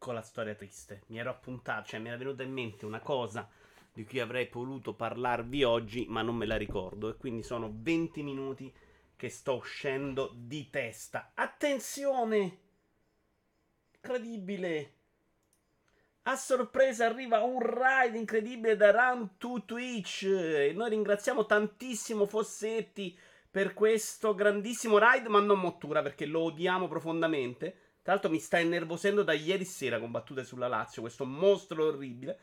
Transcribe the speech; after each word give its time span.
piccola 0.00 0.22
storia 0.22 0.54
triste. 0.54 1.02
Mi 1.08 1.18
ero 1.18 1.28
appuntato, 1.28 1.88
cioè 1.88 2.00
mi 2.00 2.08
era 2.08 2.16
venuta 2.16 2.42
in 2.42 2.50
mente 2.50 2.86
una 2.86 3.00
cosa 3.00 3.46
di 3.92 4.06
cui 4.06 4.18
avrei 4.18 4.48
voluto 4.50 4.94
parlarvi 4.94 5.62
oggi, 5.62 6.06
ma 6.08 6.22
non 6.22 6.36
me 6.36 6.46
la 6.46 6.56
ricordo. 6.56 7.10
E 7.10 7.16
quindi 7.18 7.42
sono 7.42 7.70
20 7.70 8.22
minuti 8.22 8.74
che 9.14 9.28
sto 9.28 9.56
uscendo 9.56 10.32
di 10.34 10.70
testa. 10.70 11.32
Attenzione! 11.34 12.58
Incredibile! 13.96 14.94
A 16.22 16.34
sorpresa 16.34 17.04
arriva 17.04 17.42
un 17.42 17.60
ride 17.60 18.16
incredibile 18.16 18.76
da 18.76 18.92
Round 18.92 19.32
2 19.36 19.64
Twitch. 19.66 20.22
E 20.22 20.72
noi 20.74 20.88
ringraziamo 20.88 21.44
tantissimo 21.44 22.24
Fossetti 22.24 23.18
per 23.50 23.74
questo 23.74 24.34
grandissimo 24.34 24.96
ride, 24.96 25.28
ma 25.28 25.40
non 25.40 25.60
Mottura 25.60 26.00
perché 26.00 26.24
lo 26.24 26.40
odiamo 26.44 26.88
profondamente. 26.88 27.79
Tra 28.02 28.12
l'altro 28.12 28.30
mi 28.30 28.38
sta 28.38 28.58
innervosendo 28.58 29.22
da 29.22 29.34
ieri 29.34 29.64
sera 29.64 29.98
con 29.98 30.10
battute 30.10 30.44
sulla 30.44 30.68
Lazio, 30.68 31.02
questo 31.02 31.26
mostro 31.26 31.86
orribile. 31.86 32.38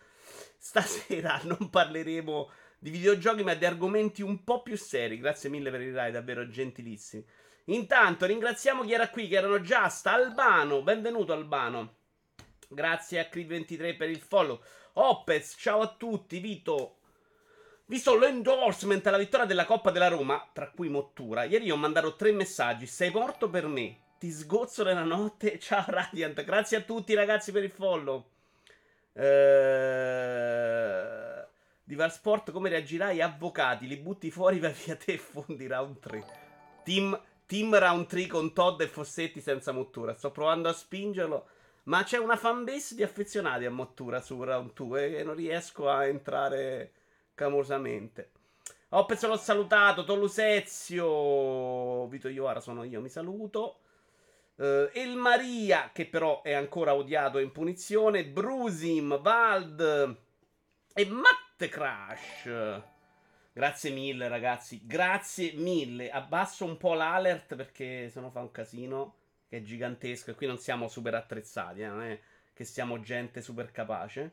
Stasera 0.57 1.41
non 1.45 1.69
parleremo 1.69 2.49
di 2.79 2.89
videogiochi, 2.91 3.43
ma 3.43 3.55
di 3.55 3.65
argomenti 3.65 4.21
un 4.21 4.43
po' 4.43 4.61
più 4.61 4.77
seri. 4.77 5.17
Grazie 5.17 5.49
mille 5.49 5.71
per 5.71 5.81
il 5.81 5.97
ride, 5.97 6.11
davvero 6.11 6.47
gentilissimi. 6.47 7.25
Intanto 7.65 8.25
ringraziamo 8.25 8.83
chi 8.83 8.93
era 8.93 9.09
qui, 9.09 9.27
che 9.27 9.35
erano 9.35 9.59
Just, 9.59 10.05
Albano, 10.07 10.83
benvenuto 10.83 11.33
Albano. 11.33 11.95
Grazie 12.69 13.19
a 13.19 13.29
Creed23 13.31 13.97
per 13.97 14.09
il 14.09 14.21
follow. 14.21 14.61
Opez, 14.93 15.55
ciao 15.57 15.81
a 15.81 15.95
tutti, 15.97 16.39
Vito. 16.39 16.99
Visto 17.85 18.17
l'endorsement 18.17 19.05
alla 19.07 19.17
vittoria 19.17 19.45
della 19.45 19.65
Coppa 19.65 19.91
della 19.91 20.07
Roma, 20.07 20.49
tra 20.53 20.69
cui 20.69 20.89
Mottura, 20.89 21.45
ieri 21.45 21.71
ho 21.71 21.77
mandato 21.77 22.15
tre 22.15 22.31
messaggi. 22.31 22.85
Sei 22.85 23.09
morto 23.09 23.49
per 23.49 23.65
me. 23.67 24.06
Ti 24.19 24.31
sgozzo 24.31 24.83
nella 24.83 25.03
notte. 25.03 25.59
Ciao 25.61 25.85
Radiant. 25.87 26.43
Grazie 26.43 26.77
a 26.77 26.81
tutti 26.81 27.13
ragazzi 27.13 27.51
per 27.51 27.63
il 27.63 27.71
follow. 27.71 28.25
Ehm... 29.13 30.65
Di 31.83 31.95
Valsport 31.95 32.51
come 32.51 32.69
reagirai? 32.69 33.21
Avvocati, 33.21 33.87
li 33.87 33.95
butti 33.95 34.29
fuori, 34.29 34.59
vai 34.59 34.73
via 34.73 34.95
te 34.95 35.13
e 35.13 35.17
fondi 35.17 35.67
round 35.67 35.99
3. 35.99 36.25
Team, 36.83 37.17
team 37.45 37.77
round 37.77 38.07
3 38.07 38.27
con 38.27 38.51
Todd 38.53 38.81
e 38.81 38.87
Fossetti 38.87 39.39
senza 39.39 39.71
Mottura. 39.71 40.13
Sto 40.13 40.31
provando 40.31 40.67
a 40.67 40.73
spingerlo. 40.73 41.47
Ma 41.83 42.03
c'è 42.03 42.17
una 42.17 42.35
fanbase 42.35 42.95
di 42.95 43.03
affezionati 43.03 43.63
a 43.65 43.71
Mottura 43.71 44.19
su 44.19 44.43
round 44.43 44.73
2 44.73 45.19
e 45.19 45.23
non 45.23 45.35
riesco 45.35 45.87
a 45.89 46.05
entrare 46.07 46.91
clamorosamente. 47.33 48.31
Oppez 48.89 49.25
l'ho 49.25 49.37
salutato, 49.37 50.03
Tolusezio, 50.03 51.05
Vito 52.07 52.27
Iovara 52.27 52.59
sono 52.59 52.83
io, 52.83 52.99
mi 52.99 53.09
saluto. 53.09 53.79
Uh, 54.57 54.89
El 54.91 55.15
Maria, 55.15 55.91
che 55.93 56.07
però 56.07 56.41
è 56.41 56.53
ancora 56.53 56.95
odiato 56.95 57.37
in 57.37 57.51
punizione. 57.51 58.25
Brusim, 58.25 59.21
Vald 59.21 60.17
e 60.93 61.05
Matte 61.05 61.69
Crash. 61.69 62.49
Grazie 63.53 63.91
mille, 63.91 64.27
ragazzi. 64.27 64.81
Grazie 64.85 65.53
mille. 65.53 66.09
Abbasso 66.09 66.65
un 66.65 66.77
po' 66.77 66.93
l'alert 66.93 67.55
perché 67.55 68.09
se 68.09 68.19
no 68.19 68.29
fa 68.31 68.39
un 68.39 68.51
casino 68.51 69.15
che 69.47 69.57
è 69.57 69.61
gigantesco. 69.61 70.31
E 70.31 70.35
qui 70.35 70.47
non 70.47 70.57
siamo 70.57 70.87
super 70.87 71.13
attrezzati, 71.13 71.81
eh? 71.81 71.87
non 71.87 72.01
è 72.01 72.19
che 72.53 72.63
siamo 72.63 72.99
gente 72.99 73.41
super 73.41 73.71
capace. 73.71 74.31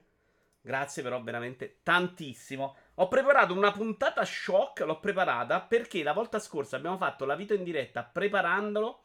Grazie 0.63 1.03
però 1.03 1.23
veramente 1.23 1.81
tantissimo. 1.83 2.77
Ho 2.95 3.09
preparato 3.09 3.53
una 3.53 3.73
puntata 3.73 4.25
shock, 4.25 4.81
l'ho 4.81 5.01
preparata 5.01 5.61
perché 5.61 6.03
la 6.03 6.15
volta 6.15 6.39
scorsa 6.39 6.77
abbiamo 6.77 6.97
fatto 6.97 7.27
la 7.27 7.35
vita 7.37 7.53
in 7.53 7.65
diretta 7.65 8.03
preparandolo. 8.03 9.04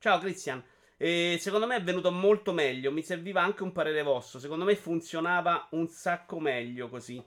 Ciao 0.00 0.18
Christian. 0.18 0.64
E 0.96 1.36
secondo 1.40 1.66
me 1.66 1.76
è 1.76 1.82
venuto 1.82 2.10
molto 2.10 2.54
meglio. 2.54 2.90
Mi 2.90 3.02
serviva 3.02 3.42
anche 3.42 3.62
un 3.62 3.70
parere 3.70 4.02
vostro. 4.02 4.38
Secondo 4.38 4.64
me 4.64 4.74
funzionava 4.74 5.68
un 5.72 5.88
sacco 5.88 6.40
meglio 6.40 6.88
così. 6.88 7.22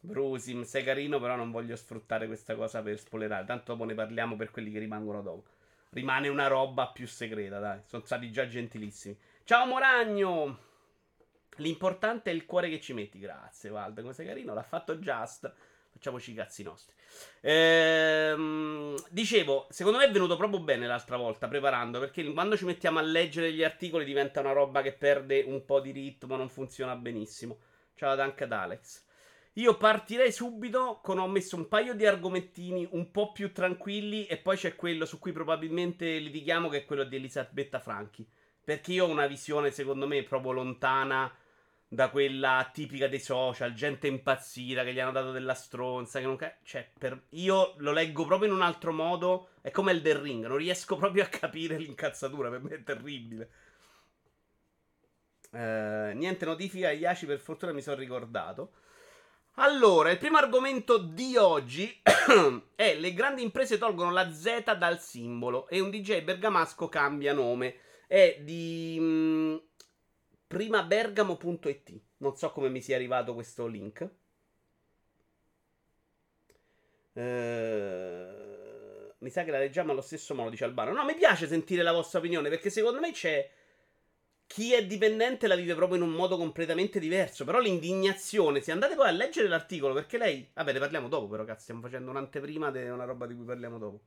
Brusim, 0.00 0.62
sei 0.62 0.82
carino, 0.82 1.20
però 1.20 1.36
non 1.36 1.50
voglio 1.50 1.76
sfruttare 1.76 2.28
questa 2.28 2.54
cosa 2.54 2.80
per 2.80 2.98
spoilerare. 2.98 3.44
Tanto 3.44 3.72
dopo 3.72 3.84
ne 3.84 3.92
parliamo 3.92 4.36
per 4.36 4.50
quelli 4.50 4.72
che 4.72 4.78
rimangono 4.78 5.20
dopo. 5.20 5.50
Rimane 5.90 6.28
una 6.28 6.46
roba 6.46 6.88
più 6.88 7.06
segreta, 7.06 7.58
dai. 7.58 7.80
Sono 7.84 8.06
stati 8.06 8.32
già 8.32 8.48
gentilissimi. 8.48 9.14
Ciao 9.44 9.66
Moragno! 9.66 10.58
L'importante 11.56 12.30
è 12.30 12.34
il 12.34 12.46
cuore 12.46 12.70
che 12.70 12.80
ci 12.80 12.94
metti. 12.94 13.18
Grazie, 13.18 13.68
Valdo. 13.68 14.00
Come 14.00 14.14
sei 14.14 14.24
carino, 14.24 14.54
l'ha 14.54 14.62
fatto 14.62 14.96
Just. 14.96 15.52
Facciamoci 15.92 16.30
i 16.30 16.34
cazzi 16.34 16.62
nostri. 16.62 16.95
Ehm, 17.40 18.96
dicevo, 19.10 19.66
secondo 19.70 19.98
me 19.98 20.06
è 20.06 20.10
venuto 20.10 20.36
proprio 20.36 20.60
bene 20.60 20.86
l'altra 20.86 21.16
volta 21.16 21.48
preparando. 21.48 22.00
Perché 22.00 22.24
quando 22.32 22.56
ci 22.56 22.64
mettiamo 22.64 22.98
a 22.98 23.02
leggere 23.02 23.52
gli 23.52 23.62
articoli 23.62 24.04
diventa 24.04 24.40
una 24.40 24.52
roba 24.52 24.82
che 24.82 24.92
perde 24.92 25.42
un 25.46 25.64
po' 25.64 25.80
di 25.80 25.92
ritmo, 25.92 26.36
non 26.36 26.48
funziona 26.48 26.96
benissimo. 26.96 27.58
Ciao 27.94 28.20
anche 28.20 28.44
ad 28.44 28.52
Alex. 28.52 29.04
Io 29.54 29.76
partirei 29.76 30.32
subito 30.32 31.00
con 31.02 31.18
ho 31.18 31.26
messo 31.26 31.56
un 31.56 31.68
paio 31.68 31.94
di 31.94 32.04
argomentini 32.04 32.86
un 32.90 33.10
po' 33.10 33.32
più 33.32 33.52
tranquilli 33.52 34.26
e 34.26 34.36
poi 34.36 34.56
c'è 34.56 34.76
quello 34.76 35.06
su 35.06 35.18
cui 35.18 35.32
probabilmente 35.32 36.18
litighiamo 36.18 36.68
che 36.68 36.78
è 36.78 36.84
quello 36.84 37.04
di 37.04 37.16
Elisabetta 37.16 37.78
Franchi. 37.78 38.28
Perché 38.62 38.92
io 38.92 39.06
ho 39.06 39.08
una 39.08 39.26
visione 39.26 39.70
secondo 39.70 40.06
me 40.06 40.24
proprio 40.24 40.52
lontana 40.52 41.32
da 41.88 42.10
quella 42.10 42.68
tipica 42.72 43.06
dei 43.06 43.20
social, 43.20 43.72
gente 43.72 44.08
impazzita 44.08 44.82
che 44.82 44.92
gli 44.92 45.00
hanno 45.00 45.12
dato 45.12 45.30
della 45.30 45.54
stronza. 45.54 46.18
Che 46.18 46.26
non 46.26 46.38
cioè, 46.62 46.90
per... 46.98 47.26
io 47.30 47.74
lo 47.78 47.92
leggo 47.92 48.24
proprio 48.24 48.48
in 48.48 48.54
un 48.54 48.62
altro 48.62 48.92
modo. 48.92 49.50
È 49.60 49.70
come 49.70 49.92
il 49.92 50.02
del 50.02 50.16
ring, 50.16 50.46
non 50.46 50.56
riesco 50.56 50.96
proprio 50.98 51.24
a 51.24 51.28
capire 51.28 51.78
l'incazzatura. 51.78 52.50
Per 52.50 52.62
me 52.62 52.70
è 52.70 52.82
terribile. 52.82 53.50
Uh, 55.50 56.14
niente 56.14 56.44
notifica 56.44 56.90
Yashi, 56.90 57.24
per 57.24 57.38
fortuna 57.38 57.72
mi 57.72 57.82
sono 57.82 57.96
ricordato. 57.96 58.72
Allora, 59.58 60.10
il 60.10 60.18
primo 60.18 60.36
argomento 60.36 60.98
di 60.98 61.36
oggi 61.38 62.02
è 62.74 62.94
le 62.94 63.14
grandi 63.14 63.42
imprese 63.42 63.78
tolgono 63.78 64.10
la 64.10 64.30
Z 64.30 64.76
dal 64.76 65.00
simbolo 65.00 65.66
e 65.68 65.80
un 65.80 65.88
DJ 65.88 66.22
bergamasco 66.22 66.88
cambia 66.88 67.32
nome. 67.32 67.76
È 68.06 68.38
di 68.42 68.98
mh, 69.00 69.04
mm, 69.04 69.56
primabergamo.it. 70.46 72.00
Non 72.18 72.36
so 72.36 72.50
come 72.52 72.68
mi 72.68 72.80
sia 72.80 72.96
arrivato 72.96 73.34
questo 73.34 73.66
link. 73.66 74.08
Uh, 77.12 77.20
mi 79.18 79.30
sa 79.30 79.44
che 79.44 79.50
la 79.50 79.58
leggiamo 79.58 79.92
allo 79.92 80.02
stesso 80.02 80.34
modo, 80.34 80.50
dice 80.50 80.64
Albano. 80.64 80.92
No, 80.92 81.04
mi 81.04 81.14
piace 81.14 81.46
sentire 81.46 81.82
la 81.82 81.92
vostra 81.92 82.18
opinione 82.18 82.48
perché 82.48 82.70
secondo 82.70 83.00
me 83.00 83.12
c'è 83.12 83.50
chi 84.46 84.72
è 84.72 84.86
dipendente 84.86 85.46
la 85.48 85.56
vive 85.56 85.74
proprio 85.74 85.98
in 85.98 86.04
un 86.04 86.12
modo 86.12 86.36
completamente 86.36 86.98
diverso. 86.98 87.44
Però 87.44 87.58
l'indignazione, 87.58 88.60
se 88.60 88.72
andate 88.72 88.94
poi 88.94 89.08
a 89.08 89.12
leggere 89.12 89.48
l'articolo, 89.48 89.94
perché 89.94 90.18
lei. 90.18 90.48
Vabbè, 90.52 90.72
ne 90.72 90.78
parliamo 90.78 91.08
dopo, 91.08 91.26
però, 91.28 91.44
cazzo, 91.44 91.62
stiamo 91.62 91.80
facendo 91.80 92.10
un'anteprima 92.10 92.70
di 92.70 92.88
una 92.88 93.04
roba 93.04 93.26
di 93.26 93.34
cui 93.34 93.44
parliamo 93.44 93.78
dopo. 93.78 94.00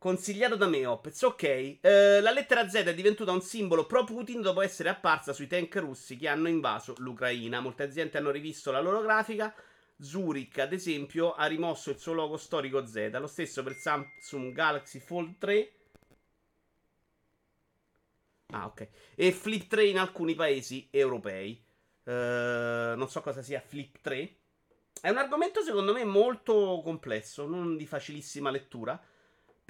Consigliato 0.00 0.56
da 0.56 0.66
me, 0.66 0.86
Opez. 0.86 1.20
Ok, 1.24 1.42
eh, 1.42 2.20
la 2.22 2.30
lettera 2.30 2.66
Z 2.66 2.72
è 2.76 2.94
divenuta 2.94 3.30
un 3.32 3.42
simbolo 3.42 3.84
pro 3.84 4.02
Putin 4.04 4.40
dopo 4.40 4.62
essere 4.62 4.88
apparsa 4.88 5.34
sui 5.34 5.46
tank 5.46 5.76
russi 5.76 6.16
che 6.16 6.26
hanno 6.26 6.48
invaso 6.48 6.94
l'Ucraina. 7.00 7.60
Molte 7.60 7.82
aziende 7.82 8.16
hanno 8.16 8.30
rivisto 8.30 8.70
la 8.70 8.80
loro 8.80 9.02
grafica. 9.02 9.54
Zurich, 9.98 10.56
ad 10.58 10.72
esempio, 10.72 11.34
ha 11.34 11.44
rimosso 11.44 11.90
il 11.90 11.98
suo 11.98 12.14
logo 12.14 12.38
storico 12.38 12.86
Z. 12.86 13.10
Lo 13.20 13.26
stesso 13.26 13.62
per 13.62 13.74
Samsung 13.74 14.54
Galaxy 14.54 15.00
Fold 15.00 15.36
3. 15.36 15.72
Ah, 18.52 18.64
ok. 18.64 18.88
E 19.16 19.32
Flip 19.32 19.66
3 19.66 19.84
in 19.84 19.98
alcuni 19.98 20.34
paesi 20.34 20.88
europei. 20.90 21.62
Uh, 22.04 22.96
non 22.96 23.06
so 23.10 23.20
cosa 23.20 23.42
sia 23.42 23.60
Flip 23.60 23.98
3. 24.00 24.34
È 25.02 25.10
un 25.10 25.18
argomento 25.18 25.62
secondo 25.62 25.92
me 25.92 26.04
molto 26.04 26.80
complesso, 26.82 27.46
non 27.46 27.76
di 27.76 27.86
facilissima 27.86 28.50
lettura. 28.50 28.98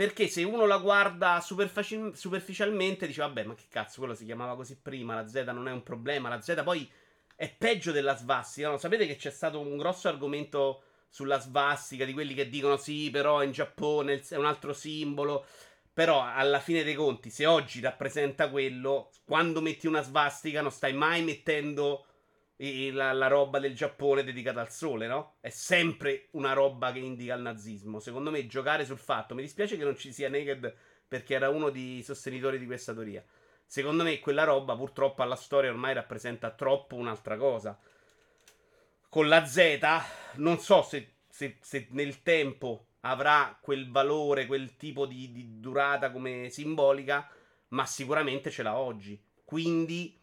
Perché 0.01 0.29
se 0.29 0.45
uno 0.45 0.65
la 0.65 0.79
guarda 0.79 1.43
superfici- 1.43 2.13
superficialmente 2.15 3.07
dice 3.07 3.21
vabbè 3.21 3.45
ma 3.45 3.55
che 3.55 3.65
cazzo 3.69 3.99
quello 3.99 4.15
si 4.15 4.25
chiamava 4.25 4.57
così 4.57 4.81
prima, 4.81 5.15
la 5.15 5.29
Z 5.29 5.35
non 5.53 5.69
è 5.69 5.73
un 5.73 5.83
problema, 5.83 6.31
la 6.31 6.41
Z 6.41 6.63
poi 6.65 6.91
è 7.37 7.55
peggio 7.55 7.93
della 7.93 8.17
svastica, 8.17 8.71
no? 8.71 8.79
Sapete 8.79 9.07
che 9.07 9.17
c'è 9.17 9.29
stato 9.29 9.61
un 9.61 9.77
grosso 9.77 10.09
argomento 10.09 10.85
sulla 11.11 11.39
svastica 11.39 12.07
di 12.07 12.15
quelli 12.15 12.33
che 12.33 12.49
dicono 12.49 12.79
sì 12.79 13.11
però 13.11 13.43
in 13.43 13.53
Giappone 13.53 14.23
è 14.27 14.37
un 14.37 14.47
altro 14.47 14.73
simbolo, 14.73 15.45
però 15.93 16.25
alla 16.25 16.61
fine 16.61 16.83
dei 16.83 16.95
conti 16.95 17.29
se 17.29 17.45
oggi 17.45 17.83
rappresenta 17.83 18.49
quello, 18.49 19.11
quando 19.27 19.61
metti 19.61 19.87
una 19.87 20.01
svastica 20.01 20.63
non 20.63 20.71
stai 20.71 20.95
mai 20.95 21.23
mettendo 21.23 22.07
la, 22.93 23.13
la, 23.13 23.27
roba 23.27 23.59
del 23.59 23.75
Giappone 23.75 24.23
dedicata 24.23 24.61
al 24.61 24.71
sole, 24.71 25.07
no? 25.07 25.37
È 25.41 25.49
sempre 25.49 26.29
una 26.33 26.53
roba 26.53 26.93
che 26.93 26.99
indica 26.99 27.35
il 27.35 27.41
nazismo. 27.41 28.01
Secondo 28.01 28.31
me, 28.31 28.47
giocare 28.47 28.85
sul 28.85 28.99
fatto. 28.99 29.35
Mi 29.35 29.41
dispiace 29.41 29.79
che 29.79 29.85
non 29.85 29.97
ci 29.97 30.13
sia 30.13 30.29
Naked 30.29 30.75
perché 31.09 31.35
era 31.35 31.49
uno 31.49 31.71
dei 31.71 32.03
sostenitori 32.03 32.59
di 32.59 32.67
questa 32.67 32.93
teoria. 32.93 33.25
Secondo 33.65 34.03
me, 34.03 34.21
quella 34.21 34.45
roba 34.45 34.77
purtroppo 34.77 35.23
alla 35.23 35.37
storia 35.37 35.71
ormai 35.71 35.95
rappresenta 35.95 36.51
troppo 36.51 36.97
un'altra 36.97 37.39
cosa. 37.39 37.79
Con 39.09 39.27
la 39.27 39.47
Z, 39.47 39.79
non 40.35 40.59
so 40.59 40.83
se, 40.83 41.15
se, 41.29 41.57
se 41.63 41.87
nel 41.93 42.23
tempo 42.23 42.89
avrà 43.01 43.59
quel 43.61 43.91
valore, 43.91 44.47
quel 44.47 44.77
tipo 44.77 45.07
di, 45.07 45.33
di 45.33 45.61
durata 45.61 46.11
come 46.11 46.51
simbolica, 46.51 47.27
ma 47.69 47.87
sicuramente 47.87 48.51
ce 48.51 48.63
l'ha 48.63 48.77
oggi. 48.77 49.21
Quindi 49.45 50.20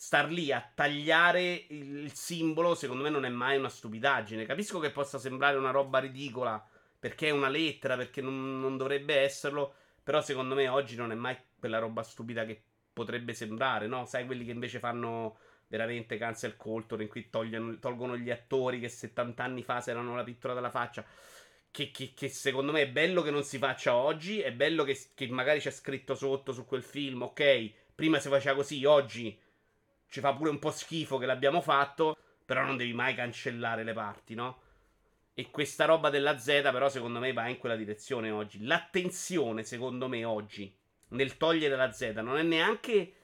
star 0.00 0.30
lì 0.30 0.50
a 0.50 0.66
tagliare 0.74 1.66
il 1.68 2.10
simbolo, 2.14 2.74
secondo 2.74 3.02
me 3.02 3.10
non 3.10 3.26
è 3.26 3.28
mai 3.28 3.58
una 3.58 3.68
stupidaggine. 3.68 4.46
Capisco 4.46 4.78
che 4.78 4.90
possa 4.90 5.18
sembrare 5.18 5.58
una 5.58 5.72
roba 5.72 5.98
ridicola 5.98 6.66
perché 6.98 7.28
è 7.28 7.32
una 7.32 7.50
lettera, 7.50 7.98
perché 7.98 8.22
non, 8.22 8.60
non 8.60 8.78
dovrebbe 8.78 9.16
esserlo. 9.16 9.74
Però 10.02 10.22
secondo 10.22 10.54
me 10.54 10.68
oggi 10.68 10.96
non 10.96 11.12
è 11.12 11.14
mai 11.14 11.36
quella 11.58 11.78
roba 11.78 12.02
stupida 12.02 12.46
che 12.46 12.62
potrebbe 12.94 13.34
sembrare, 13.34 13.88
no? 13.88 14.06
Sai 14.06 14.24
quelli 14.24 14.46
che 14.46 14.52
invece 14.52 14.78
fanno 14.78 15.36
veramente 15.66 16.16
cancel 16.16 16.56
culture 16.56 17.02
in 17.02 17.08
cui 17.10 17.28
togliono, 17.28 17.78
tolgono 17.78 18.16
gli 18.16 18.30
attori 18.30 18.80
che 18.80 18.88
70 18.88 19.44
anni 19.44 19.62
fa 19.62 19.82
si 19.82 19.90
erano 19.90 20.16
la 20.16 20.24
pittura 20.24 20.54
della 20.54 20.70
faccia. 20.70 21.04
Che, 21.70 21.90
che, 21.90 22.14
che, 22.14 22.28
secondo 22.30 22.72
me 22.72 22.80
è 22.80 22.88
bello 22.88 23.20
che 23.20 23.30
non 23.30 23.44
si 23.44 23.58
faccia 23.58 23.94
oggi. 23.94 24.40
È 24.40 24.50
bello 24.50 24.82
che, 24.82 24.98
che 25.14 25.28
magari 25.28 25.60
c'è 25.60 25.70
scritto 25.70 26.14
sotto 26.14 26.54
su 26.54 26.64
quel 26.64 26.82
film. 26.82 27.20
Ok, 27.20 27.70
prima 27.94 28.18
si 28.18 28.30
faceva 28.30 28.54
così, 28.54 28.82
oggi 28.86 29.48
ci 30.10 30.20
fa 30.20 30.34
pure 30.34 30.50
un 30.50 30.58
po' 30.58 30.70
schifo 30.70 31.16
che 31.16 31.24
l'abbiamo 31.24 31.62
fatto. 31.62 32.16
Però 32.44 32.64
non 32.64 32.76
devi 32.76 32.92
mai 32.92 33.14
cancellare 33.14 33.84
le 33.84 33.92
parti, 33.92 34.34
no? 34.34 34.62
E 35.34 35.50
questa 35.50 35.84
roba 35.84 36.10
della 36.10 36.36
Z, 36.36 36.46
però, 36.72 36.88
secondo 36.88 37.20
me 37.20 37.32
va 37.32 37.46
in 37.48 37.58
quella 37.58 37.76
direzione 37.76 38.30
oggi. 38.30 38.64
L'attenzione, 38.64 39.62
secondo 39.62 40.08
me, 40.08 40.24
oggi, 40.24 40.76
nel 41.10 41.36
togliere 41.36 41.76
la 41.76 41.92
Z, 41.92 42.12
non 42.16 42.36
è 42.36 42.42
neanche 42.42 43.14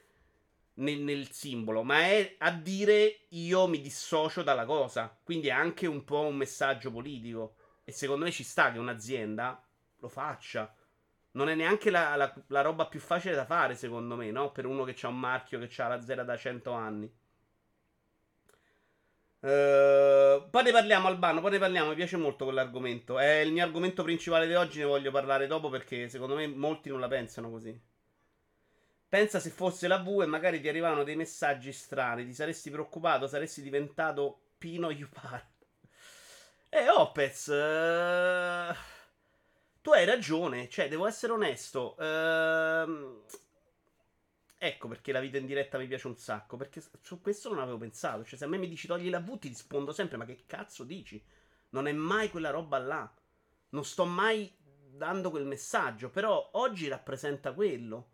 nel, 0.75 0.99
nel, 0.99 1.29
simbolo, 1.29 1.83
ma 1.83 1.99
è 1.99 2.35
a 2.39 2.51
dire 2.51 3.25
io 3.29 3.67
mi 3.67 3.81
dissocio 3.81 4.43
dalla 4.43 4.65
cosa. 4.65 5.15
Quindi 5.21 5.49
è 5.49 5.51
anche 5.51 5.87
un 5.87 6.05
po' 6.05 6.21
un 6.21 6.37
messaggio 6.37 6.89
politico. 6.89 7.55
E 7.83 7.91
secondo 7.91 8.23
me 8.23 8.31
ci 8.31 8.43
sta 8.43 8.71
che 8.71 8.79
un'azienda 8.79 9.61
lo 9.99 10.07
faccia. 10.07 10.73
Non 11.31 11.49
è 11.49 11.55
neanche 11.55 11.89
la, 11.89 12.15
la, 12.15 12.33
la 12.47 12.61
roba 12.61 12.87
più 12.87 12.99
facile 12.99 13.35
da 13.35 13.45
fare, 13.45 13.75
secondo 13.75 14.15
me, 14.15 14.31
no? 14.31 14.51
Per 14.51 14.65
uno 14.65 14.83
che 14.83 14.95
ha 15.01 15.07
un 15.07 15.19
marchio 15.19 15.59
che 15.59 15.81
ha 15.81 15.87
la 15.87 16.01
zera 16.01 16.23
da 16.23 16.35
100 16.35 16.71
anni. 16.71 17.11
Uh, 19.39 20.49
poi 20.49 20.63
ne 20.63 20.71
parliamo 20.71 21.07
Albano, 21.07 21.41
poi 21.41 21.51
ne 21.51 21.59
parliamo, 21.59 21.89
mi 21.89 21.95
piace 21.95 22.17
molto 22.17 22.45
quell'argomento. 22.45 23.19
È 23.19 23.39
il 23.39 23.51
mio 23.51 23.63
argomento 23.63 24.03
principale 24.03 24.47
di 24.47 24.55
oggi, 24.55 24.79
ne 24.79 24.85
voglio 24.85 25.11
parlare 25.11 25.45
dopo 25.47 25.69
perché 25.69 26.09
secondo 26.09 26.35
me 26.35 26.47
molti 26.47 26.89
non 26.89 26.99
la 26.99 27.07
pensano 27.07 27.49
così. 27.51 27.79
Pensa 29.09 29.39
se 29.39 29.49
fosse 29.51 29.87
la 29.87 29.99
V 29.99 30.21
e 30.23 30.25
magari 30.25 30.59
ti 30.59 30.67
arrivavano 30.67 31.03
dei 31.03 31.15
messaggi 31.15 31.71
strani, 31.71 32.25
ti 32.25 32.33
saresti 32.33 32.69
preoccupato, 32.71 33.27
saresti 33.27 33.61
diventato 33.61 34.39
Pino 34.57 34.89
Yupar. 34.91 35.45
Eh, 36.69 36.89
Opez, 36.89 37.47
uh, 37.47 38.75
tu 39.87 39.93
hai 39.93 40.03
ragione, 40.03 40.67
cioè, 40.67 40.89
devo 40.89 41.07
essere 41.07 41.31
onesto. 41.31 41.95
Uh, 41.97 43.23
ecco 44.57 44.89
perché 44.89 45.13
la 45.13 45.21
vita 45.21 45.37
in 45.37 45.45
diretta 45.45 45.77
mi 45.77 45.87
piace 45.87 46.07
un 46.07 46.17
sacco, 46.17 46.57
perché 46.57 46.83
su 46.99 47.21
questo 47.21 47.47
non 47.47 47.59
avevo 47.59 47.77
pensato. 47.77 48.25
Cioè, 48.25 48.37
se 48.37 48.43
a 48.43 48.49
me 48.49 48.57
mi 48.57 48.67
dici 48.67 48.85
togli 48.85 49.09
la 49.09 49.21
V, 49.21 49.39
ti 49.39 49.47
rispondo 49.47 49.93
sempre, 49.93 50.17
ma 50.17 50.25
che 50.25 50.43
cazzo 50.45 50.83
dici? 50.83 51.23
Non 51.69 51.87
è 51.87 51.93
mai 51.93 52.29
quella 52.29 52.49
roba 52.49 52.77
là. 52.79 53.09
Non 53.69 53.85
sto 53.85 54.03
mai 54.03 54.53
dando 54.59 55.29
quel 55.29 55.45
messaggio, 55.45 56.09
però 56.09 56.49
oggi 56.55 56.89
rappresenta 56.89 57.53
quello. 57.53 58.09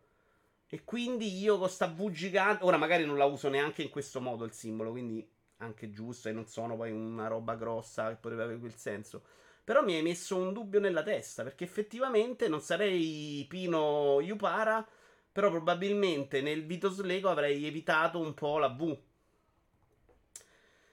E 0.67 0.83
quindi 0.83 1.39
io 1.39 1.57
con 1.57 1.69
sta 1.69 1.87
V 1.87 2.11
gigante. 2.11 2.65
Ora 2.65 2.77
magari 2.77 3.03
non 3.03 3.17
la 3.17 3.25
uso 3.25 3.49
neanche 3.49 3.81
in 3.81 3.89
questo 3.89 4.21
modo 4.21 4.43
il 4.43 4.51
simbolo, 4.51 4.91
quindi 4.91 5.27
anche 5.57 5.91
giusto. 5.91 6.29
E 6.29 6.33
non 6.33 6.45
sono 6.45 6.75
poi 6.75 6.91
una 6.91 7.25
roba 7.25 7.55
grossa 7.55 8.09
che 8.09 8.17
potrebbe 8.17 8.43
avere 8.43 8.59
quel 8.59 8.75
senso. 8.75 9.23
Però 9.63 9.81
mi 9.83 9.95
hai 9.95 10.01
messo 10.01 10.35
un 10.35 10.53
dubbio 10.53 10.79
nella 10.79 11.03
testa. 11.03 11.43
Perché 11.43 11.63
effettivamente 11.63 12.47
non 12.47 12.61
sarei 12.61 13.45
Pino 13.47 14.19
Yupara. 14.21 14.87
Però 15.31 15.49
probabilmente 15.49 16.41
nel 16.41 16.65
Vitos 16.65 17.01
Lego 17.01 17.29
avrei 17.29 17.65
evitato 17.65 18.19
un 18.19 18.33
po' 18.33 18.57
la 18.59 18.67
V. 18.67 18.97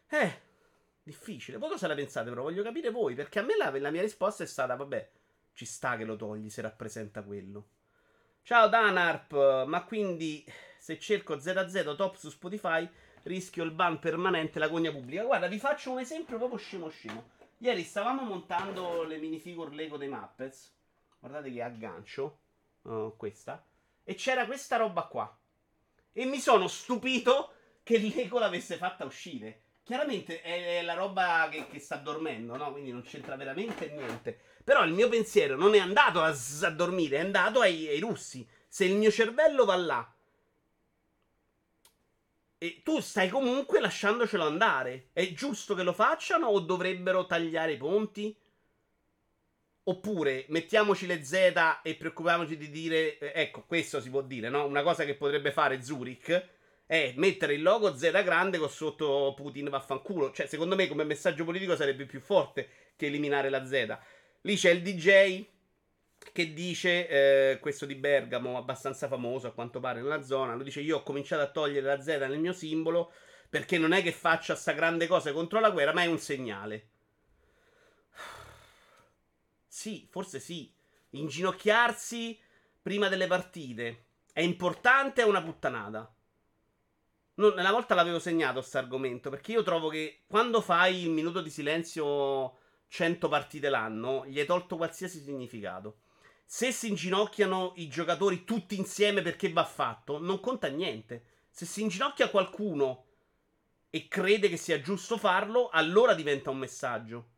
Eh, 0.08 0.40
difficile. 1.02 1.58
Voi 1.58 1.70
cosa 1.70 1.87
la 1.87 1.94
pensate, 1.94 2.31
però? 2.31 2.43
Voglio 2.43 2.62
capire 2.62 2.90
voi. 2.90 3.14
Perché 3.14 3.38
a 3.38 3.43
me 3.43 3.56
la, 3.56 3.70
la 3.78 3.90
mia 3.90 4.00
risposta 4.00 4.43
è 4.43 4.46
stata: 4.46 4.75
vabbè, 4.76 5.11
ci 5.52 5.64
sta 5.67 5.96
che 5.96 6.05
lo 6.05 6.17
togli 6.17 6.49
se 6.49 6.62
rappresenta 6.62 7.22
quello. 7.22 7.69
Ciao 8.43 8.69
Danarp, 8.69 9.67
ma 9.67 9.84
quindi 9.84 10.44
se 10.78 10.99
cerco 10.99 11.38
ZZ 11.38 11.94
top 11.96 12.17
su 12.17 12.31
Spotify 12.31 12.88
rischio 13.25 13.62
il 13.62 13.70
ban 13.70 13.99
permanente 13.99 14.58
la 14.58 14.69
cogna 14.69 14.90
pubblica. 14.90 15.25
Guarda, 15.25 15.46
vi 15.46 15.58
faccio 15.58 15.90
un 15.90 15.99
esempio 15.99 16.38
proprio 16.38 16.58
scemo 16.58 16.88
scemo. 16.88 17.38
Ieri 17.62 17.84
stavamo 17.84 18.22
montando 18.22 19.02
le 19.02 19.18
minifigure 19.18 19.74
Lego 19.74 19.98
dei 19.98 20.08
Muppets. 20.08 20.72
Guardate 21.18 21.52
che 21.52 21.60
aggancio. 21.60 22.38
Uh, 22.82 23.14
questa. 23.18 23.62
E 24.02 24.14
c'era 24.14 24.46
questa 24.46 24.76
roba 24.76 25.02
qua. 25.02 25.38
E 26.10 26.24
mi 26.24 26.38
sono 26.38 26.68
stupito 26.68 27.52
che 27.82 27.98
Lego 27.98 28.38
l'avesse 28.38 28.76
fatta 28.76 29.04
uscire. 29.04 29.64
Chiaramente 29.82 30.40
è 30.40 30.80
la 30.80 30.94
roba 30.94 31.48
che, 31.50 31.66
che 31.66 31.80
sta 31.80 31.96
dormendo, 31.96 32.56
no? 32.56 32.72
Quindi 32.72 32.92
non 32.92 33.02
c'entra 33.02 33.36
veramente 33.36 33.90
niente. 33.90 34.40
Però 34.64 34.82
il 34.82 34.94
mio 34.94 35.10
pensiero 35.10 35.56
non 35.56 35.74
è 35.74 35.78
andato 35.80 36.22
a, 36.22 36.34
a 36.62 36.70
dormire, 36.70 37.18
è 37.18 37.20
andato 37.20 37.60
ai, 37.60 37.88
ai 37.88 38.00
russi. 38.00 38.48
Se 38.66 38.86
il 38.86 38.96
mio 38.96 39.10
cervello 39.10 39.66
va 39.66 39.76
là 39.76 40.14
e 42.62 42.82
tu 42.84 43.00
stai 43.00 43.30
comunque 43.30 43.80
lasciandocelo 43.80 44.44
andare. 44.44 45.08
È 45.14 45.32
giusto 45.32 45.74
che 45.74 45.82
lo 45.82 45.94
facciano 45.94 46.48
o 46.48 46.60
dovrebbero 46.60 47.24
tagliare 47.24 47.72
i 47.72 47.76
ponti? 47.78 48.36
Oppure 49.84 50.44
mettiamoci 50.48 51.06
le 51.06 51.24
Z 51.24 51.80
e 51.82 51.94
preoccupiamoci 51.94 52.58
di 52.58 52.68
dire, 52.68 53.16
eh, 53.16 53.32
ecco, 53.34 53.64
questo 53.64 53.98
si 54.02 54.10
può 54.10 54.20
dire, 54.20 54.50
no? 54.50 54.66
Una 54.66 54.82
cosa 54.82 55.06
che 55.06 55.14
potrebbe 55.14 55.52
fare 55.52 55.82
Zurich 55.82 56.48
è 56.84 57.14
mettere 57.16 57.54
il 57.54 57.62
logo 57.62 57.96
Z 57.96 58.10
grande 58.22 58.58
con 58.58 58.68
sotto 58.68 59.32
Putin 59.34 59.70
vaffanculo. 59.70 60.30
Cioè, 60.30 60.44
secondo 60.44 60.76
me 60.76 60.86
come 60.86 61.04
messaggio 61.04 61.44
politico 61.44 61.74
sarebbe 61.74 62.04
più 62.04 62.20
forte 62.20 62.68
che 62.94 63.06
eliminare 63.06 63.48
la 63.48 63.64
Z. 63.64 63.98
Lì 64.42 64.54
c'è 64.56 64.68
il 64.68 64.82
DJ 64.82 65.46
che 66.32 66.52
dice, 66.52 67.08
eh, 67.08 67.58
questo 67.61 67.87
di 67.87 67.94
Bergamo, 67.94 68.56
abbastanza 68.56 69.08
famoso 69.08 69.49
a 69.49 69.52
quanto 69.52 69.81
pare 69.81 70.00
nella 70.00 70.22
zona, 70.22 70.55
lo 70.55 70.62
dice 70.62 70.81
io 70.81 70.99
ho 70.99 71.02
cominciato 71.02 71.43
a 71.43 71.50
togliere 71.50 71.87
la 71.87 72.02
Z 72.02 72.06
nel 72.06 72.38
mio 72.38 72.52
simbolo 72.52 73.12
perché 73.49 73.78
non 73.78 73.93
è 73.93 74.02
che 74.02 74.12
faccia 74.12 74.55
sta 74.55 74.72
grande 74.72 75.08
cosa 75.08 75.32
contro 75.32 75.58
la 75.58 75.70
guerra, 75.70 75.93
ma 75.93 76.02
è 76.02 76.06
un 76.06 76.19
segnale. 76.19 76.88
Sì, 79.67 80.06
forse 80.08 80.38
sì. 80.38 80.72
Inginocchiarsi 81.11 82.38
prima 82.81 83.08
delle 83.08 83.26
partite 83.26 84.05
è 84.32 84.40
importante 84.40 85.25
o 85.25 85.28
una 85.28 85.43
puttanata? 85.43 86.14
Non, 87.34 87.55
una 87.56 87.72
volta 87.72 87.94
l'avevo 87.94 88.20
segnato 88.20 88.60
questo 88.60 88.79
argomento 88.79 89.31
perché 89.31 89.53
io 89.53 89.62
trovo 89.62 89.89
che 89.89 90.20
quando 90.29 90.60
fai 90.60 91.03
il 91.03 91.10
minuto 91.10 91.41
di 91.41 91.50
silenzio 91.50 92.58
100 92.86 93.29
partite 93.29 93.69
l'anno, 93.69 94.27
gli 94.27 94.39
hai 94.39 94.46
tolto 94.46 94.77
qualsiasi 94.77 95.20
significato. 95.20 96.00
Se 96.52 96.72
si 96.72 96.88
inginocchiano 96.88 97.74
i 97.76 97.86
giocatori 97.86 98.42
tutti 98.42 98.76
insieme 98.76 99.22
perché 99.22 99.52
va 99.52 99.64
fatto, 99.64 100.19
non 100.19 100.40
conta 100.40 100.66
niente. 100.66 101.22
Se 101.48 101.64
si 101.64 101.80
inginocchia 101.80 102.28
qualcuno 102.28 103.04
e 103.88 104.08
crede 104.08 104.48
che 104.48 104.56
sia 104.56 104.80
giusto 104.80 105.16
farlo, 105.16 105.69
allora 105.69 106.12
diventa 106.12 106.50
un 106.50 106.58
messaggio. 106.58 107.28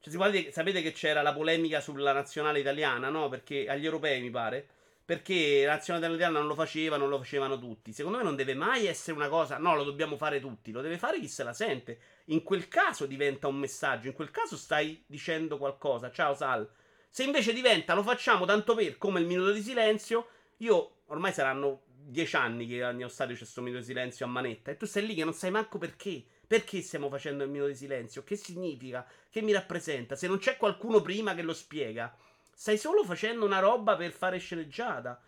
Cioè, 0.00 0.50
sapete 0.52 0.82
che 0.82 0.92
c'era 0.92 1.22
la 1.22 1.32
polemica 1.32 1.80
sulla 1.80 2.12
nazionale 2.12 2.60
italiana, 2.60 3.08
no? 3.08 3.30
Perché 3.30 3.66
agli 3.66 3.86
europei 3.86 4.20
mi 4.20 4.28
pare. 4.28 4.68
Perché 5.02 5.64
la 5.64 5.72
nazionale 5.72 6.04
italiana 6.08 6.38
non 6.38 6.48
lo 6.48 6.54
faceva, 6.54 6.98
non 6.98 7.08
lo 7.08 7.16
facevano 7.16 7.58
tutti. 7.58 7.94
Secondo 7.94 8.18
me 8.18 8.24
non 8.24 8.36
deve 8.36 8.52
mai 8.52 8.84
essere 8.84 9.16
una 9.16 9.30
cosa, 9.30 9.56
no, 9.56 9.74
lo 9.76 9.82
dobbiamo 9.82 10.18
fare 10.18 10.40
tutti, 10.40 10.72
lo 10.72 10.82
deve 10.82 10.98
fare 10.98 11.18
chi 11.18 11.26
se 11.26 11.42
la 11.42 11.54
sente. 11.54 11.98
In 12.26 12.42
quel 12.42 12.68
caso 12.68 13.06
diventa 13.06 13.48
un 13.48 13.56
messaggio, 13.56 14.08
in 14.08 14.14
quel 14.14 14.30
caso 14.30 14.58
stai 14.58 15.02
dicendo 15.06 15.56
qualcosa. 15.56 16.10
Ciao 16.10 16.34
Sal. 16.34 16.70
Se 17.14 17.24
invece 17.24 17.52
diventa 17.52 17.92
lo 17.92 18.02
facciamo 18.02 18.46
tanto 18.46 18.74
per 18.74 18.96
come 18.96 19.20
il 19.20 19.26
minuto 19.26 19.52
di 19.52 19.60
silenzio, 19.60 20.28
io 20.60 21.02
ormai 21.08 21.30
saranno 21.30 21.82
dieci 21.86 22.36
anni 22.36 22.66
che 22.66 22.82
al 22.82 22.96
mio 22.96 23.08
stadio 23.08 23.34
c'è 23.34 23.40
questo 23.42 23.60
minuto 23.60 23.80
di 23.80 23.86
silenzio 23.88 24.24
a 24.24 24.30
manetta 24.30 24.70
e 24.70 24.78
tu 24.78 24.86
stai 24.86 25.04
lì 25.04 25.14
che 25.14 25.22
non 25.22 25.34
sai 25.34 25.50
manco 25.50 25.76
perché. 25.76 26.24
Perché 26.46 26.80
stiamo 26.80 27.10
facendo 27.10 27.44
il 27.44 27.50
minuto 27.50 27.68
di 27.68 27.76
silenzio? 27.76 28.24
Che 28.24 28.34
significa? 28.36 29.06
Che 29.28 29.42
mi 29.42 29.52
rappresenta? 29.52 30.16
Se 30.16 30.26
non 30.26 30.38
c'è 30.38 30.56
qualcuno 30.56 31.02
prima 31.02 31.34
che 31.34 31.42
lo 31.42 31.52
spiega, 31.52 32.16
stai 32.54 32.78
solo 32.78 33.04
facendo 33.04 33.44
una 33.44 33.58
roba 33.58 33.94
per 33.94 34.12
fare 34.12 34.38
sceneggiata. 34.38 35.22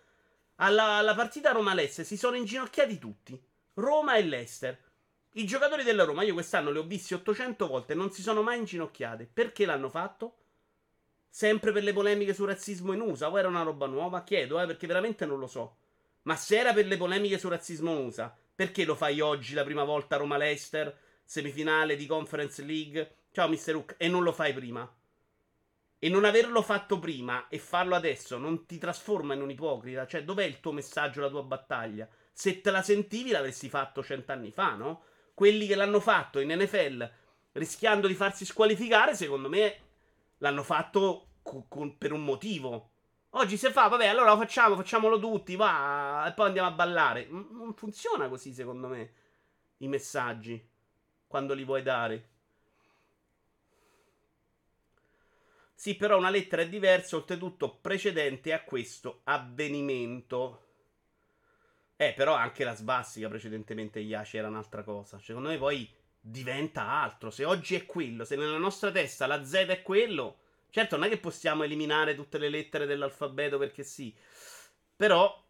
Alla, 0.57 0.85
alla 0.85 1.15
partita 1.15 1.53
Roma-Lester 1.53 2.07
si 2.07 2.17
sono 2.17 2.37
inginocchiati 2.37 2.99
tutti. 2.99 3.39
Roma 3.75 4.15
e 4.15 4.25
Leicester. 4.25 4.83
I 5.35 5.45
giocatori 5.45 5.83
della 5.83 6.05
Roma, 6.05 6.23
io 6.23 6.33
quest'anno 6.33 6.71
li 6.71 6.79
ho 6.79 6.85
visti 6.85 7.13
800 7.13 7.67
volte 7.67 7.93
non 7.93 8.11
si 8.11 8.23
sono 8.23 8.41
mai 8.41 8.57
inginocchiati. 8.57 9.29
Perché 9.31 9.67
l'hanno 9.67 9.91
fatto? 9.91 10.39
Sempre 11.35 11.73
per 11.73 11.83
le 11.83 11.93
polemiche 11.93 12.33
sul 12.33 12.47
razzismo 12.47 12.93
in 12.93 13.01
USA 13.01 13.29
o 13.29 13.37
era 13.37 13.49
una 13.49 13.63
roba 13.63 13.87
nuova? 13.87 14.23
Chiedo, 14.23 14.61
eh, 14.61 14.67
perché 14.67 14.87
veramente 14.87 15.27
non 15.27 15.41
lo 15.41 15.49
so. 15.49 15.79
Ma 16.23 16.37
se 16.37 16.57
era 16.57 16.73
per 16.73 16.87
le 16.87 16.97
polemiche 16.97 17.41
sul 17.41 17.51
razzismo 17.51 17.91
in 17.91 18.05
USA, 18.07 18.33
perché 18.55 18.85
lo 18.85 18.95
fai 18.95 19.21
oggi 19.21 19.55
la 19.55 19.65
prima 19.65 19.83
volta 19.83 20.15
a 20.15 20.19
Roma-Leicester, 20.19 20.97
semifinale 21.25 21.97
di 21.97 22.07
Conference 22.07 22.63
League? 22.63 23.17
Ciao 23.33 23.49
Mr. 23.49 23.75
Hook, 23.75 23.95
e 23.99 24.07
non 24.07 24.23
lo 24.23 24.31
fai 24.31 24.55
prima? 24.55 24.89
E 25.99 26.09
non 26.09 26.25
averlo 26.25 26.63
fatto 26.63 27.01
prima 27.01 27.49
e 27.49 27.59
farlo 27.59 27.97
adesso 27.97 28.39
non 28.39 28.65
ti 28.65 28.79
trasforma 28.79 29.35
in 29.35 29.43
un 29.43 29.51
ipocrita? 29.51 30.07
Cioè, 30.07 30.23
dov'è 30.23 30.45
il 30.45 30.61
tuo 30.61 30.71
messaggio, 30.71 31.21
la 31.21 31.31
tua 31.31 31.43
battaglia? 31.43 32.09
se 32.37 32.61
te 32.61 32.73
la 32.73 32.83
sentivi 32.83 33.31
l'avresti 33.31 33.69
fatto 33.69 34.03
cent'anni 34.03 34.51
fa, 34.51 34.75
no? 34.75 35.03
Quelli 35.35 35.67
che 35.67 35.77
l'hanno 35.77 36.01
fatto 36.01 36.41
in 36.41 36.53
NFL 36.53 37.11
rischiando 37.53 38.09
di 38.09 38.15
farsi 38.15 38.45
squalificare, 38.45 39.15
secondo 39.15 39.49
me 39.49 39.79
l'hanno 40.39 40.63
fatto 40.63 41.29
co- 41.43 41.67
con, 41.69 41.97
per 41.99 42.13
un 42.13 42.25
motivo. 42.25 42.91
Oggi 43.31 43.57
si 43.57 43.69
fa, 43.71 43.89
vabbè, 43.89 44.07
allora 44.07 44.31
lo 44.31 44.37
facciamo, 44.39 44.77
facciamolo 44.77 45.19
tutti, 45.19 45.57
va, 45.57 46.25
e 46.29 46.33
poi 46.33 46.47
andiamo 46.47 46.69
a 46.69 46.73
ballare. 46.73 47.27
Non 47.29 47.75
funziona 47.75 48.29
così, 48.29 48.53
secondo 48.53 48.87
me, 48.89 49.13
i 49.79 49.89
messaggi, 49.89 50.65
quando 51.27 51.55
li 51.55 51.65
vuoi 51.65 51.83
dare. 51.83 52.29
Sì, 55.75 55.97
però 55.97 56.17
una 56.17 56.31
lettera 56.31 56.63
è 56.63 56.69
diversa, 56.69 57.17
oltretutto 57.17 57.77
precedente 57.77 58.53
a 58.53 58.63
questo 58.63 59.21
avvenimento. 59.25 60.61
Eh, 61.97 62.13
però 62.13 62.35
anche 62.35 62.65
la 62.65 62.75
svastica 62.75 63.29
precedentemente 63.29 64.01
Yashi 64.01 64.37
era 64.37 64.49
un'altra 64.49 64.83
cosa. 64.83 65.19
Secondo 65.19 65.49
me 65.49 65.59
poi 65.59 65.89
diventa 66.27 66.89
altro. 66.89 67.31
Se 67.31 67.45
oggi 67.45 67.75
è 67.75 67.85
quello, 67.85 68.25
se 68.25 68.37
nella 68.37 68.57
nostra 68.57 68.91
testa 68.91 69.27
la 69.27 69.45
Z 69.45 69.53
è 69.53 69.83
quello, 69.83 70.39
certo 70.71 70.97
non 70.97 71.05
è 71.05 71.09
che 71.11 71.19
possiamo 71.19 71.65
eliminare 71.65 72.15
tutte 72.15 72.39
le 72.39 72.49
lettere 72.49 72.87
dell'alfabeto 72.87 73.59
perché 73.59 73.83
sì. 73.83 74.15
Però 74.97 75.43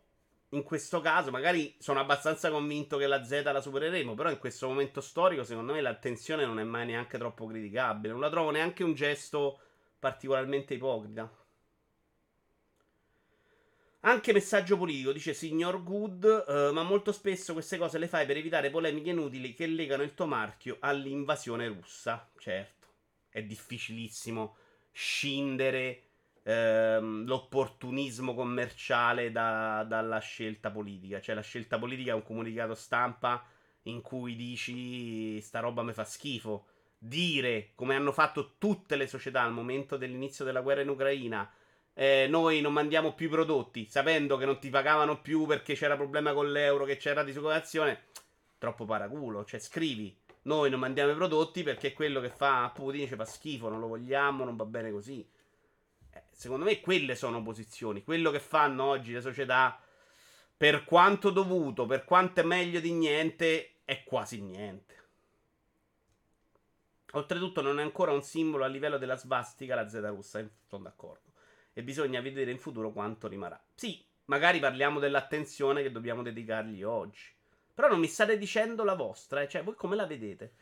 in 0.49 0.63
questo 0.65 1.01
caso 1.01 1.31
magari 1.31 1.77
sono 1.79 2.01
abbastanza 2.01 2.51
convinto 2.51 2.97
che 2.97 3.07
la 3.07 3.23
Z 3.23 3.43
la 3.45 3.61
supereremo, 3.61 4.15
però 4.15 4.31
in 4.31 4.39
questo 4.39 4.67
momento 4.67 5.01
storico 5.01 5.45
secondo 5.45 5.73
me 5.73 5.81
l'attenzione 5.81 6.45
non 6.45 6.59
è 6.59 6.65
mai 6.65 6.87
neanche 6.87 7.19
troppo 7.19 7.47
criticabile. 7.47 8.13
Non 8.13 8.23
la 8.23 8.31
trovo 8.31 8.51
neanche 8.51 8.83
un 8.83 8.95
gesto 8.95 9.61
particolarmente 10.01 10.75
ipocrita. 10.75 11.31
Anche 14.07 14.35
messaggio 14.35 14.77
politico, 14.77 15.13
dice 15.13 15.33
Signor 15.33 15.83
Good, 15.83 16.45
uh, 16.47 16.75
ma 16.75 16.83
molto 16.83 17.11
spesso 17.11 17.55
queste 17.55 17.79
cose 17.79 17.97
le 17.97 18.07
fai 18.07 18.27
per 18.27 18.37
evitare 18.37 18.69
polemiche 18.69 19.09
inutili 19.09 19.55
che 19.55 19.67
legano 19.67 20.03
il 20.03 20.13
tuo 20.13 20.27
marchio 20.27 20.77
all'invasione 20.81 21.69
russa. 21.69 22.29
Certo, 22.37 22.89
è 23.31 23.43
difficilissimo 23.43 24.57
scindere 24.93 26.03
ehm, 26.43 27.25
l'opportunismo 27.25 28.35
commerciale 28.35 29.33
da, 29.33 29.87
dalla 29.89 30.19
scelta 30.19 30.71
politica. 30.71 31.23
Cioè 31.23 31.35
la 31.35 31.41
scelta 31.41 31.79
politica 31.79 32.11
è 32.11 32.15
un 32.15 32.25
comunicato 32.25 32.75
stampa 32.75 33.43
in 33.85 34.03
cui 34.03 34.37
dici 34.37 35.41
sta 35.41 35.61
roba 35.61 35.83
mi 35.83 35.95
fa 35.95 36.05
schifo. 36.05 36.67
Dire, 36.99 37.71
come 37.75 37.95
hanno 37.95 38.13
fatto 38.13 38.57
tutte 38.59 38.97
le 38.97 39.07
società 39.07 39.41
al 39.41 39.53
momento 39.53 39.97
dell'inizio 39.97 40.45
della 40.45 40.61
guerra 40.61 40.83
in 40.83 40.91
Ucraina, 40.91 41.51
eh, 41.95 42.27
noi 42.29 42.61
non 42.61 42.73
mandiamo 42.73 43.15
più 43.15 43.27
i 43.27 43.31
prodotti, 43.31 43.87
sapendo 43.89 44.37
che 44.37 44.45
non 44.45 44.59
ti 44.59 44.69
pagavano 44.69 45.21
più 45.21 45.47
perché 45.47 45.75
c'era 45.75 45.97
problema 45.97 46.33
con 46.33 46.51
l'euro, 46.51 46.85
che 46.85 46.97
c'era 46.97 47.23
disoccupazione, 47.23 48.07
troppo 48.59 48.85
paraculo. 48.85 49.45
Cioè, 49.45 49.61
scrivi, 49.61 50.17
noi 50.43 50.71
non 50.71 50.81
mandiamo 50.81 51.13
i 51.13 51.15
prodotti 51.15 51.63
perché 51.63 51.93
quello 51.93 52.21
che 52.21 52.31
fa 52.31 52.71
Putin 52.75 53.07
ci 53.07 53.15
fa 53.15 53.25
schifo, 53.25 53.69
non 53.69 53.79
lo 53.81 53.87
vogliamo, 53.87 54.45
non 54.45 54.57
va 54.57 54.65
bene 54.65 54.91
così. 54.91 55.27
Eh, 56.11 56.23
secondo 56.33 56.65
me 56.65 56.81
quelle 56.81 57.15
sono 57.15 57.43
posizioni. 57.43 58.03
Quello 58.03 58.31
che 58.33 58.41
fanno 58.41 58.85
oggi 58.85 59.13
le 59.13 59.21
società, 59.21 59.81
per 60.57 60.85
quanto 60.85 61.31
dovuto, 61.31 61.87
per 61.87 62.05
quanto 62.05 62.41
è 62.41 62.45
meglio 62.45 62.81
di 62.81 62.93
niente, 62.93 63.77
è 63.85 64.03
quasi 64.03 64.43
niente. 64.43 64.93
Oltretutto 67.13 67.63
non 67.63 67.79
è 67.79 67.83
ancora 67.83 68.11
un 68.11 68.23
simbolo 68.23 68.65
a 68.65 68.67
livello 68.67 68.99
della 68.99 69.17
svastica 69.17 69.77
la 69.77 69.89
Z 69.89 69.95
russa, 70.07 70.41
eh, 70.41 70.49
sono 70.67 70.83
d'accordo 70.83 71.34
e 71.75 71.83
bisogna 71.83 72.21
vedere 72.21 72.51
in 72.51 72.59
futuro 72.59 72.93
quanto 72.93 73.29
rimarrà. 73.29 73.63
Sì, 73.75 74.03
magari 74.27 74.61
parliamo 74.61 75.01
dell'attenzione 75.01 75.83
che 75.83 75.93
dobbiamo 75.93 76.23
dedicargli 76.23 76.83
oggi. 76.83 77.33
Però 77.75 77.89
non 77.89 77.99
mi 77.99 78.07
state 78.07 78.39
dicendo 78.39 78.85
la 78.85 78.95
vostra, 78.95 79.43
eh? 79.43 79.49
cioè 79.49 79.65
voi 79.65 79.75
come 79.75 79.97
la 79.97 80.07
vedete? 80.07 80.55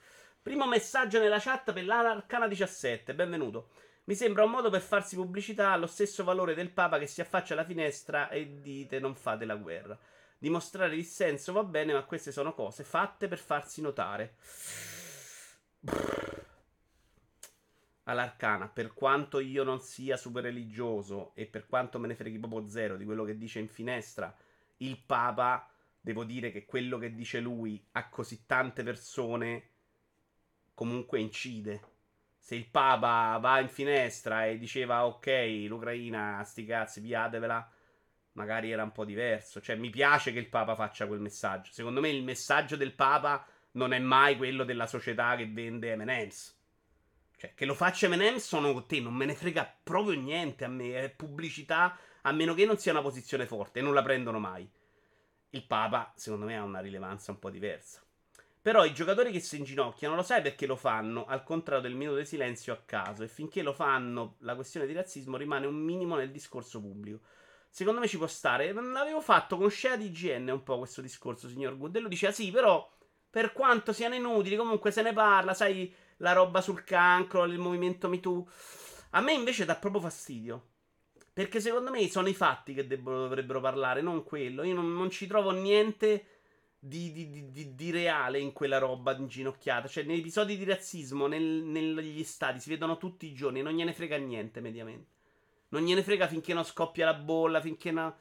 Primo 0.43 0.67
messaggio 0.67 1.21
nella 1.21 1.39
chat 1.39 1.73
per 1.73 1.85
l'Arcana 1.85 2.49
17, 2.49 3.15
benvenuto. 3.15 3.69
Mi 4.05 4.15
sembra 4.15 4.43
un 4.43 4.51
modo 4.51 4.71
per 4.71 4.81
farsi 4.81 5.15
pubblicità 5.15 5.71
allo 5.71 5.87
stesso 5.87 6.25
valore 6.25 6.55
del 6.55 6.71
Papa 6.71 6.99
che 6.99 7.07
si 7.07 7.21
affaccia 7.21 7.53
alla 7.53 7.65
finestra 7.65 8.31
e 8.31 8.61
dite 8.61 8.99
non 8.99 9.15
fate 9.15 9.45
la 9.45 9.55
guerra. 9.55 9.97
Dimostrare 10.39 10.97
dissenso 10.97 11.53
va 11.53 11.63
bene, 11.63 11.93
ma 11.93 12.03
queste 12.03 12.33
sono 12.33 12.55
cose 12.55 12.83
fatte 12.83 13.29
per 13.29 13.39
farsi 13.39 13.81
notare. 13.81 14.35
Brrr 15.79 16.52
all'arcana, 18.05 18.69
per 18.69 18.95
quanto 18.95 19.39
io 19.39 19.63
non 19.63 19.81
sia 19.81 20.17
super 20.17 20.43
religioso 20.43 21.33
e 21.35 21.47
per 21.47 21.67
quanto 21.67 21.99
me 21.99 22.09
ne 22.09 22.15
freghi 22.15 22.39
proprio 22.39 22.69
zero 22.69 22.97
di 22.97 23.05
quello 23.05 23.25
che 23.25 23.39
dice 23.39 23.61
in 23.61 23.69
finestra, 23.69 24.35
il 24.79 24.99
Papa, 24.99 25.69
devo 26.01 26.25
dire 26.25 26.51
che 26.51 26.65
quello 26.65 26.99
che 26.99 27.15
dice 27.15 27.39
lui 27.39 27.85
a 27.93 28.09
così 28.09 28.45
tante 28.47 28.83
persone 28.83 29.69
comunque 30.75 31.21
incide. 31.21 31.91
Se 32.39 32.57
il 32.57 32.67
Papa 32.67 33.39
va 33.39 33.61
in 33.61 33.69
finestra 33.69 34.47
e 34.47 34.59
diceva 34.59 35.07
ok, 35.07 35.65
l'Ucraina, 35.69 36.43
sti 36.43 36.65
cazzi, 36.65 37.01
piatevela, 37.01 37.71
magari 38.33 38.73
era 38.73 38.83
un 38.83 38.91
po' 38.91 39.05
diverso. 39.05 39.61
Cioè, 39.61 39.77
mi 39.77 39.91
piace 39.91 40.33
che 40.33 40.41
il 40.41 40.49
Papa 40.49 40.75
faccia 40.75 41.07
quel 41.07 41.21
messaggio. 41.21 41.71
Secondo 41.71 42.01
me 42.01 42.09
il 42.09 42.25
messaggio 42.25 42.75
del 42.75 42.95
Papa 42.95 43.47
non 43.73 43.93
è 43.93 44.01
mai 44.01 44.37
quello 44.37 44.65
della 44.65 44.89
società 44.89 45.37
che 45.37 45.47
vende 45.47 45.95
M&M's 45.95 46.62
cioè, 47.43 47.55
che 47.55 47.65
lo 47.65 47.75
faccia 47.75 48.09
M&M 48.09 48.37
sono 48.37 48.73
con 48.73 48.87
te, 48.87 49.01
non 49.01 49.15
me 49.15 49.25
ne 49.25 49.35
frega 49.35 49.79
proprio 49.83 50.17
niente 50.17 50.65
a 50.65 50.69
me, 50.69 50.95
è 50.95 51.11
pubblicità, 51.11 51.99
a 52.21 52.31
meno 52.31 52.55
che 52.55 52.65
non 52.65 52.79
sia 52.79 52.93
una 52.93 53.03
posizione 53.03 53.47
forte, 53.47 53.81
non 53.81 53.95
la 53.95 54.03
prendono 54.03 54.39
mai. 54.39 54.71
Il 55.51 55.67
Papa, 55.67 56.13
secondo 56.15 56.47
me, 56.47 56.57
ha 56.57 56.63
una 56.63 56.79
rilevanza 56.79 57.33
un 57.33 57.41
po' 57.41 57.51
diversa. 57.51 58.01
Però 58.61 58.85
i 58.85 58.95
giocatori 58.95 59.33
che 59.33 59.41
si 59.41 59.57
inginocchiano 59.57 60.15
lo 60.15 60.23
sai 60.23 60.41
perché 60.41 60.67
lo 60.67 60.77
fanno, 60.77 61.25
al 61.25 61.43
contrario 61.43 61.83
del 61.83 61.97
minuto 61.97 62.19
di 62.19 62.27
silenzio 62.27 62.75
a 62.75 62.83
caso, 62.87 63.25
e 63.25 63.29
finché 63.29 63.63
lo 63.63 63.73
fanno 63.73 64.37
la 64.43 64.55
questione 64.55 64.87
di 64.87 64.93
razzismo 64.93 65.37
rimane 65.37 65.67
un 65.67 65.75
minimo 65.75 66.15
nel 66.15 66.31
discorso 66.31 66.81
pubblico. 66.81 67.23
Secondo 67.69 67.99
me 67.99 68.07
ci 68.07 68.19
può 68.19 68.29
stare. 68.29 68.73
L'avevo 68.73 69.21
fatto 69.21 69.57
con 69.57 69.69
Scea 69.69 69.97
di 69.97 70.07
IGN 70.07 70.49
un 70.49 70.63
po' 70.63 70.79
questo 70.79 71.01
discorso, 71.01 71.49
signor 71.49 71.77
Good. 71.77 71.99
Lui 71.99 72.09
diceva 72.09 72.31
sì, 72.31 72.53
però 72.53 72.89
per 73.29 73.53
quanto 73.53 73.93
siano 73.93 74.15
inutili, 74.15 74.55
comunque 74.55 74.93
se 74.93 75.03
ne 75.03 75.13
parla, 75.13 75.55
sai, 75.55 75.93
la 76.23 76.33
roba 76.33 76.61
sul 76.61 76.83
cancro, 76.85 77.45
il 77.45 77.59
movimento 77.59 78.09
MeToo. 78.09 78.49
A 79.11 79.21
me 79.21 79.33
invece 79.33 79.65
dà 79.65 79.77
proprio 79.77 80.01
fastidio. 80.01 80.69
Perché 81.33 81.61
secondo 81.61 81.91
me 81.91 82.09
sono 82.09 82.29
i 82.29 82.35
fatti 82.35 82.75
che 82.75 82.87
debbono, 82.87 83.21
dovrebbero 83.21 83.61
parlare, 83.61 84.03
non 84.03 84.23
quello. 84.23 84.63
Io 84.63 84.75
non, 84.75 84.93
non 84.93 85.11
ci 85.11 85.27
trovo 85.27 85.51
niente 85.51 86.27
di, 86.79 87.13
di, 87.13 87.51
di, 87.51 87.75
di, 87.75 87.91
reale 87.91 88.39
in 88.39 88.53
quella 88.53 88.79
roba 88.79 89.17
inginocchiata. 89.17 89.89
Cioè, 89.89 90.05
nei 90.05 90.19
episodi 90.19 90.57
di 90.57 90.65
razzismo 90.65 91.27
nel, 91.27 91.43
negli 91.43 92.23
stati 92.25 92.61
si 92.61 92.69
vedono 92.69 92.99
tutti 92.99 93.27
i 93.27 93.33
giorni, 93.33 93.63
non 93.63 93.73
gliene 93.73 93.95
frega 93.95 94.17
niente 94.17 94.61
mediamente. 94.61 95.11
Non 95.69 95.83
gliene 95.83 96.03
frega 96.03 96.29
finché 96.29 96.53
non 96.53 96.65
scoppia 96.65 97.07
la 97.07 97.15
bolla, 97.15 97.61
finché 97.61 97.91
no. 97.91 98.17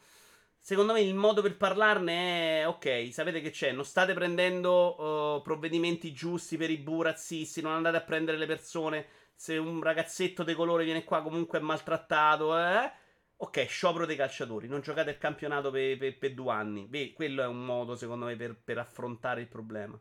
Secondo 0.63 0.93
me 0.93 1.01
il 1.01 1.15
modo 1.15 1.41
per 1.41 1.57
parlarne 1.57 2.61
è 2.61 2.67
ok, 2.67 3.11
sapete 3.11 3.41
che 3.41 3.49
c'è, 3.49 3.71
non 3.71 3.83
state 3.83 4.13
prendendo 4.13 5.37
uh, 5.37 5.41
provvedimenti 5.41 6.13
giusti 6.13 6.55
per 6.55 6.69
i 6.69 6.77
bu 6.77 7.01
razzisti, 7.01 7.61
non 7.61 7.73
andate 7.73 7.97
a 7.97 8.01
prendere 8.01 8.37
le 8.37 8.45
persone, 8.45 9.07
se 9.33 9.57
un 9.57 9.81
ragazzetto 9.81 10.43
di 10.43 10.53
colore 10.53 10.83
viene 10.83 11.03
qua 11.03 11.23
comunque 11.23 11.57
è 11.57 11.61
maltrattato, 11.63 12.55
eh? 12.55 12.91
Ok, 13.37 13.65
sciopero 13.65 14.05
dei 14.05 14.15
calciatori, 14.15 14.67
non 14.67 14.81
giocate 14.81 15.09
il 15.09 15.17
campionato 15.17 15.71
per, 15.71 15.97
per, 15.97 16.19
per 16.19 16.33
due 16.35 16.53
anni. 16.53 16.85
Beh, 16.85 17.13
quello 17.13 17.41
è 17.41 17.47
un 17.47 17.65
modo, 17.65 17.95
secondo 17.95 18.25
me, 18.25 18.35
per, 18.35 18.55
per, 18.63 18.77
affrontare 18.77 19.41
il 19.41 19.47
problema. 19.47 19.99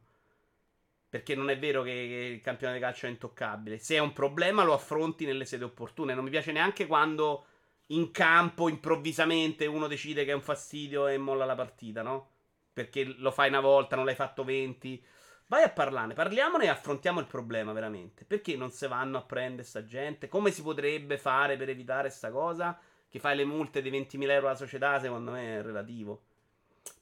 Perché 1.09 1.35
non 1.35 1.49
è 1.49 1.59
vero 1.59 1.83
che, 1.83 1.91
che 1.91 2.33
il 2.35 2.41
campionato 2.43 2.79
di 2.79 2.85
calcio 2.85 3.07
è 3.07 3.09
intoccabile. 3.09 3.79
Se 3.79 3.95
è 3.95 3.99
un 3.99 4.13
problema 4.13 4.63
lo 4.63 4.75
affronti 4.75 5.25
nelle 5.25 5.47
sedi 5.47 5.65
opportune. 5.65 6.13
Non 6.13 6.25
mi 6.25 6.31
piace 6.31 6.53
neanche 6.53 6.87
quando 6.87 7.47
in 7.91 8.11
campo 8.11 8.69
improvvisamente 8.69 9.67
uno 9.67 9.87
decide 9.87 10.25
che 10.25 10.31
è 10.31 10.35
un 10.35 10.43
fastidio 10.43 11.07
e 11.07 11.19
molla 11.19 11.45
la 11.45 11.55
partita, 11.55 12.03
no? 12.03 12.29
Perché 12.73 13.05
lo 13.05 13.31
fai 13.31 13.49
una 13.49 13.61
volta, 13.61 13.97
non 13.97 14.05
l'hai 14.05 14.15
fatto 14.15 14.45
20. 14.45 15.05
Vai 15.47 15.65
a 15.65 15.71
parlarne, 15.71 16.15
parliamone 16.15 16.65
e 16.65 16.69
affrontiamo 16.69 17.19
il 17.19 17.27
problema 17.27 17.73
veramente. 17.73 18.25
Perché 18.25 18.57
non 18.57 18.71
si 18.71 18.87
vanno 18.87 19.19
a 19.19 19.23
prendere 19.23 19.67
sta 19.67 19.85
gente? 19.85 20.29
Come 20.29 20.53
si 20.53 20.63
potrebbe 20.63 21.19
fare 21.19 21.57
per 21.57 21.69
evitare 21.69 22.11
sta 22.11 22.31
cosa? 22.31 22.79
Che 23.09 23.19
fai 23.19 23.37
le 23.37 23.45
multe 23.45 23.83
di 23.83 23.91
20.000 23.91 24.31
euro 24.31 24.47
alla 24.47 24.57
società, 24.57 25.01
secondo 25.01 25.33
me 25.33 25.59
è 25.59 25.63
relativo. 25.63 26.23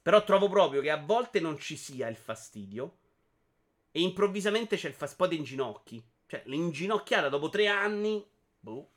Però 0.01 0.23
trovo 0.23 0.49
proprio 0.49 0.81
che 0.81 0.89
a 0.89 0.97
volte 0.97 1.39
non 1.39 1.59
ci 1.59 1.77
sia 1.77 2.07
il 2.07 2.15
fastidio 2.15 2.97
e 3.91 4.01
improvvisamente 4.01 4.75
c'è 4.75 4.87
il 4.87 4.95
fastidio 4.95 5.27
di 5.27 5.37
inginocchi. 5.37 6.03
Cioè, 6.25 6.41
l'inginocchiata 6.45 7.29
dopo 7.29 7.49
tre 7.49 7.67
anni... 7.67 8.25
Boh 8.61 8.89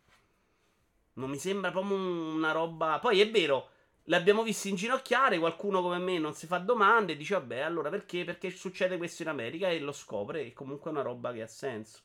non 1.14 1.31
mi 1.31 1.38
sembra 1.38 1.71
proprio 1.71 1.97
una 1.97 2.52
roba. 2.52 2.99
Poi 3.00 3.21
è 3.21 3.31
vero, 3.31 3.69
l'abbiamo 4.04 4.42
visto 4.42 4.69
inginocchiare. 4.69 5.38
Qualcuno 5.38 5.83
come 5.83 5.99
me 5.99 6.19
non 6.19 6.35
si 6.35 6.47
fa 6.47 6.59
domande 6.59 7.12
e 7.12 7.16
dice: 7.16 7.35
Vabbè, 7.35 7.61
allora 7.61 7.90
perché? 7.90 8.25
Perché 8.25 8.50
succede 8.50 8.97
questo 8.97 9.23
in 9.23 9.28
America 9.28 9.69
e 9.69 9.81
lo 9.81 9.92
scopre. 9.92 10.42
E 10.42 10.52
comunque 10.52 10.90
è 10.90 10.95
una 10.95 11.02
roba 11.02 11.33
che 11.33 11.42
ha 11.42 11.47
senso. 11.47 12.00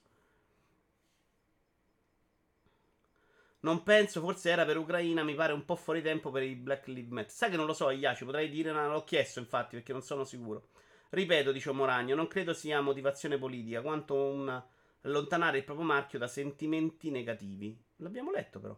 Non 3.60 3.84
penso, 3.84 4.22
forse 4.22 4.50
era 4.50 4.66
per 4.66 4.78
Ucraina, 4.78 5.24
mi 5.24 5.34
pare 5.34 5.52
un 5.52 5.66
po' 5.66 5.76
fuori 5.76 6.02
tempo 6.02 6.30
per 6.32 6.44
i 6.44 6.56
Black 6.56 6.88
Lives 6.88 7.12
Matter. 7.12 7.32
Sai 7.32 7.50
che 7.50 7.58
non 7.58 7.66
lo 7.66 7.74
so, 7.74 7.90
Iaci, 7.90 8.24
potrei 8.24 8.50
dire, 8.50 8.72
non 8.72 8.92
l'ho 8.92 9.04
chiesto 9.04 9.40
infatti 9.40 9.76
perché 9.76 9.92
non 9.92 10.02
sono 10.04 10.24
sicuro. 10.24 10.70
Ripeto, 11.10 11.52
dice 11.52 11.72
Moragno, 11.72 12.16
non 12.16 12.28
credo 12.28 12.54
sia 12.54 12.80
motivazione 12.82 13.38
politica, 13.38 13.82
quanto 13.82 14.16
un 14.16 14.64
allontanare 15.02 15.58
il 15.58 15.64
proprio 15.64 15.86
marchio 15.86 16.20
da 16.20 16.28
sentimenti 16.28 17.10
negativi. 17.10 17.78
L'abbiamo 17.98 18.32
letto 18.32 18.60
però. 18.60 18.78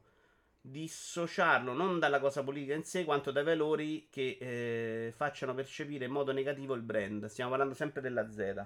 Dissociarlo 0.61 1.73
non 1.73 1.99
dalla 1.99 2.19
cosa 2.19 2.43
politica 2.43 2.73
in 2.73 2.83
sé, 2.83 3.05
quanto 3.05 3.31
dai 3.31 3.43
valori 3.43 4.07
che 4.09 4.37
eh, 4.39 5.13
facciano 5.15 5.53
percepire 5.53 6.05
in 6.05 6.11
modo 6.11 6.33
negativo 6.33 6.73
il 6.73 6.81
brand. 6.81 7.25
Stiamo 7.27 7.49
parlando 7.49 7.73
sempre 7.73 8.01
della 8.01 8.29
Z. 8.29 8.65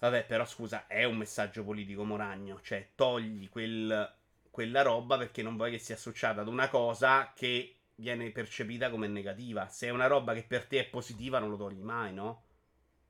Vabbè, 0.00 0.24
però 0.26 0.44
scusa, 0.46 0.86
è 0.86 1.04
un 1.04 1.16
messaggio 1.16 1.64
politico 1.64 2.04
Moragno. 2.04 2.60
Cioè, 2.62 2.90
togli 2.94 3.48
quel, 3.48 4.12
quella 4.50 4.82
roba 4.82 5.18
perché 5.18 5.42
non 5.42 5.56
vuoi 5.56 5.70
che 5.70 5.78
sia 5.78 5.94
associata 5.94 6.42
ad 6.42 6.48
una 6.48 6.68
cosa 6.68 7.32
che 7.34 7.74
viene 7.96 8.30
percepita 8.30 8.90
come 8.90 9.08
negativa. 9.08 9.68
Se 9.68 9.86
è 9.86 9.90
una 9.90 10.06
roba 10.06 10.34
che 10.34 10.42
per 10.42 10.66
te 10.66 10.80
è 10.80 10.84
positiva, 10.86 11.38
non 11.38 11.50
lo 11.50 11.56
togli 11.56 11.82
mai, 11.82 12.12
no? 12.12 12.42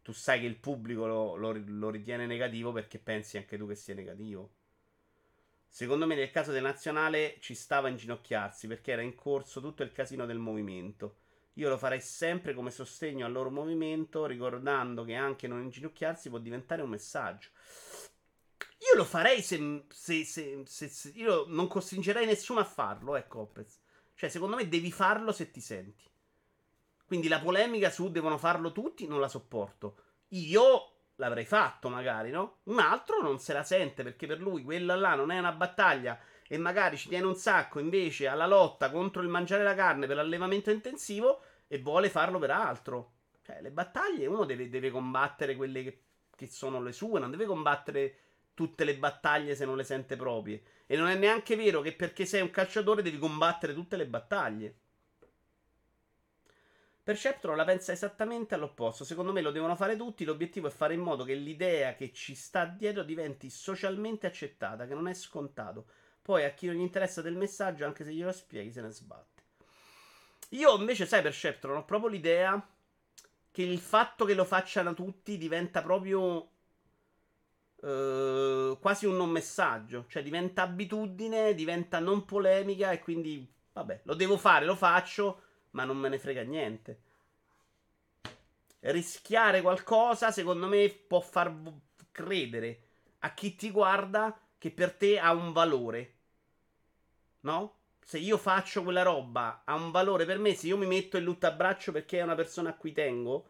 Tu 0.02 0.12
sai 0.12 0.40
che 0.40 0.46
il 0.46 0.56
pubblico 0.56 1.06
lo, 1.06 1.34
lo, 1.36 1.60
lo 1.64 1.90
ritiene 1.90 2.26
negativo 2.26 2.72
perché 2.72 2.98
pensi 2.98 3.36
anche 3.36 3.56
tu 3.56 3.66
che 3.68 3.74
sia 3.74 3.94
negativo. 3.94 4.50
Secondo 5.72 6.04
me 6.04 6.16
nel 6.16 6.32
caso 6.32 6.50
del 6.50 6.64
nazionale 6.64 7.36
ci 7.38 7.54
stava 7.54 7.86
a 7.86 7.90
inginocchiarsi 7.90 8.66
perché 8.66 8.90
era 8.90 9.02
in 9.02 9.14
corso 9.14 9.60
tutto 9.60 9.84
il 9.84 9.92
casino 9.92 10.26
del 10.26 10.38
movimento. 10.38 11.18
Io 11.54 11.68
lo 11.68 11.78
farei 11.78 12.00
sempre 12.00 12.54
come 12.54 12.72
sostegno 12.72 13.24
al 13.24 13.32
loro 13.32 13.50
movimento, 13.50 14.26
ricordando 14.26 15.04
che 15.04 15.14
anche 15.14 15.46
non 15.46 15.62
inginocchiarsi 15.62 16.28
può 16.28 16.38
diventare 16.38 16.82
un 16.82 16.90
messaggio. 16.90 17.50
Io 18.78 18.96
lo 18.96 19.04
farei 19.04 19.42
se, 19.42 19.84
se, 19.88 20.24
se, 20.24 20.64
se 20.64 21.12
io 21.14 21.44
non 21.46 21.68
costringerei 21.68 22.26
nessuno 22.26 22.60
a 22.60 22.64
farlo, 22.64 23.14
ecco, 23.14 23.40
Opez. 23.40 23.78
Cioè, 24.16 24.28
secondo 24.28 24.56
me 24.56 24.68
devi 24.68 24.90
farlo 24.90 25.32
se 25.32 25.50
ti 25.50 25.60
senti. 25.60 26.04
Quindi 27.06 27.28
la 27.28 27.40
polemica 27.40 27.90
su 27.90 28.10
devono 28.10 28.38
farlo 28.38 28.72
tutti 28.72 29.06
non 29.06 29.20
la 29.20 29.28
sopporto. 29.28 30.02
Io 30.28 30.89
l'avrei 31.20 31.44
fatto, 31.44 31.88
magari, 31.88 32.30
no? 32.30 32.60
Un 32.64 32.80
altro 32.80 33.22
non 33.22 33.38
se 33.38 33.52
la 33.52 33.62
sente 33.62 34.02
perché 34.02 34.26
per 34.26 34.40
lui 34.40 34.64
quella 34.64 34.96
là 34.96 35.14
non 35.14 35.30
è 35.30 35.38
una 35.38 35.52
battaglia 35.52 36.18
e 36.48 36.58
magari 36.58 36.96
ci 36.96 37.08
tiene 37.08 37.26
un 37.26 37.36
sacco 37.36 37.78
invece 37.78 38.26
alla 38.26 38.46
lotta 38.46 38.90
contro 38.90 39.22
il 39.22 39.28
mangiare 39.28 39.62
la 39.62 39.74
carne 39.74 40.06
per 40.06 40.16
l'allevamento 40.16 40.70
intensivo 40.70 41.42
e 41.68 41.78
vuole 41.78 42.08
farlo 42.08 42.38
per 42.38 42.50
altro. 42.50 43.12
Cioè, 43.42 43.60
le 43.60 43.70
battaglie 43.70 44.26
uno 44.26 44.44
deve, 44.44 44.68
deve 44.68 44.90
combattere 44.90 45.54
quelle 45.54 45.84
che, 45.84 46.02
che 46.34 46.46
sono 46.48 46.82
le 46.82 46.92
sue, 46.92 47.20
non 47.20 47.30
deve 47.30 47.44
combattere 47.44 48.16
tutte 48.54 48.84
le 48.84 48.96
battaglie 48.96 49.54
se 49.54 49.64
non 49.64 49.76
le 49.76 49.84
sente 49.84 50.16
proprie. 50.16 50.62
E 50.86 50.96
non 50.96 51.08
è 51.08 51.14
neanche 51.14 51.54
vero 51.54 51.82
che 51.82 51.92
perché 51.92 52.24
sei 52.24 52.40
un 52.40 52.50
calciatore 52.50 53.02
devi 53.02 53.18
combattere 53.18 53.74
tutte 53.74 53.96
le 53.96 54.06
battaglie. 54.06 54.74
Perceptron 57.10 57.56
la 57.56 57.64
pensa 57.64 57.90
esattamente 57.90 58.54
all'opposto. 58.54 59.02
Secondo 59.02 59.32
me 59.32 59.40
lo 59.40 59.50
devono 59.50 59.74
fare 59.74 59.96
tutti. 59.96 60.24
L'obiettivo 60.24 60.68
è 60.68 60.70
fare 60.70 60.94
in 60.94 61.00
modo 61.00 61.24
che 61.24 61.34
l'idea 61.34 61.94
che 61.94 62.12
ci 62.12 62.36
sta 62.36 62.66
dietro 62.66 63.02
diventi 63.02 63.50
socialmente 63.50 64.28
accettata, 64.28 64.86
che 64.86 64.94
non 64.94 65.08
è 65.08 65.14
scontato. 65.14 65.86
Poi 66.22 66.44
a 66.44 66.50
chi 66.50 66.66
non 66.66 66.76
gli 66.76 66.80
interessa 66.82 67.20
del 67.20 67.34
messaggio, 67.34 67.84
anche 67.84 68.04
se 68.04 68.12
glielo 68.12 68.30
spieghi, 68.30 68.70
se 68.70 68.80
ne 68.80 68.90
sbatte. 68.90 69.42
Io 70.50 70.76
invece, 70.76 71.04
sai, 71.04 71.20
Perceptron, 71.20 71.78
ho 71.78 71.84
proprio 71.84 72.10
l'idea 72.10 72.64
che 73.50 73.62
il 73.62 73.80
fatto 73.80 74.24
che 74.24 74.34
lo 74.34 74.44
facciano 74.44 74.94
tutti 74.94 75.36
diventa 75.36 75.82
proprio 75.82 76.48
Uh, 77.80 78.78
quasi 78.78 79.06
un 79.06 79.16
non 79.16 79.30
messaggio. 79.30 80.04
Cioè 80.06 80.22
diventa 80.22 80.62
abitudine, 80.62 81.54
diventa 81.54 81.98
non 81.98 82.26
polemica 82.26 82.92
e 82.92 83.00
quindi, 83.00 83.50
vabbè, 83.72 84.02
lo 84.04 84.14
devo 84.14 84.36
fare, 84.36 84.66
lo 84.66 84.76
faccio, 84.76 85.44
ma 85.70 85.84
non 85.84 85.96
me 85.96 86.08
ne 86.08 86.18
frega 86.18 86.42
niente. 86.42 87.02
Rischiare 88.80 89.60
qualcosa, 89.60 90.30
secondo 90.30 90.66
me, 90.66 90.88
può 90.88 91.20
far 91.20 91.54
credere 92.10 92.82
a 93.20 93.34
chi 93.34 93.54
ti 93.54 93.70
guarda 93.70 94.38
che 94.58 94.70
per 94.70 94.92
te 94.92 95.18
ha 95.18 95.32
un 95.32 95.52
valore. 95.52 96.14
No? 97.40 97.76
Se 98.04 98.18
io 98.18 98.36
faccio 98.36 98.82
quella 98.82 99.02
roba, 99.02 99.62
ha 99.64 99.74
un 99.74 99.90
valore 99.90 100.24
per 100.24 100.38
me. 100.38 100.54
Se 100.54 100.66
io 100.66 100.76
mi 100.76 100.86
metto 100.86 101.16
in 101.16 101.36
braccio 101.56 101.92
perché 101.92 102.18
è 102.18 102.22
una 102.22 102.34
persona 102.34 102.70
a 102.70 102.76
cui 102.76 102.92
tengo 102.92 103.48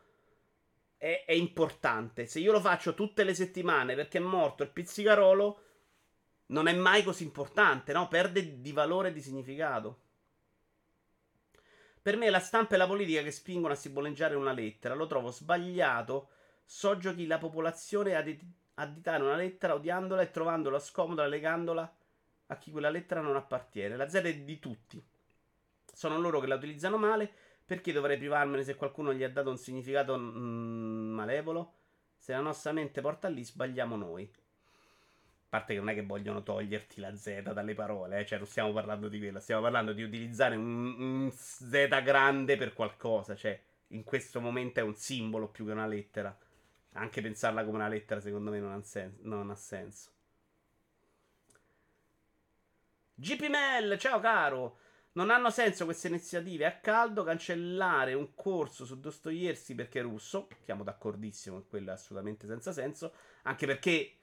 è, 1.00 1.24
è, 1.26 1.32
importante. 1.32 2.26
Se 2.26 2.40
io 2.40 2.52
lo 2.52 2.60
faccio 2.60 2.92
tutte 2.92 3.24
le 3.24 3.34
settimane 3.34 3.94
perché 3.94 4.18
è 4.18 4.20
morto 4.20 4.62
il 4.62 4.70
pizzicarolo, 4.70 5.62
non 6.46 6.68
è 6.68 6.74
mai 6.74 7.02
così 7.02 7.22
importante, 7.24 7.94
no? 7.94 8.06
Perde 8.06 8.60
di 8.60 8.72
valore 8.72 9.08
e 9.08 9.12
di 9.12 9.22
significato. 9.22 10.00
Per 12.02 12.16
me 12.16 12.30
la 12.30 12.40
stampa 12.40 12.74
e 12.74 12.78
la 12.78 12.86
politica 12.86 13.22
che 13.22 13.30
spingono 13.30 13.74
a 13.74 13.76
simboleggiare 13.76 14.34
una 14.34 14.52
lettera 14.52 14.94
lo 14.94 15.06
trovo 15.06 15.30
sbagliato. 15.30 16.30
Soggiochi 16.64 17.26
la 17.26 17.38
popolazione 17.38 18.14
ad 18.14 18.34
additare 18.74 19.22
una 19.22 19.36
lettera 19.36 19.74
odiandola 19.74 20.22
e 20.22 20.30
trovandola 20.30 20.78
scomoda, 20.78 21.26
legandola 21.26 21.94
a 22.46 22.56
chi 22.56 22.70
quella 22.70 22.90
lettera 22.90 23.20
non 23.20 23.36
appartiene. 23.36 23.96
La 23.96 24.08
Z 24.08 24.14
è 24.14 24.34
di 24.38 24.58
tutti. 24.58 25.02
Sono 25.92 26.18
loro 26.18 26.40
che 26.40 26.46
la 26.46 26.54
utilizzano 26.54 26.96
male 26.96 27.30
perché 27.64 27.92
dovrei 27.92 28.16
privarmene 28.16 28.64
se 28.64 28.74
qualcuno 28.74 29.12
gli 29.12 29.22
ha 29.22 29.30
dato 29.30 29.50
un 29.50 29.58
significato 29.58 30.18
mm, 30.18 31.12
malevolo? 31.12 31.74
Se 32.16 32.32
la 32.32 32.40
nostra 32.40 32.72
mente 32.72 33.00
porta 33.00 33.28
lì, 33.28 33.44
sbagliamo 33.44 33.96
noi. 33.96 34.30
Parte 35.50 35.74
che 35.74 35.80
non 35.80 35.88
è 35.90 35.94
che 35.94 36.06
vogliono 36.06 36.42
toglierti 36.42 37.00
la 37.00 37.14
Z 37.14 37.42
dalle 37.52 37.74
parole, 37.74 38.20
eh? 38.20 38.24
cioè 38.26 38.38
non 38.38 38.46
stiamo 38.46 38.72
parlando 38.72 39.08
di 39.08 39.18
quello, 39.18 39.40
stiamo 39.40 39.60
parlando 39.60 39.92
di 39.92 40.02
utilizzare 40.02 40.54
un, 40.54 40.94
un 40.98 41.30
Z 41.32 41.88
grande 42.02 42.56
per 42.56 42.72
qualcosa, 42.72 43.34
cioè 43.34 43.60
in 43.88 44.04
questo 44.04 44.40
momento 44.40 44.80
è 44.80 44.82
un 44.82 44.94
simbolo 44.94 45.48
più 45.48 45.66
che 45.66 45.72
una 45.72 45.86
lettera. 45.86 46.36
Anche 46.92 47.20
pensarla 47.20 47.64
come 47.64 47.76
una 47.76 47.88
lettera, 47.88 48.20
secondo 48.20 48.50
me, 48.50 48.58
non 48.58 48.72
ha, 48.72 48.82
sen- 48.82 49.18
non 49.22 49.50
ha 49.50 49.54
senso. 49.54 50.10
GP 53.14 53.48
Mel, 53.48 53.98
ciao 53.98 54.18
caro. 54.20 54.78
Non 55.12 55.30
hanno 55.30 55.50
senso 55.50 55.84
queste 55.84 56.08
iniziative 56.08 56.66
a 56.66 56.78
caldo. 56.78 57.24
Cancellare 57.24 58.14
un 58.14 58.34
corso 58.34 58.84
su 58.84 58.98
Dostoevsky 58.98 59.74
perché 59.74 60.00
è 60.00 60.02
russo. 60.02 60.48
Siamo 60.64 60.84
d'accordissimo, 60.84 61.64
quello 61.68 61.90
è 61.90 61.94
assolutamente 61.94 62.46
senza 62.46 62.72
senso. 62.72 63.12
Anche 63.42 63.66
perché 63.66 64.14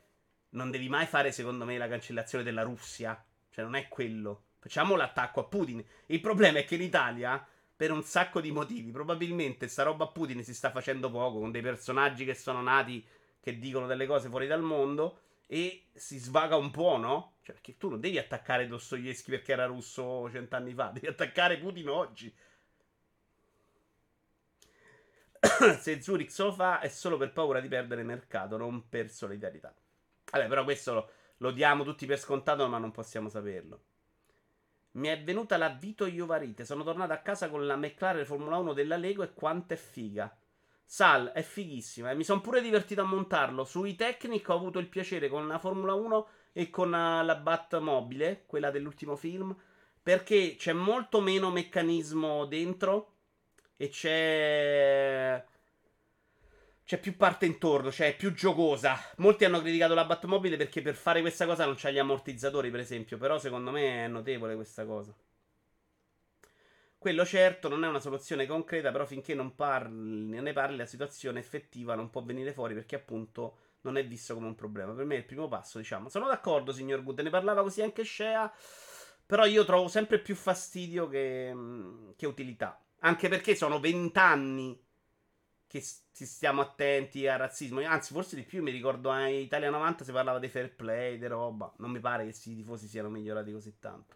non 0.51 0.71
devi 0.71 0.89
mai 0.89 1.05
fare, 1.05 1.31
secondo 1.31 1.65
me, 1.65 1.77
la 1.77 1.87
cancellazione 1.87 2.43
della 2.43 2.63
Russia. 2.63 3.23
Cioè, 3.49 3.63
non 3.63 3.75
è 3.75 3.87
quello. 3.87 4.43
Facciamo 4.59 4.95
l'attacco 4.95 5.39
a 5.39 5.45
Putin. 5.45 5.83
Il 6.07 6.19
problema 6.19 6.59
è 6.59 6.65
che 6.65 6.75
in 6.75 6.81
Italia, 6.81 7.45
per 7.75 7.91
un 7.91 8.03
sacco 8.03 8.41
di 8.41 8.51
motivi, 8.51 8.91
probabilmente 8.91 9.67
sta 9.67 9.83
roba 9.83 10.05
a 10.05 10.09
Putin 10.09 10.43
si 10.43 10.53
sta 10.53 10.71
facendo 10.71 11.09
poco, 11.09 11.39
con 11.39 11.51
dei 11.51 11.61
personaggi 11.61 12.25
che 12.25 12.33
sono 12.33 12.61
nati 12.61 13.05
che 13.39 13.59
dicono 13.59 13.87
delle 13.87 14.05
cose 14.05 14.29
fuori 14.29 14.47
dal 14.47 14.61
mondo 14.61 15.21
e 15.47 15.85
si 15.93 16.17
svaga 16.17 16.57
un 16.57 16.71
po', 16.71 16.97
no? 16.97 17.35
Cioè, 17.41 17.55
perché 17.55 17.77
tu 17.77 17.89
non 17.89 17.99
devi 17.99 18.17
attaccare 18.17 18.67
Dostoevsky 18.67 19.31
perché 19.31 19.53
era 19.53 19.65
russo 19.65 20.29
cent'anni 20.29 20.73
fa, 20.73 20.89
devi 20.93 21.07
attaccare 21.07 21.57
Putin 21.57 21.87
oggi. 21.87 22.35
Se 25.79 26.01
Zurich 26.01 26.37
lo 26.39 26.51
fa 26.51 26.79
è 26.79 26.89
solo 26.89 27.15
per 27.17 27.31
paura 27.31 27.61
di 27.61 27.67
perdere 27.69 28.03
mercato, 28.03 28.57
non 28.57 28.89
per 28.89 29.09
solidarietà. 29.09 29.73
Vabbè, 30.31 30.47
però 30.47 30.63
questo 30.63 30.93
lo, 30.93 31.09
lo 31.37 31.51
diamo 31.51 31.83
tutti 31.83 32.05
per 32.05 32.19
scontato, 32.19 32.67
ma 32.67 32.77
non 32.77 32.91
possiamo 32.91 33.29
saperlo. 33.29 33.81
Mi 34.97 35.09
è 35.09 35.23
venuta 35.23 35.57
la 35.57 35.69
Vito 35.69 36.05
Iovarite. 36.07 36.65
Sono 36.65 36.83
tornato 36.83 37.13
a 37.13 37.17
casa 37.17 37.49
con 37.49 37.65
la 37.67 37.75
McLaren 37.75 38.25
Formula 38.25 38.57
1 38.57 38.73
della 38.73 38.97
Lego 38.97 39.23
e 39.23 39.33
quanto 39.33 39.73
è 39.73 39.77
figa. 39.77 40.35
Sal 40.83 41.27
è 41.33 41.43
fighissima. 41.43 42.09
E 42.09 42.15
mi 42.15 42.23
sono 42.23 42.41
pure 42.41 42.61
divertito 42.61 43.01
a 43.01 43.05
montarlo. 43.05 43.63
Sui 43.63 43.95
Technic 43.95 44.49
ho 44.49 44.55
avuto 44.55 44.79
il 44.79 44.87
piacere 44.87 45.29
con 45.29 45.47
la 45.47 45.59
Formula 45.59 45.93
1 45.93 46.27
e 46.51 46.69
con 46.71 46.87
uh, 46.87 47.23
la 47.23 47.35
Batmobile, 47.35 48.43
quella 48.47 48.71
dell'ultimo 48.71 49.15
film. 49.15 49.55
Perché 50.01 50.55
c'è 50.57 50.73
molto 50.73 51.21
meno 51.21 51.51
meccanismo 51.51 52.45
dentro. 52.45 53.11
E 53.77 53.89
c'è. 53.89 55.45
C'è 56.87 56.97
più 57.01 57.17
parte 57.17 57.45
intorno, 57.45 57.91
cioè 57.91 58.07
è 58.07 58.15
più 58.15 58.33
giocosa. 58.33 58.97
Molti 59.17 59.43
hanno 59.43 59.59
criticato 59.59 59.93
la 59.93 60.05
Batmobile 60.05 60.55
perché 60.55 60.81
per 60.81 60.95
fare 60.95 61.19
questa 61.19 61.45
cosa 61.45 61.65
non 61.65 61.75
c'ha 61.77 61.91
gli 61.91 61.97
ammortizzatori, 61.99 62.71
per 62.71 62.79
esempio. 62.79 63.17
Però 63.17 63.37
secondo 63.39 63.71
me 63.71 64.05
è 64.05 64.07
notevole 64.07 64.55
questa 64.55 64.85
cosa. 64.85 65.13
Quello 66.97 67.25
certo 67.25 67.67
non 67.67 67.83
è 67.83 67.89
una 67.89 67.99
soluzione 67.99 68.45
concreta, 68.45 68.89
però 68.93 69.05
finché 69.05 69.33
non, 69.33 69.53
parli, 69.53 70.39
ne 70.39 70.53
parli 70.53 70.77
la 70.77 70.85
situazione 70.85 71.39
effettiva 71.39 71.93
non 71.93 72.09
può 72.09 72.23
venire 72.23 72.53
fuori 72.53 72.73
perché 72.73 72.95
appunto 72.95 73.57
non 73.81 73.97
è 73.97 74.07
visto 74.07 74.33
come 74.33 74.47
un 74.47 74.55
problema. 74.55 74.93
Per 74.93 75.03
me 75.03 75.15
è 75.15 75.17
il 75.17 75.25
primo 75.25 75.49
passo, 75.49 75.79
diciamo. 75.79 76.07
Sono 76.07 76.27
d'accordo, 76.27 76.71
signor 76.71 77.03
Good, 77.03 77.19
ne 77.19 77.29
parlava 77.29 77.63
così 77.63 77.81
anche 77.81 78.05
Shea, 78.05 78.49
però 79.25 79.43
io 79.43 79.65
trovo 79.65 79.89
sempre 79.89 80.19
più 80.19 80.35
fastidio 80.35 81.09
che, 81.09 81.53
che 82.15 82.25
utilità. 82.25 82.81
Anche 82.99 83.27
perché 83.27 83.55
sono 83.55 83.77
vent'anni 83.81 84.86
che 85.67 85.81
stiamo 85.81 86.61
attenti 86.61 87.27
al 87.27 87.39
razzismo. 87.39 87.81
Anzi, 87.85 88.13
forse 88.13 88.35
di 88.35 88.43
più 88.43 88.63
mi 88.63 88.71
ricordo 88.71 89.11
a 89.11 89.27
Italia 89.27 89.69
90 89.69 90.03
si 90.03 90.11
parlava 90.11 90.39
di 90.39 90.47
fair 90.47 90.73
play, 90.73 91.17
di 91.17 91.27
roba. 91.27 91.71
Non 91.77 91.91
mi 91.91 91.99
pare 91.99 92.25
che 92.25 92.49
i 92.49 92.55
tifosi 92.55 92.87
siano 92.87 93.09
migliorati 93.09 93.51
così 93.51 93.77
tanto. 93.79 94.15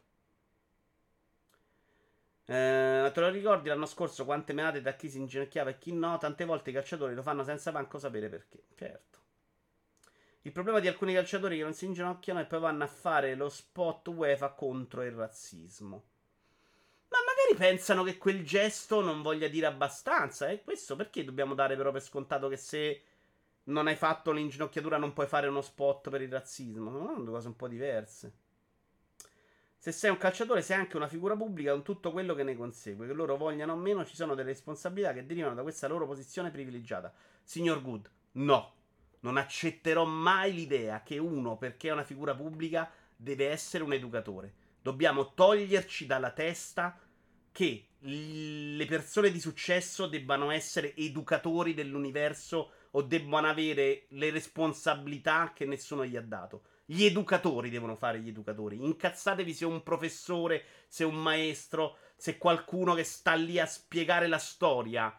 Eh, 2.46 3.12
te 3.14 3.20
lo 3.20 3.30
ricordi 3.30 3.70
l'anno 3.70 3.86
scorso 3.86 4.26
quante 4.26 4.52
menate 4.54 4.82
da 4.82 4.96
chi 4.96 5.10
si 5.10 5.18
inginocchiava 5.18 5.70
e 5.70 5.78
chi 5.78 5.94
no? 5.94 6.18
Tante 6.18 6.44
volte 6.44 6.72
i 6.72 6.74
calciatori 6.74 7.14
lo 7.14 7.22
fanno 7.22 7.44
senza 7.44 7.72
manco 7.72 7.98
sapere 7.98 8.30
perché. 8.30 8.64
Certo. 8.76 9.20
Il 10.42 10.52
problema 10.52 10.80
di 10.80 10.88
alcuni 10.88 11.14
calciatori 11.14 11.58
che 11.58 11.64
non 11.64 11.74
si 11.74 11.86
inginocchiano 11.86 12.40
e 12.40 12.46
poi 12.46 12.60
vanno 12.60 12.84
a 12.84 12.88
fare 12.88 13.36
lo 13.36 13.48
spot 13.48 14.08
UEFA 14.08 14.50
contro 14.54 15.04
il 15.04 15.12
razzismo. 15.12 16.04
Ma 17.52 17.58
magari 17.58 17.76
pensano 17.76 18.04
che 18.04 18.18
quel 18.18 18.44
gesto 18.46 19.02
non 19.02 19.22
voglia 19.22 19.48
dire 19.48 19.66
abbastanza. 19.66 20.48
E 20.48 20.54
eh? 20.54 20.64
questo 20.64 20.96
perché 20.96 21.24
dobbiamo 21.24 21.54
dare 21.54 21.76
però 21.76 21.92
per 21.92 22.02
scontato 22.02 22.48
che 22.48 22.58
se 22.58 23.02
non 23.66 23.88
hai 23.88 23.96
fatto 23.96 24.32
l'inginocchiatura 24.32 24.98
non 24.98 25.14
puoi 25.14 25.28
fare 25.28 25.48
uno 25.48 25.62
spot 25.62 26.10
per 26.10 26.22
il 26.22 26.32
razzismo? 26.32 26.92
Sono 26.92 27.22
due 27.22 27.34
cose 27.34 27.48
un 27.48 27.56
po' 27.56 27.68
diverse. 27.68 28.34
Se 29.78 29.92
sei 29.92 30.12
un 30.12 30.18
calciatore, 30.18 30.62
sei 30.62 30.78
anche 30.78 30.96
una 30.96 31.08
figura 31.08 31.36
pubblica 31.36 31.72
con 31.72 31.82
tutto 31.82 32.12
quello 32.12 32.36
che 32.36 32.44
ne 32.44 32.56
consegue. 32.56 33.08
Che 33.08 33.14
loro 33.14 33.36
vogliano 33.36 33.74
o 33.74 33.78
meno, 33.78 34.06
ci 34.06 34.16
sono 34.16 34.36
delle 34.36 34.50
responsabilità 34.50 35.12
che 35.12 35.26
derivano 35.26 35.56
da 35.56 35.64
questa 35.64 35.88
loro 35.88 36.06
posizione 36.06 36.52
privilegiata. 36.52 37.12
Signor 37.44 37.82
Good, 37.82 38.10
no. 38.34 38.74
Non 39.22 39.38
accetterò 39.38 40.04
mai 40.06 40.54
l'idea 40.54 41.02
che 41.04 41.18
uno, 41.18 41.58
perché 41.58 41.90
è 41.90 41.92
una 41.92 42.04
figura 42.04 42.36
pubblica, 42.36 42.90
deve 43.16 43.50
essere 43.50 43.84
un 43.84 43.94
educatore. 43.94 44.54
Dobbiamo 44.82 45.34
toglierci 45.34 46.08
dalla 46.08 46.32
testa 46.32 47.00
che 47.52 47.88
le 48.00 48.86
persone 48.86 49.32
di 49.32 49.40
successo 49.40 50.08
debbano 50.08 50.50
essere 50.50 50.96
educatori 50.96 51.74
dell'universo 51.74 52.72
o 52.92 53.02
debbano 53.04 53.48
avere 53.48 54.06
le 54.10 54.32
responsabilità 54.32 55.54
che 55.54 55.66
nessuno 55.66 56.06
gli 56.06 56.16
ha 56.16 56.22
dato. 56.22 56.64
Gli 56.86 57.06
educatori 57.06 57.70
devono 57.70 57.96
fare 57.96 58.20
gli 58.20 58.28
educatori. 58.28 58.84
Incazzatevi 58.84 59.54
se 59.54 59.66
un 59.66 59.84
professore, 59.84 60.66
se 60.88 61.04
un 61.04 61.16
maestro, 61.16 61.98
se 62.16 62.38
qualcuno 62.38 62.94
che 62.96 63.04
sta 63.04 63.34
lì 63.34 63.60
a 63.60 63.66
spiegare 63.66 64.28
la 64.28 64.40
storia 64.40 65.16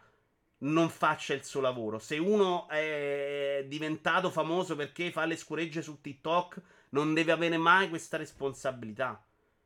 non 0.59 0.91
faccia 0.91 1.35
il 1.35 1.45
suo 1.45 1.61
lavoro. 1.61 1.99
Se 1.99 2.19
uno 2.19 2.69
è 2.69 3.65
diventato 3.69 4.31
famoso 4.31 4.77
perché 4.77 5.11
fa 5.11 5.25
le 5.25 5.37
scuregge 5.37 5.83
su 5.83 6.01
TikTok, 6.01 6.61
non 6.91 7.15
deve 7.15 7.33
avere 7.33 7.57
mai 7.57 7.89
questa 7.89 8.17
responsabilità. 8.17 9.25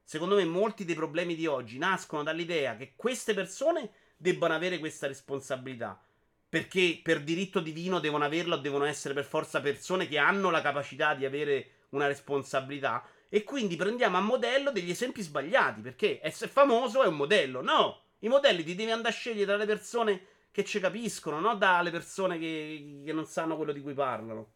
Secondo 0.08 0.36
me 0.36 0.44
molti 0.44 0.84
dei 0.84 0.94
problemi 0.94 1.34
di 1.34 1.48
oggi 1.48 1.78
nascono 1.78 2.22
dall'idea 2.22 2.76
che 2.76 2.92
queste 2.94 3.34
persone 3.34 3.90
debbano 4.16 4.54
avere 4.54 4.78
questa 4.78 5.08
responsabilità. 5.08 6.00
Perché 6.48 7.00
per 7.02 7.24
diritto 7.24 7.58
divino 7.58 7.98
devono 7.98 8.22
averla 8.22 8.54
o 8.54 8.58
devono 8.58 8.84
essere 8.84 9.14
per 9.14 9.24
forza 9.24 9.60
persone 9.60 10.06
che 10.06 10.16
hanno 10.16 10.50
la 10.50 10.62
capacità 10.62 11.14
di 11.14 11.24
avere 11.24 11.86
una 11.88 12.06
responsabilità. 12.06 13.04
E 13.28 13.42
quindi 13.42 13.74
prendiamo 13.74 14.16
a 14.16 14.20
modello 14.20 14.70
degli 14.70 14.90
esempi 14.90 15.22
sbagliati. 15.22 15.80
Perché 15.80 16.20
essere 16.22 16.52
famoso 16.52 17.02
è 17.02 17.08
un 17.08 17.16
modello. 17.16 17.60
No! 17.60 18.02
I 18.20 18.28
modelli 18.28 18.62
ti 18.62 18.76
devi 18.76 18.92
andare 18.92 19.12
a 19.12 19.18
scegliere 19.18 19.46
dalle 19.46 19.66
persone 19.66 20.24
che 20.52 20.62
ci 20.62 20.78
capiscono, 20.78 21.40
non 21.40 21.58
dalle 21.58 21.90
persone 21.90 22.38
che, 22.38 23.02
che 23.04 23.12
non 23.12 23.26
sanno 23.26 23.56
quello 23.56 23.72
di 23.72 23.80
cui 23.80 23.92
parlano. 23.92 24.52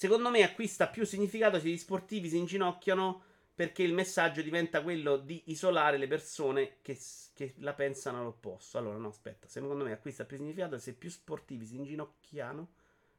Secondo 0.00 0.30
me 0.30 0.42
acquista 0.42 0.88
più 0.88 1.04
significato 1.04 1.60
se 1.60 1.68
gli 1.68 1.76
sportivi 1.76 2.30
si 2.30 2.38
inginocchiano 2.38 3.22
perché 3.54 3.82
il 3.82 3.92
messaggio 3.92 4.40
diventa 4.40 4.82
quello 4.82 5.18
di 5.18 5.42
isolare 5.48 5.98
le 5.98 6.06
persone 6.06 6.78
che, 6.80 6.98
che, 7.34 7.52
la 7.58 7.74
pensano 7.74 8.18
all'opposto. 8.18 8.78
Allora, 8.78 8.96
no, 8.96 9.08
aspetta, 9.08 9.46
secondo 9.46 9.84
me 9.84 9.92
acquista 9.92 10.24
più 10.24 10.38
significato 10.38 10.78
se 10.78 10.94
più 10.94 11.10
sportivi 11.10 11.66
si 11.66 11.76
inginocchiano 11.76 12.76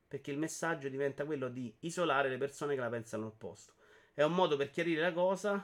perché 0.07 0.31
il 0.31 0.39
messaggio 0.39 0.89
diventa 0.89 1.23
quello 1.23 1.49
di 1.49 1.71
isolare 1.81 2.29
le 2.29 2.39
persone 2.39 2.73
che 2.73 2.81
la 2.81 2.89
pensano 2.89 3.25
all'opposto. 3.25 3.73
È 4.15 4.23
un 4.23 4.33
modo 4.33 4.57
per 4.57 4.71
chiarire 4.71 5.01
la 5.01 5.13
cosa 5.13 5.63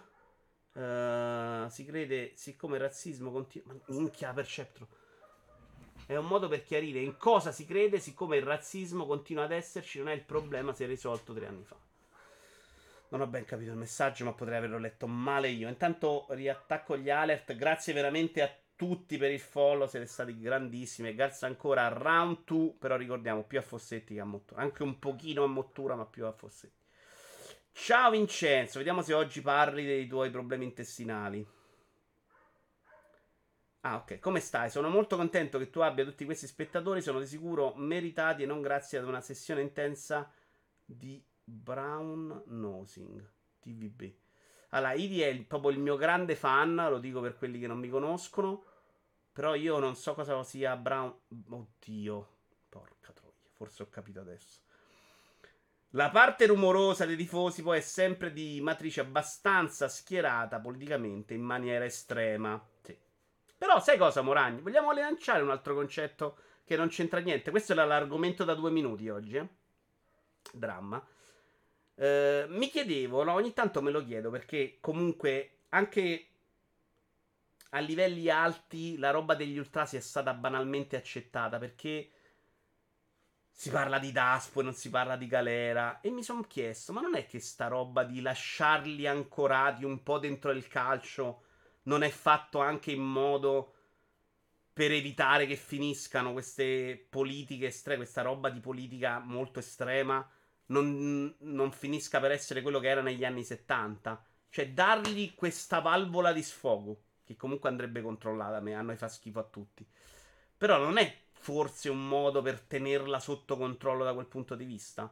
Uh, 0.77 1.67
si 1.69 1.85
crede, 1.85 2.33
siccome 2.35 2.75
il 2.75 2.83
razzismo 2.83 3.31
continua. 3.31 3.73
Ma 3.73 3.79
minchia, 3.87 4.31
Perceptro. 4.31 4.87
È 6.07 6.15
un 6.15 6.25
modo 6.25 6.47
per 6.47 6.63
chiarire 6.63 6.99
in 6.99 7.17
cosa 7.17 7.51
si 7.51 7.65
crede, 7.65 7.99
siccome 7.99 8.37
il 8.37 8.43
razzismo 8.43 9.05
continua 9.05 9.43
ad 9.43 9.51
esserci, 9.51 9.97
non 9.97 10.07
è 10.07 10.13
il 10.13 10.23
problema, 10.23 10.71
si 10.71 10.85
è 10.85 10.87
risolto 10.87 11.33
tre 11.33 11.47
anni 11.47 11.65
fa. 11.65 11.75
Non 13.09 13.19
ho 13.19 13.27
ben 13.27 13.43
capito 13.43 13.71
il 13.71 13.77
messaggio, 13.77 14.23
ma 14.23 14.31
potrei 14.31 14.57
averlo 14.57 14.77
letto 14.77 15.05
male 15.05 15.49
io. 15.49 15.67
Intanto 15.67 16.27
riattacco 16.29 16.95
gli 16.95 17.09
alert. 17.09 17.53
Grazie 17.55 17.91
veramente 17.91 18.41
a 18.41 18.49
tutti 18.77 19.17
per 19.17 19.31
il 19.31 19.39
follow, 19.41 19.85
siete 19.85 20.05
stati 20.05 20.39
grandissimi. 20.39 21.13
Grazie 21.13 21.47
ancora 21.47 21.85
a 21.85 21.89
Round 21.89 22.45
2, 22.45 22.75
però 22.79 22.95
ricordiamo 22.95 23.43
più 23.43 23.59
a 23.59 23.61
Fossetti 23.61 24.13
che 24.13 24.21
a 24.21 24.25
Mottura. 24.25 24.61
Anche 24.61 24.83
un 24.83 24.99
pochino 24.99 25.43
a 25.43 25.47
Mottura, 25.47 25.95
ma 25.95 26.05
più 26.05 26.25
a 26.25 26.31
Fossetti. 26.31 26.85
Ciao 27.73 28.11
Vincenzo, 28.11 28.77
vediamo 28.77 29.01
se 29.01 29.13
oggi 29.13 29.41
parli 29.41 29.85
dei 29.85 30.07
tuoi 30.07 30.29
problemi 30.29 30.63
intestinali. 30.63 31.45
Ah, 33.81 33.97
ok. 33.97 34.19
Come 34.19 34.39
stai? 34.39 34.69
Sono 34.69 34.89
molto 34.89 35.15
contento 35.15 35.57
che 35.57 35.69
tu 35.69 35.79
abbia 35.79 36.03
tutti 36.03 36.25
questi 36.25 36.47
spettatori. 36.47 37.01
Sono 37.01 37.19
di 37.19 37.27
sicuro 37.27 37.73
meritati 37.75 38.43
e 38.43 38.45
non 38.45 38.61
grazie 38.61 38.97
ad 38.97 39.05
una 39.05 39.21
sessione 39.21 39.61
intensa 39.61 40.29
di 40.83 41.23
Brown 41.43 42.43
Nosing 42.47 43.25
TVB. 43.59 44.13
Allora, 44.69 44.93
Ivi 44.93 45.21
è 45.21 45.33
proprio 45.43 45.71
il 45.71 45.79
mio 45.79 45.95
grande 45.95 46.35
fan. 46.35 46.75
Lo 46.75 46.99
dico 46.99 47.21
per 47.21 47.37
quelli 47.37 47.59
che 47.59 47.67
non 47.67 47.79
mi 47.79 47.89
conoscono. 47.89 48.63
Però 49.31 49.53
io 49.53 49.77
non 49.79 49.95
so 49.95 50.13
cosa 50.13 50.43
sia 50.43 50.75
Brown. 50.75 51.13
Oddio, 51.49 52.27
porca 52.69 53.13
troia. 53.13 53.33
Forse 53.53 53.83
ho 53.83 53.89
capito 53.89 54.19
adesso. 54.19 54.65
La 55.91 56.09
parte 56.09 56.47
rumorosa 56.47 57.05
dei 57.05 57.15
tifosi 57.15 57.61
poi 57.61 57.77
è 57.77 57.81
sempre 57.81 58.33
di 58.33 58.59
matrice 58.61 58.99
abbastanza 58.99 59.87
schierata 59.87 60.59
politicamente 60.59 61.33
in 61.33 61.41
maniera 61.41 61.85
estrema. 61.85 62.61
Però 63.57 63.79
sai 63.79 63.97
cosa, 63.97 64.21
Moragni? 64.21 64.61
Vogliamo 64.61 64.91
lanciare 64.91 65.41
un 65.41 65.49
altro 65.49 65.73
concetto 65.73 66.37
che 66.63 66.75
non 66.75 66.89
c'entra 66.89 67.19
niente. 67.19 67.49
Questo 67.49 67.71
era 67.73 67.85
l'argomento 67.85 68.43
da 68.43 68.53
due 68.53 68.69
minuti 68.69 69.09
oggi. 69.09 69.37
Eh? 69.37 69.47
Dramma. 70.51 71.03
Eh, 71.95 72.45
mi 72.49 72.69
chiedevo, 72.69 73.23
no? 73.23 73.33
ogni 73.33 73.53
tanto 73.53 73.81
me 73.81 73.89
lo 73.89 74.03
chiedo 74.03 74.29
perché 74.29 74.77
comunque 74.79 75.61
anche 75.69 76.27
a 77.71 77.79
livelli 77.79 78.29
alti 78.29 78.97
la 78.97 79.09
roba 79.09 79.33
degli 79.33 79.57
ultrasi 79.57 79.97
è 79.97 79.99
stata 79.99 80.33
banalmente 80.33 80.95
accettata 80.95 81.57
perché 81.57 82.11
si 83.49 83.71
parla 83.71 83.97
di 83.97 84.11
Daspo 84.11 84.59
e 84.59 84.63
non 84.63 84.73
si 84.75 84.91
parla 84.91 85.15
di 85.15 85.25
galera. 85.25 85.99
E 86.01 86.11
mi 86.11 86.21
sono 86.21 86.43
chiesto, 86.43 86.93
ma 86.93 87.01
non 87.01 87.15
è 87.15 87.25
che 87.25 87.39
sta 87.39 87.67
roba 87.67 88.03
di 88.03 88.21
lasciarli 88.21 89.07
ancorati 89.07 89.83
un 89.83 90.03
po' 90.03 90.19
dentro 90.19 90.51
il 90.51 90.67
calcio 90.67 91.41
non 91.87 92.03
è 92.03 92.09
fatto 92.09 92.59
anche 92.59 92.91
in 92.91 93.01
modo 93.01 93.73
per 94.71 94.91
evitare 94.91 95.47
che 95.47 95.55
finiscano 95.55 96.33
queste 96.33 97.07
politiche 97.09 97.67
estreme, 97.67 98.03
questa 98.03 98.21
roba 98.21 98.49
di 98.49 98.59
politica 98.59 99.19
molto 99.19 99.59
estrema, 99.59 100.29
non, 100.67 101.33
non 101.39 101.71
finisca 101.71 102.19
per 102.19 102.31
essere 102.31 102.61
quello 102.61 102.79
che 102.79 102.89
era 102.89 103.01
negli 103.01 103.25
anni 103.25 103.43
70? 103.43 104.23
Cioè, 104.49 104.69
dargli 104.69 105.33
questa 105.33 105.79
valvola 105.79 106.31
di 106.31 106.43
sfogo, 106.43 107.01
che 107.23 107.35
comunque 107.35 107.69
andrebbe 107.69 108.01
controllata, 108.01 108.57
a 108.57 108.81
noi 108.81 108.95
fa 108.95 109.07
schifo 109.07 109.39
a 109.39 109.43
tutti. 109.43 109.85
Però 110.57 110.77
non 110.77 110.97
è 110.97 111.15
forse 111.31 111.89
un 111.89 112.07
modo 112.07 112.41
per 112.41 112.59
tenerla 112.61 113.19
sotto 113.19 113.57
controllo 113.57 114.03
da 114.03 114.13
quel 114.13 114.27
punto 114.27 114.55
di 114.55 114.65
vista? 114.65 115.11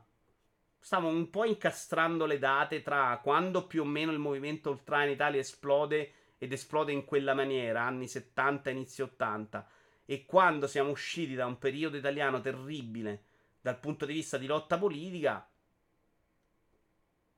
Stavo 0.77 1.07
un 1.07 1.29
po' 1.31 1.45
incastrando 1.45 2.25
le 2.25 2.37
date 2.37 2.83
tra 2.83 3.19
quando 3.23 3.65
più 3.65 3.81
o 3.81 3.85
meno 3.85 4.11
il 4.11 4.19
movimento 4.19 4.69
ultra 4.69 5.03
in 5.03 5.11
Italia 5.11 5.39
esplode 5.39 6.13
ed 6.45 6.53
esplode 6.53 6.91
in 6.91 7.05
quella 7.05 7.33
maniera, 7.33 7.83
anni 7.83 8.07
70, 8.07 8.69
inizio 8.69 9.05
80, 9.05 9.67
e 10.05 10.25
quando 10.25 10.67
siamo 10.67 10.91
usciti 10.91 11.35
da 11.35 11.45
un 11.45 11.57
periodo 11.57 11.97
italiano 11.97 12.39
terribile 12.39 13.23
dal 13.61 13.79
punto 13.79 14.05
di 14.05 14.13
vista 14.13 14.37
di 14.37 14.45
lotta 14.45 14.77
politica, 14.77 15.47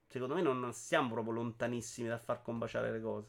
secondo 0.07 0.35
me 0.35 0.41
non 0.41 0.73
siamo 0.73 1.13
proprio 1.13 1.33
lontanissimi 1.33 2.07
dal 2.07 2.19
far 2.19 2.41
combaciare 2.41 2.91
le 2.91 3.01
cose. 3.01 3.27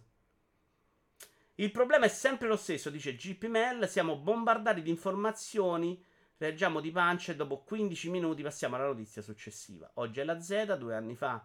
Il 1.57 1.73
problema 1.73 2.05
è 2.05 2.09
sempre 2.09 2.47
lo 2.47 2.57
stesso, 2.57 2.88
dice 2.88 3.17
GP 3.17 3.47
Mel. 3.47 3.88
Siamo 3.88 4.17
bombardati 4.17 4.81
di 4.81 4.91
informazioni. 4.91 6.01
Reagiamo 6.37 6.81
di 6.81 6.93
pancia 6.93 7.33
e 7.33 7.37
dopo 7.37 7.62
15 7.64 8.11
minuti 8.11 8.45
passiamo 8.45 8.77
alla 8.77 8.87
notizia 8.87 9.23
successiva. 9.23 9.91
Oggi 9.95 10.21
è 10.21 10.25
la 10.25 10.41
Z, 10.41 10.77
due 10.77 10.95
anni 10.95 11.17
fa 11.17 11.45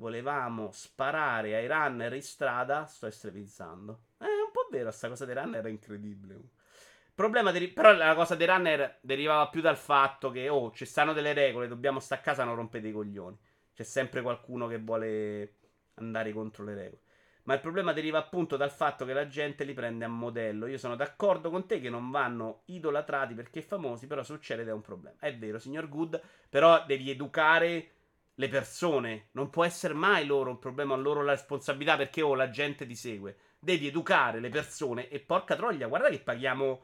volevamo 0.00 0.70
sparare 0.72 1.54
ai 1.54 1.68
runner 1.68 2.12
in 2.14 2.22
strada. 2.22 2.86
Sto 2.86 3.06
estremizzando. 3.06 4.00
È 4.18 4.24
un 4.24 4.50
po' 4.50 4.66
vero, 4.70 4.90
sta 4.90 5.08
cosa 5.08 5.26
dei 5.26 5.34
runner 5.34 5.64
è 5.64 5.68
incredibile. 5.68 6.34
Il 6.34 7.26
problema 7.26 7.52
deri- 7.52 7.68
però 7.68 7.92
la 7.92 8.14
cosa 8.14 8.34
dei 8.34 8.46
runner 8.46 8.98
derivava 9.02 9.48
più 9.48 9.60
dal 9.60 9.76
fatto 9.76 10.30
che, 10.30 10.48
oh, 10.48 10.72
ci 10.72 10.86
stanno 10.86 11.12
delle 11.12 11.34
regole, 11.34 11.68
dobbiamo 11.68 12.00
stare 12.00 12.22
a 12.22 12.24
casa, 12.24 12.44
non 12.44 12.56
rompete 12.56 12.88
i 12.88 12.92
coglioni. 12.92 13.38
C'è 13.74 13.82
sempre 13.82 14.22
qualcuno 14.22 14.66
che 14.66 14.78
vuole 14.78 15.56
andare 15.94 16.32
contro 16.32 16.64
le 16.64 16.74
regole. 16.74 17.02
Ma 17.42 17.54
il 17.54 17.60
problema 17.60 17.92
deriva 17.92 18.18
appunto 18.18 18.56
dal 18.56 18.70
fatto 18.70 19.04
che 19.04 19.12
la 19.12 19.26
gente 19.26 19.64
li 19.64 19.74
prende 19.74 20.04
a 20.04 20.08
modello. 20.08 20.66
Io 20.66 20.78
sono 20.78 20.96
d'accordo 20.96 21.50
con 21.50 21.66
te 21.66 21.80
che 21.80 21.90
non 21.90 22.10
vanno 22.10 22.62
idolatrati 22.66 23.34
perché 23.34 23.60
famosi, 23.60 24.06
però 24.06 24.22
succede 24.22 24.62
ed 24.62 24.68
è 24.68 24.72
un 24.72 24.82
problema. 24.82 25.16
È 25.18 25.36
vero, 25.36 25.58
signor 25.58 25.88
Good, 25.88 26.20
però 26.48 26.84
devi 26.86 27.10
educare 27.10 27.90
le 28.40 28.48
persone. 28.48 29.28
Non 29.32 29.50
può 29.50 29.64
essere 29.64 29.92
mai 29.92 30.24
loro 30.24 30.50
un 30.50 30.58
problema, 30.58 30.96
loro 30.96 31.22
la 31.22 31.32
responsabilità 31.32 31.96
perché 31.96 32.22
oh, 32.22 32.34
la 32.34 32.48
gente 32.48 32.86
ti 32.86 32.96
segue. 32.96 33.36
Devi 33.60 33.86
educare 33.86 34.40
le 34.40 34.48
persone 34.48 35.08
e 35.10 35.20
porca 35.20 35.54
troglia, 35.54 35.86
guarda 35.86 36.08
che 36.08 36.20
paghiamo 36.20 36.80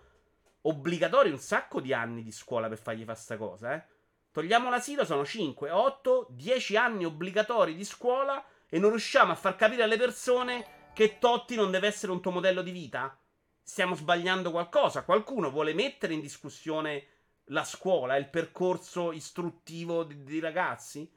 obbligatori 0.62 1.30
un 1.30 1.38
sacco 1.38 1.80
di 1.80 1.94
anni 1.94 2.22
di 2.22 2.30
scuola 2.30 2.68
per 2.68 2.78
fargli 2.78 3.04
fare 3.04 3.18
sta 3.18 3.36
cosa, 3.38 3.74
eh. 3.74 3.84
Togliamo 4.30 4.68
l'asilo, 4.68 5.06
sono 5.06 5.24
5, 5.24 5.70
8, 5.70 6.26
10 6.28 6.76
anni 6.76 7.06
obbligatori 7.06 7.74
di 7.74 7.84
scuola 7.86 8.44
e 8.68 8.78
non 8.78 8.90
riusciamo 8.90 9.32
a 9.32 9.34
far 9.34 9.56
capire 9.56 9.82
alle 9.82 9.96
persone 9.96 10.90
che 10.92 11.16
Totti 11.18 11.54
non 11.54 11.70
deve 11.70 11.86
essere 11.86 12.12
un 12.12 12.20
tuo 12.20 12.32
modello 12.32 12.60
di 12.60 12.70
vita? 12.70 13.18
Stiamo 13.62 13.94
sbagliando 13.94 14.50
qualcosa. 14.50 15.04
Qualcuno 15.04 15.50
vuole 15.50 15.72
mettere 15.72 16.12
in 16.12 16.20
discussione 16.20 17.06
la 17.44 17.64
scuola, 17.64 18.16
il 18.16 18.28
percorso 18.28 19.10
istruttivo 19.12 20.04
di, 20.04 20.22
di 20.22 20.38
ragazzi? 20.38 21.10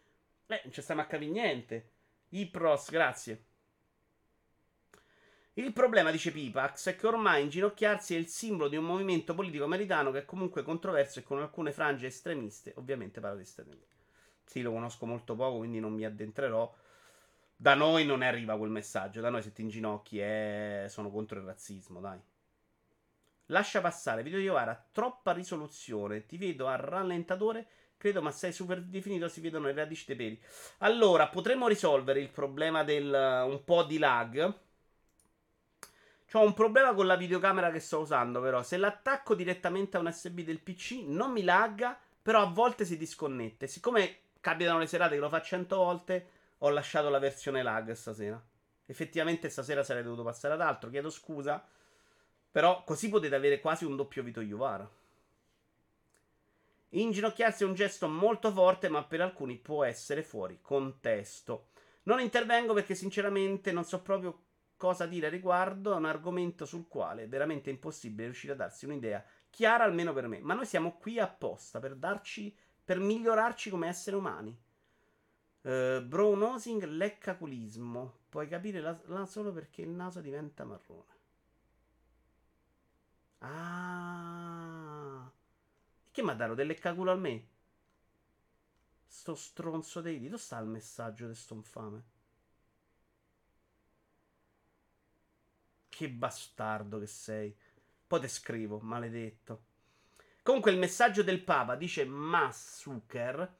Eh, 0.51 0.61
non 0.63 0.73
ci 0.73 0.81
stiamo 0.81 1.01
a 1.01 1.05
capire 1.05 1.29
niente. 1.29 1.91
Ipros, 2.29 2.89
grazie. 2.89 3.45
Il 5.53 5.73
problema, 5.73 6.09
dice 6.09 6.31
Pipax, 6.31 6.89
è 6.89 6.95
che 6.95 7.05
ormai 7.05 7.43
inginocchiarsi 7.43 8.15
è 8.15 8.17
il 8.17 8.27
simbolo 8.27 8.67
di 8.67 8.75
un 8.75 8.85
movimento 8.85 9.35
politico 9.35 9.65
americano 9.65 10.09
che 10.09 10.19
è 10.19 10.25
comunque 10.25 10.63
controverso 10.63 11.19
e 11.19 11.23
con 11.23 11.39
alcune 11.39 11.71
frange 11.71 12.07
estremiste, 12.07 12.73
ovviamente 12.77 13.19
parlo 13.19 13.37
di 13.37 13.45
Stati 13.45 13.69
Uniti. 13.69 13.95
Sì, 14.43 14.61
lo 14.61 14.71
conosco 14.71 15.05
molto 15.05 15.35
poco, 15.35 15.57
quindi 15.59 15.79
non 15.79 15.93
mi 15.93 16.03
addentrerò. 16.03 16.73
Da 17.55 17.75
noi 17.75 18.05
non 18.05 18.23
arriva 18.23 18.57
quel 18.57 18.71
messaggio. 18.71 19.21
Da 19.21 19.29
noi 19.29 19.43
se 19.43 19.51
ti 19.53 19.61
inginocchi 19.61 20.19
è... 20.19 20.85
sono 20.87 21.11
contro 21.11 21.37
il 21.37 21.45
razzismo, 21.45 21.99
dai. 21.99 22.19
Lascia 23.47 23.81
passare, 23.81 24.23
video 24.23 24.39
di 24.39 24.47
Ovara, 24.47 24.87
troppa 24.91 25.31
risoluzione. 25.31 26.25
Ti 26.25 26.37
vedo 26.37 26.67
a 26.67 26.75
rallentatore, 26.75 27.67
credo, 27.99 28.21
ma 28.21 28.31
sei 28.31 28.53
super 28.53 28.81
definito, 28.81 29.27
si 29.27 29.41
vedono 29.41 29.67
le 29.67 29.73
radici 29.73 30.05
dei 30.07 30.15
peli. 30.15 30.41
Allora, 30.79 31.27
potremmo 31.27 31.67
risolvere 31.67 32.21
il 32.21 32.29
problema 32.29 32.83
del 32.83 33.45
un 33.45 33.63
po' 33.65 33.83
di 33.83 33.97
lag. 33.97 34.53
Ho 36.33 36.43
un 36.43 36.53
problema 36.53 36.93
con 36.93 37.07
la 37.07 37.17
videocamera 37.17 37.71
che 37.71 37.79
sto 37.79 37.99
usando, 37.99 38.39
però. 38.39 38.63
Se 38.63 38.77
l'attacco 38.77 39.35
direttamente 39.35 39.97
a 39.97 39.99
un 39.99 40.07
USB 40.07 40.39
del 40.39 40.61
PC 40.61 41.03
non 41.05 41.31
mi 41.31 41.43
lagga, 41.43 41.99
però 42.21 42.41
a 42.41 42.45
volte 42.45 42.85
si 42.85 42.97
disconnette. 42.97 43.67
Siccome 43.67 44.19
capitano 44.39 44.79
le 44.79 44.87
serate 44.87 45.15
che 45.15 45.21
lo 45.21 45.29
fa 45.29 45.41
100 45.41 45.75
volte 45.75 46.29
ho 46.59 46.69
lasciato 46.69 47.09
la 47.09 47.19
versione 47.19 47.63
lag 47.63 47.91
stasera. 47.91 48.41
Effettivamente 48.85 49.49
stasera 49.49 49.83
sarei 49.83 50.03
dovuto 50.03 50.23
passare 50.23 50.53
ad 50.53 50.61
altro, 50.61 50.89
chiedo 50.89 51.09
scusa. 51.09 51.61
Però 52.51 52.83
così 52.85 53.09
potete 53.09 53.35
avere 53.35 53.59
quasi 53.59 53.83
un 53.83 53.95
doppio 53.97 54.23
Vito 54.23 54.41
Juvara. 54.41 54.89
Inginocchiarsi 56.89 57.63
è 57.63 57.67
un 57.67 57.75
gesto 57.75 58.07
molto 58.07 58.51
forte, 58.51 58.89
ma 58.89 59.03
per 59.03 59.21
alcuni 59.21 59.57
può 59.57 59.83
essere 59.83 60.23
fuori 60.23 60.59
contesto. 60.61 61.67
Non 62.03 62.19
intervengo 62.19 62.73
perché 62.73 62.95
sinceramente 62.95 63.71
non 63.71 63.83
so 63.83 64.01
proprio 64.01 64.45
cosa 64.75 65.05
dire 65.05 65.27
a 65.27 65.29
riguardo, 65.29 65.93
è 65.93 65.97
un 65.97 66.05
argomento 66.05 66.65
sul 66.65 66.87
quale 66.87 67.23
è 67.23 67.27
veramente 67.27 67.69
impossibile 67.69 68.25
riuscire 68.25 68.53
a 68.53 68.55
darsi 68.55 68.85
un'idea 68.85 69.23
chiara 69.49 69.83
almeno 69.83 70.13
per 70.13 70.27
me. 70.27 70.39
Ma 70.39 70.53
noi 70.53 70.65
siamo 70.65 70.97
qui 70.97 71.19
apposta 71.19 71.79
per 71.79 71.95
darci 71.95 72.55
per 72.83 72.99
migliorarci 72.99 73.69
come 73.69 73.87
esseri 73.87 74.15
umani. 74.15 74.57
Uh, 75.61 76.01
brow 76.01 76.33
nosing, 76.33 76.83
leccaculismo. 76.85 78.19
Puoi 78.29 78.47
capire 78.47 78.79
la, 78.79 78.97
la 79.05 79.25
solo 79.25 79.51
perché 79.51 79.81
il 79.81 79.89
naso 79.89 80.21
diventa 80.21 80.63
marrone. 80.63 81.17
Ah. 83.39 84.28
Che 86.19 86.25
mi 86.25 86.31
ha 86.31 86.35
dato 86.35 86.53
del 86.53 86.67
leccaculo 86.67 87.13
a 87.13 87.15
me? 87.15 87.47
Sto 89.07 89.35
stronzo 89.35 90.01
dei 90.01 90.19
dito. 90.19 90.35
Sta 90.35 90.59
il 90.59 90.67
messaggio 90.67 91.27
di 91.29 91.33
sto 91.33 91.53
infame? 91.53 92.03
Che 95.87 96.09
bastardo 96.09 96.99
che 96.99 97.07
sei. 97.07 97.55
Poi 98.05 98.19
te 98.19 98.27
scrivo, 98.27 98.79
maledetto. 98.79 99.61
Comunque 100.43 100.71
il 100.71 100.77
messaggio 100.77 101.23
del 101.23 101.41
Papa 101.41 101.75
dice 101.75 102.03
Massuker 102.03 103.55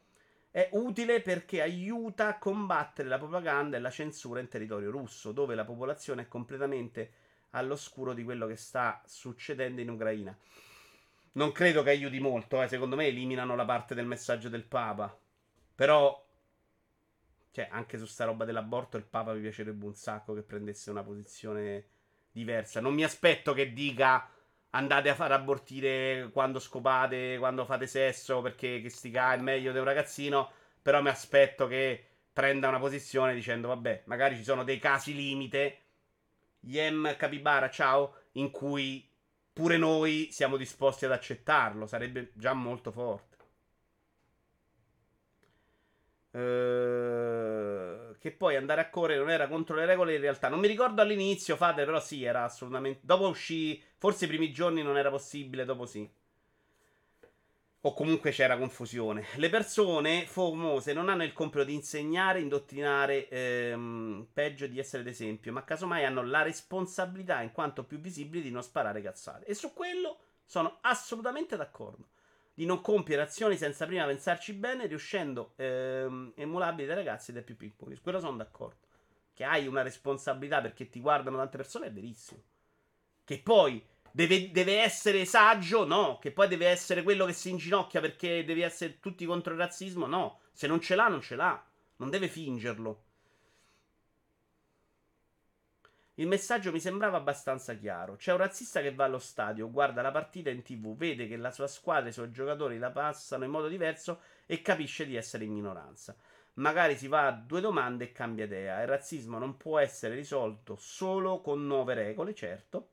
è 0.51 0.67
utile 0.73 1.21
perché 1.21 1.61
aiuta 1.61 2.27
a 2.27 2.37
combattere 2.37 3.07
la 3.07 3.17
propaganda 3.17 3.77
e 3.77 3.79
la 3.79 3.89
censura 3.89 4.41
in 4.41 4.49
territorio 4.49 4.91
russo, 4.91 5.31
dove 5.31 5.55
la 5.55 5.63
popolazione 5.63 6.23
è 6.23 6.27
completamente 6.27 7.13
all'oscuro 7.51 8.11
di 8.13 8.25
quello 8.25 8.47
che 8.47 8.57
sta 8.57 9.01
succedendo 9.05 9.79
in 9.79 9.91
Ucraina. 9.91 10.37
Non 11.39 11.53
credo 11.53 11.83
che 11.83 11.91
aiuti 11.91 12.19
molto, 12.19 12.61
eh. 12.61 12.67
secondo 12.67 12.97
me 12.97 13.05
eliminano 13.05 13.55
la 13.55 13.63
parte 13.63 13.95
del 13.95 14.05
messaggio 14.05 14.49
del 14.49 14.65
Papa. 14.65 15.17
Però, 15.73 16.27
cioè, 17.51 17.69
anche 17.71 17.97
su 17.97 18.05
sta 18.05 18.25
roba 18.25 18.43
dell'aborto 18.43 18.97
il 18.97 19.05
Papa 19.05 19.31
mi 19.31 19.39
piacerebbe 19.39 19.85
un 19.85 19.95
sacco 19.95 20.33
che 20.33 20.41
prendesse 20.41 20.89
una 20.89 21.01
posizione 21.01 21.85
diversa. 22.29 22.81
Non 22.81 22.93
mi 22.93 23.05
aspetto 23.05 23.53
che 23.53 23.71
dica 23.71 24.29
andate 24.71 25.07
a 25.07 25.15
far 25.15 25.31
abortire 25.31 26.29
quando 26.33 26.59
scopate, 26.59 27.37
quando 27.37 27.63
fate 27.63 27.87
sesso, 27.87 28.41
perché 28.41 28.81
che 28.81 28.89
sti 28.89 29.09
è 29.13 29.37
meglio 29.37 29.71
di 29.71 29.77
un 29.77 29.85
ragazzino, 29.85 30.51
però 30.81 31.01
mi 31.01 31.07
aspetto 31.07 31.67
che 31.67 32.05
prenda 32.33 32.67
una 32.67 32.79
posizione 32.79 33.33
dicendo 33.33 33.69
vabbè, 33.69 34.03
magari 34.07 34.35
ci 34.35 34.43
sono 34.43 34.65
dei 34.65 34.77
casi 34.77 35.15
limite, 35.15 35.77
Yem 36.61 37.15
Capibara, 37.15 37.69
ciao, 37.69 38.15
in 38.33 38.51
cui 38.51 39.08
pure 39.53 39.77
noi 39.77 40.29
siamo 40.31 40.57
disposti 40.57 41.05
ad 41.05 41.11
accettarlo, 41.11 41.85
sarebbe 41.85 42.31
già 42.33 42.53
molto 42.53 42.91
forte. 42.91 43.37
Uh, 46.31 48.15
che 48.19 48.31
poi 48.31 48.55
andare 48.55 48.81
a 48.81 48.89
correre 48.91 49.19
non 49.19 49.31
era 49.31 49.47
contro 49.47 49.75
le 49.75 49.85
regole 49.85 50.15
in 50.15 50.21
realtà. 50.21 50.47
Non 50.47 50.59
mi 50.59 50.67
ricordo 50.67 51.01
all'inizio, 51.01 51.55
fate, 51.55 51.85
però 51.85 51.99
sì, 51.99 52.23
era 52.23 52.43
assolutamente. 52.43 52.99
Dopo 53.03 53.27
uscì. 53.27 53.81
Forse 53.97 54.25
i 54.25 54.27
primi 54.27 54.51
giorni 54.51 54.81
non 54.83 54.97
era 54.97 55.09
possibile, 55.09 55.65
dopo 55.65 55.85
sì. 55.85 56.07
O 57.81 57.93
comunque 57.93 58.31
c'era 58.31 58.57
confusione. 58.57 59.25
Le 59.35 59.49
persone 59.49 60.25
famose 60.25 60.91
non 60.91 61.07
hanno 61.07 61.23
il 61.23 61.31
compito 61.31 61.63
di 61.63 61.73
insegnare, 61.73 62.41
indottrinare, 62.41 63.29
ehm, 63.29 64.27
peggio 64.33 64.67
di 64.67 64.79
essere 64.79 65.01
d'esempio, 65.01 65.53
ma 65.53 65.63
casomai 65.63 66.03
hanno 66.03 66.21
la 66.21 66.41
responsabilità, 66.41 67.41
in 67.41 67.53
quanto 67.53 67.85
più 67.85 67.99
visibili, 67.99 68.43
di 68.43 68.51
non 68.51 68.63
sparare 68.63 69.01
cazzate. 69.01 69.45
E 69.45 69.53
su 69.53 69.73
quello 69.73 70.17
sono 70.43 70.79
assolutamente 70.81 71.55
d'accordo 71.55 72.09
di 72.53 72.65
non 72.65 72.81
compiere 72.81 73.21
azioni 73.21 73.55
senza 73.55 73.85
prima 73.85 74.03
pensarci 74.03 74.51
bene, 74.51 74.85
riuscendo 74.85 75.53
ehm, 75.55 76.33
emulabili 76.35 76.85
dai 76.85 76.97
ragazzi 76.97 77.31
dai 77.31 77.43
più 77.43 77.55
piccoli. 77.55 77.95
Su 77.95 78.01
quello 78.01 78.19
sono 78.19 78.35
d'accordo. 78.35 78.87
Che 79.33 79.45
hai 79.45 79.67
una 79.67 79.83
responsabilità 79.83 80.59
perché 80.59 80.89
ti 80.89 80.99
guardano 80.99 81.37
tante 81.37 81.55
persone 81.55 81.87
è 81.87 81.91
verissimo. 81.93 82.41
Che 83.23 83.39
poi 83.39 83.81
deve, 84.27 84.51
deve, 84.51 84.81
essere 84.81 85.23
saggio, 85.23 85.85
no. 85.85 86.19
Che 86.19 86.31
poi 86.31 86.49
deve 86.49 86.67
essere 86.67 87.03
quello 87.03 87.25
che 87.25 87.33
si 87.33 87.49
inginocchia 87.49 88.01
perché 88.01 88.43
devi 88.43 88.61
essere 88.61 88.99
tutti 88.99 89.25
contro 89.25 89.53
il 89.53 89.59
razzismo, 89.59 90.05
no. 90.05 90.41
Se 90.51 90.67
non 90.67 90.81
ce 90.81 90.95
l'ha, 90.95 91.07
non 91.07 91.21
ce 91.21 91.35
l'ha. 91.35 91.65
Non 91.97 92.09
deve 92.09 92.27
fingerlo. 92.27 93.03
Il 96.15 96.27
messaggio 96.27 96.73
mi 96.73 96.81
sembrava 96.81 97.15
abbastanza 97.15 97.75
chiaro. 97.75 98.17
C'è 98.17 98.33
un 98.33 98.39
razzista 98.39 98.81
che 98.81 98.93
va 98.93 99.05
allo 99.05 99.19
stadio, 99.19 99.71
guarda 99.71 100.01
la 100.01 100.11
partita 100.11 100.49
in 100.49 100.63
tv, 100.63 100.97
vede 100.97 101.25
che 101.25 101.37
la 101.37 101.51
sua 101.51 101.67
squadra 101.67 102.07
e 102.07 102.09
i 102.09 102.13
suoi 102.13 102.29
giocatori 102.29 102.77
la 102.77 102.91
passano 102.91 103.45
in 103.45 103.51
modo 103.51 103.69
diverso 103.69 104.19
e 104.45 104.61
capisce 104.61 105.05
di 105.05 105.15
essere 105.15 105.45
in 105.45 105.53
minoranza. 105.53 106.13
Magari 106.55 106.97
si 106.97 107.07
va 107.07 107.27
a 107.27 107.31
due 107.31 107.61
domande 107.61 108.03
e 108.03 108.11
cambia 108.11 108.43
idea. 108.43 108.81
Il 108.81 108.87
razzismo 108.87 109.37
non 109.37 109.55
può 109.55 109.79
essere 109.79 110.15
risolto 110.15 110.75
solo 110.75 111.39
con 111.39 111.65
nuove 111.65 111.93
regole, 111.93 112.35
certo. 112.35 112.89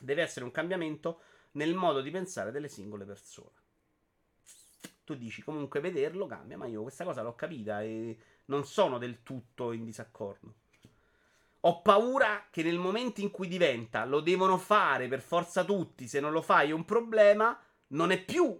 Deve 0.00 0.22
essere 0.22 0.44
un 0.44 0.50
cambiamento 0.50 1.20
nel 1.52 1.74
modo 1.74 2.00
di 2.00 2.10
pensare 2.10 2.50
delle 2.50 2.68
singole 2.68 3.04
persone. 3.04 3.62
Tu 5.04 5.14
dici 5.16 5.42
comunque 5.42 5.80
vederlo 5.80 6.26
cambia, 6.26 6.56
ma 6.56 6.66
io 6.66 6.82
questa 6.82 7.04
cosa 7.04 7.22
l'ho 7.22 7.34
capita 7.34 7.82
e 7.82 8.16
non 8.46 8.64
sono 8.64 8.98
del 8.98 9.22
tutto 9.22 9.72
in 9.72 9.84
disaccordo. 9.84 10.54
Ho 11.60 11.80
paura 11.80 12.46
che 12.50 12.62
nel 12.62 12.78
momento 12.78 13.20
in 13.20 13.30
cui 13.30 13.48
diventa 13.48 14.04
lo 14.04 14.20
devono 14.20 14.58
fare 14.58 15.08
per 15.08 15.20
forza 15.20 15.64
tutti, 15.64 16.06
se 16.06 16.20
non 16.20 16.32
lo 16.32 16.42
fai 16.42 16.70
è 16.70 16.72
un 16.72 16.84
problema, 16.84 17.58
non 17.88 18.10
è 18.10 18.22
più. 18.22 18.58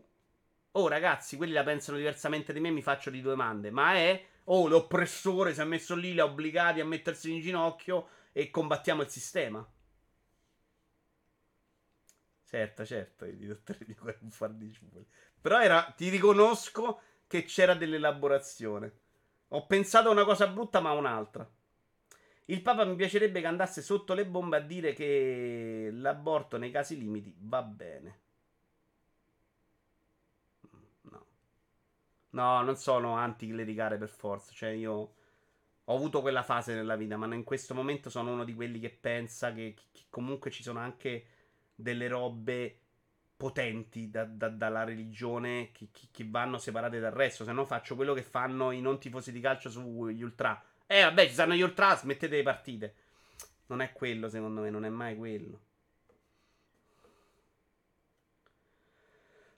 Oh 0.73 0.89
ragazzi, 0.89 1.37
quelli 1.37 1.53
la 1.53 1.63
pensano 1.63 1.99
diversamente 1.99 2.53
di 2.53 2.61
me, 2.61 2.71
mi 2.71 2.83
faccio 2.83 3.11
di 3.11 3.21
domande, 3.21 3.71
ma 3.71 3.95
è 3.95 4.25
oh 4.45 4.69
l'oppressore 4.69 5.55
si 5.55 5.61
è 5.61 5.65
messo 5.65 5.95
lì, 5.95 6.13
li 6.13 6.21
ha 6.21 6.25
obbligati 6.25 6.81
a 6.81 6.85
mettersi 6.85 7.33
in 7.33 7.41
ginocchio 7.41 8.09
e 8.33 8.51
combattiamo 8.51 9.03
il 9.03 9.09
sistema. 9.09 9.67
Certo, 12.47 12.85
certo, 12.85 13.25
i 13.25 13.47
dottori 13.47 13.85
di 13.85 13.95
Guardi 13.95 14.73
Però 15.41 15.61
era, 15.61 15.93
ti 15.97 16.09
riconosco 16.09 17.01
che 17.27 17.45
c'era 17.45 17.75
dell'elaborazione. 17.75 18.93
Ho 19.49 19.67
pensato 19.67 20.09
a 20.09 20.13
una 20.13 20.25
cosa 20.25 20.47
brutta, 20.47 20.81
ma 20.81 20.91
a 20.91 20.95
un'altra. 20.95 21.49
Il 22.47 22.63
Papa 22.63 22.85
mi 22.85 22.97
piacerebbe 22.97 23.41
che 23.41 23.47
andasse 23.47 23.83
sotto 23.83 24.15
le 24.15 24.27
bombe 24.27 24.57
a 24.59 24.61
dire 24.61 24.93
che 24.93 25.89
l'aborto 25.93 26.57
nei 26.59 26.71
casi 26.71 26.99
limiti 26.99 27.35
va 27.39 27.63
bene. 27.63 28.21
No. 31.11 31.27
No, 32.31 32.63
non 32.63 32.77
sono 32.77 33.15
anticlericale 33.17 33.97
per 33.99 34.09
forza. 34.09 34.53
Cioè, 34.53 34.71
io 34.71 35.15
ho 35.85 35.95
avuto 35.97 36.21
quella 36.21 36.43
fase 36.43 36.75
nella 36.75 36.97
vita, 36.97 37.17
ma 37.17 37.33
in 37.35 37.45
questo 37.45 37.75
momento 37.75 38.11
sono 38.11 38.33
uno 38.33 38.45
di 38.45 38.55
quelli 38.55 38.81
che 38.81 38.91
pensa 38.91 39.53
che, 39.53 39.75
che 39.93 40.05
comunque 40.11 40.51
ci 40.51 40.63
sono 40.63 40.81
anche 40.81 41.27
delle 41.75 42.09
robe 42.09 42.79
potenti 43.37 44.11
da, 44.11 44.25
da, 44.25 44.49
dalla 44.49 44.85
religione 44.85 45.71
che, 45.73 45.89
che, 45.91 46.27
vanno 46.29 46.59
separate 46.59 47.01
dal 47.01 47.13
resto. 47.13 47.45
Se 47.45 47.53
no 47.53 47.65
faccio 47.65 47.95
quello 47.95 48.15
che 48.15 48.23
fanno 48.23 48.71
i 48.71 48.81
non 48.81 48.99
tifosi 48.99 49.33
di 49.33 49.41
calcio 49.41 49.71
sugli 49.71 50.23
ultra. 50.23 50.63
Eh, 50.87 51.03
vabbè, 51.03 51.27
ci 51.27 51.33
stanno 51.33 51.55
gli 51.55 51.63
ultra, 51.63 51.97
smettete 51.97 52.37
le 52.37 52.43
partite. 52.43 52.95
Non 53.67 53.81
è 53.81 53.93
quello, 53.93 54.29
secondo 54.29 54.61
me, 54.61 54.71
non 54.71 54.85
è 54.85 54.89
mai 54.89 55.17
quello. 55.17 55.61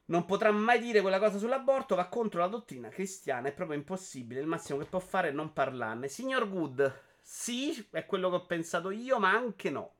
Non 0.06 0.24
potrà 0.24 0.52
mai 0.52 0.78
dire 0.78 1.00
quella 1.00 1.18
cosa 1.18 1.36
sull'aborto, 1.36 1.96
va 1.96 2.06
contro 2.06 2.38
la 2.38 2.46
dottrina 2.46 2.88
cristiana, 2.88 3.48
è 3.48 3.52
proprio 3.52 3.76
impossibile. 3.76 4.40
Il 4.40 4.46
massimo 4.46 4.78
che 4.78 4.84
può 4.84 5.00
fare 5.00 5.28
è 5.28 5.32
non 5.32 5.52
parlarne. 5.52 6.06
Signor 6.06 6.48
Good, 6.48 7.00
sì, 7.20 7.88
è 7.90 8.06
quello 8.06 8.30
che 8.30 8.36
ho 8.36 8.46
pensato 8.46 8.90
io, 8.90 9.18
ma 9.18 9.32
anche 9.32 9.68
no. 9.68 9.95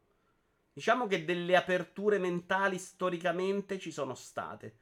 Diciamo 0.77 1.07
che 1.07 1.25
delle 1.25 1.57
aperture 1.57 2.19
mentali 2.19 2.77
storicamente 2.77 3.79
ci 3.79 3.91
sono 3.91 4.15
state. 4.15 4.77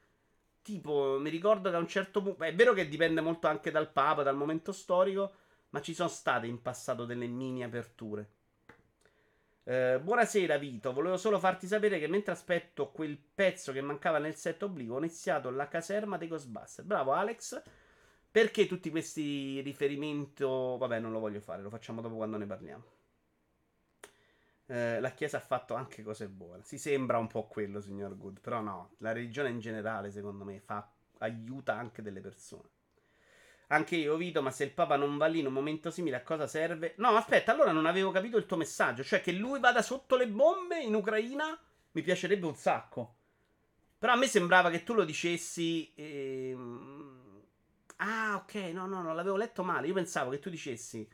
Tipo, 0.61 1.21
mi 1.21 1.31
ricordo 1.31 1.71
che 1.71 1.77
a 1.77 1.79
un 1.79 1.87
certo 1.87 2.21
punto. 2.21 2.43
È 2.43 2.53
vero 2.53 2.73
che 2.73 2.89
dipende 2.89 3.21
molto 3.21 3.47
anche 3.47 3.71
dal 3.71 3.93
Papa, 3.93 4.25
dal 4.25 4.35
momento 4.35 4.73
storico, 4.73 5.33
ma 5.69 5.81
ci 5.81 5.95
sono 5.95 6.09
state 6.09 6.49
in 6.49 6.61
passato 6.63 7.05
delle 7.05 7.29
mini 7.29 7.63
aperture. 7.63 8.29
Eh, 9.63 10.01
buonasera 10.03 10.59
Vito, 10.59 10.93
volevo 10.93 11.17
solo 11.17 11.39
farti 11.39 11.69
sapere 11.69 12.01
che 12.01 12.09
mentre 12.09 12.33
aspetto 12.33 12.91
quel 12.91 13.17
pezzo 13.17 13.71
che 13.71 13.81
mancava 13.81 14.19
nel 14.19 14.35
set 14.35 14.65
obligo 14.65 14.97
ho 14.97 14.99
iniziato 14.99 15.49
la 15.51 15.69
caserma 15.69 16.19
dei 16.19 16.27
Ghostbusters. 16.27 16.89
Bravo 16.89 17.13
Alex. 17.13 17.63
Perché 18.33 18.67
tutti 18.67 18.91
questi 18.91 19.61
riferimenti... 19.61 20.43
Vabbè, 20.43 20.99
non 20.99 21.13
lo 21.13 21.21
voglio 21.21 21.41
fare, 21.41 21.63
lo 21.63 21.71
facciamo 21.71 22.01
dopo 22.01 22.17
quando 22.17 22.37
ne 22.37 22.47
parliamo. 22.47 22.85
Eh, 24.67 24.99
la 25.01 25.11
Chiesa 25.11 25.37
ha 25.37 25.41
fatto 25.41 25.75
anche 25.75 26.03
cose 26.03 26.29
buone. 26.29 26.63
Si 26.65 26.79
sembra 26.79 27.19
un 27.19 27.27
po' 27.27 27.47
quello, 27.47 27.81
signor 27.81 28.17
Good, 28.17 28.41
però 28.41 28.61
no, 28.61 28.93
la 28.99 29.13
religione 29.13 29.51
in 29.51 29.61
generale, 29.61 30.11
secondo 30.11 30.45
me, 30.45 30.61
fa, 30.61 30.89
aiuta 31.19 31.75
anche 31.75 32.03
delle 32.03 32.21
persone. 32.21 32.69
Anche 33.69 33.97
io, 33.97 34.17
Vito, 34.17 34.43
ma 34.43 34.51
se 34.51 34.65
il 34.65 34.73
Papa 34.73 34.97
non 34.97 35.17
va 35.17 35.27
lì 35.27 35.41
in 35.41 35.47
un 35.47 35.53
momento 35.53 35.91
simile, 35.91 36.17
a 36.17 36.23
cosa 36.23 36.47
serve? 36.47 36.95
No, 36.99 37.09
aspetta, 37.11 37.53
allora 37.53 37.73
non 37.73 37.87
avevo 37.87 38.11
capito 38.11 38.37
il 38.37 38.47
tuo 38.47 38.57
messaggio. 38.57 39.03
Cioè 39.03 39.21
che 39.21 39.33
lui 39.33 39.59
vada 39.59 39.83
sotto 39.83 40.17
le 40.17 40.29
bombe 40.29 40.81
in 40.81 40.95
Ucraina 40.95 41.59
mi 41.93 42.03
piacerebbe 42.03 42.47
un 42.47 42.55
sacco. 42.55 43.17
Però 43.99 44.13
a 44.13 44.17
me 44.17 44.27
sembrava 44.27 44.71
che 44.71 44.83
tu 44.83 44.93
lo 44.93 45.05
dicessi. 45.05 45.93
Ehm... 45.95 47.43
Ah, 47.97 48.37
ok, 48.37 48.55
no, 48.73 48.87
no, 48.87 49.03
no, 49.03 49.15
l'avevo 49.15 49.37
letto 49.37 49.63
male. 49.65 49.87
Io 49.87 49.95
pensavo 49.95 50.31
che 50.31 50.41
tu 50.41 50.51
dicessi 50.51 51.09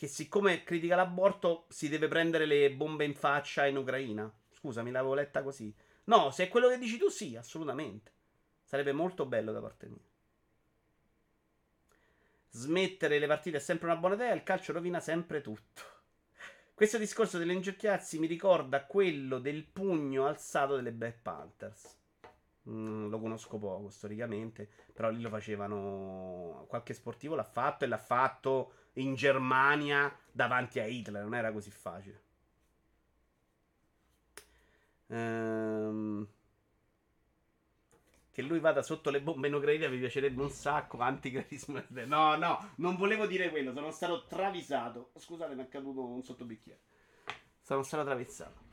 che 0.00 0.06
siccome 0.06 0.62
critica 0.64 0.96
l'aborto 0.96 1.66
si 1.68 1.90
deve 1.90 2.08
prendere 2.08 2.46
le 2.46 2.72
bombe 2.72 3.04
in 3.04 3.14
faccia 3.14 3.66
in 3.66 3.76
Ucraina. 3.76 4.32
Scusami, 4.50 4.90
l'avevo 4.90 5.12
letta 5.12 5.42
così. 5.42 5.74
No, 6.04 6.30
se 6.30 6.44
è 6.44 6.48
quello 6.48 6.70
che 6.70 6.78
dici 6.78 6.96
tu, 6.96 7.10
sì, 7.10 7.36
assolutamente. 7.36 8.10
Sarebbe 8.64 8.92
molto 8.92 9.26
bello 9.26 9.52
da 9.52 9.60
parte 9.60 9.88
mia. 9.88 10.00
Smettere 12.48 13.18
le 13.18 13.26
partite 13.26 13.58
è 13.58 13.60
sempre 13.60 13.88
una 13.88 13.96
buona 13.98 14.14
idea, 14.14 14.32
il 14.32 14.42
calcio 14.42 14.72
rovina 14.72 15.00
sempre 15.00 15.42
tutto. 15.42 15.82
Questo 16.72 16.96
discorso 16.96 17.36
delle 17.36 17.52
inginocchiarsi 17.52 18.18
mi 18.18 18.26
ricorda 18.26 18.86
quello 18.86 19.38
del 19.38 19.64
pugno 19.64 20.24
alzato 20.24 20.76
delle 20.76 20.92
Black 20.92 21.18
Panthers. 21.20 21.98
Mm, 22.70 23.10
lo 23.10 23.20
conosco 23.20 23.58
poco 23.58 23.90
storicamente, 23.90 24.66
però 24.94 25.10
lì 25.10 25.20
lo 25.20 25.28
facevano. 25.28 26.64
Qualche 26.68 26.94
sportivo 26.94 27.34
l'ha 27.34 27.44
fatto 27.44 27.84
e 27.84 27.86
l'ha 27.86 27.98
fatto 27.98 28.76
in 28.94 29.14
Germania 29.14 30.14
davanti 30.30 30.80
a 30.80 30.86
Hitler. 30.86 31.22
Non 31.22 31.34
era 31.34 31.52
così 31.52 31.70
facile. 31.70 32.22
Ehm 35.08 36.28
che 38.40 38.42
lui 38.42 38.58
vada 38.58 38.82
sotto 38.82 39.10
le 39.10 39.20
bombe 39.20 39.48
Ucraina 39.48 39.88
mi 39.88 39.98
piacerebbe 39.98 40.40
un 40.42 40.50
sacco. 40.50 40.98
Anticratismo. 41.00 41.82
No, 42.06 42.36
no, 42.36 42.70
non 42.76 42.96
volevo 42.96 43.26
dire 43.26 43.50
quello. 43.50 43.72
Sono 43.72 43.90
stato 43.90 44.24
travisato. 44.24 45.10
Scusate, 45.16 45.54
mi 45.54 45.62
è 45.62 45.68
caduto 45.68 46.04
un 46.04 46.22
sottobicchiere. 46.22 46.80
Sono 47.60 47.82
stato 47.82 48.04
travisato. 48.04 48.68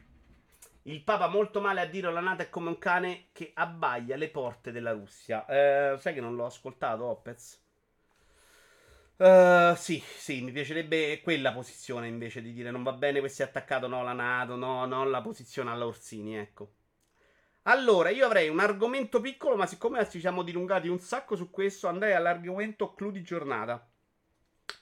Il 0.83 1.03
Papa 1.03 1.27
molto 1.27 1.59
male 1.59 1.81
a 1.81 1.85
dire 1.85 2.11
la 2.11 2.21
Nato 2.21 2.43
è 2.43 2.49
come 2.49 2.69
un 2.69 2.77
cane 2.77 3.27
che 3.33 3.51
abbaia 3.53 4.15
le 4.15 4.29
porte 4.29 4.71
della 4.71 4.93
Russia. 4.93 5.45
Eh, 5.45 5.97
sai 5.97 6.13
che 6.13 6.21
non 6.21 6.35
l'ho 6.35 6.45
ascoltato, 6.45 7.03
Opez? 7.03 7.61
Uh, 9.17 9.73
sì, 9.75 9.99
sì, 9.99 10.41
mi 10.41 10.51
piacerebbe 10.51 11.21
quella 11.21 11.51
posizione 11.51 12.07
invece 12.07 12.39
di 12.41 12.53
dire 12.53 12.69
non 12.69 12.83
va 12.83 12.93
bene 12.93 13.19
questo 13.19 13.41
è 13.41 13.45
attaccato, 13.45 13.87
no, 13.87 14.03
la 14.03 14.13
Nato, 14.13 14.55
no, 14.55 14.85
no, 14.85 15.05
la 15.05 15.21
posizione 15.21 15.71
alla 15.71 15.87
Orsini, 15.87 16.37
ecco. 16.37 16.73
Allora, 17.63 18.09
io 18.09 18.25
avrei 18.25 18.47
un 18.49 18.59
argomento 18.59 19.19
piccolo, 19.19 19.55
ma 19.55 19.65
siccome 19.65 20.07
ci 20.09 20.19
siamo 20.19 20.41
dilungati 20.43 20.87
un 20.87 20.99
sacco 20.99 21.35
su 21.35 21.49
questo, 21.49 21.87
andrei 21.87 22.13
all'argomento 22.13 22.93
clou 22.93 23.11
di 23.11 23.21
giornata. 23.23 23.85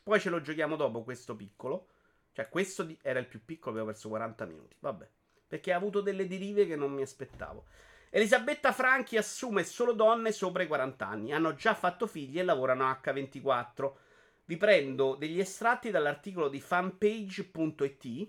Poi 0.04 0.20
ce 0.20 0.30
lo 0.30 0.42
giochiamo 0.42 0.76
dopo 0.76 1.04
questo 1.04 1.36
piccolo. 1.36 1.88
Cioè, 2.32 2.50
questo 2.50 2.84
di- 2.84 2.98
era 3.02 3.20
il 3.20 3.28
più 3.28 3.44
piccolo, 3.44 3.72
avevo 3.72 3.88
perso 3.92 4.10
40 4.10 4.46
minuti. 4.46 4.76
Vabbè. 4.80 5.10
Perché 5.48 5.74
ha 5.74 5.78
avuto 5.78 6.02
delle 6.02 6.28
derive 6.28 6.68
che 6.68 6.76
non 6.76 6.92
mi 6.92 7.02
aspettavo. 7.02 7.66
Elisabetta 8.12 8.72
Franchi 8.72 9.18
assume 9.18 9.64
solo 9.64 9.94
donne 9.94 10.32
sopra 10.32 10.62
i 10.64 10.68
40 10.68 11.08
anni. 11.08 11.34
Hanno 11.34 11.56
già 11.56 11.74
fatto 11.74 12.06
figli 12.08 12.40
e 12.40 12.44
lavorano 12.44 12.88
a 12.88 13.00
H24. 13.02 13.98
Vi 14.46 14.58
prendo 14.58 15.16
degli 15.16 15.40
estratti 15.40 15.90
dall'articolo 15.90 16.50
di 16.50 16.60
fanpage.it. 16.60 18.28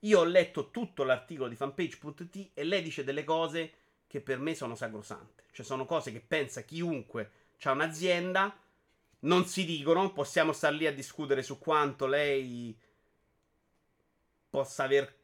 Io 0.00 0.18
ho 0.18 0.24
letto 0.24 0.70
tutto 0.70 1.04
l'articolo 1.04 1.48
di 1.48 1.56
fanpage.it 1.56 2.50
e 2.54 2.64
lei 2.64 2.82
dice 2.82 3.04
delle 3.04 3.24
cose 3.24 3.72
che 4.06 4.20
per 4.20 4.38
me 4.38 4.54
sono 4.54 4.74
sacrosante. 4.74 5.44
Cioè 5.52 5.64
sono 5.64 5.84
cose 5.84 6.10
che 6.12 6.20
pensa 6.20 6.62
chiunque 6.62 7.30
ha 7.62 7.72
un'azienda, 7.72 8.56
non 9.20 9.44
si 9.46 9.64
dicono, 9.64 10.12
possiamo 10.12 10.52
star 10.52 10.72
lì 10.72 10.86
a 10.86 10.92
discutere 10.92 11.42
su 11.42 11.58
quanto 11.58 12.06
lei 12.06 12.76
possa 14.48 14.84
aver 14.84 15.16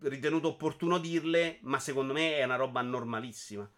ritenuto 0.00 0.48
opportuno 0.48 0.98
dirle, 0.98 1.58
ma 1.62 1.78
secondo 1.78 2.12
me 2.12 2.36
è 2.36 2.44
una 2.44 2.56
roba 2.56 2.82
normalissima. 2.82 3.70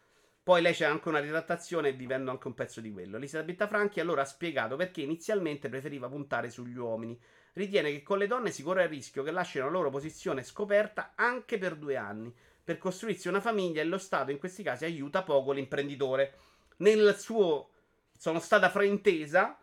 Poi 0.44 0.60
lei 0.60 0.74
c'è 0.74 0.84
anche 0.84 1.08
una 1.08 1.20
ritrattazione 1.20 1.94
vivendo 1.94 2.30
anche 2.30 2.48
un 2.48 2.54
pezzo 2.54 2.82
di 2.82 2.92
quello. 2.92 3.16
Elisabetta 3.16 3.66
Franchi 3.66 3.98
allora 3.98 4.20
ha 4.22 4.26
spiegato 4.26 4.76
perché 4.76 5.00
inizialmente 5.00 5.70
preferiva 5.70 6.06
puntare 6.06 6.50
sugli 6.50 6.76
uomini. 6.76 7.18
Ritiene 7.54 7.90
che 7.90 8.02
con 8.02 8.18
le 8.18 8.26
donne 8.26 8.50
si 8.50 8.62
corre 8.62 8.82
il 8.82 8.90
rischio 8.90 9.22
che 9.22 9.30
lasciano 9.30 9.66
la 9.66 9.72
loro 9.72 9.88
posizione 9.88 10.42
scoperta 10.42 11.12
anche 11.14 11.56
per 11.56 11.76
due 11.76 11.96
anni 11.96 12.34
per 12.64 12.78
costruirsi 12.78 13.28
una 13.28 13.40
famiglia 13.42 13.82
e 13.82 13.84
lo 13.84 13.98
Stato 13.98 14.30
in 14.30 14.38
questi 14.38 14.62
casi 14.62 14.84
aiuta 14.84 15.22
poco 15.22 15.52
l'imprenditore. 15.52 16.34
Nel 16.78 17.14
suo 17.18 17.70
sono 18.16 18.38
stata 18.38 18.70
fraintesa, 18.70 19.58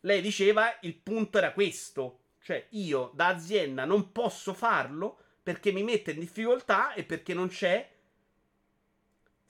lei 0.00 0.20
diceva 0.20 0.78
il 0.82 0.94
punto 0.94 1.38
era 1.38 1.52
questo, 1.52 2.20
cioè 2.40 2.66
io 2.70 3.10
da 3.14 3.28
azienda 3.28 3.84
non 3.84 4.12
posso 4.12 4.52
farlo 4.52 5.18
perché 5.42 5.72
mi 5.72 5.82
mette 5.82 6.12
in 6.12 6.20
difficoltà 6.20 6.92
e 6.92 7.04
perché 7.04 7.32
non 7.32 7.48
c'è 7.48 7.90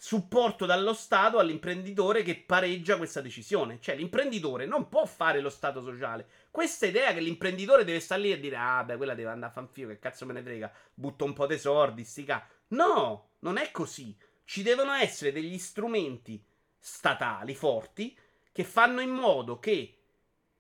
supporto 0.03 0.67
dallo 0.67 0.95
Stato 0.95 1.39
all'imprenditore 1.39 2.25
che 2.25 2.35
pareggia 2.35 2.97
questa 2.97 3.21
decisione. 3.21 3.79
Cioè, 3.81 3.95
l'imprenditore 3.95 4.67
non 4.67 4.89
può 4.89 5.07
fare 5.07 5.39
lo 5.39 5.49
Stato 5.49 5.81
sociale. 5.81 6.27
Questa 6.51 6.87
idea 6.87 7.15
che 7.15 7.21
l'imprenditore 7.21 7.85
deve 7.85 8.01
stare 8.01 8.23
lì 8.23 8.33
e 8.33 8.41
dire: 8.41 8.57
Ah, 8.57 8.83
beh, 8.83 8.97
quella 8.97 9.15
deve 9.15 9.31
andare 9.31 9.53
a 9.53 9.55
fanfio, 9.55 9.87
che 9.87 10.01
cazzo 10.01 10.27
me 10.27 10.33
ne 10.33 10.43
frega, 10.43 10.73
butto 10.93 11.25
un 11.25 11.33
po' 11.33 11.47
di 11.47 11.57
soldi, 11.57 12.03
sti 12.03 12.25
ca. 12.25 12.45
No, 12.69 13.29
non 13.41 13.59
è 13.59 13.71
così. 13.71 14.17
Ci 14.45 14.65
devono 14.65 14.93
essere 14.93 15.31
degli 15.31 15.57
strumenti 15.57 16.45
statali 16.81 17.55
forti 17.55 18.19
che 18.51 18.65
fanno 18.65 19.01
in 19.01 19.11
modo 19.11 19.61
che 19.61 19.99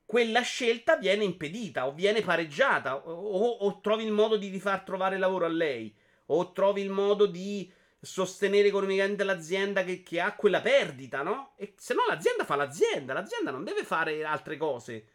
quella 0.07 0.43
scelta 0.43 0.97
viene 0.97 1.25
impedita 1.25 1.89
o 1.89 1.93
viene 1.93 2.23
pareggiata 2.23 2.95
o, 2.95 3.11
o, 3.11 3.49
o 3.67 3.81
trovi 3.81 4.05
il 4.05 4.13
modo 4.13 4.37
di 4.37 4.61
far 4.61 4.83
trovare 4.83 5.19
lavoro 5.19 5.47
a 5.47 5.49
lei 5.49 5.93
o 6.27 6.53
trovi 6.53 6.81
il 6.81 6.91
modo 6.91 7.27
di 7.27 7.71
sostenere 8.05 8.67
economicamente 8.67 9.23
l'azienda 9.23 9.85
che, 9.85 10.03
che, 10.03 10.21
ha 10.21 10.35
quella 10.35 10.61
perdita, 10.61 11.23
no? 11.23 11.55
E 11.57 11.75
se 11.77 11.95
no 11.95 12.03
l'azienda 12.09 12.45
fa 12.45 12.57
l'azienda, 12.57 13.13
l'azienda 13.13 13.53
non 13.53 13.63
deve 13.63 13.85
fare 13.85 14.25
altre 14.25 14.57
cose. 14.57 15.07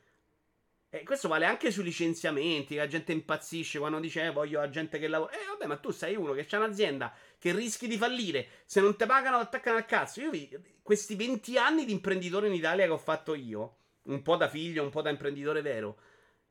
E 0.90 1.04
questo 1.04 1.28
vale 1.28 1.46
anche 1.46 1.70
sui 1.70 1.84
licenziamenti, 1.84 2.76
la 2.76 2.88
gente 2.88 3.12
impazzisce 3.12 3.78
quando 3.78 4.00
dice 4.00 4.24
eh, 4.24 4.32
voglio 4.32 4.62
la 4.62 4.70
gente 4.70 5.00
che 5.00 5.10
lavora. 5.10 5.34
Eh 5.34 5.46
vabbè, 5.50 5.66
ma 5.66 5.76
tu 5.76 5.92
sei 5.92 6.16
uno 6.16 6.32
che 6.32 6.46
c'ha 6.46 6.58
un'azienda 6.58 7.14
che 7.38 7.54
rischi 7.54 7.88
di 7.88 7.98
fallire, 7.98 8.48
se 8.66 8.80
non 8.80 8.96
ti 8.96 9.06
pagano 9.06 9.36
attaccano 9.36 9.76
al 9.76 9.86
cazzo. 9.86 10.22
Io 10.22 10.30
vi, 10.30 10.50
questi 10.82 11.16
20 11.16 11.58
anni 11.58 11.84
di 11.84 11.92
imprenditore 11.92 12.48
in 12.48 12.54
Italia 12.54 12.86
che 12.86 12.92
ho 12.92 12.98
fatto 12.98 13.36
io, 13.36 13.80
un 14.04 14.22
po' 14.22 14.38
da 14.38 14.48
figlio, 14.48 14.82
un 14.82 14.90
po' 14.90 15.02
da 15.02 15.10
imprenditore 15.10 15.62
vero, 15.62 16.00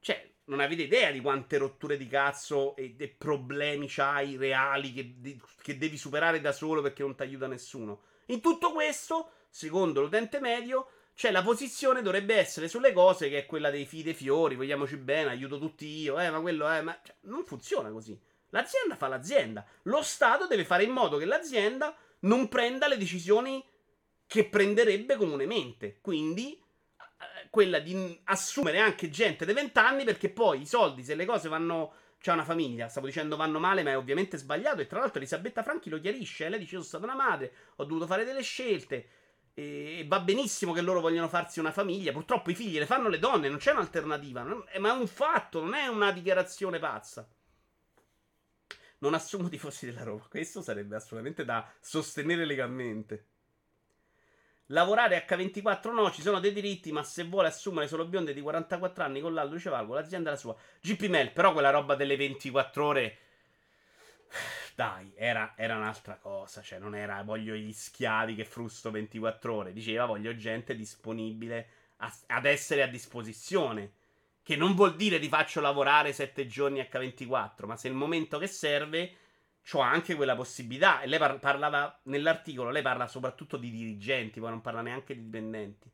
cioè 0.00 0.35
non 0.46 0.60
avete 0.60 0.82
idea 0.82 1.10
di 1.10 1.20
quante 1.20 1.58
rotture 1.58 1.96
di 1.96 2.06
cazzo 2.06 2.76
e, 2.76 2.94
e 2.98 3.08
problemi 3.08 3.86
c'hai 3.88 4.36
reali 4.36 4.92
che, 4.92 5.14
di, 5.18 5.40
che, 5.62 5.76
devi 5.76 5.96
superare 5.96 6.40
da 6.40 6.52
solo 6.52 6.82
perché 6.82 7.02
non 7.02 7.14
ti 7.14 7.22
aiuta 7.22 7.46
nessuno. 7.46 8.02
In 8.26 8.40
tutto 8.40 8.72
questo, 8.72 9.30
secondo 9.48 10.00
l'utente 10.00 10.40
medio, 10.40 10.88
c'è 11.14 11.30
la 11.30 11.42
posizione 11.42 12.02
dovrebbe 12.02 12.36
essere 12.36 12.68
sulle 12.68 12.92
cose 12.92 13.28
che 13.28 13.38
è 13.38 13.46
quella 13.46 13.70
dei 13.70 13.86
fide 13.86 14.12
fiori, 14.12 14.54
vogliamoci 14.54 14.96
bene, 14.96 15.30
aiuto 15.30 15.58
tutti 15.58 15.86
io, 15.86 16.20
eh, 16.20 16.30
ma 16.30 16.40
quello 16.40 16.68
è, 16.68 16.82
ma 16.82 16.96
cioè, 17.02 17.14
non 17.22 17.44
funziona 17.44 17.90
così. 17.90 18.18
L'azienda 18.50 18.96
fa 18.96 19.08
l'azienda. 19.08 19.66
Lo 19.82 20.02
Stato 20.02 20.46
deve 20.46 20.64
fare 20.64 20.84
in 20.84 20.90
modo 20.90 21.16
che 21.16 21.24
l'azienda 21.24 21.96
non 22.20 22.48
prenda 22.48 22.86
le 22.86 22.98
decisioni 22.98 23.64
che 24.26 24.44
prenderebbe 24.44 25.16
comunemente. 25.16 25.98
Quindi 26.00 26.60
quella 27.56 27.78
di 27.78 28.20
assumere 28.24 28.80
anche 28.80 29.08
gente 29.08 29.46
dei 29.46 29.54
20 29.54 29.78
anni 29.78 30.04
perché 30.04 30.28
poi 30.28 30.60
i 30.60 30.66
soldi, 30.66 31.02
se 31.02 31.14
le 31.14 31.24
cose 31.24 31.48
vanno... 31.48 31.94
C'è 32.18 32.32
una 32.32 32.44
famiglia, 32.44 32.88
stavo 32.88 33.06
dicendo 33.06 33.36
vanno 33.36 33.58
male, 33.58 33.82
ma 33.82 33.90
è 33.90 33.96
ovviamente 33.96 34.36
sbagliato. 34.36 34.80
E 34.80 34.86
tra 34.86 34.98
l'altro 34.98 35.18
Elisabetta 35.18 35.62
Franchi 35.62 35.90
lo 35.90 36.00
chiarisce. 36.00 36.48
Lei 36.48 36.58
dice: 36.58 36.72
Sono 36.72 36.82
stata 36.82 37.04
una 37.04 37.14
madre, 37.14 37.52
ho 37.76 37.84
dovuto 37.84 38.06
fare 38.06 38.24
delle 38.24 38.42
scelte. 38.42 39.08
E 39.54 40.04
va 40.08 40.18
benissimo 40.20 40.72
che 40.72 40.80
loro 40.80 41.00
vogliono 41.00 41.28
farsi 41.28 41.60
una 41.60 41.70
famiglia. 41.70 42.12
Purtroppo 42.12 42.50
i 42.50 42.54
figli 42.54 42.78
le 42.78 42.86
fanno 42.86 43.08
le 43.08 43.18
donne, 43.18 43.48
non 43.48 43.58
c'è 43.58 43.72
un'alternativa. 43.72 44.42
Ma 44.42 44.88
è 44.88 44.92
un 44.92 45.06
fatto, 45.06 45.60
non 45.60 45.74
è 45.74 45.86
una 45.86 46.10
dichiarazione 46.10 46.78
pazza. 46.78 47.28
Non 48.98 49.14
assumo 49.14 49.48
tifosi 49.50 49.86
della 49.86 50.02
Roma. 50.02 50.26
Questo 50.28 50.62
sarebbe 50.62 50.96
assolutamente 50.96 51.44
da 51.44 51.70
sostenere 51.80 52.44
legalmente. 52.44 53.26
Lavorare 54.70 55.24
H24 55.28 55.92
no, 55.92 56.10
ci 56.10 56.22
sono 56.22 56.40
dei 56.40 56.52
diritti, 56.52 56.90
ma 56.90 57.04
se 57.04 57.24
vuole 57.24 57.48
assumere 57.48 57.86
solo 57.86 58.04
bionde 58.04 58.34
di 58.34 58.40
44 58.40 59.04
anni 59.04 59.20
con 59.20 59.32
l'altro 59.32 59.56
dice 59.56 59.70
Valgo, 59.70 59.94
l'azienda 59.94 60.30
è 60.30 60.32
la 60.32 60.38
sua. 60.38 60.56
GP 60.80 61.02
Mel, 61.06 61.30
però 61.30 61.52
quella 61.52 61.70
roba 61.70 61.94
delle 61.94 62.16
24 62.16 62.84
ore... 62.84 63.18
Dai, 64.74 65.12
era, 65.14 65.54
era, 65.56 65.76
un'altra 65.76 66.16
cosa, 66.16 66.60
cioè 66.60 66.78
non 66.78 66.94
era 66.94 67.22
voglio 67.22 67.54
gli 67.54 67.72
schiavi 67.72 68.34
che 68.34 68.44
frusto 68.44 68.90
24 68.90 69.54
ore, 69.54 69.72
diceva 69.72 70.04
voglio 70.04 70.36
gente 70.36 70.74
disponibile 70.74 71.68
a, 71.98 72.14
ad 72.26 72.44
essere 72.44 72.82
a 72.82 72.86
disposizione, 72.86 73.92
che 74.42 74.54
non 74.56 74.74
vuol 74.74 74.96
dire 74.96 75.18
ti 75.18 75.28
faccio 75.28 75.60
lavorare 75.60 76.12
7 76.12 76.46
giorni 76.46 76.80
H24, 76.80 77.64
ma 77.64 77.76
se 77.76 77.88
il 77.88 77.94
momento 77.94 78.36
che 78.38 78.48
serve 78.48 79.14
ho 79.72 79.80
anche 79.80 80.14
quella 80.14 80.36
possibilità. 80.36 81.00
E 81.00 81.06
lei 81.06 81.18
par- 81.18 81.38
parlava 81.38 82.00
nell'articolo, 82.04 82.70
lei 82.70 82.82
parla 82.82 83.08
soprattutto 83.08 83.56
di 83.56 83.70
dirigenti, 83.70 84.40
poi 84.40 84.50
non 84.50 84.60
parla 84.60 84.82
neanche 84.82 85.14
di 85.14 85.24
dipendenti. 85.24 85.90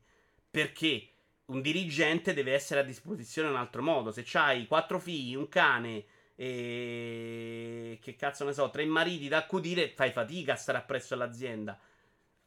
Perché 0.49 1.07
un 1.45 1.61
dirigente 1.61 2.33
deve 2.33 2.53
essere 2.53 2.81
a 2.81 2.83
disposizione 2.83 3.47
in 3.47 3.55
un 3.55 3.59
altro 3.59 3.81
modo. 3.81 4.11
Se 4.11 4.25
hai 4.33 4.67
quattro 4.67 4.99
figli, 4.99 5.35
un 5.35 5.49
cane 5.49 6.05
e 6.35 7.99
che 8.01 8.15
cazzo 8.15 8.45
ne 8.45 8.53
so, 8.53 8.69
tre 8.69 8.85
mariti 8.85 9.27
da 9.27 9.37
accudire, 9.37 9.89
fai 9.89 10.11
fatica 10.11 10.53
a 10.53 10.57
stare 10.57 10.77
appresso 10.77 11.13
all'azienda. 11.13 11.79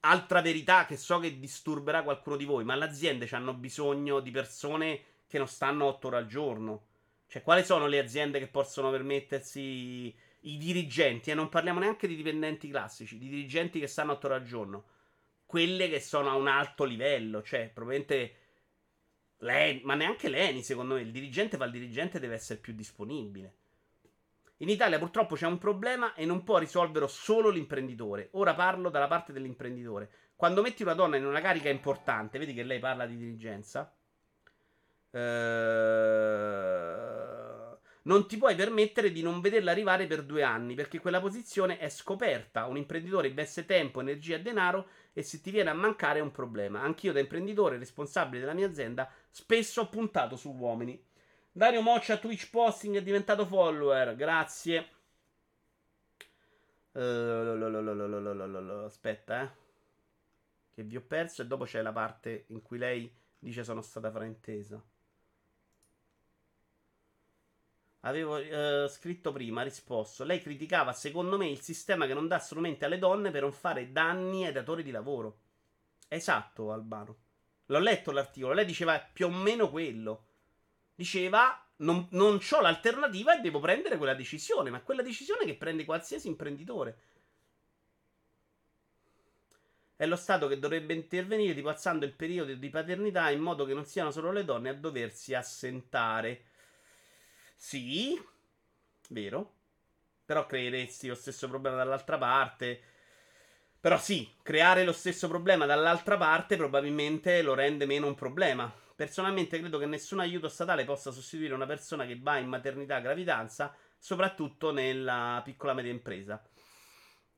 Altra 0.01 0.41
verità 0.41 0.87
che 0.87 0.97
so 0.97 1.19
che 1.19 1.39
disturberà 1.39 2.03
qualcuno 2.03 2.37
di 2.37 2.45
voi, 2.45 2.65
ma 2.65 2.77
le 2.77 2.85
aziende 2.85 3.29
hanno 3.33 3.55
bisogno 3.55 4.21
di 4.21 4.31
persone 4.31 5.01
che 5.27 5.39
non 5.39 5.49
stanno 5.49 5.87
otto 5.87 6.09
ore 6.09 6.19
al 6.19 6.27
giorno. 6.27 6.87
Cioè, 7.27 7.43
quali 7.43 7.65
sono 7.65 7.87
le 7.87 7.99
aziende 7.99 8.39
che 8.39 8.47
possono 8.47 8.91
permettersi 8.91 10.15
i 10.47 10.57
dirigenti, 10.59 11.31
e 11.31 11.35
non 11.35 11.49
parliamo 11.49 11.81
neanche 11.81 12.07
di 12.07 12.15
dipendenti 12.15 12.69
classici, 12.69 13.19
di 13.19 13.29
dirigenti 13.29 13.81
che 13.81 13.87
stanno 13.87 14.13
8 14.13 14.27
ore 14.27 14.37
al 14.37 14.45
giorno, 14.45 14.85
quelle 15.45 15.89
che 15.89 16.01
sono 16.01 16.31
a 16.31 16.35
un 16.35 16.49
alto 16.49 16.85
livello, 16.85 17.43
cioè 17.43 17.71
probabilmente 17.73 18.35
l'Eni, 19.39 19.81
ma 19.85 19.95
neanche 19.95 20.29
l'Eni 20.29 20.63
secondo 20.63 20.95
me, 20.95 21.01
il 21.03 21.11
dirigente 21.11 21.57
fa 21.57 21.65
il 21.65 21.73
dirigente 21.73 22.21
deve 22.21 22.35
essere 22.35 22.61
più 22.61 22.75
disponibile. 22.75 23.55
In 24.59 24.69
Italia 24.69 24.99
purtroppo 24.99 25.35
c'è 25.35 25.47
un 25.47 25.59
problema 25.59 26.15
e 26.15 26.25
non 26.25 26.43
può 26.43 26.59
risolverlo 26.59 27.09
solo 27.09 27.51
l'imprenditore. 27.51 28.29
Ora 28.33 28.55
parlo 28.55 28.89
dalla 28.89 29.07
parte 29.07 29.33
dell'imprenditore. 29.33 30.11
Quando 30.35 30.63
metti 30.63 30.83
una 30.83 30.95
donna 30.95 31.17
in 31.17 31.27
una 31.27 31.41
carica 31.41 31.69
importante, 31.69 32.39
vedi 32.39 32.55
che 32.55 32.63
lei 32.63 32.79
parla 32.79 33.05
di 33.05 33.17
dirigenza. 33.17 33.95
Ehm 35.11 36.57
non 38.07 38.27
ti 38.27 38.37
puoi 38.37 38.55
permettere 38.55 39.11
di 39.11 39.23
non 39.23 39.41
vederla 39.41 39.71
arrivare 39.71 40.07
per 40.07 40.23
due 40.23 40.43
anni, 40.43 40.75
perché 40.75 40.99
quella 40.99 41.21
posizione 41.21 41.79
è 41.79 41.89
scoperta. 41.89 42.67
Un 42.67 42.77
imprenditore 42.77 43.29
investe 43.29 43.65
tempo, 43.65 44.01
energia 44.01 44.37
e 44.37 44.43
denaro 44.43 44.89
e 45.13 45.23
se 45.23 45.41
ti 45.41 45.51
viene 45.51 45.71
a 45.71 45.75
mancare 45.75 46.21
è 46.21 46.23
un 46.23 46.31
problema. 46.31 46.81
Anch'io 46.81 47.13
da 47.13 47.21
imprenditore 47.21 47.79
responsabile 47.79 48.41
della 48.41 48.55
mia 48.55 48.67
azienda 48.67 49.11
spesso 49.31 49.83
ho 49.83 49.89
puntato 49.89 50.37
su 50.37 50.53
uomini. 50.53 51.03
Dario 51.51 51.81
Moccia 51.81 52.19
Twitch 52.19 52.51
Posting 52.51 52.97
è 52.97 53.03
diventato 53.03 53.45
follower, 53.45 54.15
grazie. 54.15 54.89
Uh, 56.93 58.85
aspetta, 58.85 59.43
eh. 59.43 59.65
Che 60.75 60.83
vi 60.83 60.97
ho 60.97 61.03
perso 61.03 61.43
e 61.43 61.47
dopo 61.47 61.65
c'è 61.65 61.83
la 61.83 61.93
parte 61.93 62.45
in 62.49 62.63
cui 62.63 62.79
lei 62.79 63.11
dice 63.39 63.65
sono 63.65 63.81
stata 63.81 64.11
fraintesa. 64.11 64.81
Avevo 68.07 68.37
uh, 68.37 68.87
scritto 68.89 69.33
prima, 69.33 69.63
risposto. 69.63 70.23
Lei 70.23 70.41
criticava, 70.41 70.93
secondo 70.93 71.37
me, 71.37 71.49
il 71.49 71.61
sistema 71.61 72.07
che 72.07 72.15
non 72.15 72.29
dà 72.29 72.39
strumenti 72.39 72.85
alle 72.85 72.99
donne 72.99 73.33
per 73.33 73.43
non 73.43 73.53
fare 73.53 73.91
danni 73.91 74.47
ai 74.47 74.53
datori 74.53 74.85
di 74.85 74.93
lavoro. 74.93 75.41
Esatto, 76.07 76.71
Albano. 76.71 77.17
L'ho 77.67 77.81
letto 77.81 78.13
l'articolo. 78.13 78.53
Lei 78.53 78.65
diceva 78.65 79.01
più 79.01 79.27
o 79.27 79.31
meno 79.31 79.69
quello. 79.71 80.27
Diceva, 80.95 81.61
non, 81.79 82.07
non 82.11 82.39
ho 82.49 82.61
l'alternativa 82.61 83.37
e 83.37 83.41
devo 83.41 83.59
prendere 83.59 83.97
quella 83.97 84.15
decisione. 84.15 84.71
Ma 84.71 84.83
quella 84.83 85.03
decisione 85.03 85.45
che 85.45 85.57
prende 85.57 85.85
qualsiasi 85.85 86.29
imprenditore. 86.29 86.99
È 89.97 90.07
lo 90.07 90.17
Stato 90.17 90.47
che 90.47 90.61
dovrebbe 90.61 90.95
intervenire 90.95 91.55
dipazzando 91.55 92.05
il 92.05 92.13
periodo 92.13 92.55
di 92.55 92.69
paternità 92.69 93.31
in 93.31 93.41
modo 93.41 93.65
che 93.65 93.75
non 93.75 93.85
siano 93.85 94.13
solo 94.13 94.31
le 94.31 94.45
donne 94.45 94.69
a 94.69 94.75
doversi 94.75 95.35
assentare. 95.35 96.45
Sì, 97.57 98.19
vero. 99.11 99.53
Però 100.25 100.47
creeresti 100.47 101.09
lo 101.09 101.15
stesso 101.15 101.49
problema 101.49 101.77
dall'altra 101.77 102.19
parte. 102.19 102.81
Però 103.81 103.99
sì, 103.99 104.29
creare 104.43 104.85
lo 104.85 104.93
stesso 104.93 105.29
problema 105.29 105.67
dall'altra 105.67 106.17
parte 106.17 106.57
probabilmente 106.57 107.43
lo 107.43 107.55
rende 107.55 107.87
meno 107.87 108.07
un 108.07 108.15
problema. 108.15 108.73
Personalmente 108.97 109.59
credo 109.61 109.79
che 109.79 109.87
nessun 109.87 110.21
aiuto 110.21 110.49
statale 110.49 110.85
possa 110.85 111.11
sostituire 111.13 111.55
una 111.55 111.67
persona 111.67 112.07
che 112.07 112.19
va 112.21 112.39
in 112.39 112.49
maternità 112.49 112.99
gravidanza, 113.01 113.75
soprattutto 113.99 114.73
nella 114.73 115.41
piccola 115.45 115.75
media 115.75 115.93
impresa. 115.93 116.43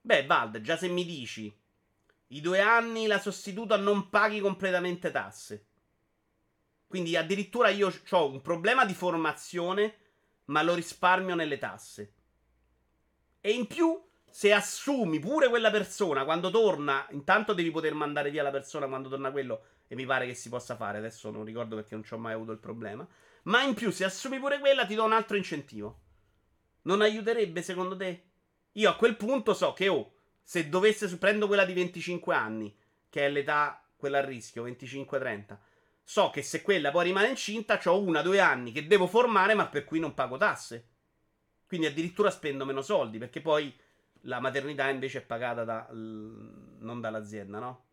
Beh, 0.01 0.25
Vald, 0.27 0.61
già 0.61 0.77
se 0.77 0.89
mi 0.89 1.05
dici 1.05 1.55
i 2.29 2.41
due 2.41 2.61
anni 2.61 3.07
la 3.07 3.19
sostituta 3.21 3.77
non 3.77 4.09
paghi 4.11 4.41
completamente 4.41 5.11
tasse. 5.11 5.67
Quindi 6.87 7.17
addirittura 7.17 7.69
io 7.69 7.93
ho 8.11 8.31
un 8.31 8.41
problema 8.41 8.85
di 8.85 8.95
formazione 8.95 9.97
ma 10.49 10.63
lo 10.63 10.75
risparmio 10.75 11.35
nelle 11.35 11.59
tasse. 11.59 12.13
E 13.41 13.51
in 13.53 13.67
più, 13.67 14.01
se 14.29 14.53
assumi 14.53 15.19
pure 15.19 15.49
quella 15.49 15.71
persona 15.71 16.25
quando 16.25 16.51
torna, 16.51 17.07
intanto 17.11 17.55
devi 17.55 17.71
poter 17.71 17.95
mandare 17.95 18.31
via 18.31 18.43
la 18.43 18.51
persona 18.51 18.87
quando 18.87 19.09
torna 19.09 19.31
quello, 19.31 19.63
e 19.89 19.95
mi 19.95 20.05
pare 20.05 20.27
che 20.27 20.35
si 20.35 20.49
possa 20.49 20.77
fare. 20.77 20.99
Adesso 20.99 21.31
non 21.31 21.45
ricordo 21.45 21.77
perché 21.77 21.95
non 21.95 22.05
ci 22.05 22.13
ho 22.15 22.19
mai 22.19 22.35
avuto 22.35 22.53
il 22.53 22.59
problema. 22.59 23.07
Ma 23.45 23.63
in 23.63 23.75
più, 23.75 23.91
se 23.91 24.05
assumi 24.05 24.39
pure 24.39 24.59
quella, 24.59 24.85
ti 24.85 24.95
do 24.95 25.05
un 25.05 25.13
altro 25.13 25.37
incentivo. 25.37 26.01
Non 26.83 27.01
aiuterebbe 27.01 27.63
secondo 27.63 27.97
te? 27.97 28.25
Io 28.73 28.91
a 28.91 28.97
quel 28.97 29.17
punto 29.17 29.55
so 29.55 29.73
che, 29.73 29.89
oh, 29.89 30.13
se 30.43 30.69
dovesse 30.69 31.17
prendo 31.19 31.47
quella 31.47 31.65
di 31.65 31.73
25 31.73 32.35
anni, 32.35 32.77
che 33.09 33.27
è 33.27 33.31
l'età, 33.31 33.83
quella 33.97 34.19
a 34.19 34.25
rischio, 34.25 34.67
25-30 34.67 35.57
so 36.09 36.31
che 36.31 36.41
se 36.41 36.63
quella 36.63 36.91
poi 36.91 37.05
rimane 37.05 37.29
incinta, 37.29 37.79
ho 37.85 38.01
una, 38.01 38.23
due 38.23 38.41
anni 38.41 38.73
che 38.73 38.87
devo 38.87 39.07
formare, 39.07 39.53
ma 39.53 39.69
per 39.69 39.85
cui 39.85 40.01
non 40.01 40.15
pago 40.15 40.39
tasse. 40.39 40.89
Quindi 41.67 41.87
addirittura 41.87 42.31
spendo 42.31 42.65
meno 42.65 42.81
soldi, 42.81 43.19
perché 43.19 43.43
poi 43.43 43.79
la 44.23 44.41
maternità 44.41 44.89
invece 44.89 45.19
è 45.19 45.23
pagata 45.23 45.65
da, 45.65 45.87
non 45.91 47.01
dall'azienda, 47.03 47.59
no? 47.59 47.85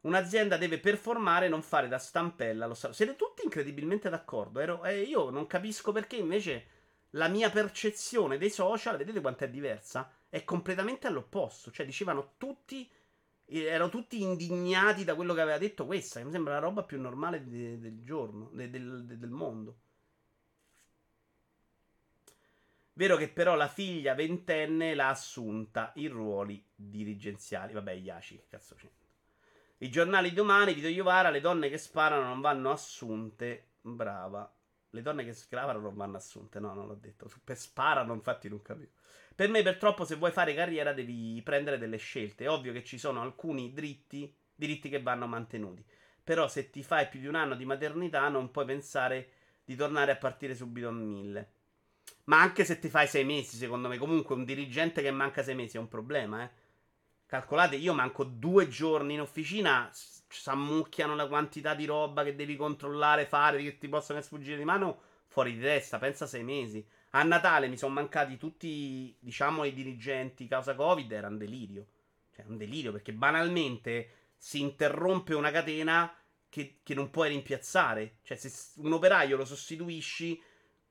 Un'azienda 0.00 0.56
deve 0.56 0.78
performare, 0.78 1.48
non 1.48 1.60
fare 1.60 1.86
da 1.86 1.98
stampella. 1.98 2.66
Lo 2.66 2.72
sa- 2.72 2.94
Siete 2.94 3.14
tutti 3.14 3.44
incredibilmente 3.44 4.08
d'accordo. 4.08 4.60
Ero, 4.60 4.82
eh, 4.84 5.02
io 5.02 5.28
non 5.28 5.46
capisco 5.46 5.92
perché 5.92 6.16
invece 6.16 6.66
la 7.10 7.28
mia 7.28 7.50
percezione 7.50 8.38
dei 8.38 8.48
social, 8.48 8.96
vedete 8.96 9.20
quanto 9.20 9.44
è 9.44 9.50
diversa? 9.50 10.10
È 10.30 10.42
completamente 10.44 11.08
all'opposto. 11.08 11.70
Cioè, 11.70 11.84
dicevano 11.84 12.36
tutti 12.38 12.90
erano 13.48 13.88
tutti 13.88 14.20
indignati 14.20 15.04
da 15.04 15.14
quello 15.14 15.34
che 15.34 15.40
aveva 15.40 15.58
detto 15.58 15.86
questa, 15.86 16.20
che 16.20 16.26
mi 16.26 16.32
sembra 16.32 16.54
la 16.54 16.60
roba 16.60 16.82
più 16.82 17.00
normale 17.00 17.46
de, 17.46 17.78
del 17.78 18.02
giorno, 18.02 18.50
de, 18.52 18.68
del, 18.68 19.04
de, 19.04 19.18
del 19.18 19.30
mondo. 19.30 19.78
Vero 22.92 23.16
che 23.16 23.28
però 23.28 23.54
la 23.54 23.68
figlia 23.68 24.14
ventenne 24.14 24.94
l'ha 24.94 25.08
assunta 25.08 25.92
in 25.96 26.10
ruoli 26.10 26.62
dirigenziali. 26.74 27.72
Vabbè, 27.72 27.92
Iaci, 27.92 28.36
che 28.36 28.46
cazzo 28.48 28.74
c'è? 28.74 28.88
I 29.78 29.88
giornali 29.88 30.32
domani, 30.32 30.74
Vito 30.74 30.88
Iovara, 30.88 31.30
le 31.30 31.40
donne 31.40 31.68
che 31.68 31.78
sparano 31.78 32.24
non 32.24 32.40
vanno 32.40 32.72
assunte. 32.72 33.66
Brava. 33.80 34.52
Le 34.90 35.02
donne 35.02 35.24
che 35.24 35.32
sgravano 35.32 35.78
non 35.78 35.94
vanno 35.94 36.16
assunte. 36.16 36.58
No, 36.58 36.74
non 36.74 36.88
l'ho 36.88 36.96
detto. 36.96 37.30
Per 37.44 37.56
sparano, 37.56 38.14
infatti, 38.14 38.48
non 38.48 38.62
capivo. 38.62 38.90
Per 39.38 39.48
me, 39.48 39.62
per 39.62 39.76
troppo, 39.76 40.04
se 40.04 40.16
vuoi 40.16 40.32
fare 40.32 40.52
carriera, 40.52 40.92
devi 40.92 41.40
prendere 41.44 41.78
delle 41.78 41.96
scelte. 41.96 42.42
È 42.42 42.50
ovvio 42.50 42.72
che 42.72 42.82
ci 42.82 42.98
sono 42.98 43.20
alcuni 43.20 43.72
dritti, 43.72 44.34
diritti 44.52 44.88
che 44.88 45.00
vanno 45.00 45.28
mantenuti. 45.28 45.84
Però, 46.24 46.48
se 46.48 46.70
ti 46.70 46.82
fai 46.82 47.06
più 47.06 47.20
di 47.20 47.28
un 47.28 47.36
anno 47.36 47.54
di 47.54 47.64
maternità, 47.64 48.28
non 48.30 48.50
puoi 48.50 48.64
pensare 48.64 49.30
di 49.64 49.76
tornare 49.76 50.10
a 50.10 50.16
partire 50.16 50.56
subito 50.56 50.88
a 50.88 50.90
mille. 50.90 51.52
Ma 52.24 52.40
anche 52.40 52.64
se 52.64 52.80
ti 52.80 52.88
fai 52.88 53.06
sei 53.06 53.24
mesi, 53.24 53.56
secondo 53.56 53.86
me, 53.86 53.96
comunque 53.96 54.34
un 54.34 54.44
dirigente 54.44 55.02
che 55.02 55.10
manca 55.12 55.44
sei 55.44 55.54
mesi 55.54 55.76
è 55.76 55.80
un 55.80 55.86
problema, 55.86 56.42
eh. 56.42 56.50
Calcolate, 57.24 57.76
io 57.76 57.94
manco 57.94 58.24
due 58.24 58.66
giorni 58.66 59.14
in 59.14 59.20
officina, 59.20 59.88
s'ammucchiano 59.92 61.14
la 61.14 61.28
quantità 61.28 61.74
di 61.74 61.84
roba 61.84 62.24
che 62.24 62.34
devi 62.34 62.56
controllare, 62.56 63.24
fare, 63.24 63.62
che 63.62 63.78
ti 63.78 63.88
possono 63.88 64.20
sfuggire 64.20 64.56
di 64.56 64.64
mano, 64.64 65.00
fuori 65.28 65.54
di 65.54 65.60
testa, 65.60 65.98
pensa 65.98 66.26
sei 66.26 66.42
mesi. 66.42 66.84
A 67.10 67.22
Natale 67.22 67.68
mi 67.68 67.76
sono 67.76 67.94
mancati 67.94 68.36
tutti, 68.36 69.16
diciamo, 69.18 69.64
i 69.64 69.72
dirigenti 69.72 70.48
causa 70.48 70.74
Covid, 70.74 71.10
era 71.12 71.28
un 71.28 71.38
delirio. 71.38 71.86
Cioè, 72.34 72.44
un 72.48 72.56
delirio, 72.56 72.92
perché 72.92 73.12
banalmente 73.12 74.10
si 74.36 74.60
interrompe 74.60 75.34
una 75.34 75.50
catena 75.50 76.12
che, 76.48 76.80
che 76.82 76.94
non 76.94 77.10
puoi 77.10 77.30
rimpiazzare. 77.30 78.18
Cioè, 78.22 78.36
se 78.36 78.80
un 78.80 78.92
operaio 78.92 79.36
lo 79.36 79.44
sostituisci, 79.44 80.40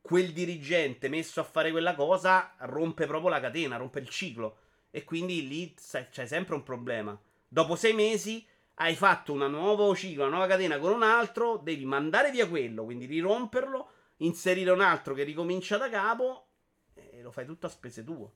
quel 0.01 0.31
dirigente 0.31 1.09
messo 1.09 1.39
a 1.39 1.43
fare 1.43 1.71
quella 1.71 1.93
cosa 1.93 2.55
rompe 2.59 3.05
proprio 3.05 3.29
la 3.29 3.41
catena, 3.41 3.77
rompe 3.77 3.99
il 3.99 4.09
ciclo. 4.09 4.59
E 4.89 5.03
quindi 5.03 5.47
lì 5.47 5.73
c'è 5.73 6.25
sempre 6.25 6.55
un 6.55 6.63
problema. 6.63 7.19
Dopo 7.47 7.75
sei 7.75 7.93
mesi 7.93 8.45
hai 8.75 8.95
fatto 8.95 9.33
una 9.33 9.47
nuova 9.47 9.93
ciclo, 9.95 10.23
una 10.23 10.31
nuova 10.31 10.47
catena 10.47 10.77
con 10.79 10.91
un 10.91 11.03
altro, 11.03 11.57
devi 11.57 11.85
mandare 11.85 12.31
via 12.31 12.47
quello, 12.47 12.83
quindi 12.83 13.05
riromperlo, 13.05 13.89
inserire 14.17 14.71
un 14.71 14.81
altro 14.81 15.13
che 15.13 15.23
ricomincia 15.23 15.77
da 15.77 15.89
capo 15.89 16.47
e 16.93 17.21
lo 17.21 17.31
fai 17.31 17.45
tutto 17.45 17.67
a 17.67 17.69
spese 17.69 18.03
tue. 18.03 18.29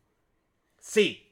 Sì, 0.78 1.30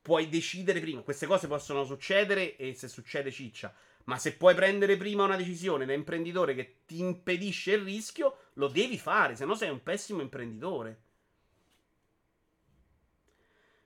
puoi 0.00 0.28
decidere 0.28 0.80
prima, 0.80 1.02
queste 1.02 1.26
cose 1.26 1.46
possono 1.46 1.84
succedere 1.84 2.56
e 2.56 2.74
se 2.74 2.88
succede 2.88 3.30
ciccia, 3.30 3.74
ma 4.04 4.18
se 4.18 4.34
puoi 4.34 4.54
prendere 4.54 4.96
prima 4.96 5.24
una 5.24 5.36
decisione 5.36 5.86
da 5.86 5.92
imprenditore 5.92 6.54
che 6.54 6.80
ti 6.86 6.98
impedisce 6.98 7.72
il 7.72 7.82
rischio, 7.82 8.36
lo 8.54 8.68
devi 8.68 8.98
fare, 8.98 9.36
se 9.36 9.44
no 9.44 9.54
sei 9.54 9.70
un 9.70 9.82
pessimo 9.82 10.20
imprenditore. 10.20 11.02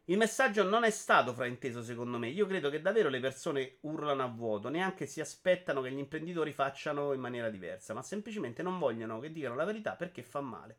Il 0.09 0.19
messaggio 0.19 0.65
non 0.65 0.85
è 0.85 0.91
stato 0.91 1.33
frainteso, 1.33 1.83
secondo 1.83 2.19
me. 2.19 2.29
Io 2.29 2.47
credo 2.47 2.69
che 2.69 2.83
davvero 2.83 3.09
le 3.09 3.21
persone 3.21 3.79
urlano 3.81 4.23
a 4.23 4.27
vuoto, 4.27 4.69
neanche 4.69 5.07
si 5.07 5.21
aspettano 5.21 5.81
che 5.81 5.91
gli 5.91 5.99
imprenditori 5.99 6.53
facciano 6.53 7.15
in 7.15 7.21
maniera 7.21 7.49
diversa, 7.49 7.95
ma 7.95 8.03
semplicemente 8.03 8.63
non 8.63 8.79
vogliono 8.79 9.19
che 9.19 9.33
dicano 9.33 9.55
la 9.55 9.65
verità 9.65 9.95
perché 9.95 10.23
fa 10.23 10.41
male. 10.41 10.77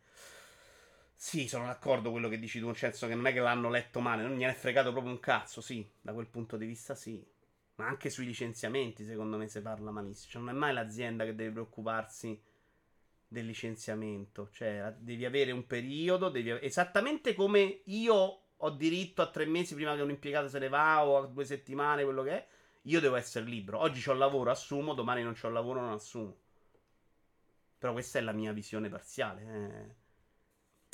Sì, 1.15 1.47
sono 1.47 1.65
d'accordo 1.65 2.03
con 2.03 2.13
quello 2.13 2.30
che 2.30 2.38
dici 2.38 2.59
tu, 2.59 2.67
nel 2.67 2.76
senso 2.76 3.07
che 3.07 3.15
non 3.15 3.26
è 3.26 3.34
che 3.34 3.39
l'hanno 3.39 3.69
letto 3.69 3.99
male, 3.99 4.21
non 4.21 4.38
gliene 4.38 4.51
è 4.51 4.55
fregato 4.55 4.91
proprio 4.91 5.11
un 5.11 5.19
cazzo, 5.19 5.59
sì, 5.59 5.89
da 6.01 6.13
quel 6.13 6.28
punto 6.28 6.55
di 6.55 6.67
vista 6.67 6.93
sì. 6.93 7.26
Ma 7.78 7.88
anche 7.88 8.09
sui 8.09 8.26
licenziamenti, 8.26 9.03
secondo 9.03 9.38
me, 9.38 9.47
si 9.47 9.59
parla 9.61 9.91
malissimo. 9.91 10.32
Cioè, 10.32 10.41
non 10.41 10.49
è 10.51 10.53
mai 10.53 10.73
l'azienda 10.73 11.26
che 11.26 11.36
deve 11.36 11.51
preoccuparsi 11.51 12.39
del 13.28 13.45
licenziamento. 13.45 14.49
Cioè, 14.51 14.93
devi 14.97 15.26
avere 15.26 15.51
un 15.51 15.65
periodo, 15.65 16.30
devi... 16.30 16.51
esattamente 16.61 17.34
come 17.34 17.82
io 17.86 18.45
ho 18.58 18.70
diritto 18.70 19.22
a 19.22 19.28
tre 19.30 19.45
mesi 19.45 19.76
prima 19.76 19.95
che 19.95 20.01
un 20.01 20.10
impiegato 20.10 20.47
se 20.47 20.60
ne 20.60 20.70
va 20.70 21.06
o 21.06 21.18
a 21.18 21.28
due 21.28 21.45
settimane, 21.45 22.03
quello 22.03 22.24
che 22.24 22.32
è. 22.32 22.47
Io 22.84 22.99
devo 22.99 23.16
essere 23.16 23.45
libero. 23.45 23.80
Oggi 23.80 24.08
ho 24.10 24.14
lavoro, 24.14 24.51
assumo, 24.51 24.93
domani 24.93 25.24
non 25.24 25.36
ho 25.41 25.49
lavoro, 25.49 25.82
non 25.82 25.91
assumo. 25.91 26.38
Però 27.78 27.93
questa 27.93 28.20
è 28.20 28.22
la 28.22 28.32
mia 28.32 28.53
visione 28.53 28.89
parziale. 28.89 29.41
Eh. 29.41 30.03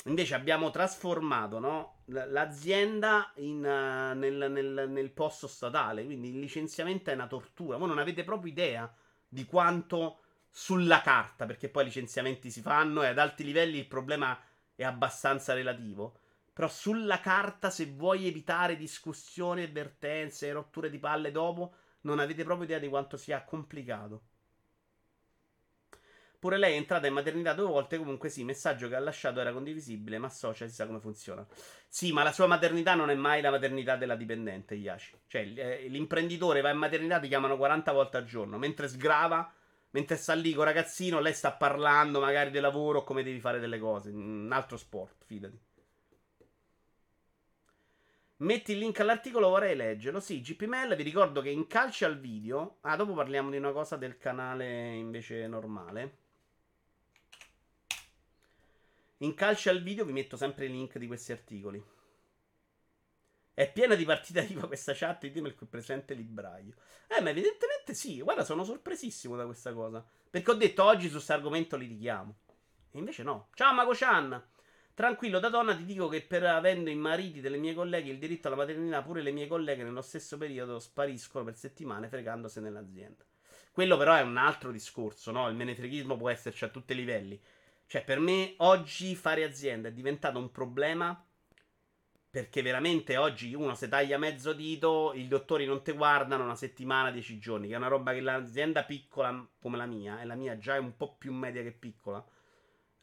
Invece 0.08 0.34
abbiamo 0.34 0.70
trasformato 0.70 1.58
no, 1.58 2.02
l'azienda 2.06 3.30
in, 3.36 3.58
uh, 3.58 4.18
nel, 4.18 4.50
nel, 4.50 4.86
nel, 4.88 5.10
posto 5.10 5.46
statale. 5.46 6.04
Quindi 6.04 6.30
il 6.30 6.40
licenziamento 6.40 7.10
è 7.10 7.14
una 7.14 7.28
tortura. 7.28 7.76
Voi 7.76 7.88
non 7.88 7.98
avete 7.98 8.24
proprio 8.24 8.50
idea 8.50 8.92
di 9.28 9.44
quanto 9.44 10.18
sulla 10.50 11.00
carta, 11.02 11.46
perché 11.46 11.68
poi 11.68 11.82
i 11.82 11.86
licenziamenti 11.86 12.50
si 12.50 12.60
fanno 12.60 13.02
e 13.02 13.08
ad 13.08 13.18
alti 13.18 13.44
livelli 13.44 13.78
il 13.78 13.86
problema 13.86 14.38
è 14.74 14.82
abbastanza 14.82 15.54
relativo. 15.54 16.18
Però 16.52 16.68
sulla 16.68 17.20
carta, 17.20 17.70
se 17.70 17.86
vuoi 17.86 18.26
evitare 18.26 18.76
discussioni, 18.76 19.62
avvertenze 19.62 20.48
e 20.48 20.52
rotture 20.52 20.90
di 20.90 20.98
palle 20.98 21.30
dopo, 21.30 21.74
non 22.02 22.18
avete 22.18 22.44
proprio 22.44 22.64
idea 22.64 22.78
di 22.78 22.88
quanto 22.88 23.16
sia 23.16 23.42
complicato. 23.44 24.22
Pure 26.42 26.58
lei 26.58 26.74
è 26.74 26.76
entrata 26.76 27.06
in 27.06 27.12
maternità 27.14 27.54
due 27.54 27.66
volte. 27.66 27.98
Comunque, 27.98 28.28
sì, 28.28 28.40
il 28.40 28.46
messaggio 28.46 28.88
che 28.88 28.96
ha 28.96 28.98
lasciato 28.98 29.38
era 29.38 29.52
condivisibile. 29.52 30.18
Ma 30.18 30.28
social 30.28 30.68
si 30.68 30.74
sa 30.74 30.86
come 30.86 30.98
funziona. 30.98 31.46
Sì, 31.88 32.12
ma 32.12 32.24
la 32.24 32.32
sua 32.32 32.48
maternità 32.48 32.94
non 32.96 33.10
è 33.10 33.14
mai 33.14 33.40
la 33.40 33.50
maternità 33.50 33.94
della 33.94 34.16
dipendente, 34.16 34.74
Iaci. 34.74 35.20
Cioè, 35.28 35.52
eh, 35.54 35.86
l'imprenditore 35.88 36.60
va 36.60 36.70
in 36.70 36.78
maternità, 36.78 37.20
ti 37.20 37.28
chiamano 37.28 37.56
40 37.56 37.92
volte 37.92 38.16
al 38.16 38.24
giorno. 38.24 38.58
Mentre 38.58 38.88
sgrava, 38.88 39.52
mentre 39.90 40.16
sta 40.16 40.34
lì 40.34 40.52
con 40.52 40.64
ragazzino, 40.64 41.20
lei 41.20 41.32
sta 41.32 41.52
parlando 41.52 42.18
magari 42.18 42.50
del 42.50 42.62
lavoro 42.62 42.98
o 43.00 43.04
come 43.04 43.22
devi 43.22 43.38
fare 43.38 43.60
delle 43.60 43.78
cose. 43.78 44.10
Un 44.10 44.50
altro 44.52 44.76
sport, 44.76 45.24
fidati. 45.24 45.56
Metti 48.42 48.72
il 48.72 48.78
link 48.78 48.98
all'articolo, 48.98 49.50
vorrei 49.50 49.76
leggerlo. 49.76 50.18
Sì, 50.18 50.40
GPML, 50.40 50.96
vi 50.96 51.04
ricordo 51.04 51.40
che 51.40 51.50
in 51.50 51.68
calci 51.68 52.04
al 52.04 52.18
video. 52.18 52.78
Ah, 52.80 52.96
dopo 52.96 53.14
parliamo 53.14 53.50
di 53.50 53.56
una 53.56 53.70
cosa 53.70 53.94
del 53.94 54.18
canale 54.18 54.94
invece 54.94 55.46
normale. 55.46 56.16
In 59.18 59.34
calci 59.34 59.68
al 59.68 59.80
video 59.80 60.04
vi 60.04 60.10
metto 60.10 60.36
sempre 60.36 60.64
i 60.64 60.70
link 60.70 60.98
di 60.98 61.06
questi 61.06 61.30
articoli. 61.30 61.80
È 63.54 63.70
piena 63.70 63.94
di 63.94 64.04
partita 64.04 64.40
IVA 64.42 64.66
questa 64.66 64.92
chat 64.92 65.24
di 65.24 65.38
il 65.38 65.54
presente 65.70 66.12
libraio. 66.14 66.74
Eh, 67.06 67.20
ma 67.20 67.30
evidentemente 67.30 67.94
sì. 67.94 68.22
Guarda, 68.22 68.42
sono 68.42 68.64
sorpresissimo 68.64 69.36
da 69.36 69.44
questa 69.44 69.72
cosa. 69.72 70.04
Perché 70.28 70.50
ho 70.50 70.54
detto 70.54 70.82
oggi 70.82 71.06
su 71.06 71.12
questo 71.12 71.32
argomento 71.32 71.76
li 71.76 71.86
richiamo. 71.86 72.38
E 72.90 72.98
invece 72.98 73.22
no. 73.22 73.50
Ciao 73.54 73.72
Mago-chan! 73.72 74.50
Tranquillo, 74.94 75.38
da 75.38 75.48
donna 75.48 75.74
ti 75.74 75.84
dico 75.84 76.08
che 76.08 76.20
per 76.20 76.44
avendo 76.44 76.90
i 76.90 76.94
mariti 76.94 77.40
delle 77.40 77.56
mie 77.56 77.72
colleghe 77.72 78.10
il 78.10 78.18
diritto 78.18 78.48
alla 78.48 78.56
maternità, 78.56 79.02
pure 79.02 79.22
le 79.22 79.30
mie 79.30 79.46
colleghe 79.46 79.82
nello 79.82 80.02
stesso 80.02 80.36
periodo 80.36 80.78
spariscono 80.78 81.44
per 81.44 81.56
settimane 81.56 82.08
fregandose 82.08 82.60
nell'azienda. 82.60 83.24
Quello 83.72 83.96
però 83.96 84.14
è 84.14 84.20
un 84.20 84.36
altro 84.36 84.70
discorso, 84.70 85.30
no? 85.30 85.48
Il 85.48 85.56
menefreghismo 85.56 86.18
può 86.18 86.28
esserci 86.28 86.64
a 86.64 86.68
tutti 86.68 86.92
i 86.92 86.96
livelli. 86.96 87.40
Cioè, 87.86 88.04
per 88.04 88.18
me 88.18 88.54
oggi 88.58 89.14
fare 89.14 89.44
azienda 89.44 89.88
è 89.88 89.92
diventato 89.92 90.38
un 90.38 90.50
problema 90.50 91.24
perché 92.32 92.62
veramente 92.62 93.18
oggi 93.18 93.52
uno 93.52 93.74
se 93.74 93.88
taglia 93.88 94.16
mezzo 94.16 94.54
dito, 94.54 95.12
i 95.14 95.28
dottori 95.28 95.66
non 95.66 95.82
ti 95.82 95.92
guardano 95.92 96.44
una 96.44 96.54
settimana, 96.54 97.10
dieci 97.10 97.38
giorni, 97.38 97.68
che 97.68 97.74
è 97.74 97.76
una 97.76 97.88
roba 97.88 98.12
che 98.12 98.20
l'azienda 98.20 98.84
piccola 98.84 99.46
come 99.60 99.76
la 99.76 99.84
mia, 99.84 100.18
e 100.20 100.24
la 100.24 100.34
mia 100.34 100.56
già 100.56 100.76
è 100.76 100.78
un 100.78 100.96
po' 100.96 101.14
più 101.16 101.30
media 101.34 101.62
che 101.62 101.72
piccola, 101.72 102.24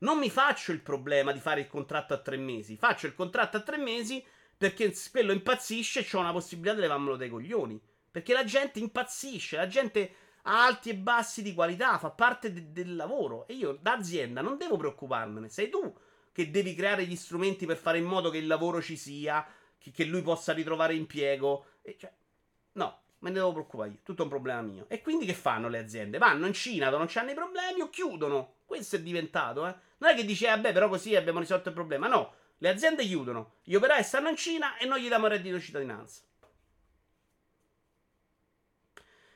non 0.00 0.18
mi 0.18 0.28
faccio 0.28 0.72
il 0.72 0.82
problema 0.82 1.32
di 1.32 1.40
fare 1.40 1.62
il 1.62 1.68
contratto 1.68 2.12
a 2.12 2.18
tre 2.18 2.36
mesi. 2.36 2.76
Faccio 2.76 3.06
il 3.06 3.14
contratto 3.14 3.56
a 3.56 3.62
tre 3.62 3.78
mesi 3.78 4.22
perché 4.58 4.92
quello 5.10 5.32
impazzisce 5.32 6.00
e 6.00 6.06
ho 6.12 6.18
una 6.20 6.32
possibilità 6.32 6.74
di 6.74 6.82
levarmelo 6.82 7.16
dai 7.16 7.30
coglioni. 7.30 7.80
Perché 8.10 8.34
la 8.34 8.44
gente 8.44 8.78
impazzisce, 8.78 9.56
la 9.56 9.66
gente 9.66 10.14
ha 10.42 10.66
alti 10.66 10.90
e 10.90 10.96
bassi 10.96 11.40
di 11.40 11.54
qualità, 11.54 11.96
fa 11.96 12.10
parte 12.10 12.52
de- 12.52 12.70
del 12.70 12.94
lavoro. 12.94 13.46
E 13.46 13.54
io, 13.54 13.78
da 13.80 13.94
azienda, 13.94 14.42
non 14.42 14.58
devo 14.58 14.76
preoccuparmene. 14.76 15.48
Sei 15.48 15.70
tu 15.70 15.96
che 16.30 16.50
devi 16.50 16.74
creare 16.74 17.06
gli 17.06 17.16
strumenti 17.16 17.64
per 17.64 17.78
fare 17.78 17.96
in 17.96 18.04
modo 18.04 18.28
che 18.28 18.36
il 18.36 18.46
lavoro 18.46 18.82
ci 18.82 18.98
sia, 18.98 19.42
che, 19.78 19.90
che 19.90 20.04
lui 20.04 20.20
possa 20.20 20.52
ritrovare 20.52 20.94
impiego. 20.94 21.68
E 21.80 21.96
cioè, 21.98 22.12
me 23.24 23.30
ne 23.30 23.36
devo 23.36 23.52
preoccupare 23.52 23.88
io. 23.88 23.98
Tutto 24.02 24.22
un 24.22 24.28
problema 24.28 24.60
mio. 24.60 24.84
E 24.88 25.00
quindi 25.00 25.24
che 25.24 25.32
fanno 25.32 25.68
le 25.68 25.78
aziende? 25.78 26.18
Vanno 26.18 26.46
in 26.46 26.52
Cina 26.52 26.86
dove 26.86 26.98
non 26.98 27.06
c'hanno 27.08 27.30
i 27.30 27.34
problemi 27.34 27.80
o 27.80 27.88
chiudono. 27.88 28.56
Questo 28.66 28.96
è 28.96 29.00
diventato, 29.00 29.66
eh. 29.66 29.74
Non 29.98 30.10
è 30.10 30.14
che 30.14 30.26
dice, 30.26 30.46
vabbè, 30.46 30.72
però 30.72 30.88
così 30.88 31.16
abbiamo 31.16 31.38
risolto 31.38 31.70
il 31.70 31.74
problema. 31.74 32.06
No, 32.06 32.34
le 32.58 32.68
aziende 32.68 33.02
chiudono. 33.04 33.54
Gli 33.62 33.74
operai 33.74 34.04
stanno 34.04 34.28
in 34.28 34.36
Cina 34.36 34.76
e 34.76 34.84
non 34.84 34.98
gli 34.98 35.06
diamo 35.06 35.26
reddito 35.26 35.58
cittadinanza. 35.58 36.20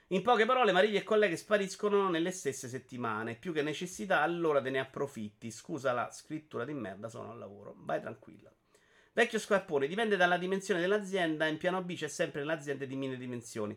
In 0.09 0.23
poche 0.23 0.45
parole, 0.45 0.73
Mariglia 0.73 1.01
e 1.01 1.05
colleghi 1.05 1.37
spariscono 1.37 2.11
nelle 2.11 2.31
stesse 2.31 2.69
settimane. 2.69 3.37
Più 3.37 3.55
che 3.55 3.63
necessità, 3.63 4.21
allora 4.21 4.61
te 4.61 4.69
ne 4.69 4.81
approfitti. 4.81 5.51
Scusa 5.51 5.93
la 5.93 6.11
scrittura 6.11 6.67
di 6.67 6.75
merda, 6.75 7.09
sono 7.09 7.31
al 7.31 7.39
lavoro. 7.39 7.75
Vai 7.79 8.01
tranquilla. 8.01 8.53
Vecchio 9.19 9.41
scarpone, 9.41 9.89
dipende 9.89 10.15
dalla 10.15 10.39
dimensione 10.39 10.79
dell'azienda. 10.79 11.47
In 11.47 11.57
piano 11.57 11.83
B 11.83 11.97
c'è 11.97 12.07
sempre 12.07 12.45
l'azienda 12.45 12.85
di 12.85 12.95
mine 12.95 13.17
dimensioni. 13.17 13.77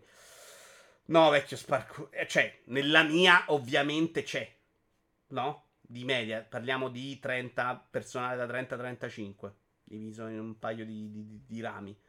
No, 1.05 1.31
vecchio 1.31 1.57
sparco. 1.57 2.11
Eh, 2.11 2.27
cioè, 2.27 2.59
nella 2.65 3.01
mia 3.01 3.45
ovviamente 3.47 4.21
c'è. 4.21 4.47
No? 5.29 5.69
Di 5.81 6.03
media. 6.03 6.45
Parliamo 6.47 6.89
di 6.89 7.17
30 7.17 7.87
personale 7.89 8.35
da 8.35 8.45
30 8.45 8.75
a 8.75 8.77
35. 8.77 9.55
Diviso 9.83 10.27
in 10.27 10.37
un 10.37 10.59
paio 10.59 10.85
di, 10.85 11.09
di, 11.09 11.41
di 11.47 11.59
rami. 11.59 11.99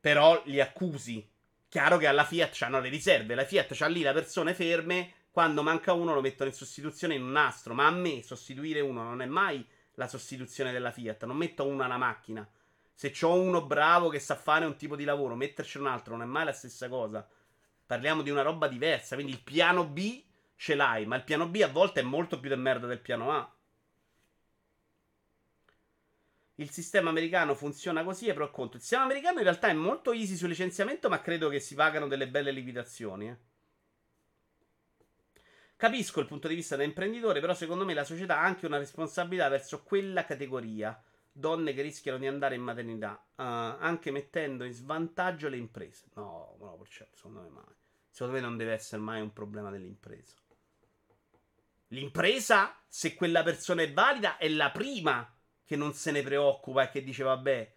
Però 0.00 0.40
li 0.46 0.62
accusi 0.62 1.28
Chiaro 1.68 1.98
che 1.98 2.06
alla 2.06 2.24
Fiat 2.24 2.62
hanno 2.62 2.80
le 2.80 2.88
riserve, 2.88 3.34
la 3.34 3.44
Fiat 3.44 3.74
c'ha 3.74 3.86
lì 3.86 4.00
le 4.00 4.12
persone 4.12 4.54
ferme, 4.54 5.12
quando 5.30 5.62
manca 5.62 5.92
uno 5.92 6.14
lo 6.14 6.22
mettono 6.22 6.48
in 6.48 6.56
sostituzione 6.56 7.14
in 7.14 7.22
un 7.22 7.32
nastro, 7.32 7.74
ma 7.74 7.86
a 7.86 7.90
me 7.90 8.22
sostituire 8.24 8.80
uno 8.80 9.02
non 9.04 9.20
è 9.20 9.26
mai 9.26 9.64
la 10.00 10.08
sostituzione 10.08 10.72
della 10.72 10.90
Fiat, 10.90 11.24
non 11.26 11.36
metto 11.36 11.66
uno 11.66 11.84
alla 11.84 11.98
macchina. 11.98 12.48
Se 12.94 13.14
ho 13.20 13.34
uno 13.34 13.66
bravo 13.66 14.08
che 14.08 14.18
sa 14.18 14.34
fare 14.34 14.64
un 14.64 14.76
tipo 14.76 14.96
di 14.96 15.04
lavoro, 15.04 15.34
metterci 15.34 15.76
un 15.76 15.86
altro 15.86 16.16
non 16.16 16.26
è 16.26 16.30
mai 16.30 16.46
la 16.46 16.52
stessa 16.52 16.88
cosa. 16.88 17.28
Parliamo 17.84 18.22
di 18.22 18.30
una 18.30 18.40
roba 18.40 18.66
diversa, 18.66 19.14
quindi 19.14 19.32
il 19.32 19.42
piano 19.42 19.86
B 19.86 20.24
ce 20.56 20.74
l'hai, 20.74 21.04
ma 21.04 21.16
il 21.16 21.24
piano 21.24 21.48
B 21.48 21.60
a 21.62 21.68
volte 21.68 22.00
è 22.00 22.02
molto 22.02 22.40
più 22.40 22.48
del 22.48 22.58
merda 22.58 22.86
del 22.86 23.00
piano 23.00 23.30
A. 23.30 23.54
Il 26.54 26.70
sistema 26.70 27.10
americano 27.10 27.54
funziona 27.54 28.02
così 28.02 28.28
e 28.28 28.32
pro 28.32 28.50
conto. 28.50 28.76
Il 28.76 28.82
sistema 28.82 29.04
americano 29.04 29.38
in 29.38 29.44
realtà 29.44 29.68
è 29.68 29.74
molto 29.74 30.12
easy 30.12 30.36
sul 30.36 30.48
licenziamento, 30.48 31.10
ma 31.10 31.20
credo 31.20 31.50
che 31.50 31.60
si 31.60 31.74
pagano 31.74 32.06
delle 32.06 32.28
belle 32.28 32.52
liquidazioni. 32.52 33.28
Eh. 33.28 33.36
Capisco 35.80 36.20
il 36.20 36.26
punto 36.26 36.46
di 36.46 36.54
vista 36.54 36.76
da 36.76 36.82
imprenditore, 36.82 37.40
però 37.40 37.54
secondo 37.54 37.86
me 37.86 37.94
la 37.94 38.04
società 38.04 38.40
ha 38.40 38.44
anche 38.44 38.66
una 38.66 38.76
responsabilità 38.76 39.48
verso 39.48 39.82
quella 39.82 40.26
categoria. 40.26 41.02
Donne 41.32 41.72
che 41.72 41.80
rischiano 41.80 42.18
di 42.18 42.26
andare 42.26 42.54
in 42.54 42.60
maternità, 42.60 43.12
uh, 43.12 43.32
anche 43.36 44.10
mettendo 44.10 44.64
in 44.64 44.74
svantaggio 44.74 45.48
le 45.48 45.56
imprese. 45.56 46.08
No, 46.16 46.54
no, 46.60 46.84
certo, 46.86 47.16
secondo 47.16 47.40
me 47.40 47.48
mai. 47.48 47.74
Secondo 48.10 48.34
me 48.34 48.40
non 48.42 48.58
deve 48.58 48.74
essere 48.74 49.00
mai 49.00 49.22
un 49.22 49.32
problema 49.32 49.70
dell'impresa. 49.70 50.34
L'impresa, 51.88 52.76
se 52.86 53.14
quella 53.14 53.42
persona 53.42 53.80
è 53.80 53.90
valida, 53.90 54.36
è 54.36 54.50
la 54.50 54.70
prima 54.70 55.34
che 55.64 55.76
non 55.76 55.94
se 55.94 56.10
ne 56.10 56.22
preoccupa 56.22 56.82
e 56.82 56.90
che 56.90 57.02
dice 57.02 57.22
vabbè, 57.22 57.72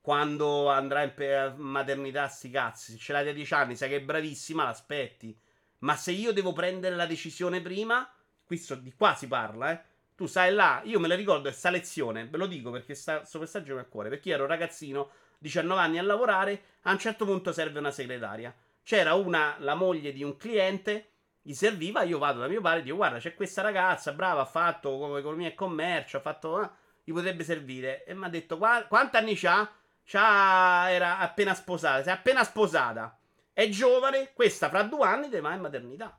quando 0.00 0.68
andrà 0.68 1.02
in 1.02 1.54
maternità 1.56 2.28
sti 2.28 2.50
cazzi, 2.50 2.92
se 2.92 2.98
ce 2.98 3.12
l'hai 3.12 3.24
da 3.24 3.32
10 3.32 3.54
anni, 3.54 3.74
sai 3.74 3.88
che 3.88 3.96
è 3.96 4.02
bravissima, 4.02 4.62
l'aspetti. 4.62 5.36
Ma 5.84 5.96
se 5.96 6.10
io 6.10 6.32
devo 6.32 6.52
prendere 6.52 6.96
la 6.96 7.06
decisione 7.06 7.60
prima, 7.60 8.10
qui 8.44 8.58
so, 8.58 8.74
di 8.74 8.92
qua 8.92 9.14
si 9.14 9.26
parla, 9.28 9.72
eh. 9.72 9.80
Tu 10.16 10.26
sai 10.26 10.52
là, 10.52 10.80
io 10.84 11.00
me 11.00 11.08
la 11.08 11.14
ricordo 11.14 11.42
questa 11.42 11.70
lezione, 11.70 12.26
ve 12.26 12.36
lo 12.36 12.46
dico 12.46 12.70
perché 12.70 12.94
sta, 12.94 13.18
questo 13.18 13.38
messaggio 13.40 13.74
mi 13.74 13.80
a 13.80 13.84
cuore, 13.84 14.08
perché 14.08 14.28
io 14.28 14.36
ero 14.36 14.46
ragazzino, 14.46 15.10
19 15.38 15.80
anni 15.80 15.98
a 15.98 16.02
lavorare, 16.02 16.62
a 16.82 16.92
un 16.92 16.98
certo 16.98 17.24
punto 17.24 17.52
serve 17.52 17.80
una 17.80 17.90
segretaria. 17.90 18.54
C'era 18.82 19.14
una, 19.14 19.56
la 19.58 19.74
moglie 19.74 20.12
di 20.12 20.22
un 20.22 20.36
cliente, 20.36 21.10
gli 21.42 21.54
serviva, 21.54 22.02
io 22.02 22.18
vado 22.18 22.40
da 22.40 22.48
mio 22.48 22.60
padre 22.60 22.80
e 22.80 22.82
dico 22.84 22.96
guarda 22.96 23.18
c'è 23.18 23.34
questa 23.34 23.62
ragazza, 23.62 24.12
brava, 24.12 24.42
ha 24.42 24.46
fatto 24.46 25.16
economia 25.18 25.48
e 25.48 25.54
commercio, 25.54 26.18
ha 26.18 26.20
fatto... 26.20 26.62
Eh, 26.62 26.70
gli 27.04 27.12
potrebbe 27.12 27.44
servire. 27.44 28.04
E 28.04 28.14
mi 28.14 28.24
ha 28.24 28.28
detto: 28.28 28.56
Qua, 28.56 28.84
Quanti 28.88 29.16
anni 29.16 29.36
c'ha? 29.36 29.70
C'ha. 30.04 30.90
Era 30.90 31.18
appena 31.18 31.54
sposata. 31.54 32.02
Si 32.02 32.08
è 32.08 32.12
appena 32.12 32.42
sposata. 32.42 33.16
È 33.54 33.68
giovane. 33.68 34.32
Questa 34.34 34.68
fra 34.68 34.82
due 34.82 35.06
anni 35.06 35.30
te 35.30 35.40
va 35.40 35.54
in 35.54 35.60
maternità. 35.60 36.18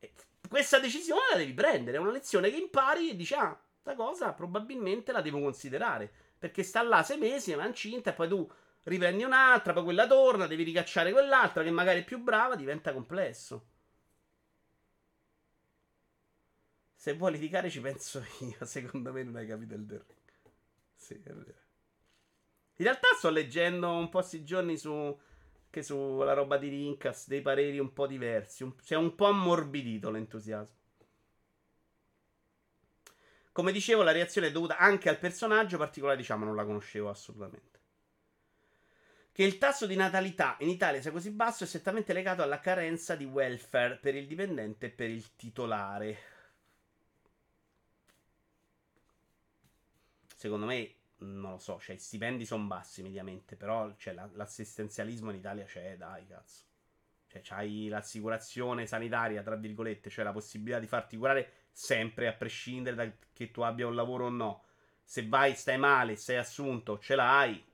E 0.00 0.12
questa 0.48 0.80
decisione 0.80 1.20
la 1.30 1.36
devi 1.36 1.52
prendere. 1.52 1.98
È 1.98 2.00
una 2.00 2.10
lezione 2.10 2.50
che 2.50 2.56
impari 2.56 3.10
e 3.10 3.16
dici: 3.16 3.34
Ah, 3.34 3.56
questa 3.82 3.94
cosa 3.94 4.32
probabilmente 4.32 5.12
la 5.12 5.20
devo 5.20 5.40
considerare. 5.40 6.10
Perché 6.38 6.62
sta 6.62 6.82
là 6.82 7.02
sei 7.02 7.18
mesi, 7.18 7.54
ma 7.54 7.66
incinta, 7.66 8.10
e 8.10 8.12
poi 8.14 8.28
tu 8.28 8.50
riprendi 8.84 9.24
un'altra, 9.24 9.74
poi 9.74 9.84
quella 9.84 10.06
torna, 10.06 10.46
devi 10.46 10.62
ricacciare 10.62 11.12
quell'altra 11.12 11.62
che 11.62 11.70
magari 11.70 12.00
è 12.00 12.04
più 12.04 12.18
brava, 12.18 12.56
diventa 12.56 12.92
complesso. 12.94 13.66
Se 16.94 17.14
vuoi 17.14 17.32
litigare 17.32 17.70
ci 17.70 17.80
penso 17.80 18.24
io. 18.40 18.56
Secondo 18.66 19.12
me 19.12 19.22
non 19.22 19.36
hai 19.36 19.46
capito 19.46 19.74
il 19.74 19.86
The 19.86 20.02
Sì, 20.94 21.14
è 21.14 21.32
vero. 21.32 21.66
In 22.76 22.84
realtà 22.84 23.08
sto 23.16 23.30
leggendo 23.30 23.90
un 23.90 24.08
po' 24.08 24.18
questi 24.18 24.44
giorni 24.44 24.76
su 24.76 25.18
che 25.78 25.82
sulla 25.82 26.32
roba 26.32 26.56
di 26.56 26.68
Rincas 26.68 27.28
dei 27.28 27.40
pareri 27.40 27.78
un 27.78 27.92
po' 27.92 28.06
diversi. 28.06 28.62
Un, 28.62 28.74
si 28.82 28.94
è 28.94 28.96
un 28.96 29.14
po' 29.14 29.26
ammorbidito 29.26 30.10
l'entusiasmo. 30.10 30.76
Come 33.52 33.72
dicevo, 33.72 34.02
la 34.02 34.12
reazione 34.12 34.48
è 34.48 34.52
dovuta 34.52 34.76
anche 34.76 35.08
al 35.08 35.18
personaggio 35.18 35.78
particolare, 35.78 36.16
diciamo, 36.16 36.44
non 36.44 36.54
la 36.54 36.64
conoscevo 36.64 37.08
assolutamente. 37.08 37.78
Che 39.32 39.42
il 39.42 39.58
tasso 39.58 39.86
di 39.86 39.96
natalità 39.96 40.56
in 40.60 40.68
Italia 40.68 41.00
sia 41.00 41.10
così 41.10 41.30
basso 41.30 41.64
è 41.64 41.66
strettamente 41.66 42.12
legato 42.12 42.42
alla 42.42 42.60
carenza 42.60 43.14
di 43.14 43.24
welfare 43.24 43.96
per 43.96 44.14
il 44.14 44.26
dipendente 44.26 44.86
e 44.86 44.90
per 44.90 45.10
il 45.10 45.36
titolare. 45.36 46.36
secondo 50.38 50.66
me, 50.66 50.97
non 51.18 51.52
lo 51.52 51.58
so, 51.58 51.80
cioè 51.80 51.96
i 51.96 51.98
stipendi 51.98 52.44
sono 52.46 52.64
bassi 52.64 53.02
mediamente, 53.02 53.56
però 53.56 53.94
cioè, 53.96 54.14
la, 54.14 54.28
l'assistenzialismo 54.34 55.30
in 55.30 55.36
Italia 55.36 55.64
c'è, 55.64 55.96
dai, 55.96 56.26
cazzo. 56.26 56.66
Cioè, 57.26 57.42
c'hai 57.42 57.88
l'assicurazione 57.88 58.86
sanitaria, 58.86 59.42
tra 59.42 59.56
virgolette, 59.56 60.08
cioè 60.08 60.24
la 60.24 60.32
possibilità 60.32 60.78
di 60.78 60.86
farti 60.86 61.16
curare 61.16 61.52
sempre, 61.72 62.26
a 62.26 62.32
prescindere 62.32 62.96
da 62.96 63.12
che 63.32 63.50
tu 63.50 63.60
abbia 63.60 63.86
un 63.86 63.94
lavoro 63.94 64.26
o 64.26 64.30
no. 64.30 64.64
Se 65.02 65.26
vai, 65.26 65.54
stai 65.54 65.78
male, 65.78 66.16
sei 66.16 66.36
assunto, 66.36 66.98
ce 66.98 67.14
l'hai. 67.14 67.64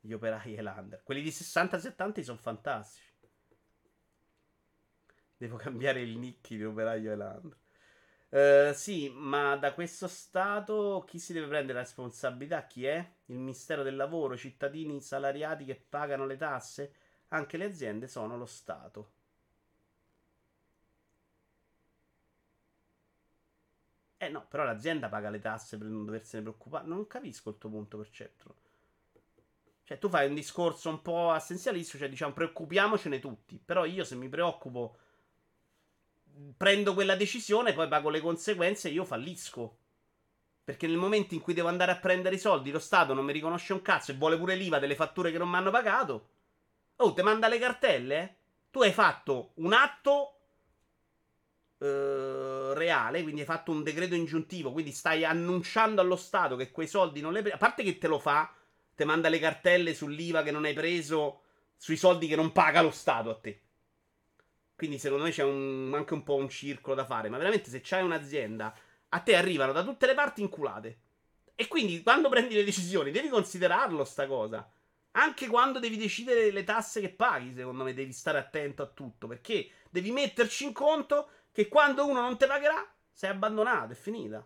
Gli 0.00 0.12
operai 0.12 0.54
e 0.54 0.62
l'under. 0.62 1.02
Quelli 1.02 1.22
di 1.22 1.30
60-70 1.30 2.20
sono 2.22 2.38
fantastici. 2.38 3.10
Devo 5.36 5.56
cambiare 5.58 6.00
il 6.00 6.18
nick 6.18 6.48
di 6.48 6.64
operaio 6.64 7.12
e 7.12 7.16
l'under. 7.16 7.60
Uh, 8.32 8.72
sì, 8.72 9.10
ma 9.14 9.56
da 9.56 9.74
questo 9.74 10.08
Stato 10.08 11.04
chi 11.06 11.18
si 11.18 11.32
deve 11.34 11.48
prendere 11.48 11.74
la 11.74 11.84
responsabilità? 11.84 12.66
Chi 12.66 12.86
è? 12.86 12.96
Il 13.26 13.36
Ministero 13.38 13.82
del 13.82 13.94
Lavoro, 13.94 14.36
cittadini 14.38 15.00
salariati 15.02 15.64
che 15.66 15.76
pagano 15.76 16.24
le 16.26 16.36
tasse? 16.36 16.94
Anche 17.28 17.56
le 17.58 17.66
aziende 17.66 18.08
sono 18.08 18.36
lo 18.38 18.46
Stato. 18.46 19.10
Eh 24.16 24.30
no, 24.30 24.46
però 24.48 24.64
l'azienda 24.64 25.10
paga 25.10 25.28
le 25.28 25.38
tasse 25.38 25.76
per 25.76 25.86
non 25.86 26.06
doversene 26.06 26.42
preoccupare. 26.42 26.86
Non 26.86 27.06
capisco 27.06 27.50
il 27.50 27.58
tuo 27.58 27.68
punto 27.68 27.98
percepto. 27.98 28.54
Cioè, 29.84 29.98
tu 29.98 30.08
fai 30.08 30.28
un 30.28 30.34
discorso 30.34 30.88
un 30.88 31.02
po' 31.02 31.30
assistenzialistico, 31.30 31.98
cioè 31.98 32.08
diciamo 32.08 32.32
preoccupiamocene 32.32 33.18
tutti. 33.18 33.60
Però 33.64 33.84
io 33.84 34.04
se 34.04 34.14
mi 34.16 34.28
preoccupo 34.28 34.96
prendo 36.56 36.94
quella 36.94 37.16
decisione, 37.16 37.72
poi 37.72 37.88
pago 37.88 38.08
le 38.10 38.20
conseguenze 38.20 38.88
e 38.88 38.92
io 38.92 39.04
fallisco. 39.04 39.76
Perché 40.64 40.86
nel 40.86 40.96
momento 40.96 41.34
in 41.34 41.40
cui 41.40 41.54
devo 41.54 41.68
andare 41.68 41.92
a 41.92 41.98
prendere 41.98 42.36
i 42.36 42.38
soldi, 42.38 42.70
lo 42.70 42.78
Stato 42.78 43.14
non 43.14 43.24
mi 43.24 43.32
riconosce 43.32 43.72
un 43.72 43.82
cazzo 43.82 44.12
e 44.12 44.14
vuole 44.14 44.38
pure 44.38 44.54
l'IVA 44.54 44.78
delle 44.78 44.94
fatture 44.94 45.32
che 45.32 45.38
non 45.38 45.48
mi 45.48 45.56
hanno 45.56 45.70
pagato. 45.70 46.28
Oh, 46.96 47.12
te 47.12 47.22
manda 47.22 47.48
le 47.48 47.58
cartelle? 47.58 48.36
Tu 48.70 48.80
hai 48.80 48.92
fatto 48.92 49.52
un 49.56 49.72
atto 49.72 50.36
eh, 51.78 52.74
reale, 52.74 53.22
quindi 53.22 53.40
hai 53.40 53.46
fatto 53.46 53.72
un 53.72 53.82
decreto 53.82 54.14
ingiuntivo, 54.14 54.70
quindi 54.70 54.92
stai 54.92 55.24
annunciando 55.24 56.00
allo 56.00 56.16
Stato 56.16 56.54
che 56.54 56.70
quei 56.70 56.86
soldi 56.86 57.20
non 57.20 57.34
hai 57.34 57.40
presi, 57.40 57.56
a 57.56 57.58
parte 57.58 57.82
che 57.82 57.98
te 57.98 58.06
lo 58.06 58.20
fa, 58.20 58.54
te 58.94 59.04
manda 59.04 59.28
le 59.28 59.40
cartelle 59.40 59.94
sull'IVA 59.94 60.44
che 60.44 60.52
non 60.52 60.64
hai 60.64 60.74
preso, 60.74 61.40
sui 61.76 61.96
soldi 61.96 62.28
che 62.28 62.36
non 62.36 62.52
paga 62.52 62.82
lo 62.82 62.92
Stato 62.92 63.30
a 63.30 63.34
te. 63.34 63.61
Quindi 64.82 64.98
secondo 64.98 65.22
me 65.22 65.30
c'è 65.30 65.44
un, 65.44 65.92
anche 65.94 66.12
un 66.12 66.24
po' 66.24 66.34
un 66.34 66.48
circolo 66.48 66.96
da 66.96 67.04
fare, 67.04 67.28
ma 67.28 67.38
veramente 67.38 67.70
se 67.70 67.80
c'hai 67.80 68.02
un'azienda, 68.02 68.76
a 69.10 69.20
te 69.20 69.36
arrivano 69.36 69.70
da 69.70 69.84
tutte 69.84 70.06
le 70.06 70.14
parti 70.14 70.40
inculate. 70.40 70.98
E 71.54 71.68
quindi 71.68 72.02
quando 72.02 72.28
prendi 72.28 72.56
le 72.56 72.64
decisioni 72.64 73.12
devi 73.12 73.28
considerarlo 73.28 74.02
sta 74.04 74.26
cosa. 74.26 74.68
Anche 75.12 75.46
quando 75.46 75.78
devi 75.78 75.96
decidere 75.96 76.50
le 76.50 76.64
tasse 76.64 77.00
che 77.00 77.10
paghi, 77.10 77.54
secondo 77.54 77.84
me 77.84 77.94
devi 77.94 78.12
stare 78.12 78.38
attento 78.38 78.82
a 78.82 78.86
tutto, 78.86 79.28
perché 79.28 79.70
devi 79.88 80.10
metterci 80.10 80.64
in 80.64 80.72
conto 80.72 81.28
che 81.52 81.68
quando 81.68 82.04
uno 82.04 82.20
non 82.20 82.36
te 82.36 82.48
pagherà, 82.48 82.84
sei 83.12 83.30
abbandonato, 83.30 83.92
è 83.92 83.94
finita. 83.94 84.44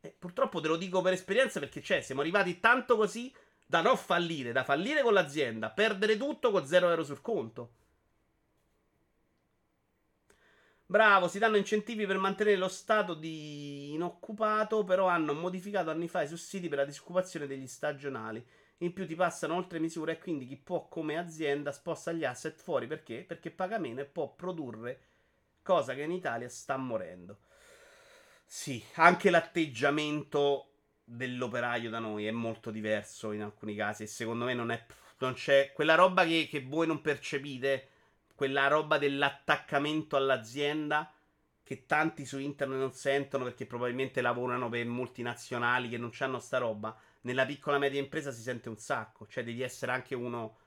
E 0.00 0.14
purtroppo 0.16 0.60
te 0.60 0.68
lo 0.68 0.76
dico 0.76 1.02
per 1.02 1.14
esperienza 1.14 1.58
perché 1.58 1.82
cioè, 1.82 2.00
siamo 2.00 2.20
arrivati 2.20 2.60
tanto 2.60 2.96
così 2.96 3.34
da 3.66 3.80
non 3.80 3.96
fallire, 3.96 4.52
da 4.52 4.62
fallire 4.62 5.02
con 5.02 5.14
l'azienda, 5.14 5.68
perdere 5.70 6.16
tutto 6.16 6.52
con 6.52 6.64
0 6.64 6.90
euro 6.90 7.02
sul 7.02 7.20
conto. 7.20 7.72
Bravo, 10.90 11.28
si 11.28 11.38
danno 11.38 11.58
incentivi 11.58 12.06
per 12.06 12.16
mantenere 12.16 12.56
lo 12.56 12.68
stato 12.68 13.12
di 13.12 13.92
inoccupato, 13.92 14.84
però 14.84 15.06
hanno 15.06 15.34
modificato 15.34 15.90
anni 15.90 16.08
fa 16.08 16.22
i 16.22 16.28
sussidi 16.28 16.68
per 16.68 16.78
la 16.78 16.84
disoccupazione 16.86 17.46
degli 17.46 17.66
stagionali. 17.66 18.42
In 18.78 18.94
più 18.94 19.06
ti 19.06 19.14
passano 19.14 19.54
oltre 19.54 19.80
misure 19.80 20.12
e 20.12 20.18
quindi 20.18 20.46
chi 20.46 20.56
può 20.56 20.88
come 20.88 21.18
azienda 21.18 21.72
sposta 21.72 22.10
gli 22.12 22.24
asset 22.24 22.58
fuori 22.58 22.86
perché? 22.86 23.22
Perché 23.26 23.50
paga 23.50 23.76
meno 23.78 24.00
e 24.00 24.06
può 24.06 24.32
produrre 24.34 25.00
cosa 25.62 25.92
che 25.92 26.02
in 26.02 26.10
Italia 26.12 26.48
sta 26.48 26.78
morendo. 26.78 27.40
Sì, 28.46 28.82
anche 28.94 29.28
l'atteggiamento 29.28 30.70
dell'operaio 31.04 31.90
da 31.90 31.98
noi 31.98 32.26
è 32.26 32.30
molto 32.30 32.70
diverso 32.70 33.32
in 33.32 33.42
alcuni 33.42 33.74
casi 33.74 34.04
e 34.04 34.06
secondo 34.06 34.46
me 34.46 34.54
non, 34.54 34.70
è, 34.70 34.86
non 35.18 35.34
c'è 35.34 35.72
quella 35.74 35.96
roba 35.96 36.24
che, 36.24 36.46
che 36.48 36.62
voi 36.62 36.86
non 36.86 37.02
percepite, 37.02 37.88
quella 38.38 38.68
roba 38.68 38.98
dell'attaccamento 38.98 40.14
all'azienda 40.14 41.12
che 41.64 41.86
tanti 41.86 42.24
su 42.24 42.38
internet 42.38 42.78
non 42.78 42.92
sentono 42.92 43.42
perché 43.42 43.66
probabilmente 43.66 44.20
lavorano 44.20 44.68
per 44.68 44.86
multinazionali 44.86 45.88
che 45.88 45.98
non 45.98 46.12
hanno 46.20 46.38
sta 46.38 46.58
roba. 46.58 46.96
Nella 47.22 47.44
piccola 47.44 47.78
media 47.78 47.98
impresa 47.98 48.30
si 48.30 48.40
sente 48.40 48.68
un 48.68 48.76
sacco, 48.78 49.26
cioè 49.26 49.42
devi 49.42 49.60
essere 49.62 49.90
anche 49.90 50.14
uno 50.14 50.58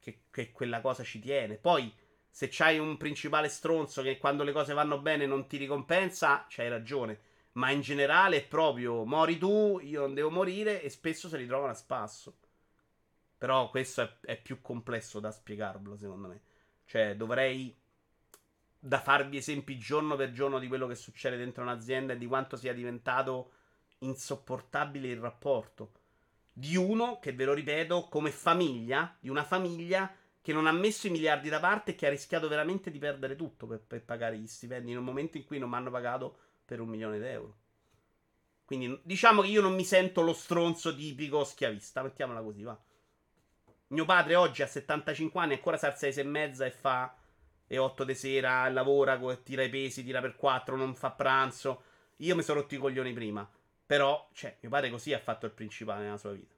che, 0.00 0.22
che 0.30 0.52
quella 0.52 0.80
cosa 0.80 1.04
ci 1.04 1.18
tiene. 1.18 1.56
Poi 1.56 1.94
se 2.30 2.48
c'hai 2.50 2.78
un 2.78 2.96
principale 2.96 3.50
stronzo 3.50 4.00
che 4.00 4.16
quando 4.16 4.42
le 4.42 4.52
cose 4.52 4.72
vanno 4.72 4.98
bene 4.98 5.26
non 5.26 5.46
ti 5.46 5.58
ricompensa, 5.58 6.46
c'hai 6.48 6.70
ragione. 6.70 7.20
Ma 7.52 7.70
in 7.72 7.82
generale 7.82 8.38
è 8.38 8.46
proprio 8.46 9.04
mori 9.04 9.36
tu, 9.36 9.80
io 9.82 10.00
non 10.00 10.14
devo 10.14 10.30
morire 10.30 10.80
e 10.80 10.88
spesso 10.88 11.28
se 11.28 11.36
li 11.36 11.46
trovano 11.46 11.72
a 11.72 11.74
spasso. 11.74 12.38
Però 13.36 13.68
questo 13.68 14.00
è, 14.00 14.16
è 14.22 14.40
più 14.40 14.62
complesso 14.62 15.20
da 15.20 15.30
spiegarlo, 15.30 15.94
secondo 15.94 16.28
me. 16.28 16.40
Cioè, 16.88 17.16
dovrei 17.16 17.76
da 18.78 18.98
farvi 18.98 19.36
esempi 19.36 19.76
giorno 19.76 20.16
per 20.16 20.32
giorno 20.32 20.58
di 20.58 20.68
quello 20.68 20.86
che 20.86 20.94
succede 20.94 21.36
dentro 21.36 21.62
un'azienda 21.62 22.14
e 22.14 22.16
di 22.16 22.24
quanto 22.24 22.56
sia 22.56 22.72
diventato 22.72 23.52
insopportabile 23.98 25.08
il 25.08 25.18
rapporto. 25.18 25.92
Di 26.50 26.76
uno, 26.76 27.18
che 27.18 27.34
ve 27.34 27.44
lo 27.44 27.52
ripeto, 27.52 28.08
come 28.08 28.30
famiglia, 28.30 29.14
di 29.20 29.28
una 29.28 29.44
famiglia 29.44 30.10
che 30.40 30.54
non 30.54 30.66
ha 30.66 30.72
messo 30.72 31.08
i 31.08 31.10
miliardi 31.10 31.50
da 31.50 31.60
parte 31.60 31.90
e 31.90 31.94
che 31.94 32.06
ha 32.06 32.10
rischiato 32.10 32.48
veramente 32.48 32.90
di 32.90 32.98
perdere 32.98 33.36
tutto 33.36 33.66
per, 33.66 33.80
per 33.80 34.02
pagare 34.02 34.38
gli 34.38 34.46
stipendi 34.46 34.90
in 34.90 34.96
un 34.96 35.04
momento 35.04 35.36
in 35.36 35.44
cui 35.44 35.58
non 35.58 35.68
mi 35.68 35.76
hanno 35.76 35.90
pagato 35.90 36.38
per 36.64 36.80
un 36.80 36.88
milione 36.88 37.18
d'euro. 37.18 37.56
Quindi 38.64 38.98
diciamo 39.02 39.42
che 39.42 39.48
io 39.48 39.60
non 39.60 39.74
mi 39.74 39.84
sento 39.84 40.22
lo 40.22 40.32
stronzo 40.32 40.96
tipico 40.96 41.44
schiavista, 41.44 42.02
mettiamola 42.02 42.40
così, 42.40 42.62
va. 42.62 42.80
Mio 43.88 44.04
padre 44.04 44.34
oggi 44.34 44.62
ha 44.62 44.66
75 44.66 45.40
anni, 45.40 45.54
ancora 45.54 45.78
sa 45.78 45.94
6 45.94 46.14
e 46.16 46.22
mezza 46.22 46.66
e 46.66 46.70
fa 46.70 47.16
e 47.66 47.78
8 47.78 48.04
di 48.04 48.14
sera, 48.14 48.68
lavora, 48.68 49.18
tira 49.42 49.62
i 49.62 49.70
pesi, 49.70 50.04
tira 50.04 50.20
per 50.20 50.36
4, 50.36 50.76
non 50.76 50.94
fa 50.94 51.10
pranzo. 51.10 51.82
Io 52.16 52.34
mi 52.34 52.42
sono 52.42 52.60
rotto 52.60 52.74
i 52.74 52.78
coglioni 52.78 53.12
prima. 53.12 53.48
Però, 53.86 54.28
cioè, 54.34 54.56
mio 54.60 54.70
padre 54.70 54.90
così 54.90 55.14
ha 55.14 55.18
fatto 55.18 55.46
il 55.46 55.52
principale 55.52 56.02
nella 56.02 56.18
sua 56.18 56.32
vita. 56.32 56.54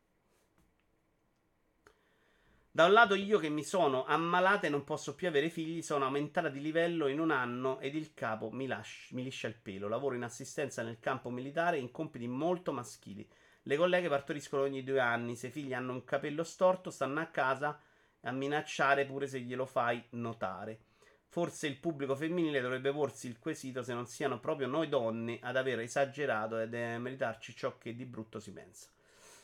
Da 2.72 2.84
un 2.86 2.92
lato 2.92 3.14
io 3.14 3.38
che 3.38 3.48
mi 3.48 3.62
sono 3.62 4.04
ammalata 4.04 4.66
e 4.66 4.70
non 4.70 4.84
posso 4.84 5.14
più 5.14 5.28
avere 5.28 5.50
figli, 5.50 5.82
sono 5.82 6.04
aumentata 6.04 6.48
di 6.48 6.60
livello 6.60 7.06
in 7.08 7.20
un 7.20 7.30
anno 7.30 7.78
ed 7.78 7.94
il 7.94 8.14
capo 8.14 8.50
mi, 8.50 8.66
lascia, 8.66 9.14
mi 9.14 9.22
liscia 9.22 9.46
il 9.46 9.54
pelo. 9.54 9.86
Lavoro 9.86 10.14
in 10.16 10.22
assistenza 10.24 10.82
nel 10.82 10.98
campo 10.98 11.30
militare 11.30 11.78
in 11.78 11.92
compiti 11.92 12.26
molto 12.26 12.72
maschili. 12.72 13.28
Le 13.62 13.76
colleghe 13.76 14.08
partoriscono 14.08 14.62
ogni 14.62 14.82
due 14.82 15.00
anni, 15.00 15.36
se 15.36 15.48
i 15.48 15.50
figli 15.50 15.74
hanno 15.74 15.92
un 15.92 16.04
capello 16.04 16.44
storto 16.44 16.90
stanno 16.90 17.20
a 17.20 17.26
casa 17.26 17.78
a 18.22 18.32
minacciare 18.32 19.04
pure 19.04 19.26
se 19.26 19.40
glielo 19.40 19.66
fai 19.66 20.02
notare. 20.10 20.80
Forse 21.26 21.66
il 21.66 21.76
pubblico 21.76 22.16
femminile 22.16 22.60
dovrebbe 22.60 22.92
porsi 22.92 23.28
il 23.28 23.38
quesito 23.38 23.82
se 23.82 23.94
non 23.94 24.06
siano 24.06 24.40
proprio 24.40 24.66
noi 24.66 24.88
donne 24.88 25.38
ad 25.40 25.56
aver 25.56 25.78
esagerato 25.78 26.58
ed 26.58 26.74
a 26.74 26.98
meritarci 26.98 27.54
ciò 27.54 27.78
che 27.78 27.94
di 27.94 28.04
brutto 28.04 28.40
si 28.40 28.52
pensa. 28.52 28.88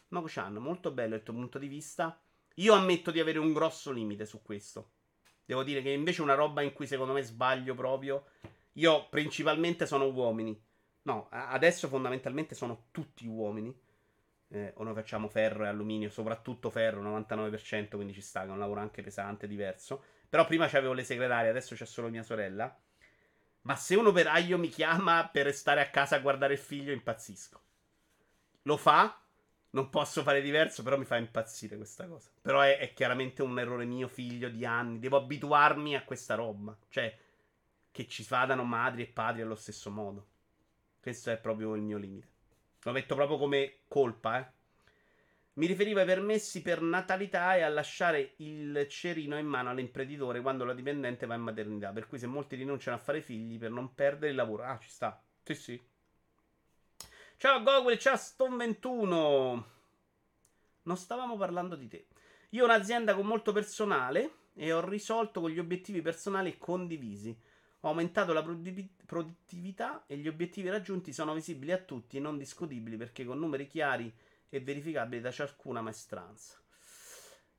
Ma 0.09 0.21
Cociano, 0.21 0.61
molto 0.61 0.91
bello 0.91 1.15
il 1.15 1.23
tuo 1.23 1.35
punto 1.35 1.59
di 1.59 1.69
vista. 1.69 2.21
Io 2.55 2.75
ammetto 2.75 3.11
di 3.11 3.21
avere 3.21 3.39
un 3.39 3.53
grosso 3.53 3.93
limite 3.93 4.27
su 4.27 4.43
questo. 4.43 4.93
Devo 5.45 5.63
dire 5.63 5.81
che 5.83 5.91
invece 5.91 6.23
una 6.23 6.35
roba 6.35 6.63
in 6.63 6.73
cui 6.73 6.87
secondo 6.87 7.13
me 7.13 7.23
sbaglio 7.23 7.75
proprio. 7.75 8.27
Io 8.73 9.09
principalmente 9.09 9.87
sono 9.87 10.07
uomini. 10.11 10.61
No, 11.03 11.29
adesso 11.31 11.87
fondamentalmente 11.87 12.57
sono 12.57 12.87
tutti 12.91 13.27
uomini. 13.27 13.73
Eh, 14.49 14.73
o 14.77 14.85
noi 14.85 14.95
facciamo 14.95 15.29
ferro 15.29 15.65
e 15.65 15.69
alluminio, 15.69 16.09
soprattutto 16.09 16.71
ferro, 16.71 17.03
99%, 17.03 17.97
quindi 17.97 18.13
ci 18.13 18.21
sta, 18.21 18.43
che 18.43 18.49
è 18.49 18.51
un 18.51 18.59
lavoro 18.59 18.81
anche 18.81 19.03
pesante, 19.03 19.47
diverso. 19.47 20.03
Però 20.29 20.47
prima 20.47 20.69
c'avevo 20.69 20.93
le 20.93 21.05
segretarie, 21.05 21.51
adesso 21.51 21.75
c'è 21.75 21.87
solo 21.87 22.09
mia 22.09 22.23
sorella. 22.23 22.77
Ma 23.63 23.75
se 23.75 23.97
un 23.97 24.07
operaio 24.07 24.59
mi 24.59 24.69
chiama 24.69 25.29
per 25.29 25.53
stare 25.53 25.81
a 25.81 25.91
casa 25.91 26.17
a 26.17 26.21
guardare 26.21 26.53
il 26.53 26.59
figlio, 26.59 26.93
impazzisco. 26.93 27.61
Lo 28.63 28.77
fa, 28.77 29.21
non 29.71 29.91
posso 29.91 30.23
fare 30.23 30.41
diverso, 30.41 30.83
però 30.83 30.97
mi 30.97 31.05
fa 31.05 31.17
impazzire 31.17 31.77
questa 31.77 32.07
cosa. 32.07 32.31
Però 32.41 32.61
è, 32.61 32.79
è, 32.79 32.93
chiaramente 32.93 33.43
un 33.43 33.59
errore 33.59 33.85
mio, 33.85 34.09
figlio 34.09 34.49
di 34.49 34.65
anni. 34.65 34.99
Devo 34.99 35.17
abituarmi 35.17 35.97
a 35.97 36.05
questa 36.05 36.35
roba. 36.35 36.77
Cioè, 36.89 37.19
che 37.91 38.07
ci 38.07 38.25
vadano 38.29 38.63
madri 38.63 39.03
e 39.03 39.07
padri 39.07 39.43
allo 39.43 39.55
stesso 39.55 39.91
modo. 39.91 40.27
Questo 41.01 41.31
è 41.31 41.39
proprio 41.39 41.75
il 41.75 41.83
mio 41.83 41.99
limite. 41.99 42.29
L'ho 42.87 42.93
detto 42.93 43.17
proprio 43.17 43.37
come 43.37 43.79
colpa, 43.89 44.39
eh. 44.39 44.47
Mi 45.55 45.67
riferivo 45.67 45.99
ai 45.99 46.07
permessi 46.07 46.63
per 46.63 46.81
natalità 46.81 47.57
e 47.57 47.63
a 47.63 47.69
lasciare 47.69 48.35
il 48.37 48.87
cerino 48.89 49.37
in 49.37 49.47
mano 49.47 49.71
all'imprenditore 49.71 50.41
quando 50.41 50.65
la 50.65 50.73
dipendente 50.73 51.27
va 51.27 51.35
in 51.35 51.41
maternità. 51.41 51.91
Per 51.91 52.07
cui 52.07 52.21
se 52.21 52.29
molti 52.29 52.55
rinunciano 52.55 52.97
a 52.97 53.01
fare 53.01 53.23
figli 53.23 53.59
per 53.59 53.73
non 53.73 53.93
perdere 53.93 54.31
il 54.31 54.37
lavoro. 54.37 54.63
Ah, 54.63 54.79
ci 54.79 54.89
sta. 54.89 55.21
Sì, 55.43 55.55
sì. 55.57 55.83
Ciao 57.37 57.61
Gogol, 57.65 57.99
ciao 57.99 58.15
Stone21. 58.15 59.65
Non 60.83 60.97
stavamo 60.97 61.37
parlando 61.37 61.75
di 61.75 61.89
te. 61.89 62.07
Io 62.51 62.63
ho 62.63 62.67
un'azienda 62.67 63.17
con 63.17 63.27
molto 63.27 63.51
personale 63.51 64.31
e 64.55 64.73
ho 64.73 64.87
risolto 64.89 65.41
con 65.41 65.51
gli 65.51 65.59
obiettivi 65.59 66.03
personali 66.03 66.57
condivisi. 66.57 67.37
Ho 67.81 67.89
aumentato 67.89 68.33
la 68.33 68.43
produttività 68.43 70.05
e 70.07 70.17
gli 70.17 70.29
obiettivi 70.29 70.69
raggiunti 70.69 71.13
sono 71.13 71.35
visibili 71.35 71.73
a 71.73 71.79
tutti 71.79 72.17
e 72.17 72.21
non 72.21 72.39
discutibili 72.39 72.97
perché 72.97 73.25
con 73.25 73.39
numeri 73.39 73.67
chiari 73.67 74.13
e 74.49 74.61
verificabili 74.61 75.21
da 75.21 75.31
ciascuna 75.31 75.83
maestranza. 75.83 76.61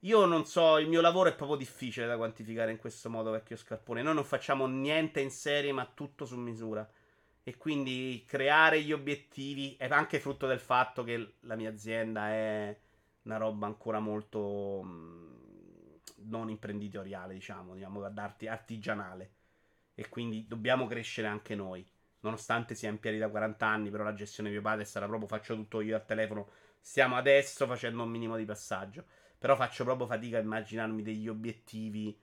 Io 0.02 0.26
non 0.26 0.46
so, 0.46 0.78
il 0.78 0.88
mio 0.88 1.02
lavoro 1.02 1.30
è 1.30 1.36
proprio 1.36 1.58
difficile 1.58 2.06
da 2.06 2.18
quantificare 2.18 2.72
in 2.72 2.78
questo 2.78 3.10
modo, 3.10 3.32
vecchio 3.32 3.56
scarpone. 3.56 4.04
Noi 4.04 4.14
non 4.14 4.24
facciamo 4.24 4.68
niente 4.68 5.22
in 5.22 5.32
serie, 5.32 5.72
ma 5.72 5.86
tutto 5.92 6.26
su 6.26 6.38
misura. 6.38 6.88
E 7.44 7.58
quindi 7.58 8.24
creare 8.28 8.82
gli 8.82 8.92
obiettivi 8.92 9.76
è 9.78 9.88
anche 9.88 10.20
frutto 10.20 10.46
del 10.46 10.60
fatto 10.60 11.04
che 11.04 11.36
la 11.42 11.56
mia 11.56 11.70
azienda 11.70 12.30
è 12.30 12.78
una 13.24 13.38
roba 13.38 13.66
ancora 13.66 14.00
molto 14.00 14.82
mm, 14.84 15.38
non 16.26 16.50
imprenditoriale, 16.50 17.34
diciamo, 17.34 17.74
diciamo 17.74 18.04
ad 18.04 18.18
arti, 18.18 18.48
artigianale. 18.48 19.32
E 20.00 20.10
quindi 20.10 20.46
dobbiamo 20.48 20.86
crescere 20.86 21.26
anche 21.26 21.56
noi. 21.56 21.84
Nonostante 22.20 22.76
sia 22.76 22.90
in 22.90 23.00
piedi 23.00 23.18
da 23.18 23.30
40 23.30 23.66
anni, 23.66 23.90
però 23.90 24.04
la 24.04 24.14
gestione 24.14 24.50
di 24.50 24.56
mio 24.56 24.64
padre 24.64 24.86
sarà 24.86 25.08
proprio 25.08 25.28
faccio 25.28 25.56
tutto 25.56 25.82
io 25.82 25.96
al 25.96 26.06
telefono. 26.06 26.50
Stiamo 26.80 27.16
adesso 27.16 27.66
facendo 27.66 28.04
un 28.04 28.10
minimo 28.10 28.38
di 28.38 28.46
passaggio. 28.46 29.04
Però 29.40 29.56
faccio 29.56 29.84
proprio 29.84 30.06
fatica 30.06 30.38
a 30.38 30.42
immaginarmi 30.42 31.02
degli 31.02 31.28
obiettivi 31.28 32.16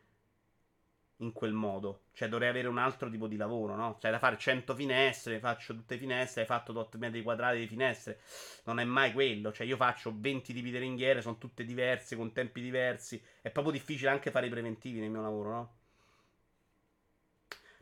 in 1.18 1.32
quel 1.32 1.52
modo. 1.52 2.02
Cioè, 2.12 2.28
dovrei 2.28 2.50
avere 2.50 2.68
un 2.68 2.78
altro 2.78 3.10
tipo 3.10 3.26
di 3.26 3.36
lavoro, 3.36 3.74
no? 3.74 3.98
Cioè, 4.00 4.12
da 4.12 4.20
fare 4.20 4.38
100 4.38 4.72
finestre, 4.76 5.40
faccio 5.40 5.74
tutte 5.74 5.98
finestre, 5.98 6.42
hai 6.42 6.46
fatto 6.46 6.78
8 6.78 6.96
metri 6.98 7.22
quadrati 7.22 7.58
di 7.58 7.66
finestre. 7.66 8.20
Non 8.66 8.78
è 8.78 8.84
mai 8.84 9.12
quello. 9.12 9.52
Cioè, 9.52 9.66
io 9.66 9.76
faccio 9.76 10.14
20 10.16 10.52
tipi 10.52 10.70
di 10.70 10.78
ringhiere, 10.78 11.22
sono 11.22 11.38
tutte 11.38 11.64
diverse, 11.64 12.14
con 12.14 12.32
tempi 12.32 12.60
diversi. 12.60 13.20
È 13.40 13.50
proprio 13.50 13.72
difficile 13.72 14.10
anche 14.10 14.30
fare 14.30 14.46
i 14.46 14.50
preventivi 14.50 15.00
nel 15.00 15.10
mio 15.10 15.22
lavoro, 15.22 15.50
no? 15.50 15.74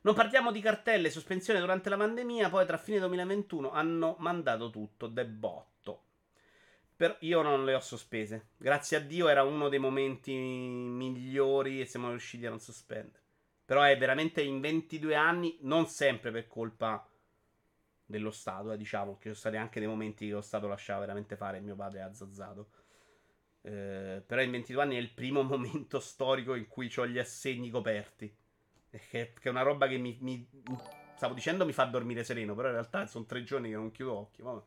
Non 0.05 0.15
parliamo 0.15 0.51
di 0.51 0.61
cartelle, 0.61 1.11
sospensione 1.11 1.61
durante 1.61 1.89
la 1.89 1.97
pandemia, 1.97 2.51
poi 2.51 2.67
tra 2.67 2.77
fine 2.77 2.99
2021 2.99 3.71
hanno 3.71 4.17
mandato 4.19 4.69
tutto, 4.69 5.07
debotto. 5.07 6.03
Però 6.97 7.17
io 7.21 7.43
non 7.43 7.65
le 7.65 7.75
ho 7.75 7.81
sospese. 7.81 8.49
Grazie 8.57 8.97
a 8.97 9.01
Dio 9.01 9.29
era 9.29 9.45
uno 9.45 9.69
dei 9.69 9.79
momenti 9.79 10.33
migliori 10.35 11.81
e 11.81 11.87
siamo 11.87 12.11
riusciti 12.11 12.47
a 12.47 12.51
non 12.51 12.59
sospendere. 12.59 13.23
Però 13.65 13.83
è 13.83 13.97
veramente 13.97 14.43
in 14.43 14.61
22 14.61 15.15
anni, 15.15 15.59
non 15.61 15.87
sempre 15.87 16.33
per 16.33 16.49
colpa 16.49 17.09
dello 18.05 18.33
Stato, 18.33 18.73
eh, 18.73 18.77
diciamo, 18.77 19.15
che 19.15 19.29
sono 19.29 19.35
stati 19.35 19.57
anche 19.57 19.79
dei 19.79 19.89
momenti 19.89 20.27
che 20.27 20.33
lo 20.33 20.41
Stato 20.41 20.67
lasciava 20.67 21.01
veramente 21.01 21.37
fare, 21.37 21.61
mio 21.61 21.77
padre 21.77 22.01
è 22.01 22.03
azzazzato. 22.03 22.71
Eh, 23.63 24.21
però 24.27 24.43
in 24.43 24.51
22 24.51 24.83
anni 24.83 24.97
è 24.97 24.99
il 24.99 25.13
primo 25.13 25.43
momento 25.47 26.01
storico 26.01 26.57
in 26.57 26.67
cui 26.67 26.93
ho 26.97 27.07
gli 27.07 27.19
assegni 27.19 27.71
coperti. 27.71 28.37
Che, 28.99 29.09
che 29.09 29.33
è 29.41 29.49
una 29.49 29.63
roba 29.63 29.89
che 29.89 29.97
mi, 29.97 30.17
mi, 30.21 30.47
Stavo 31.23 31.35
dicendo 31.35 31.65
mi 31.65 31.73
fa 31.73 31.85
dormire 31.85 32.25
sereno, 32.25 32.53
però 32.57 32.67
in 32.67 32.75
realtà 32.75 33.07
sono 33.07 33.25
tre 33.27 33.45
giorni 33.45 33.69
che 33.69 33.77
non 33.77 33.93
chiudo 33.93 34.13
occhio. 34.13 34.45
Vabbè. 34.45 34.63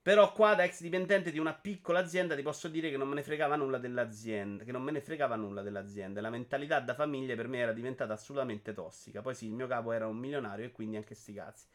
Però 0.00 0.32
qua 0.32 0.54
da 0.54 0.62
ex 0.62 0.80
dipendente 0.80 1.32
di 1.32 1.40
una 1.40 1.54
piccola 1.54 1.98
azienda 1.98 2.36
ti 2.36 2.42
posso 2.42 2.68
dire 2.68 2.88
che 2.88 2.96
non 2.96 3.08
me 3.08 3.16
ne 3.16 3.24
fregava 3.24 3.56
nulla 3.56 3.78
dell'azienda. 3.78 4.62
Che 4.62 4.70
non 4.70 4.80
me 4.80 4.92
ne 4.92 5.00
fregava 5.00 5.34
nulla 5.34 5.60
dell'azienda. 5.62 6.20
La 6.20 6.30
mentalità 6.30 6.78
da 6.78 6.94
famiglia 6.94 7.34
per 7.34 7.48
me 7.48 7.58
era 7.58 7.72
diventata 7.72 8.12
assolutamente 8.12 8.72
tossica. 8.74 9.22
Poi 9.22 9.34
sì, 9.34 9.46
il 9.46 9.54
mio 9.54 9.66
capo 9.66 9.90
era 9.90 10.06
un 10.06 10.18
milionario 10.18 10.66
e 10.66 10.70
quindi 10.70 10.94
anche 10.94 11.16
sti 11.16 11.32
cazzi. 11.32 11.66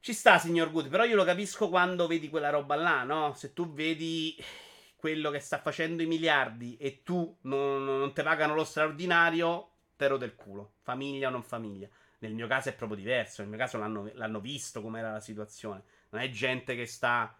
Ci 0.00 0.14
sta, 0.14 0.38
signor 0.38 0.70
Good, 0.70 0.88
però 0.88 1.04
io 1.04 1.16
lo 1.16 1.24
capisco 1.24 1.68
quando 1.68 2.06
vedi 2.06 2.30
quella 2.30 2.48
roba 2.48 2.76
là, 2.76 3.02
no? 3.04 3.34
Se 3.34 3.52
tu 3.52 3.70
vedi 3.74 4.42
quello 4.96 5.30
che 5.30 5.38
sta 5.38 5.58
facendo 5.58 6.02
i 6.02 6.06
miliardi 6.06 6.78
e 6.78 7.02
tu 7.02 7.36
non, 7.42 7.84
non 7.84 8.14
ti 8.14 8.22
pagano 8.22 8.54
lo 8.54 8.64
straordinario, 8.64 9.71
lo 10.08 10.16
del 10.16 10.34
culo. 10.34 10.74
Famiglia 10.82 11.28
o 11.28 11.30
non 11.30 11.42
famiglia. 11.42 11.88
Nel 12.18 12.34
mio 12.34 12.46
caso 12.46 12.68
è 12.68 12.74
proprio 12.74 12.98
diverso. 12.98 13.40
Nel 13.40 13.50
mio 13.50 13.58
caso 13.58 13.78
l'hanno, 13.78 14.10
l'hanno 14.14 14.40
visto 14.40 14.80
com'era 14.80 15.12
la 15.12 15.20
situazione. 15.20 15.82
Non 16.10 16.20
è 16.20 16.30
gente 16.30 16.74
che 16.74 16.86
sta 16.86 17.36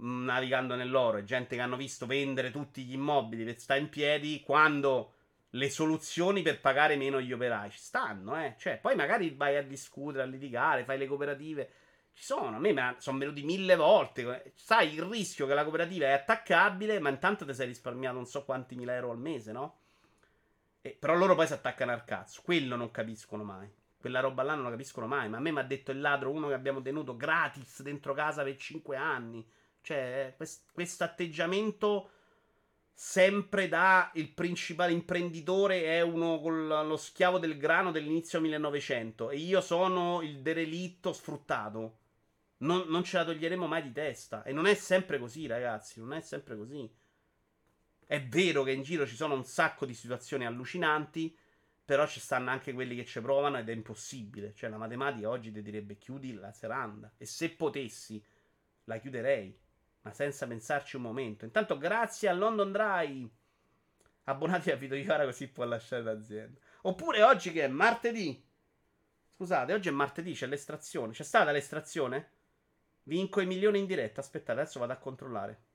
navigando 0.00 0.74
nell'oro, 0.74 1.18
è 1.18 1.24
gente 1.24 1.56
che 1.56 1.62
hanno 1.62 1.76
visto 1.76 2.06
vendere 2.06 2.50
tutti 2.50 2.84
gli 2.84 2.92
immobili 2.92 3.44
per 3.44 3.58
stare 3.58 3.80
in 3.80 3.88
piedi 3.88 4.42
quando 4.44 5.14
le 5.50 5.70
soluzioni 5.70 6.42
per 6.42 6.60
pagare 6.60 6.96
meno 6.96 7.20
gli 7.20 7.32
operai 7.32 7.70
ci 7.70 7.78
stanno, 7.78 8.40
eh. 8.40 8.54
Cioè, 8.58 8.78
poi 8.78 8.94
magari 8.94 9.30
vai 9.30 9.56
a 9.56 9.62
discutere, 9.62 10.22
a 10.22 10.26
litigare, 10.26 10.84
fai 10.84 10.98
le 10.98 11.06
cooperative. 11.06 11.70
Ci 12.12 12.24
sono, 12.24 12.56
a 12.56 12.58
me 12.58 12.96
sono 12.98 13.18
venuti 13.18 13.42
mille 13.42 13.76
volte. 13.76 14.52
Sai 14.56 14.92
il 14.94 15.02
rischio 15.02 15.46
che 15.46 15.54
la 15.54 15.62
cooperativa 15.62 16.06
è 16.06 16.10
attaccabile, 16.10 16.98
ma 16.98 17.08
intanto 17.10 17.44
ti 17.44 17.54
sei 17.54 17.68
risparmiato 17.68 18.16
non 18.16 18.26
so 18.26 18.44
quanti 18.44 18.74
mila 18.74 18.94
euro 18.94 19.12
al 19.12 19.18
mese, 19.18 19.52
no? 19.52 19.78
E, 20.88 20.96
però 20.98 21.14
loro 21.14 21.34
poi 21.34 21.46
si 21.46 21.52
attaccano 21.52 21.92
al 21.92 22.04
cazzo. 22.04 22.40
Quello 22.42 22.76
non 22.76 22.90
capiscono 22.90 23.44
mai. 23.44 23.70
Quella 23.98 24.20
roba 24.20 24.42
là 24.42 24.54
non 24.54 24.64
la 24.64 24.70
capiscono 24.70 25.06
mai. 25.06 25.28
Ma 25.28 25.36
a 25.36 25.40
me 25.40 25.50
mi 25.50 25.58
ha 25.58 25.64
detto 25.64 25.90
il 25.90 26.00
ladro, 26.00 26.30
uno 26.30 26.48
che 26.48 26.54
abbiamo 26.54 26.80
tenuto 26.80 27.16
gratis 27.16 27.82
dentro 27.82 28.14
casa 28.14 28.42
per 28.42 28.56
5 28.56 28.96
anni. 28.96 29.46
Cioè, 29.80 30.34
questo 30.36 31.04
atteggiamento 31.04 32.10
sempre 32.92 33.68
da 33.68 34.10
il 34.14 34.30
principale 34.32 34.92
imprenditore 34.92 35.84
è 35.84 36.00
uno 36.00 36.40
con 36.40 36.66
lo 36.66 36.96
schiavo 36.96 37.38
del 37.38 37.56
grano 37.56 37.92
dell'inizio 37.92 38.40
1900 38.40 39.30
e 39.30 39.36
io 39.36 39.60
sono 39.60 40.20
il 40.20 40.40
derelitto 40.40 41.12
sfruttato. 41.12 41.98
Non, 42.58 42.86
non 42.88 43.04
ce 43.04 43.18
la 43.18 43.24
toglieremo 43.24 43.66
mai 43.66 43.82
di 43.82 43.92
testa. 43.92 44.42
E 44.42 44.52
non 44.52 44.66
è 44.66 44.74
sempre 44.74 45.18
così, 45.18 45.46
ragazzi. 45.46 46.00
Non 46.00 46.12
è 46.12 46.20
sempre 46.20 46.56
così. 46.56 46.90
È 48.08 48.24
vero 48.24 48.62
che 48.62 48.70
in 48.70 48.80
giro 48.80 49.06
ci 49.06 49.16
sono 49.16 49.34
un 49.34 49.44
sacco 49.44 49.84
di 49.84 49.92
situazioni 49.92 50.46
allucinanti. 50.46 51.36
Però 51.84 52.06
ci 52.06 52.20
stanno 52.20 52.48
anche 52.48 52.72
quelli 52.72 52.96
che 52.96 53.04
ci 53.04 53.20
provano 53.20 53.58
ed 53.58 53.68
è 53.68 53.72
impossibile. 53.72 54.54
Cioè, 54.54 54.70
la 54.70 54.78
matematica 54.78 55.28
oggi 55.28 55.52
ti 55.52 55.60
direbbe 55.60 55.98
chiudi 55.98 56.32
la 56.32 56.50
seranda. 56.52 57.12
E 57.18 57.26
se 57.26 57.50
potessi, 57.50 58.22
la 58.84 58.96
chiuderei. 58.96 59.54
Ma 60.00 60.12
senza 60.14 60.46
pensarci 60.46 60.96
un 60.96 61.02
momento. 61.02 61.44
Intanto, 61.44 61.76
grazie 61.76 62.30
a 62.30 62.32
London 62.32 62.72
Dry. 62.72 63.30
Abbonati 64.24 64.70
a 64.70 64.76
Vito 64.76 64.94
Iara 64.94 65.24
così 65.24 65.48
può 65.48 65.64
lasciare 65.64 66.02
l'azienda. 66.02 66.58
Oppure 66.82 67.22
oggi 67.22 67.52
che 67.52 67.64
è 67.64 67.68
martedì. 67.68 68.42
Scusate, 69.34 69.74
oggi 69.74 69.88
è 69.88 69.92
martedì, 69.92 70.32
c'è 70.32 70.46
l'estrazione. 70.46 71.12
C'è 71.12 71.24
stata 71.24 71.50
l'estrazione? 71.52 72.30
Vinco 73.02 73.42
i 73.42 73.46
milioni 73.46 73.80
in 73.80 73.86
diretta. 73.86 74.20
Aspettate, 74.20 74.60
adesso 74.60 74.78
vado 74.78 74.94
a 74.94 74.96
controllare. 74.96 75.67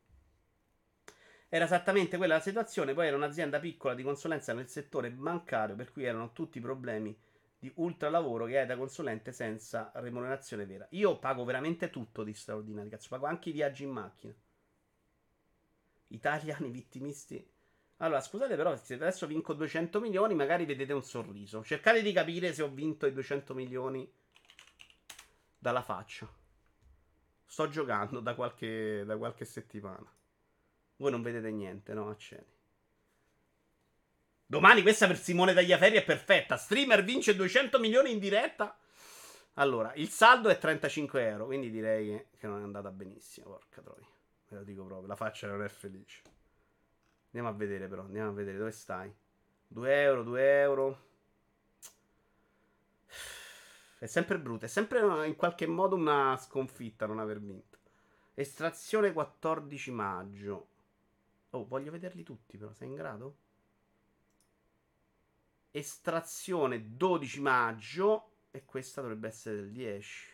Era 1.53 1.65
esattamente 1.65 2.17
quella 2.17 2.33
la 2.33 2.39
situazione, 2.39 2.95
poi 2.95 3.05
era 3.05 3.15
un'azienda 3.15 3.59
piccola 3.59 3.93
di 3.93 4.01
consulenza 4.01 4.53
nel 4.53 4.69
settore 4.69 5.11
bancario, 5.11 5.75
per 5.75 5.91
cui 5.91 6.03
erano 6.03 6.33
tutti 6.33 6.59
problemi 6.59 7.15
di 7.59 7.71
ultra 7.75 8.09
lavoro 8.09 8.45
che 8.45 8.57
hai 8.57 8.65
da 8.65 8.75
consulente 8.75 9.31
senza 9.31 9.91
remunerazione 9.93 10.65
vera. 10.65 10.87
Io 10.89 11.19
pago 11.19 11.43
veramente 11.43 11.91
tutto 11.91 12.23
di 12.23 12.33
straordinario, 12.33 12.89
cazzo, 12.89 13.07
pago 13.07 13.27
anche 13.27 13.49
i 13.49 13.51
viaggi 13.51 13.83
in 13.83 13.91
macchina. 13.91 14.33
Italiani 16.07 16.71
vittimisti. 16.71 17.47
Allora, 17.97 18.19
scusate 18.19 18.55
però, 18.55 18.75
se 18.75 18.95
adesso 18.95 19.27
vinco 19.27 19.53
200 19.53 19.99
milioni, 19.99 20.33
magari 20.33 20.65
vedete 20.65 20.93
un 20.93 21.03
sorriso. 21.03 21.63
Cercate 21.63 22.01
di 22.01 22.11
capire 22.11 22.51
se 22.51 22.63
ho 22.63 22.69
vinto 22.69 23.05
i 23.05 23.13
200 23.13 23.53
milioni 23.53 24.11
dalla 25.59 25.83
faccia. 25.83 26.27
Sto 27.45 27.69
giocando 27.69 28.21
da 28.21 28.33
qualche, 28.33 29.03
da 29.05 29.15
qualche 29.17 29.45
settimana. 29.45 30.21
Voi 30.97 31.11
non 31.11 31.21
vedete 31.21 31.51
niente, 31.51 31.93
no? 31.93 32.09
Accedi. 32.09 32.51
Domani 34.45 34.81
questa 34.81 35.07
per 35.07 35.17
Simone 35.17 35.53
Tagliaferri 35.53 35.97
è 35.97 36.03
perfetta. 36.03 36.57
Streamer 36.57 37.03
vince 37.03 37.35
200 37.35 37.79
milioni 37.79 38.11
in 38.11 38.19
diretta. 38.19 38.77
Allora, 39.55 39.93
il 39.95 40.09
saldo 40.09 40.49
è 40.49 40.57
35 40.57 41.27
euro, 41.27 41.45
quindi 41.45 41.69
direi 41.69 42.27
che 42.37 42.47
non 42.47 42.59
è 42.59 42.63
andata 42.63 42.91
benissimo. 42.91 43.47
Porca 43.49 43.81
troia. 43.81 44.05
Ve 44.49 44.57
lo 44.57 44.63
dico 44.63 44.83
proprio, 44.83 45.07
la 45.07 45.15
faccia 45.15 45.47
non 45.47 45.63
è 45.63 45.67
felice. 45.69 46.21
Andiamo 47.27 47.49
a 47.49 47.53
vedere 47.53 47.87
però, 47.87 48.03
andiamo 48.03 48.29
a 48.29 48.33
vedere 48.33 48.57
dove 48.57 48.71
stai. 48.71 49.11
2 49.67 50.01
euro, 50.01 50.23
2 50.23 50.59
euro. 50.61 51.05
È 53.97 54.05
sempre 54.05 54.37
brutto, 54.37 54.65
è 54.65 54.67
sempre 54.67 55.25
in 55.25 55.35
qualche 55.35 55.65
modo 55.65 55.95
una 55.95 56.37
sconfitta 56.37 57.07
non 57.07 57.19
aver 57.19 57.39
vinto. 57.39 57.77
Estrazione 58.35 59.13
14 59.13 59.91
maggio. 59.91 60.67
Oh, 61.53 61.65
voglio 61.65 61.91
vederli 61.91 62.23
tutti, 62.23 62.57
però. 62.57 62.73
Sei 62.73 62.87
in 62.87 62.95
grado? 62.95 63.37
Estrazione 65.71 66.95
12 66.95 67.41
maggio. 67.41 68.29
E 68.51 68.65
questa 68.65 69.01
dovrebbe 69.01 69.27
essere 69.27 69.55
del 69.55 69.71
10. 69.71 70.31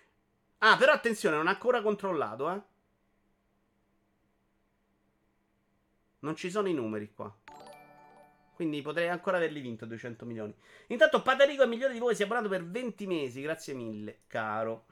Ah, 0.59 0.77
però 0.77 0.91
attenzione, 0.91 1.37
non 1.37 1.47
ha 1.47 1.51
ancora 1.51 1.81
controllato, 1.81 2.51
eh. 2.51 2.61
Non 6.19 6.35
ci 6.35 6.49
sono 6.49 6.67
i 6.67 6.73
numeri 6.73 7.13
qua. 7.13 7.33
Quindi 8.53 8.81
potrei 8.81 9.07
ancora 9.07 9.37
averli 9.37 9.61
vinto 9.61 9.85
200 9.85 10.25
milioni. 10.25 10.53
Intanto 10.87 11.21
Patarico 11.21 11.63
è 11.63 11.65
migliore 11.65 11.93
di 11.93 11.99
voi, 11.99 12.13
si 12.13 12.23
è 12.23 12.25
abbonato 12.25 12.49
per 12.49 12.65
20 12.65 13.07
mesi. 13.07 13.41
Grazie 13.41 13.73
mille, 13.73 14.23
caro. 14.27 14.85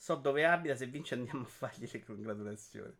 So 0.00 0.14
dove 0.14 0.46
abita, 0.46 0.74
se 0.74 0.86
vince 0.86 1.12
andiamo 1.12 1.42
a 1.42 1.46
fargli 1.46 1.86
le 1.92 2.02
congratulazioni. 2.02 2.96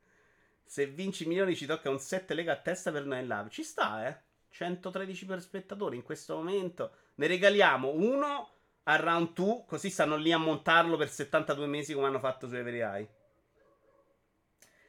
Se 0.62 0.86
vinci 0.86 1.26
milioni 1.26 1.56
ci 1.56 1.64
tocca 1.64 1.88
un 1.88 1.98
7 1.98 2.34
lega 2.34 2.52
a 2.52 2.60
testa 2.60 2.92
per 2.92 3.06
noi 3.06 3.20
in 3.20 3.26
live. 3.26 3.48
Ci 3.48 3.62
sta, 3.62 4.06
eh. 4.06 4.20
113 4.50 5.24
per 5.24 5.40
spettatori 5.40 5.96
in 5.96 6.02
questo 6.02 6.36
momento. 6.36 6.92
Ne 7.14 7.26
regaliamo 7.26 7.88
uno 7.88 8.50
a 8.82 8.96
round 8.96 9.32
2, 9.32 9.64
così 9.66 9.88
stanno 9.88 10.16
lì 10.16 10.30
a 10.30 10.36
montarlo 10.36 10.98
per 10.98 11.08
72 11.08 11.66
mesi 11.66 11.94
come 11.94 12.06
hanno 12.06 12.18
fatto 12.18 12.46
su 12.46 12.54
Every. 12.54 13.08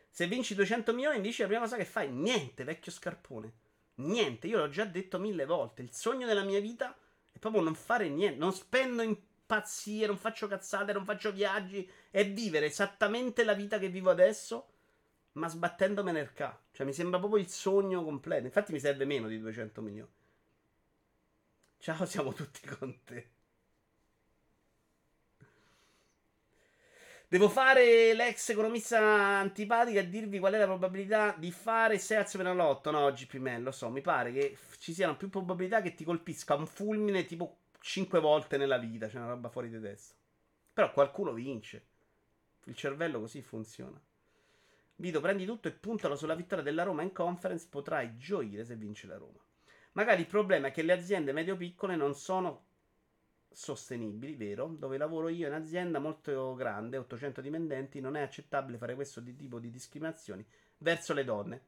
Se 0.09 0.27
vinci 0.27 0.53
200 0.53 0.93
milioni 0.93 1.21
dici 1.21 1.43
la 1.43 1.47
prima 1.47 1.61
cosa 1.61 1.77
che 1.77 1.85
fai, 1.85 2.11
niente, 2.11 2.65
vecchio 2.65 2.91
scarpone. 2.91 3.53
Niente, 3.95 4.47
io 4.47 4.57
l'ho 4.57 4.67
già 4.67 4.83
detto 4.83 5.17
mille 5.17 5.45
volte. 5.45 5.81
Il 5.81 5.93
sogno 5.93 6.27
della 6.27 6.43
mia 6.43 6.59
vita 6.59 6.93
è 7.31 7.39
proprio 7.39 7.61
non 7.61 7.73
fare 7.73 8.09
niente, 8.09 8.37
non 8.37 8.51
spendo 8.51 9.01
in 9.01 9.17
pazzie, 9.51 10.07
non 10.07 10.17
faccio 10.17 10.47
cazzate, 10.47 10.93
non 10.93 11.03
faccio 11.03 11.33
viaggi. 11.33 11.89
È 12.09 12.25
vivere 12.25 12.67
esattamente 12.67 13.43
la 13.43 13.53
vita 13.53 13.79
che 13.79 13.89
vivo 13.89 14.09
adesso, 14.09 14.69
ma 15.33 15.49
sbattendomi 15.49 16.13
nel 16.13 16.31
ca. 16.31 16.57
Cioè, 16.71 16.85
mi 16.85 16.93
sembra 16.93 17.19
proprio 17.19 17.41
il 17.41 17.49
sogno 17.49 18.01
completo. 18.01 18.45
Infatti, 18.45 18.71
mi 18.71 18.79
serve 18.79 19.03
meno 19.03 19.27
di 19.27 19.39
200 19.39 19.81
milioni. 19.81 20.09
Ciao, 21.79 22.05
siamo 22.05 22.31
tutti 22.31 22.65
con 22.65 22.97
te. 23.03 23.29
Devo 27.27 27.49
fare 27.49 28.13
l'ex 28.13 28.49
economista 28.49 28.99
antipatica 28.99 29.99
e 29.99 30.09
dirvi 30.09 30.39
qual 30.39 30.53
è 30.53 30.57
la 30.59 30.65
probabilità 30.65 31.35
di 31.37 31.51
fare 31.51 31.97
6 31.97 32.17
azioni 32.17 32.45
per 32.45 32.55
la 32.55 32.63
lotto. 32.63 32.91
No, 32.91 32.99
oggi 32.99 33.25
Pimello, 33.25 33.65
lo 33.65 33.71
so, 33.71 33.89
mi 33.89 34.01
pare 34.01 34.31
che 34.31 34.57
ci 34.79 34.93
siano 34.93 35.17
più 35.17 35.29
probabilità 35.29 35.81
che 35.81 35.93
ti 35.93 36.05
colpisca 36.05 36.55
un 36.55 36.67
fulmine 36.67 37.25
tipo 37.25 37.60
5 37.81 38.19
volte 38.19 38.57
nella 38.57 38.77
vita, 38.77 39.07
c'è 39.07 39.17
una 39.17 39.29
roba 39.29 39.49
fuori 39.49 39.69
di 39.69 39.81
testa. 39.81 40.13
Però 40.71 40.91
qualcuno 40.93 41.33
vince. 41.33 41.85
Il 42.65 42.75
cervello 42.75 43.19
così 43.19 43.41
funziona. 43.41 43.99
Vito, 44.97 45.19
prendi 45.19 45.45
tutto 45.45 45.67
e 45.67 45.71
puntalo 45.71 46.15
sulla 46.15 46.35
vittoria 46.35 46.63
della 46.63 46.83
Roma 46.83 47.01
in 47.01 47.11
conference, 47.11 47.67
potrai 47.67 48.17
gioire 48.17 48.63
se 48.63 48.75
vince 48.75 49.07
la 49.07 49.17
Roma. 49.17 49.39
Magari 49.93 50.21
il 50.21 50.27
problema 50.27 50.67
è 50.67 50.71
che 50.71 50.83
le 50.83 50.93
aziende 50.93 51.31
medio-piccole 51.31 51.95
non 51.95 52.13
sono 52.13 52.65
sostenibili, 53.49 54.35
vero? 54.35 54.67
Dove 54.67 54.97
lavoro 54.97 55.27
io 55.27 55.47
in 55.47 55.53
azienda 55.53 55.97
molto 55.97 56.53
grande, 56.53 56.97
800 56.97 57.41
dipendenti, 57.41 57.99
non 57.99 58.15
è 58.15 58.21
accettabile 58.21 58.77
fare 58.77 58.93
questo 58.93 59.23
tipo 59.23 59.57
di 59.57 59.71
discriminazioni 59.71 60.45
verso 60.77 61.13
le 61.13 61.23
donne. 61.23 61.61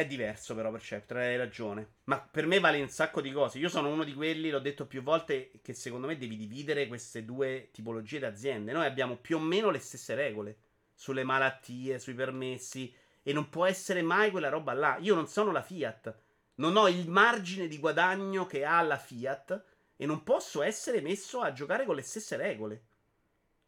È 0.00 0.06
diverso 0.06 0.54
però 0.54 0.70
Perceptor, 0.70 1.18
hai 1.18 1.36
ragione. 1.36 1.96
Ma 2.04 2.18
per 2.18 2.46
me 2.46 2.58
vale 2.58 2.80
un 2.80 2.88
sacco 2.88 3.20
di 3.20 3.30
cose. 3.30 3.58
Io 3.58 3.68
sono 3.68 3.90
uno 3.90 4.02
di 4.02 4.14
quelli, 4.14 4.48
l'ho 4.48 4.58
detto 4.58 4.86
più 4.86 5.02
volte, 5.02 5.50
che 5.60 5.74
secondo 5.74 6.06
me 6.06 6.16
devi 6.16 6.38
dividere 6.38 6.86
queste 6.86 7.22
due 7.26 7.68
tipologie 7.70 8.18
di 8.18 8.24
aziende. 8.24 8.72
Noi 8.72 8.86
abbiamo 8.86 9.18
più 9.18 9.36
o 9.36 9.40
meno 9.40 9.68
le 9.68 9.78
stesse 9.78 10.14
regole 10.14 10.56
sulle 10.94 11.22
malattie, 11.22 11.98
sui 11.98 12.14
permessi 12.14 12.90
e 13.22 13.34
non 13.34 13.50
può 13.50 13.66
essere 13.66 14.00
mai 14.00 14.30
quella 14.30 14.48
roba 14.48 14.72
là. 14.72 14.96
Io 15.00 15.14
non 15.14 15.26
sono 15.26 15.52
la 15.52 15.60
Fiat. 15.60 16.18
Non 16.54 16.78
ho 16.78 16.88
il 16.88 17.06
margine 17.06 17.68
di 17.68 17.78
guadagno 17.78 18.46
che 18.46 18.64
ha 18.64 18.80
la 18.80 18.96
Fiat 18.96 19.64
e 19.96 20.06
non 20.06 20.22
posso 20.22 20.62
essere 20.62 21.02
messo 21.02 21.42
a 21.42 21.52
giocare 21.52 21.84
con 21.84 21.94
le 21.94 22.02
stesse 22.02 22.36
regole. 22.36 22.84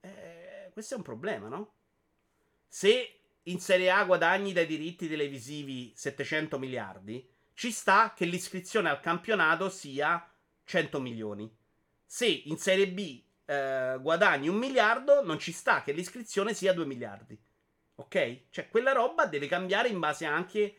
Eh, 0.00 0.70
questo 0.72 0.94
è 0.94 0.96
un 0.96 1.02
problema, 1.02 1.48
no? 1.48 1.74
Se 2.68 3.21
in 3.44 3.60
Serie 3.60 3.90
A 3.90 4.04
guadagni 4.04 4.52
dai 4.52 4.66
diritti 4.66 5.08
televisivi 5.08 5.92
700 5.94 6.58
miliardi, 6.58 7.28
ci 7.54 7.70
sta 7.70 8.12
che 8.14 8.24
l'iscrizione 8.24 8.88
al 8.88 9.00
campionato 9.00 9.68
sia 9.68 10.28
100 10.64 11.00
milioni. 11.00 11.50
Se 12.04 12.26
in 12.26 12.56
Serie 12.56 12.88
B 12.88 13.22
eh, 13.44 13.98
guadagni 14.00 14.48
un 14.48 14.56
miliardo, 14.56 15.24
non 15.24 15.38
ci 15.38 15.52
sta 15.52 15.82
che 15.82 15.92
l'iscrizione 15.92 16.54
sia 16.54 16.72
2 16.72 16.84
miliardi. 16.86 17.38
Ok? 17.96 18.44
Cioè, 18.50 18.68
quella 18.68 18.92
roba 18.92 19.26
deve 19.26 19.46
cambiare 19.48 19.88
in 19.88 19.98
base 19.98 20.24
anche 20.24 20.76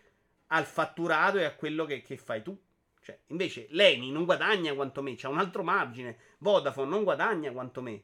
al 0.47 0.65
fatturato 0.65 1.37
e 1.37 1.43
a 1.43 1.55
quello 1.55 1.85
che, 1.85 2.01
che 2.01 2.17
fai 2.17 2.41
tu. 2.41 2.57
Cioè, 3.01 3.19
invece, 3.27 3.67
Leni 3.71 4.11
non 4.11 4.25
guadagna 4.25 4.73
quanto 4.73 5.01
me, 5.01 5.15
c'ha 5.15 5.29
un 5.29 5.39
altro 5.39 5.63
margine. 5.63 6.17
Vodafone 6.39 6.89
non 6.89 7.03
guadagna 7.03 7.51
quanto 7.51 7.81
me. 7.81 8.01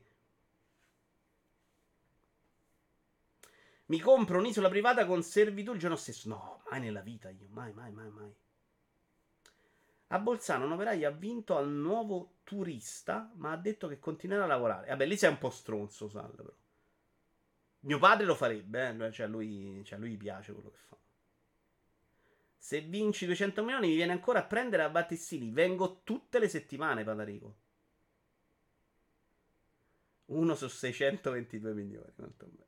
Mi 3.90 4.00
compro 4.00 4.38
un'isola 4.38 4.70
privata 4.70 5.06
con 5.06 5.24
servitù 5.24 5.74
il 5.74 5.80
giorno 5.80 5.96
stesso. 5.96 6.30
No, 6.30 6.62
mai 6.70 6.80
nella 6.80 7.02
vita 7.02 7.30
io. 7.30 7.48
Mai, 7.50 7.74
mai, 7.74 7.92
mai, 7.92 8.10
mai. 8.12 8.32
A 10.12 10.20
Bolzano 10.20 10.66
un 10.66 10.74
operaio 10.74 11.08
ha 11.08 11.12
vinto 11.12 11.58
al 11.58 11.70
nuovo 11.70 12.38
turista, 12.44 13.32
ma 13.36 13.52
ha 13.52 13.58
detto 13.58 13.88
che 13.88 14.00
continuerà 14.00 14.44
a 14.44 14.48
lavorare. 14.48 14.90
Vabbè, 14.90 15.06
lì 15.06 15.18
sei 15.18 15.32
un 15.32 15.40
po' 15.40 15.50
stronzo, 15.50 16.08
Sal, 16.08 16.32
però. 16.36 16.54
Mio 17.82 18.00
padre 18.00 18.26
lo 18.26 18.36
farebbe, 18.36 18.90
eh? 18.90 19.12
cioè, 19.12 19.28
lui, 19.28 19.82
cioè, 19.86 19.98
lui 19.98 20.18
piace 20.18 20.54
quello 20.54 20.70
che 20.70 20.78
fa. 20.78 20.98
Se 22.58 22.82
vinci 22.82 23.26
200 23.26 23.64
milioni 23.64 23.88
mi 23.88 23.96
viene 23.96 24.12
ancora 24.12 24.40
a 24.40 24.46
prendere 24.46 24.84
a 24.84 24.90
Battistini. 24.90 25.50
Vengo 25.50 26.02
tutte 26.04 26.38
le 26.38 26.48
settimane, 26.48 27.04
Padarico. 27.04 27.56
Uno 30.26 30.54
su 30.54 30.68
622 30.68 31.74
milioni. 31.74 32.12
Quanto 32.14 32.46
bello. 32.46 32.68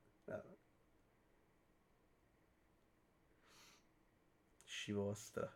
Sci 4.81 4.93
vostra. 4.93 5.47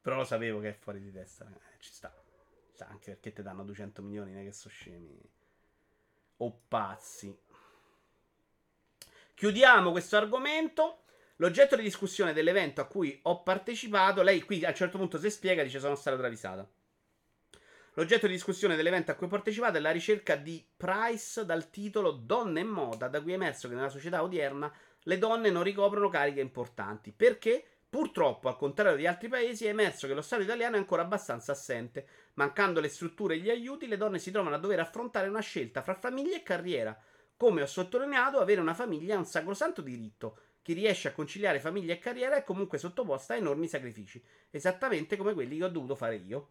Però 0.00 0.14
lo 0.14 0.22
sapevo 0.22 0.60
che 0.60 0.68
è 0.68 0.72
fuori 0.72 1.00
di 1.00 1.10
testa. 1.10 1.46
Eh, 1.46 1.80
ci 1.80 1.90
sta. 1.90 2.14
sta. 2.72 2.86
Anche 2.86 3.10
perché 3.10 3.32
ti 3.32 3.42
danno 3.42 3.64
200 3.64 4.02
milioni, 4.02 4.32
non 4.32 4.44
che 4.44 4.52
sono 4.52 4.72
scemi. 4.72 5.20
O 6.36 6.60
pazzi. 6.68 7.36
Chiudiamo 9.34 9.90
questo 9.90 10.16
argomento. 10.16 11.02
L'oggetto 11.38 11.74
di 11.74 11.82
discussione 11.82 12.32
dell'evento 12.32 12.80
a 12.80 12.86
cui 12.86 13.18
ho 13.24 13.42
partecipato, 13.42 14.22
lei 14.22 14.42
qui 14.42 14.64
a 14.64 14.68
un 14.68 14.76
certo 14.76 14.96
punto 14.96 15.18
si 15.18 15.28
spiega, 15.28 15.64
dice 15.64 15.80
sono 15.80 15.96
stato 15.96 16.16
travisata. 16.16 16.64
L'oggetto 17.94 18.28
di 18.28 18.34
discussione 18.34 18.76
dell'evento 18.76 19.10
a 19.10 19.14
cui 19.14 19.26
ho 19.26 19.30
partecipato 19.30 19.78
è 19.78 19.80
la 19.80 19.90
ricerca 19.90 20.36
di 20.36 20.64
Price 20.76 21.44
dal 21.44 21.68
titolo 21.68 22.12
Donne 22.12 22.60
e 22.60 22.64
moda, 22.64 23.08
da 23.08 23.20
cui 23.20 23.32
è 23.32 23.34
emerso 23.34 23.66
che 23.66 23.74
nella 23.74 23.88
società 23.88 24.22
odierna 24.22 24.72
le 25.04 25.18
donne 25.18 25.50
non 25.50 25.64
ricoprono 25.64 26.08
cariche 26.08 26.40
importanti. 26.40 27.10
Perché? 27.10 27.64
Purtroppo, 27.90 28.48
al 28.48 28.56
contrario 28.56 28.96
di 28.96 29.08
altri 29.08 29.26
paesi, 29.26 29.66
è 29.66 29.70
emerso 29.70 30.06
che 30.06 30.14
lo 30.14 30.22
Stato 30.22 30.42
italiano 30.42 30.76
è 30.76 30.78
ancora 30.78 31.02
abbastanza 31.02 31.50
assente. 31.50 32.06
Mancando 32.34 32.78
le 32.78 32.88
strutture 32.88 33.34
e 33.34 33.38
gli 33.38 33.50
aiuti, 33.50 33.88
le 33.88 33.96
donne 33.96 34.20
si 34.20 34.30
trovano 34.30 34.54
a 34.54 34.58
dover 34.58 34.78
affrontare 34.78 35.26
una 35.26 35.40
scelta 35.40 35.82
fra 35.82 35.94
famiglia 35.94 36.36
e 36.36 36.44
carriera. 36.44 36.96
Come 37.36 37.62
ho 37.62 37.66
sottolineato, 37.66 38.38
avere 38.38 38.60
una 38.60 38.74
famiglia 38.74 39.14
è 39.14 39.18
un 39.18 39.24
sacrosanto 39.24 39.82
diritto. 39.82 40.38
Chi 40.62 40.72
riesce 40.72 41.08
a 41.08 41.12
conciliare 41.12 41.58
famiglia 41.58 41.92
e 41.92 41.98
carriera 41.98 42.36
è 42.36 42.44
comunque 42.44 42.78
sottoposta 42.78 43.34
a 43.34 43.38
enormi 43.38 43.66
sacrifici, 43.66 44.22
esattamente 44.50 45.16
come 45.16 45.34
quelli 45.34 45.56
che 45.56 45.64
ho 45.64 45.68
dovuto 45.68 45.96
fare 45.96 46.14
io. 46.14 46.50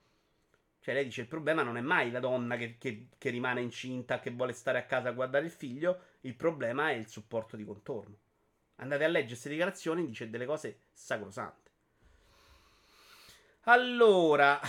Cioè, 0.82 0.94
lei 0.94 1.06
dice: 1.06 1.22
il 1.22 1.28
problema 1.28 1.64
non 1.64 1.78
è 1.78 1.82
mai 1.82 2.12
la 2.12 2.20
donna 2.20 2.58
che, 2.58 2.78
che, 2.78 3.08
che 3.18 3.30
rimane 3.30 3.62
incinta, 3.62 4.20
che 4.20 4.32
vuole 4.32 4.52
stare 4.52 4.78
a 4.78 4.86
casa 4.86 5.08
a 5.08 5.14
guardare 5.14 5.46
il 5.46 5.52
figlio, 5.52 6.02
il 6.22 6.36
problema 6.36 6.90
è 6.90 6.96
il 6.96 7.08
supporto 7.08 7.56
di 7.56 7.64
contorno. 7.64 8.18
Andate 8.80 9.04
a 9.04 9.08
leggere 9.08 9.30
queste 9.30 9.50
dichiarazioni, 9.50 10.06
dice 10.06 10.30
delle 10.30 10.46
cose 10.46 10.82
sacrosante. 10.94 11.70
Allora, 13.64 14.60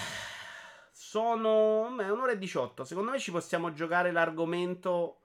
sono 0.90 1.92
beh, 1.94 2.10
un'ora 2.10 2.32
e 2.32 2.38
18. 2.38 2.84
Secondo 2.84 3.10
me 3.12 3.18
ci 3.18 3.30
possiamo 3.30 3.72
giocare 3.72 4.10
l'argomento 4.10 5.20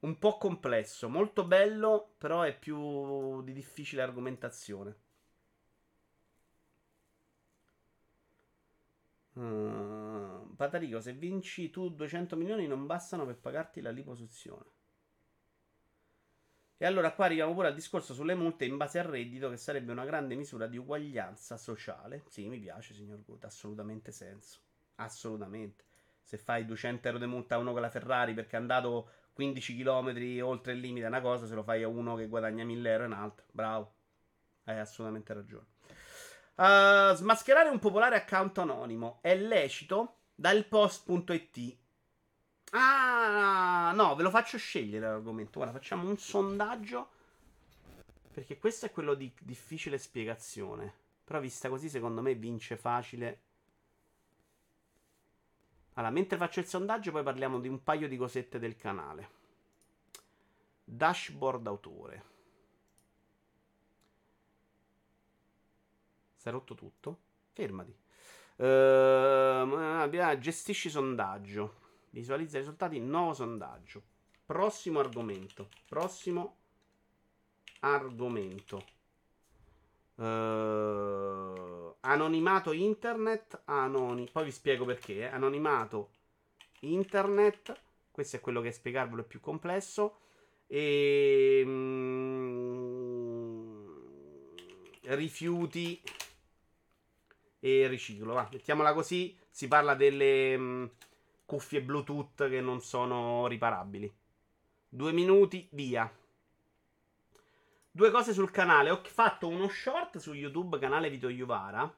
un 0.00 0.18
po' 0.18 0.36
complesso, 0.36 1.08
molto 1.08 1.44
bello, 1.44 2.14
però 2.18 2.42
è 2.42 2.56
più 2.56 3.42
di 3.42 3.52
difficile 3.52 4.02
argomentazione. 4.02 4.96
Uh, 9.34 10.54
Patarico, 10.56 11.00
se 11.00 11.12
vinci 11.14 11.70
tu 11.70 11.88
200 11.88 12.36
milioni 12.36 12.66
non 12.66 12.86
bastano 12.86 13.24
per 13.24 13.38
pagarti 13.38 13.80
la 13.80 13.90
liposuzione. 13.90 14.81
E 16.82 16.84
allora 16.84 17.12
qua 17.12 17.26
arriviamo 17.26 17.54
pure 17.54 17.68
al 17.68 17.74
discorso 17.74 18.12
sulle 18.12 18.34
multe 18.34 18.64
in 18.64 18.76
base 18.76 18.98
al 18.98 19.04
reddito, 19.04 19.48
che 19.48 19.56
sarebbe 19.56 19.92
una 19.92 20.04
grande 20.04 20.34
misura 20.34 20.66
di 20.66 20.76
uguaglianza 20.78 21.56
sociale. 21.56 22.24
Sì, 22.26 22.48
mi 22.48 22.58
piace, 22.58 22.92
signor 22.92 23.22
Gut, 23.22 23.44
assolutamente 23.44 24.10
senso. 24.10 24.58
Assolutamente. 24.96 25.84
Se 26.24 26.38
fai 26.38 26.64
200 26.64 27.06
euro 27.06 27.20
di 27.20 27.26
multa 27.26 27.54
a 27.54 27.58
uno 27.58 27.70
con 27.70 27.82
la 27.82 27.88
Ferrari 27.88 28.34
perché 28.34 28.56
è 28.56 28.58
andato 28.58 29.10
15 29.34 29.76
km 29.76 30.40
oltre 30.42 30.72
il 30.72 30.80
limite 30.80 31.04
è 31.04 31.08
una 31.08 31.20
cosa, 31.20 31.46
se 31.46 31.54
lo 31.54 31.62
fai 31.62 31.84
a 31.84 31.88
uno 31.88 32.16
che 32.16 32.26
guadagna 32.26 32.64
1000 32.64 32.90
euro 32.90 33.04
è 33.04 33.06
un'altra. 33.06 33.44
Bravo. 33.52 33.94
Hai 34.64 34.80
assolutamente 34.80 35.32
ragione. 35.34 35.66
Uh, 36.56 37.14
smascherare 37.14 37.68
un 37.68 37.78
popolare 37.78 38.16
account 38.16 38.58
anonimo 38.58 39.20
è 39.22 39.36
lecito 39.36 40.22
dal 40.34 40.64
post.it 40.66 41.78
Ah, 42.74 43.92
no, 43.94 44.14
ve 44.14 44.22
lo 44.22 44.30
faccio 44.30 44.56
scegliere 44.56 45.06
l'argomento. 45.06 45.58
Guarda, 45.58 45.78
facciamo 45.78 46.08
un 46.08 46.16
sondaggio. 46.16 47.10
Perché 48.32 48.56
questo 48.58 48.86
è 48.86 48.90
quello 48.90 49.14
di 49.14 49.30
difficile 49.40 49.98
spiegazione. 49.98 51.00
Però 51.24 51.38
vista 51.38 51.68
così, 51.68 51.88
secondo 51.90 52.22
me 52.22 52.34
vince 52.34 52.76
facile. 52.76 53.40
Allora, 55.94 56.12
mentre 56.12 56.38
faccio 56.38 56.60
il 56.60 56.66
sondaggio, 56.66 57.10
poi 57.10 57.22
parliamo 57.22 57.60
di 57.60 57.68
un 57.68 57.82
paio 57.82 58.08
di 58.08 58.16
cosette 58.16 58.58
del 58.58 58.76
canale. 58.76 59.40
Dashboard 60.84 61.66
autore. 61.66 62.24
Si 66.36 66.48
è 66.48 66.50
rotto 66.50 66.74
tutto? 66.74 67.18
Fermati. 67.52 67.94
Uh, 68.56 70.38
gestisci 70.38 70.88
sondaggio. 70.88 71.80
Visualizza 72.12 72.56
i 72.58 72.60
risultati. 72.60 73.00
Nuovo 73.00 73.32
sondaggio. 73.32 74.02
Prossimo 74.44 74.98
argomento. 75.00 75.68
Prossimo 75.88 76.56
argomento. 77.80 78.84
Uh, 80.16 81.96
anonimato 82.00 82.72
internet. 82.72 83.62
Anoni- 83.64 84.28
Poi 84.30 84.44
vi 84.44 84.50
spiego 84.50 84.84
perché. 84.84 85.20
Eh. 85.20 85.24
Anonimato 85.24 86.10
internet. 86.80 87.80
Questo 88.10 88.36
è 88.36 88.40
quello 88.40 88.60
che 88.60 88.72
spiegarvelo 88.72 89.22
è 89.22 89.24
più 89.24 89.40
complesso. 89.40 90.18
E. 90.66 91.62
Mm, 91.64 92.92
rifiuti 95.04 96.02
e 97.58 97.86
riciclo. 97.86 98.34
Va, 98.34 98.46
mettiamola 98.52 98.92
così. 98.92 99.34
Si 99.48 99.66
parla 99.66 99.94
delle. 99.94 100.58
Mm, 100.58 100.84
cuffie 101.44 101.82
Bluetooth 101.82 102.48
che 102.48 102.60
non 102.60 102.80
sono 102.80 103.46
riparabili. 103.46 104.12
Due 104.88 105.12
minuti, 105.12 105.68
via. 105.72 106.10
Due 107.90 108.10
cose 108.10 108.32
sul 108.32 108.50
canale. 108.50 108.90
Ho 108.90 109.00
fatto 109.04 109.48
uno 109.48 109.68
short 109.68 110.18
su 110.18 110.32
YouTube, 110.32 110.78
canale 110.78 111.10
Vito 111.10 111.28
Iuvara, 111.28 111.94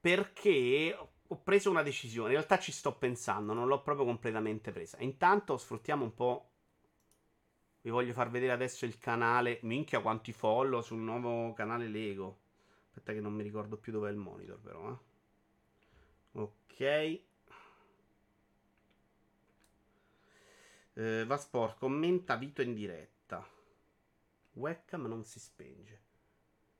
perché 0.00 0.96
ho 1.32 1.40
preso 1.42 1.70
una 1.70 1.82
decisione. 1.82 2.30
In 2.30 2.36
realtà 2.36 2.58
ci 2.58 2.72
sto 2.72 2.96
pensando, 2.96 3.52
non 3.52 3.68
l'ho 3.68 3.82
proprio 3.82 4.04
completamente 4.04 4.72
presa. 4.72 4.96
Intanto 5.00 5.56
sfruttiamo 5.56 6.02
un 6.04 6.14
po'. 6.14 6.50
Vi 7.82 7.90
voglio 7.90 8.12
far 8.12 8.30
vedere 8.30 8.52
adesso 8.52 8.84
il 8.84 8.98
canale. 8.98 9.60
Minchia, 9.62 10.00
quanti 10.00 10.32
follow 10.32 10.80
sul 10.80 10.98
nuovo 10.98 11.52
canale 11.52 11.86
Lego. 11.86 12.38
Aspetta 12.88 13.12
che 13.12 13.20
non 13.20 13.32
mi 13.32 13.42
ricordo 13.42 13.76
più 13.76 13.92
dove 13.92 14.08
è 14.08 14.12
il 14.12 14.18
monitor 14.18 14.58
però. 14.58 14.90
Eh. 14.90 14.98
Ok. 16.32 17.28
Eh, 21.00 21.24
Vasport 21.24 21.78
commenta 21.78 22.36
Vito 22.36 22.60
in 22.60 22.74
diretta. 22.74 23.42
Webcam 24.52 25.06
non 25.06 25.24
si 25.24 25.40
spenge. 25.40 26.08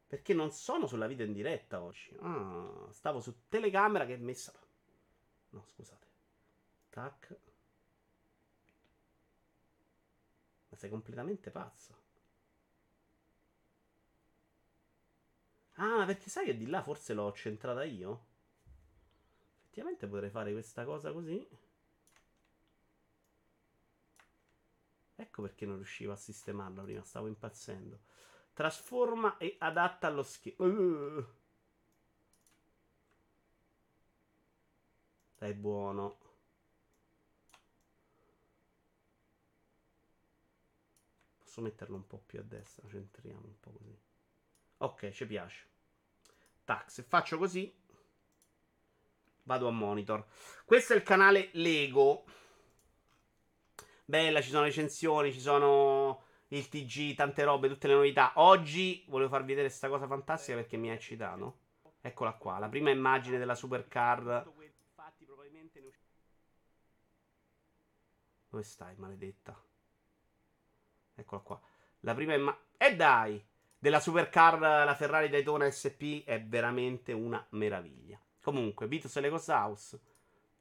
Perché 0.07 0.35
non 0.35 0.51
sono 0.51 0.87
sulla 0.87 1.07
video 1.07 1.25
in 1.25 1.33
diretta 1.33 1.83
oggi. 1.83 2.15
Ah, 2.21 2.87
stavo 2.91 3.21
su 3.21 3.49
telecamera 3.49 4.05
che 4.05 4.13
è 4.13 4.19
messa. 4.19 4.53
No, 5.51 5.65
scusate. 5.65 6.07
Tac. 6.91 7.39
Ma 10.69 10.77
sei 10.77 10.91
completamente 10.91 11.51
pazzo. 11.51 11.99
Ah, 15.77 16.05
perché 16.05 16.29
sai 16.29 16.45
che 16.45 16.59
di 16.59 16.67
là 16.67 16.83
forse 16.83 17.15
l'ho 17.15 17.33
centrata 17.33 17.85
io? 17.85 18.27
Effettivamente 19.61 20.07
potrei 20.07 20.29
fare 20.29 20.53
questa 20.53 20.85
cosa 20.85 21.11
così. 21.11 21.70
Ecco 25.21 25.43
perché 25.43 25.67
non 25.67 25.77
riuscivo 25.77 26.13
a 26.13 26.17
sistemarla 26.17 26.83
prima, 26.83 27.05
stavo 27.05 27.27
impazzendo. 27.27 28.01
Trasforma 28.55 29.37
e 29.37 29.57
adatta 29.59 30.07
allo 30.07 30.23
schermo. 30.23 30.67
Uh. 30.67 31.27
Dai, 35.37 35.53
buono. 35.53 36.19
Posso 41.39 41.61
metterlo 41.61 41.97
un 41.97 42.07
po' 42.07 42.23
più 42.25 42.39
a 42.39 42.43
destra, 42.43 42.89
centriamo 42.89 43.45
un 43.45 43.61
po' 43.61 43.73
così. 43.73 43.99
Ok, 44.79 45.11
ci 45.11 45.27
piace. 45.27 45.67
Tac, 46.65 46.91
se 46.91 47.03
faccio 47.03 47.37
così, 47.37 47.71
vado 49.43 49.69
a 49.69 49.71
monitor. 49.71 50.27
Questo 50.65 50.95
è 50.95 50.97
il 50.97 51.03
canale 51.03 51.51
Lego. 51.53 52.25
Bella, 54.11 54.41
ci 54.41 54.51
sono 54.51 54.65
recensioni, 54.65 55.33
ci 55.33 55.39
sono 55.39 56.25
il 56.49 56.69
TG, 56.69 57.15
tante 57.15 57.45
robe, 57.45 57.69
tutte 57.69 57.87
le 57.87 57.95
novità. 57.95 58.33
Oggi 58.35 59.05
volevo 59.07 59.31
farvi 59.31 59.51
vedere 59.51 59.69
questa 59.69 59.89
cosa 59.89 60.09
fantastica 60.09 60.57
perché 60.57 60.77
mi 60.77 60.91
ha 60.91 60.95
eccitato. 60.95 61.59
Eccola 62.01 62.33
qua, 62.33 62.59
la 62.59 62.69
prima 62.69 62.91
immagine 62.91 63.39
della 63.39 63.55
supercar. 63.55 64.51
Dove 68.49 68.65
stai, 68.65 68.97
maledetta? 68.97 69.57
Eccola 71.15 71.41
qua. 71.41 71.61
La 72.01 72.13
prima 72.13 72.35
immagine. 72.35 72.65
E 72.79 72.97
dai! 72.97 73.47
della 73.79 74.01
supercar 74.01 74.59
la 74.59 74.95
Ferrari 74.97 75.29
Daytona 75.29 75.71
SP 75.71 76.25
è 76.25 76.43
veramente 76.43 77.13
una 77.13 77.47
meraviglia. 77.51 78.21
Comunque, 78.43 78.89
Beatles 78.89 79.15
e 79.17 79.21
Legos 79.21 79.47
House 79.47 80.01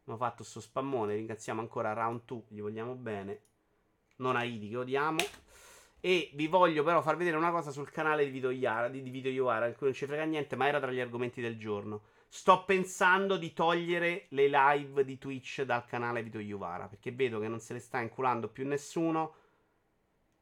hanno 0.09 0.17
fatto 0.17 0.37
questo 0.37 0.59
spammone. 0.59 1.15
Ringraziamo 1.15 1.61
ancora 1.61 1.93
Round 1.93 2.21
2, 2.25 2.41
gli 2.49 2.61
vogliamo 2.61 2.95
bene. 2.95 3.41
Non 4.17 4.35
a 4.35 4.43
Idi 4.43 4.69
che 4.69 4.77
odiamo. 4.77 5.19
E 6.01 6.31
vi 6.33 6.47
voglio 6.47 6.83
però 6.83 7.01
far 7.01 7.17
vedere 7.17 7.37
una 7.37 7.51
cosa 7.51 7.71
sul 7.71 7.91
canale 7.91 8.25
di 8.25 8.31
Video 8.31 8.49
Iara, 8.51 8.87
di, 8.87 9.01
di 9.01 9.09
Video 9.09 9.31
Iara, 9.31 9.67
in 9.67 9.75
cui 9.75 9.87
non 9.87 9.95
ci 9.95 10.05
frega 10.05 10.23
niente, 10.23 10.55
ma 10.55 10.67
era 10.67 10.79
tra 10.79 10.91
gli 10.91 10.99
argomenti 10.99 11.41
del 11.41 11.57
giorno. 11.57 12.03
Sto 12.27 12.63
pensando 12.63 13.37
di 13.37 13.53
togliere 13.53 14.25
le 14.29 14.47
live 14.47 15.03
di 15.03 15.17
Twitch 15.17 15.63
dal 15.63 15.85
canale 15.85 16.23
Video 16.23 16.39
Iuvara, 16.39 16.87
perché 16.87 17.11
vedo 17.11 17.39
che 17.39 17.47
non 17.47 17.59
se 17.59 17.73
le 17.73 17.79
sta 17.79 17.99
inculando 17.99 18.49
più 18.49 18.67
nessuno 18.67 19.35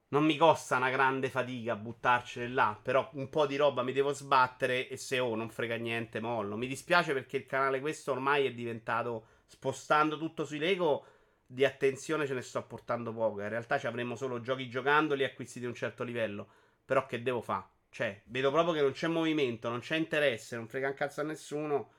non 0.09 0.23
mi 0.23 0.37
costa 0.37 0.77
una 0.77 0.89
grande 0.89 1.29
fatica 1.29 1.75
buttarcele 1.75 2.47
là, 2.47 2.79
però 2.81 3.09
un 3.13 3.29
po' 3.29 3.45
di 3.45 3.57
roba 3.57 3.83
mi 3.83 3.91
devo 3.91 4.13
sbattere 4.13 4.87
e 4.87 4.95
se 4.95 5.19
oh 5.19 5.35
non 5.35 5.49
frega 5.49 5.75
niente 5.75 6.21
mollo. 6.21 6.55
Mi 6.55 6.67
dispiace 6.67 7.11
perché 7.11 7.37
il 7.37 7.45
canale 7.45 7.81
questo 7.81 8.13
ormai 8.13 8.45
è 8.45 8.53
diventato, 8.53 9.25
spostando 9.47 10.17
tutto 10.17 10.45
sui 10.45 10.59
Lego, 10.59 11.05
di 11.45 11.65
attenzione 11.65 12.27
ce 12.27 12.35
ne 12.35 12.41
sto 12.41 12.63
portando 12.63 13.11
poco. 13.11 13.41
In 13.41 13.49
realtà 13.49 13.79
ci 13.79 13.87
avremo 13.87 14.15
solo 14.15 14.39
giochi 14.39 14.69
giocandoli 14.69 15.23
acquisti 15.23 15.59
di 15.59 15.65
un 15.65 15.73
certo 15.73 16.03
livello. 16.03 16.47
Però 16.85 17.05
che 17.07 17.23
devo 17.23 17.41
fare? 17.41 17.65
Cioè, 17.89 18.21
vedo 18.25 18.51
proprio 18.51 18.73
che 18.73 18.81
non 18.81 18.91
c'è 18.91 19.07
movimento, 19.07 19.69
non 19.69 19.79
c'è 19.79 19.95
interesse, 19.95 20.55
non 20.55 20.67
frega 20.67 20.89
un 20.89 20.93
cazzo 20.93 21.21
a 21.21 21.23
nessuno. 21.23 21.91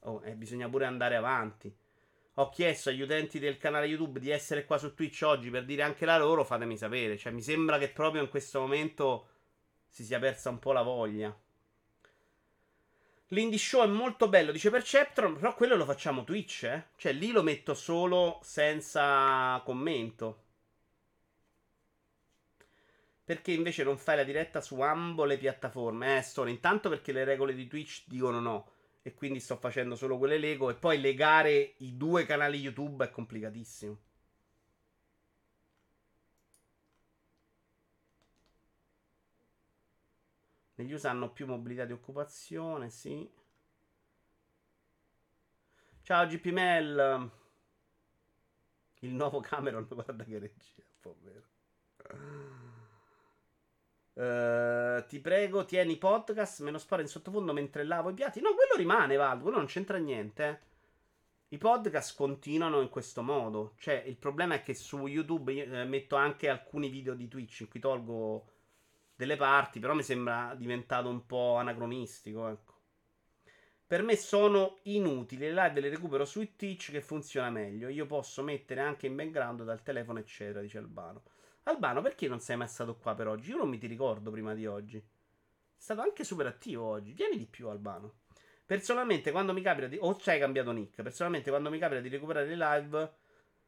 Oh, 0.00 0.20
e 0.22 0.34
bisogna 0.34 0.68
pure 0.68 0.84
andare 0.84 1.16
avanti 1.16 1.74
ho 2.38 2.50
chiesto 2.50 2.90
agli 2.90 3.00
utenti 3.00 3.38
del 3.38 3.56
canale 3.56 3.86
YouTube 3.86 4.20
di 4.20 4.28
essere 4.30 4.66
qua 4.66 4.76
su 4.76 4.94
Twitch 4.94 5.22
oggi 5.22 5.48
per 5.48 5.64
dire 5.64 5.82
anche 5.82 6.04
la 6.04 6.18
loro, 6.18 6.44
fatemi 6.44 6.76
sapere. 6.76 7.16
Cioè, 7.16 7.32
mi 7.32 7.40
sembra 7.40 7.78
che 7.78 7.88
proprio 7.88 8.22
in 8.22 8.28
questo 8.28 8.60
momento 8.60 9.28
si 9.88 10.04
sia 10.04 10.18
persa 10.18 10.50
un 10.50 10.58
po' 10.58 10.72
la 10.72 10.82
voglia. 10.82 11.34
L'indie 13.30 13.58
show 13.58 13.82
è 13.82 13.86
molto 13.86 14.28
bello, 14.28 14.52
dice 14.52 14.70
Perceptron, 14.70 15.34
però 15.34 15.54
quello 15.54 15.74
lo 15.74 15.84
facciamo 15.84 16.22
Twitch, 16.24 16.62
eh? 16.64 16.84
Cioè, 16.96 17.12
lì 17.12 17.32
lo 17.32 17.42
metto 17.42 17.74
solo 17.74 18.38
senza 18.42 19.60
commento. 19.64 20.44
Perché 23.24 23.50
invece 23.50 23.82
non 23.82 23.98
fai 23.98 24.16
la 24.16 24.22
diretta 24.22 24.60
su 24.60 24.80
ambo 24.80 25.24
le 25.24 25.36
piattaforme? 25.38 26.18
Eh, 26.18 26.22
Stone, 26.22 26.50
intanto 26.50 26.88
perché 26.88 27.10
le 27.10 27.24
regole 27.24 27.54
di 27.54 27.66
Twitch 27.66 28.04
dicono 28.06 28.38
no 28.38 28.70
e 29.02 29.14
quindi 29.14 29.38
sto 29.38 29.56
facendo 29.56 29.94
solo 29.94 30.18
quelle 30.18 30.36
Lego 30.36 30.68
e 30.68 30.74
poi 30.74 31.00
legare 31.00 31.74
i 31.78 31.96
due 31.96 32.24
canali 32.26 32.58
YouTube 32.58 33.04
è 33.04 33.10
complicatissimo. 33.10 34.05
Negli 40.76 40.92
USA 40.92 41.10
hanno 41.10 41.30
più 41.30 41.46
mobilità 41.46 41.86
di 41.86 41.92
occupazione, 41.92 42.90
sì. 42.90 43.26
Ciao 46.02 46.26
GP 46.26 46.46
Mel. 46.46 47.30
Il 49.00 49.14
nuovo 49.14 49.40
Cameron, 49.40 49.86
guarda 49.88 50.24
che 50.24 50.38
regia, 50.38 50.82
povero. 51.00 51.44
Uh, 54.12 55.06
ti 55.06 55.18
prego, 55.20 55.64
tieni 55.64 55.96
podcast, 55.96 56.60
me 56.60 56.70
lo 56.70 56.78
sparo 56.78 57.00
in 57.00 57.08
sottofondo 57.08 57.54
mentre 57.54 57.84
lavo 57.84 58.10
i 58.10 58.14
piatti. 58.14 58.40
No, 58.40 58.54
quello 58.54 58.76
rimane, 58.76 59.16
Val, 59.16 59.40
quello 59.40 59.56
non 59.56 59.66
c'entra 59.66 59.96
niente. 59.96 60.46
Eh. 60.46 60.58
I 61.56 61.58
podcast 61.58 62.14
continuano 62.14 62.82
in 62.82 62.90
questo 62.90 63.22
modo. 63.22 63.76
Cioè, 63.78 64.02
il 64.06 64.16
problema 64.16 64.56
è 64.56 64.62
che 64.62 64.74
su 64.74 65.06
YouTube 65.06 65.54
eh, 65.54 65.84
metto 65.84 66.16
anche 66.16 66.50
alcuni 66.50 66.90
video 66.90 67.14
di 67.14 67.28
Twitch 67.28 67.60
in 67.60 67.68
cui 67.68 67.80
tolgo 67.80 68.55
delle 69.16 69.36
parti, 69.36 69.80
però 69.80 69.94
mi 69.94 70.02
sembra 70.02 70.54
diventato 70.56 71.08
un 71.08 71.24
po' 71.26 71.56
anacronistico, 71.56 72.48
ecco. 72.48 72.74
Per 73.86 74.02
me 74.02 74.16
sono 74.16 74.78
inutili, 74.82 75.46
le 75.46 75.52
live 75.52 75.80
le 75.80 75.88
recupero 75.88 76.24
su 76.24 76.56
Twitch 76.56 76.90
che 76.90 77.00
funziona 77.00 77.50
meglio. 77.50 77.88
Io 77.88 78.04
posso 78.04 78.42
mettere 78.42 78.80
anche 78.80 79.06
in 79.06 79.14
background 79.14 79.62
dal 79.62 79.82
telefono, 79.82 80.18
eccetera, 80.18 80.60
dice 80.60 80.78
Albano. 80.78 81.22
Albano, 81.64 82.02
perché 82.02 82.28
non 82.28 82.40
sei 82.40 82.56
mai 82.56 82.68
stato 82.68 82.96
qua 82.96 83.14
per 83.14 83.28
oggi? 83.28 83.50
Io 83.50 83.56
non 83.56 83.68
mi 83.68 83.78
ti 83.78 83.86
ricordo 83.86 84.30
prima 84.30 84.54
di 84.54 84.66
oggi. 84.66 84.98
È 84.98 85.02
stato 85.76 86.00
anche 86.00 86.24
super 86.24 86.46
attivo 86.46 86.84
oggi. 86.84 87.12
Vieni 87.12 87.38
di 87.38 87.46
più, 87.46 87.68
Albano. 87.68 88.20
Personalmente, 88.64 89.30
quando 89.30 89.52
mi 89.52 89.62
capita 89.62 89.86
di. 89.86 89.96
O 89.96 90.08
oh, 90.08 90.18
hai 90.24 90.38
cambiato 90.40 90.72
nick. 90.72 91.00
Personalmente, 91.02 91.50
quando 91.50 91.70
mi 91.70 91.78
capita 91.78 92.00
di 92.00 92.08
recuperare 92.08 92.46
le 92.46 92.56
live, 92.56 93.12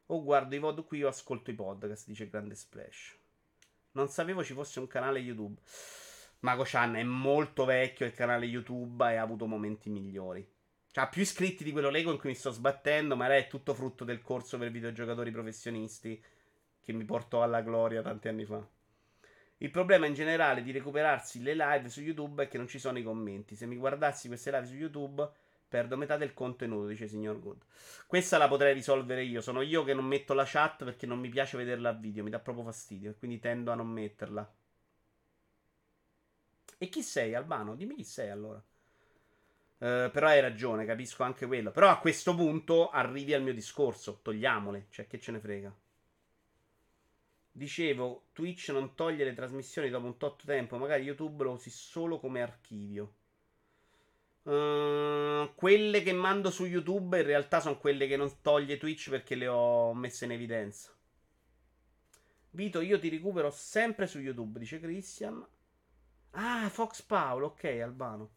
o 0.07 0.23
guardo 0.23 0.55
i 0.55 0.59
VOD 0.59 0.85
qui 0.85 1.05
o 1.05 1.09
ascolto 1.09 1.51
i 1.51 1.55
podcast, 1.55 2.07
dice 2.09 2.29
Grande 2.29 2.57
Splash. 2.57 3.18
Non 3.99 4.09
sapevo 4.09 4.45
ci 4.45 4.53
fosse 4.55 4.79
un 4.79 4.87
canale 4.87 5.19
YouTube. 5.19 5.61
Mago 6.41 6.63
Chan 6.65 6.95
è 6.95 7.03
molto 7.03 7.65
vecchio 7.65 8.07
il 8.07 8.15
canale 8.15 8.47
YouTube 8.47 9.11
e 9.11 9.17
ha 9.17 9.23
avuto 9.23 9.47
momenti 9.47 9.91
migliori. 9.91 10.49
Ha 10.95 11.09
più 11.09 11.23
iscritti 11.23 11.65
di 11.65 11.73
quello 11.73 11.91
Lego 11.91 12.13
in 12.13 12.19
cui 12.19 12.29
mi 12.29 12.37
sto 12.37 12.53
sbattendo, 12.53 13.17
ma 13.17 13.27
è 13.35 13.49
tutto 13.49 13.75
frutto 13.75 14.05
del 14.05 14.23
corso 14.23 14.57
per 14.57 14.71
videogiocatori 14.71 15.33
professionisti 15.33 16.23
che 16.81 16.93
mi 16.93 17.05
portò 17.05 17.43
alla 17.43 17.61
gloria 17.61 18.01
tanti 18.01 18.29
anni 18.29 18.45
fa. 18.45 18.65
Il 19.57 19.71
problema 19.73 20.07
in 20.07 20.15
generale 20.15 20.63
di 20.63 20.71
recuperarsi 20.71 21.43
le 21.43 21.55
live 21.55 21.89
su 21.89 22.01
YouTube 22.01 22.45
è 22.45 22.49
che 22.49 22.57
non 22.57 22.69
ci 22.69 22.79
sono 22.79 22.99
i 22.99 23.03
commenti. 23.03 23.57
Se 23.57 23.67
mi 23.67 23.75
guardassi 23.75 24.29
queste 24.29 24.53
live 24.53 24.67
su 24.67 24.75
YouTube, 24.75 25.29
perdo 25.69 25.97
metà 25.97 26.17
del 26.17 26.33
contenuto, 26.35 26.87
dice 26.87 27.07
signor 27.07 27.39
Good. 27.41 27.63
Questa 28.07 28.39
la 28.39 28.49
potrei 28.49 28.73
risolvere 28.73 29.23
io. 29.23 29.41
Sono 29.41 29.61
io 29.61 29.85
che 29.85 29.95
non 29.95 30.07
metto 30.07 30.35
la 30.35 30.45
chat 30.47 30.85
perché 30.85 31.07
non 31.07 31.19
mi 31.19 31.29
piace 31.29 31.57
vederla 31.57 31.91
a 31.91 31.93
video, 31.93 32.25
mi 32.25 32.31
dà 32.31 32.39
proprio 32.39 32.65
fastidio 32.65 33.15
quindi 33.19 33.39
tendo 33.39 33.71
a 33.71 33.75
non 33.75 33.89
metterla. 33.89 34.53
E 36.79 36.89
chi 36.89 37.03
sei, 37.03 37.35
Albano? 37.35 37.75
Dimmi 37.75 37.97
chi 37.97 38.05
sei 38.05 38.31
allora. 38.31 38.63
Uh, 39.79 40.11
però 40.11 40.29
hai 40.29 40.41
ragione, 40.41 40.85
capisco 40.85 41.23
anche 41.25 41.47
quello. 41.47 41.71
Però 41.71 41.89
a 41.89 41.99
questo 41.99 42.35
punto 42.35 42.91
arrivi 42.91 43.35
al 43.35 43.43
mio 43.43 43.53
discorso. 43.53 44.21
Togliamole, 44.23 44.87
cioè 44.91 45.07
che 45.07 45.19
ce 45.19 45.33
ne 45.33 45.41
frega. 45.41 45.75
Dicevo, 47.51 48.27
Twitch 48.33 48.69
non 48.69 48.95
toglie 48.95 49.25
le 49.25 49.35
trasmissioni 49.35 49.91
dopo 49.91 50.07
un 50.07 50.17
tot 50.17 50.45
tempo, 50.45 50.77
magari 50.77 51.03
YouTube 51.03 51.43
lo 51.43 51.53
usi 51.53 51.71
solo 51.71 52.21
come 52.21 52.41
archivio. 52.41 53.15
Uh, 54.49 55.55
quelle 55.55 56.03
che 56.03 56.15
mando 56.15 56.51
su 56.51 56.65
YouTube 56.65 57.19
in 57.19 57.27
realtà 57.27 57.61
sono 57.61 57.77
quelle 57.77 58.07
che 58.07 58.17
non 58.17 58.41
toglie 58.41 58.79
Twitch 58.79 59.11
perché 59.11 59.35
le 59.35 59.47
ho 59.47 59.93
messe 59.93 60.25
in 60.25 60.33
evidenza. 60.33 60.91
Vito, 62.53 62.81
io 62.81 62.99
ti 62.99 63.11
recupero 63.11 63.51
sempre 63.51 64.07
su 64.07 64.19
YouTube, 64.19 64.59
dice 64.59 64.81
Christian. 64.81 65.47
Ah, 66.31 66.67
Fox 66.71 67.03
Paolo, 67.03 67.49
ok, 67.49 67.65
Albano. 67.83 68.31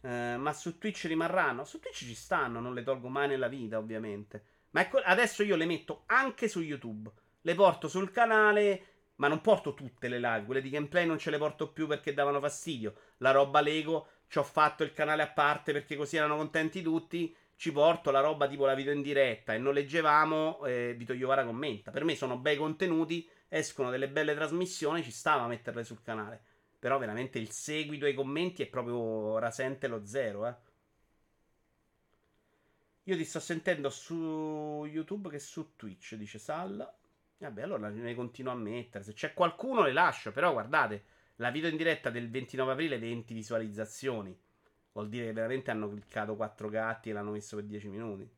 Uh, 0.00 0.38
ma 0.38 0.52
su 0.52 0.76
Twitch 0.76 1.04
rimarranno? 1.04 1.64
Su 1.64 1.78
Twitch 1.78 1.98
ci 1.98 2.16
stanno, 2.16 2.58
non 2.58 2.74
le 2.74 2.82
tolgo 2.82 3.06
mai 3.06 3.28
nella 3.28 3.46
vita, 3.46 3.78
ovviamente. 3.78 4.44
Ma 4.70 4.80
ecco, 4.80 4.98
adesso 4.98 5.44
io 5.44 5.54
le 5.54 5.66
metto 5.66 6.02
anche 6.06 6.48
su 6.48 6.60
YouTube. 6.60 7.08
Le 7.42 7.54
porto 7.54 7.86
sul 7.86 8.10
canale, 8.10 8.86
ma 9.16 9.28
non 9.28 9.40
porto 9.40 9.72
tutte 9.72 10.08
le 10.08 10.18
live. 10.18 10.46
Quelle 10.46 10.60
di 10.60 10.70
gameplay 10.70 11.06
non 11.06 11.18
ce 11.18 11.30
le 11.30 11.38
porto 11.38 11.70
più 11.70 11.86
perché 11.86 12.12
davano 12.12 12.40
fastidio. 12.40 12.96
La 13.18 13.30
roba 13.30 13.60
Lego, 13.60 14.08
ci 14.32 14.38
ho 14.38 14.44
fatto 14.44 14.82
il 14.82 14.94
canale 14.94 15.20
a 15.20 15.28
parte 15.28 15.72
perché 15.72 15.94
così 15.94 16.16
erano 16.16 16.38
contenti 16.38 16.80
tutti. 16.80 17.36
Ci 17.54 17.70
porto 17.70 18.10
la 18.10 18.20
roba 18.20 18.48
tipo 18.48 18.64
la 18.64 18.72
video 18.72 18.90
in 18.90 19.02
diretta 19.02 19.52
e 19.52 19.58
non 19.58 19.74
leggevamo. 19.74 20.64
Eh, 20.64 20.94
Vito 20.96 21.12
Iovara 21.12 21.44
commenta. 21.44 21.90
Per 21.90 22.02
me 22.02 22.16
sono 22.16 22.38
bei 22.38 22.56
contenuti, 22.56 23.28
escono 23.46 23.90
delle 23.90 24.08
belle 24.08 24.34
trasmissioni, 24.34 25.02
ci 25.02 25.10
stava 25.10 25.42
a 25.42 25.48
metterle 25.48 25.84
sul 25.84 26.00
canale. 26.00 26.42
Però 26.78 26.96
veramente 26.96 27.38
il 27.38 27.50
seguito 27.50 28.06
ai 28.06 28.14
commenti 28.14 28.62
è 28.62 28.68
proprio 28.68 29.38
rasente 29.38 29.86
lo 29.86 30.06
zero, 30.06 30.46
eh. 30.46 30.54
Io 33.02 33.16
ti 33.18 33.24
sto 33.24 33.38
sentendo 33.38 33.90
su 33.90 34.86
YouTube 34.90 35.28
che 35.28 35.40
su 35.40 35.76
Twitch, 35.76 36.14
dice 36.14 36.38
Sal. 36.38 36.90
Vabbè, 37.36 37.60
allora 37.60 37.90
ne 37.90 38.14
continuo 38.14 38.52
a 38.52 38.56
mettere. 38.56 39.04
Se 39.04 39.12
c'è 39.12 39.34
qualcuno 39.34 39.82
le 39.82 39.92
lascio, 39.92 40.32
però 40.32 40.52
guardate, 40.52 41.04
la 41.36 41.50
video 41.50 41.68
in 41.68 41.76
diretta 41.76 42.10
del 42.10 42.30
29 42.30 42.72
aprile 42.72 42.98
20 42.98 43.34
visualizzazioni. 43.34 44.38
Vuol 44.92 45.08
dire 45.08 45.26
che 45.26 45.32
veramente 45.32 45.70
hanno 45.70 45.88
cliccato 45.88 46.36
4 46.36 46.68
gatti 46.68 47.10
e 47.10 47.12
l'hanno 47.12 47.30
messo 47.30 47.56
per 47.56 47.64
10 47.64 47.88
minuti. 47.88 48.30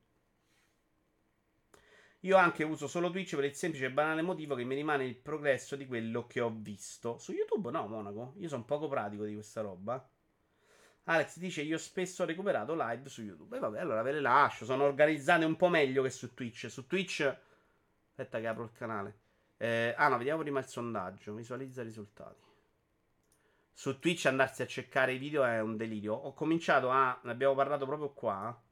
Io 2.21 2.37
anche 2.37 2.65
uso 2.65 2.87
solo 2.87 3.11
Twitch 3.11 3.35
per 3.35 3.45
il 3.45 3.55
semplice 3.55 3.87
e 3.87 3.91
banale 3.91 4.23
motivo 4.23 4.55
che 4.55 4.65
mi 4.65 4.75
rimane 4.75 5.05
il 5.05 5.17
progresso 5.17 5.77
di 5.77 5.87
quello 5.87 6.27
che 6.27 6.41
ho 6.41 6.51
visto. 6.51 7.19
Su 7.19 7.33
YouTube 7.33 7.71
no, 7.71 7.87
Monaco. 7.87 8.35
Io 8.39 8.49
sono 8.49 8.65
poco 8.65 8.89
pratico 8.89 9.25
di 9.25 9.35
questa 9.35 9.61
roba. 9.61 10.09
Alex 11.07 11.37
dice 11.37 11.61
io 11.61 11.77
spesso 11.77 12.23
ho 12.23 12.27
recuperato 12.27 12.75
live 12.75 13.11
su 13.11 13.23
YouTube. 13.23 13.57
E 13.57 13.61
vabbè, 13.61 13.79
allora 13.79 14.01
ve 14.01 14.13
le 14.13 14.21
lascio. 14.21 14.65
Sono 14.65 14.85
organizzate 14.85 15.45
un 15.45 15.57
po' 15.57 15.69
meglio 15.69 16.03
che 16.03 16.11
su 16.11 16.33
Twitch. 16.33 16.71
Su 16.71 16.87
Twitch... 16.87 17.21
Aspetta 18.09 18.41
che 18.41 18.47
apro 18.47 18.65
il 18.65 18.73
canale. 18.73 19.19
Eh, 19.59 19.93
ah 19.95 20.09
no, 20.09 20.17
vediamo 20.17 20.41
prima 20.41 20.61
il 20.61 20.67
sondaggio. 20.67 21.35
Visualizza 21.35 21.83
i 21.83 21.85
risultati. 21.85 22.44
Su 23.77 23.99
Twitch 23.99 24.27
andarsi 24.27 24.63
a 24.63 24.67
cercare 24.69 25.15
i 25.15 25.19
video 25.19 25.43
è 25.45 25.61
un 25.61 25.77
delirio. 25.77 26.15
Ho 26.15 26.33
cominciato 26.33 26.91
a... 26.91 27.19
Ne 27.25 27.33
abbiamo 27.33 27.55
parlato 27.55 27.85
proprio 27.85 28.11
qua 28.11 28.63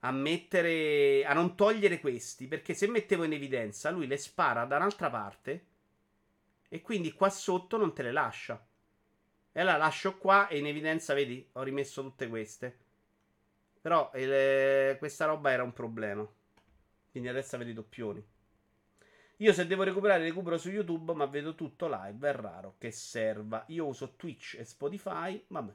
a 0.00 0.12
mettere 0.12 1.24
a 1.24 1.32
non 1.32 1.56
togliere 1.56 1.98
questi 1.98 2.46
perché 2.46 2.72
se 2.72 2.86
mettevo 2.86 3.24
in 3.24 3.32
evidenza 3.32 3.90
lui 3.90 4.06
le 4.06 4.16
spara 4.16 4.64
da 4.64 4.76
un'altra 4.76 5.10
parte 5.10 5.66
e 6.68 6.82
quindi 6.82 7.12
qua 7.12 7.30
sotto 7.30 7.78
non 7.78 7.94
te 7.94 8.02
le 8.02 8.12
lascia. 8.12 8.64
E 9.50 9.62
la 9.62 9.76
lascio 9.76 10.18
qua 10.18 10.46
e 10.48 10.58
in 10.58 10.66
evidenza 10.66 11.14
vedi 11.14 11.48
ho 11.52 11.62
rimesso 11.62 12.02
tutte 12.02 12.28
queste. 12.28 12.78
Però 13.80 14.10
eh, 14.12 14.96
questa 14.98 15.24
roba 15.24 15.50
era 15.50 15.62
un 15.62 15.72
problema. 15.72 16.28
Quindi 17.10 17.28
adesso 17.30 17.56
vedi 17.56 17.72
doppioni 17.72 18.22
io 19.38 19.52
se 19.52 19.66
devo 19.66 19.82
recuperare 19.82 20.22
recupero 20.22 20.58
su 20.58 20.70
YouTube 20.70 21.12
ma 21.14 21.26
vedo 21.26 21.54
tutto 21.54 21.88
live 21.88 22.28
è 22.28 22.32
raro 22.32 22.74
che 22.78 22.90
serva 22.90 23.64
io 23.68 23.86
uso 23.86 24.14
Twitch 24.16 24.56
e 24.58 24.64
Spotify 24.64 25.42
vabbè 25.48 25.72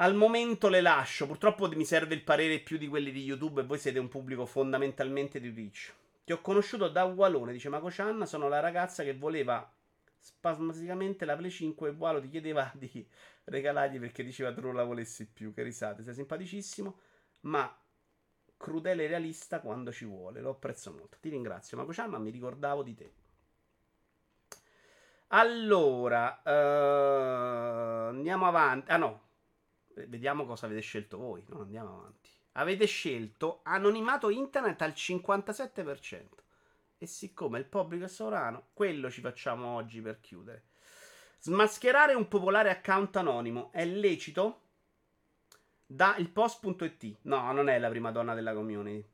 al 0.00 0.14
momento 0.14 0.68
le 0.68 0.80
lascio. 0.80 1.26
Purtroppo 1.26 1.68
mi 1.68 1.84
serve 1.84 2.14
il 2.14 2.22
parere 2.22 2.60
più 2.60 2.78
di 2.78 2.88
quelli 2.88 3.12
di 3.12 3.22
YouTube 3.22 3.60
e 3.60 3.64
voi 3.64 3.78
siete 3.78 3.98
un 3.98 4.08
pubblico 4.08 4.46
fondamentalmente 4.46 5.40
di 5.40 5.52
Twitch. 5.52 5.92
Ti 6.24 6.32
ho 6.32 6.40
conosciuto 6.40 6.88
da 6.88 7.04
Ualone, 7.04 7.52
dice 7.52 7.68
Mako 7.68 7.88
Chan. 7.90 8.26
Sono 8.26 8.48
la 8.48 8.60
ragazza 8.60 9.02
che 9.02 9.14
voleva 9.14 9.70
spasmodicamente 10.18 11.24
la 11.24 11.36
Play 11.36 11.50
5 11.50 11.88
e 11.88 11.92
Walo 11.92 12.20
ti 12.20 12.28
chiedeva 12.28 12.70
di 12.74 13.06
regalargli 13.44 13.98
perché 13.98 14.24
diceva 14.24 14.52
tu 14.52 14.62
non 14.62 14.74
la 14.74 14.84
volessi 14.84 15.26
più. 15.26 15.52
Che 15.52 15.62
risate, 15.62 16.02
sei 16.02 16.14
simpaticissimo, 16.14 16.98
ma 17.40 17.79
crudele 18.60 19.04
e 19.04 19.06
realista 19.06 19.60
quando 19.60 19.90
ci 19.90 20.04
vuole. 20.04 20.40
Lo 20.40 20.50
apprezzo 20.50 20.92
molto. 20.92 21.16
Ti 21.18 21.30
ringrazio, 21.30 21.78
Mako 21.78 21.92
Chan, 21.92 22.10
ma 22.10 22.18
mi 22.18 22.30
ricordavo 22.30 22.82
di 22.82 22.94
te. 22.94 23.12
Allora, 25.28 26.42
uh, 26.44 28.08
andiamo 28.08 28.46
avanti. 28.46 28.90
Ah 28.90 28.96
no, 28.96 29.30
Vediamo 29.94 30.46
cosa 30.46 30.66
avete 30.66 30.80
scelto 30.80 31.18
voi. 31.18 31.42
No, 31.48 31.60
andiamo 31.60 31.98
avanti. 31.98 32.30
Avete 32.52 32.86
scelto 32.86 33.60
anonimato 33.64 34.30
internet 34.30 34.82
al 34.82 34.90
57%. 34.90 36.26
E 36.98 37.06
siccome 37.06 37.58
il 37.58 37.64
pubblico 37.64 38.04
è 38.04 38.08
sovrano, 38.08 38.68
quello 38.72 39.10
ci 39.10 39.20
facciamo 39.20 39.74
oggi 39.74 40.00
per 40.00 40.20
chiudere. 40.20 40.64
Smascherare 41.40 42.14
un 42.14 42.28
popolare 42.28 42.70
account 42.70 43.16
anonimo 43.16 43.72
è 43.72 43.84
lecito? 43.86 44.60
Da 45.92 46.14
il 46.18 46.28
post.it. 46.28 47.16
No, 47.22 47.50
non 47.50 47.68
è 47.68 47.76
la 47.80 47.88
prima 47.88 48.12
donna 48.12 48.34
della 48.34 48.54
community. 48.54 49.04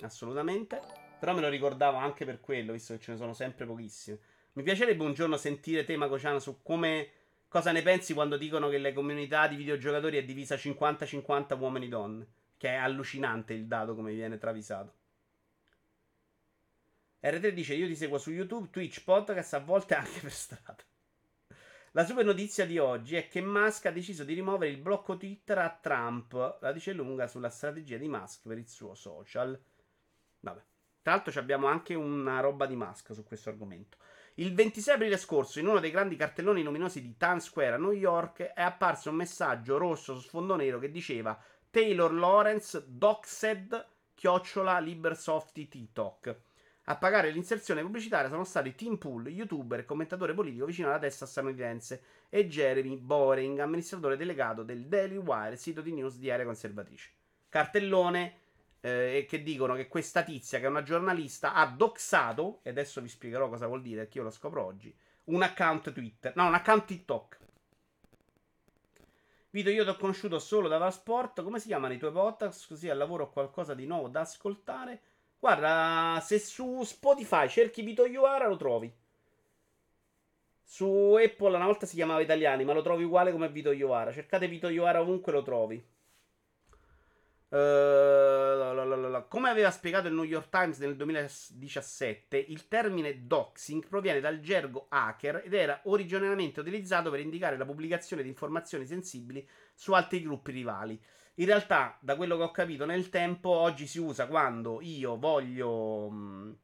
Assolutamente. 0.00 0.80
Però 1.20 1.32
me 1.32 1.40
lo 1.40 1.48
ricordavo 1.48 1.96
anche 1.96 2.24
per 2.24 2.40
quello, 2.40 2.72
visto 2.72 2.94
che 2.94 3.00
ce 3.00 3.12
ne 3.12 3.18
sono 3.18 3.34
sempre 3.34 3.66
pochissime. 3.66 4.18
Mi 4.54 4.64
piacerebbe 4.64 5.04
un 5.04 5.14
giorno 5.14 5.36
sentire 5.36 5.84
te, 5.84 5.96
Macociano, 5.96 6.40
su 6.40 6.60
come 6.62 7.10
Cosa 7.48 7.72
ne 7.72 7.80
pensi 7.80 8.12
quando 8.12 8.36
dicono 8.36 8.68
che 8.68 8.76
la 8.76 8.92
comunità 8.92 9.46
di 9.46 9.56
videogiocatori 9.56 10.18
è 10.18 10.24
divisa 10.24 10.54
50-50 10.54 11.58
uomini 11.58 11.86
e 11.86 11.88
donne? 11.88 12.26
Che 12.58 12.68
è 12.68 12.74
allucinante 12.74 13.54
il 13.54 13.66
dato 13.66 13.94
come 13.94 14.12
viene 14.12 14.36
travisato. 14.36 14.92
R3 17.22 17.48
dice: 17.50 17.74
Io 17.74 17.86
ti 17.86 17.96
seguo 17.96 18.18
su 18.18 18.32
YouTube, 18.32 18.68
Twitch, 18.70 19.02
podcast, 19.02 19.54
a 19.54 19.60
volte 19.60 19.94
anche 19.94 20.20
per 20.20 20.32
strada. 20.32 20.76
La 21.92 22.04
super 22.04 22.24
notizia 22.24 22.66
di 22.66 22.76
oggi 22.78 23.16
è 23.16 23.28
che 23.28 23.40
Musk 23.40 23.86
ha 23.86 23.90
deciso 23.90 24.22
di 24.22 24.34
rimuovere 24.34 24.70
il 24.70 24.78
blocco 24.78 25.16
Twitter 25.16 25.56
a 25.58 25.78
Trump. 25.80 26.58
La 26.60 26.70
dice 26.70 26.92
lunga 26.92 27.26
sulla 27.26 27.48
strategia 27.48 27.96
di 27.96 28.08
Musk 28.08 28.46
per 28.46 28.58
il 28.58 28.68
suo 28.68 28.94
social. 28.94 29.58
Vabbè. 30.40 30.62
Tra 31.00 31.12
l'altro 31.14 31.40
abbiamo 31.40 31.66
anche 31.66 31.94
una 31.94 32.40
roba 32.40 32.66
di 32.66 32.76
Musk 32.76 33.14
su 33.14 33.24
questo 33.24 33.48
argomento. 33.48 33.96
Il 34.34 34.54
26 34.54 34.94
aprile 34.94 35.16
scorso, 35.16 35.58
in 35.58 35.66
uno 35.66 35.80
dei 35.80 35.90
grandi 35.90 36.14
cartelloni 36.14 36.62
luminosi 36.62 37.00
di 37.00 37.16
Times 37.16 37.44
Square 37.44 37.74
a 37.74 37.78
New 37.78 37.92
York, 37.92 38.42
è 38.42 38.60
apparso 38.60 39.08
un 39.08 39.16
messaggio 39.16 39.78
rosso 39.78 40.14
su 40.14 40.20
sfondo 40.20 40.56
nero 40.56 40.78
che 40.78 40.90
diceva 40.90 41.40
Taylor 41.70 42.12
Lawrence 42.12 42.84
doxed 42.86 43.86
chiocciola 44.14 44.78
Libersoft 44.78 45.54
TikTok. 45.54 46.36
A 46.90 46.96
pagare 46.96 47.30
l'inserzione 47.30 47.82
pubblicitaria 47.82 48.30
sono 48.30 48.44
stati 48.44 48.74
Tim 48.74 48.96
Pool, 48.96 49.28
youtuber 49.28 49.80
e 49.80 49.84
commentatore 49.84 50.32
politico 50.32 50.64
vicino 50.64 50.88
alla 50.88 50.96
destra 50.96 51.26
statunitense, 51.26 52.02
e 52.30 52.48
Jeremy 52.48 52.96
Boring, 52.96 53.58
amministratore 53.58 54.16
delegato 54.16 54.62
del 54.62 54.86
Daily 54.86 55.16
Wire, 55.16 55.56
sito 55.56 55.82
di 55.82 55.92
news 55.92 56.16
di 56.16 56.30
area 56.30 56.46
conservatrice. 56.46 57.10
Cartellone 57.50 58.36
eh, 58.80 59.26
che 59.28 59.42
dicono 59.42 59.74
che 59.74 59.86
questa 59.86 60.22
tizia, 60.22 60.60
che 60.60 60.64
è 60.64 60.68
una 60.68 60.82
giornalista, 60.82 61.52
ha 61.52 61.66
doxato, 61.66 62.60
e 62.62 62.70
adesso 62.70 63.02
vi 63.02 63.08
spiegherò 63.08 63.50
cosa 63.50 63.66
vuol 63.66 63.82
dire, 63.82 64.04
perché 64.04 64.16
io 64.16 64.24
lo 64.24 64.30
scopro 64.30 64.64
oggi, 64.64 64.96
un 65.24 65.42
account 65.42 65.92
Twitter, 65.92 66.34
no, 66.36 66.46
un 66.46 66.54
account 66.54 66.86
TikTok. 66.86 67.38
Vito, 69.50 69.68
io 69.68 69.84
ti 69.84 69.90
ho 69.90 69.96
conosciuto 69.96 70.38
solo 70.38 70.68
da 70.68 70.78
Vasport, 70.78 71.42
come 71.42 71.58
si 71.58 71.66
chiamano 71.66 71.92
i 71.92 71.98
tuoi 71.98 72.12
podcast? 72.12 72.66
Così 72.66 72.88
al 72.88 72.96
lavoro 72.96 73.24
ho 73.24 73.30
qualcosa 73.30 73.74
di 73.74 73.84
nuovo 73.84 74.08
da 74.08 74.20
ascoltare. 74.20 75.02
Guarda, 75.38 76.20
se 76.20 76.38
su 76.38 76.82
Spotify 76.82 77.48
cerchi 77.48 77.82
Vito 77.82 78.04
Iuara 78.06 78.48
lo 78.48 78.56
trovi. 78.56 78.92
Su 80.70 81.16
Apple 81.18 81.56
una 81.56 81.64
volta 81.64 81.86
si 81.86 81.94
chiamava 81.94 82.20
Italiani, 82.20 82.64
ma 82.64 82.74
lo 82.74 82.82
trovi 82.82 83.04
uguale 83.04 83.32
come 83.32 83.48
Vito 83.48 83.72
Iovara. 83.72 84.12
Cercate 84.12 84.48
Vito 84.48 84.68
Iovara 84.68 85.00
ovunque 85.00 85.32
lo 85.32 85.42
trovi. 85.42 85.82
Uh, 87.50 89.24
come 89.28 89.48
aveva 89.48 89.70
spiegato 89.70 90.08
il 90.08 90.12
New 90.12 90.24
York 90.24 90.50
Times 90.50 90.76
nel 90.80 90.94
2017, 90.96 92.36
il 92.36 92.68
termine 92.68 93.26
doxing 93.26 93.86
proviene 93.86 94.20
dal 94.20 94.40
gergo 94.40 94.84
hacker 94.90 95.40
ed 95.42 95.54
era 95.54 95.80
originariamente 95.84 96.60
utilizzato 96.60 97.10
per 97.10 97.20
indicare 97.20 97.56
la 97.56 97.64
pubblicazione 97.64 98.22
di 98.22 98.28
informazioni 98.28 98.84
sensibili 98.84 99.48
su 99.74 99.94
altri 99.94 100.20
gruppi 100.20 100.52
rivali. 100.52 101.02
In 101.38 101.46
realtà, 101.46 101.96
da 102.00 102.16
quello 102.16 102.36
che 102.36 102.42
ho 102.42 102.50
capito 102.50 102.84
nel 102.84 103.10
tempo, 103.10 103.50
oggi 103.50 103.86
si 103.86 103.98
usa 103.98 104.26
quando 104.26 104.80
io 104.80 105.16
voglio. 105.16 106.10
Mh, 106.10 106.58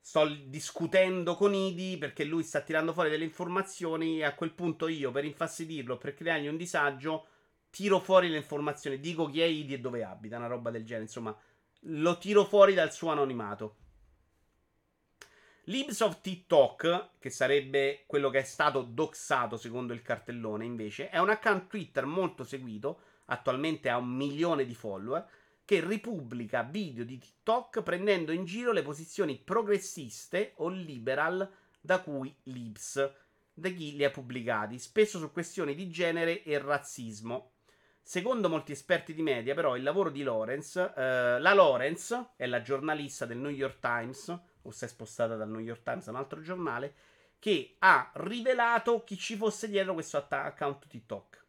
sto 0.00 0.26
discutendo 0.46 1.34
con 1.34 1.52
Idi 1.52 1.98
perché 1.98 2.24
lui 2.24 2.42
sta 2.42 2.60
tirando 2.60 2.92
fuori 2.92 3.10
delle 3.10 3.24
informazioni 3.24 4.20
e 4.20 4.24
a 4.24 4.34
quel 4.34 4.52
punto 4.52 4.88
io, 4.88 5.10
per 5.10 5.24
infastidirlo, 5.24 5.98
per 5.98 6.14
creargli 6.14 6.46
un 6.46 6.56
disagio 6.56 7.26
tiro 7.68 7.98
fuori 7.98 8.28
le 8.28 8.38
informazioni, 8.38 8.98
dico 8.98 9.26
chi 9.26 9.42
è 9.42 9.44
Idi 9.44 9.74
e 9.74 9.80
dove 9.80 10.04
abita, 10.04 10.38
una 10.38 10.46
roba 10.46 10.70
del 10.70 10.84
genere, 10.84 11.04
insomma, 11.04 11.36
lo 11.80 12.16
tiro 12.16 12.44
fuori 12.44 12.72
dal 12.72 12.92
suo 12.92 13.10
anonimato. 13.10 13.76
Libs 15.64 16.00
of 16.00 16.20
TikTok, 16.22 17.10
che 17.18 17.28
sarebbe 17.28 18.04
quello 18.06 18.30
che 18.30 18.38
è 18.38 18.44
stato 18.44 18.82
doxato 18.82 19.58
secondo 19.58 19.92
il 19.92 20.00
cartellone, 20.00 20.64
invece, 20.64 21.10
è 21.10 21.18
un 21.18 21.28
account 21.28 21.66
Twitter 21.66 22.06
molto 22.06 22.44
seguito, 22.44 23.00
attualmente 23.26 23.88
ha 23.88 23.96
un 23.96 24.08
milione 24.08 24.64
di 24.64 24.74
follower, 24.74 25.26
che 25.64 25.84
ripubblica 25.84 26.62
video 26.62 27.04
di 27.04 27.18
TikTok 27.18 27.82
prendendo 27.82 28.32
in 28.32 28.44
giro 28.44 28.72
le 28.72 28.82
posizioni 28.82 29.36
progressiste 29.36 30.52
o 30.56 30.68
liberal 30.68 31.50
da 31.80 32.00
cui 32.00 32.34
Libs 32.44 33.24
da 33.58 33.70
chi 33.70 33.96
li 33.96 34.04
ha 34.04 34.10
pubblicati, 34.10 34.78
spesso 34.78 35.18
su 35.18 35.32
questioni 35.32 35.74
di 35.74 35.88
genere 35.88 36.42
e 36.42 36.58
razzismo. 36.58 37.52
Secondo 38.02 38.50
molti 38.50 38.72
esperti 38.72 39.14
di 39.14 39.22
media, 39.22 39.54
però, 39.54 39.76
il 39.76 39.82
lavoro 39.82 40.10
di 40.10 40.22
Lawrence, 40.22 40.92
eh, 40.94 41.40
la 41.40 41.54
Lawrence 41.54 42.32
è 42.36 42.46
la 42.46 42.60
giornalista 42.60 43.24
del 43.24 43.38
New 43.38 43.50
York 43.50 43.80
Times, 43.80 44.28
o 44.62 44.70
si 44.70 44.84
è 44.84 44.88
spostata 44.88 45.36
dal 45.36 45.48
New 45.48 45.60
York 45.60 45.82
Times 45.82 46.06
a 46.06 46.10
un 46.10 46.16
altro 46.16 46.42
giornale, 46.42 46.94
che 47.38 47.76
ha 47.78 48.10
rivelato 48.14 49.02
chi 49.04 49.16
ci 49.16 49.36
fosse 49.36 49.68
dietro 49.68 49.94
questo 49.94 50.24
account 50.28 50.86
TikTok. 50.86 51.44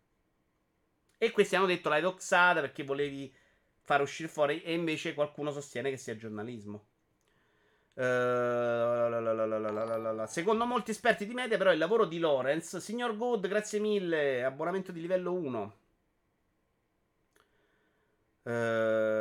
E 1.17 1.31
questi 1.31 1.55
hanno 1.55 1.65
detto 1.65 1.89
l'hai 1.89 2.01
doxata 2.01 2.61
perché 2.61 2.83
volevi 2.83 3.33
far 3.81 4.01
uscire 4.01 4.27
fuori, 4.27 4.61
e 4.61 4.73
invece 4.73 5.13
qualcuno 5.13 5.51
sostiene 5.51 5.89
che 5.89 5.97
sia 5.97 6.15
giornalismo. 6.15 6.85
Uh, 7.93 8.03
secondo 10.27 10.65
molti 10.65 10.91
esperti 10.91 11.25
di 11.25 11.33
media, 11.33 11.57
però, 11.57 11.71
il 11.71 11.79
lavoro 11.79 12.05
di 12.05 12.19
Lawrence, 12.19 12.79
signor 12.79 13.17
Good, 13.17 13.47
grazie 13.47 13.79
mille, 13.79 14.43
abbonamento 14.43 14.91
di 14.91 15.01
livello 15.01 15.33
1. 15.33 15.77
Uh, 18.43 18.49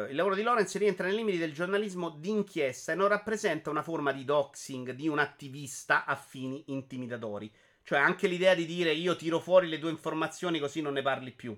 il 0.09 0.15
lavoro 0.15 0.37
di 0.37 0.43
Lorenz 0.43 0.77
rientra 0.77 1.07
nei 1.07 1.17
limiti 1.17 1.39
del 1.39 1.53
giornalismo 1.53 2.11
d'inchiesta 2.11 2.93
e 2.93 2.95
non 2.95 3.09
rappresenta 3.09 3.71
una 3.71 3.83
forma 3.83 4.13
di 4.13 4.25
doxing 4.25 4.93
di 4.93 5.09
un 5.09 5.19
attivista 5.19 6.05
a 6.05 6.15
fini 6.15 6.65
intimidatori. 6.67 7.53
Cioè, 7.83 7.99
anche 7.99 8.29
l'idea 8.29 8.55
di 8.55 8.67
dire 8.67 8.93
io 8.93 9.17
tiro 9.17 9.41
fuori 9.41 9.69
le 9.69 9.79
tue 9.79 9.91
informazioni 9.91 10.61
così 10.61 10.81
non 10.81 10.93
ne 10.93 11.03
parli 11.03 11.33
più. 11.33 11.57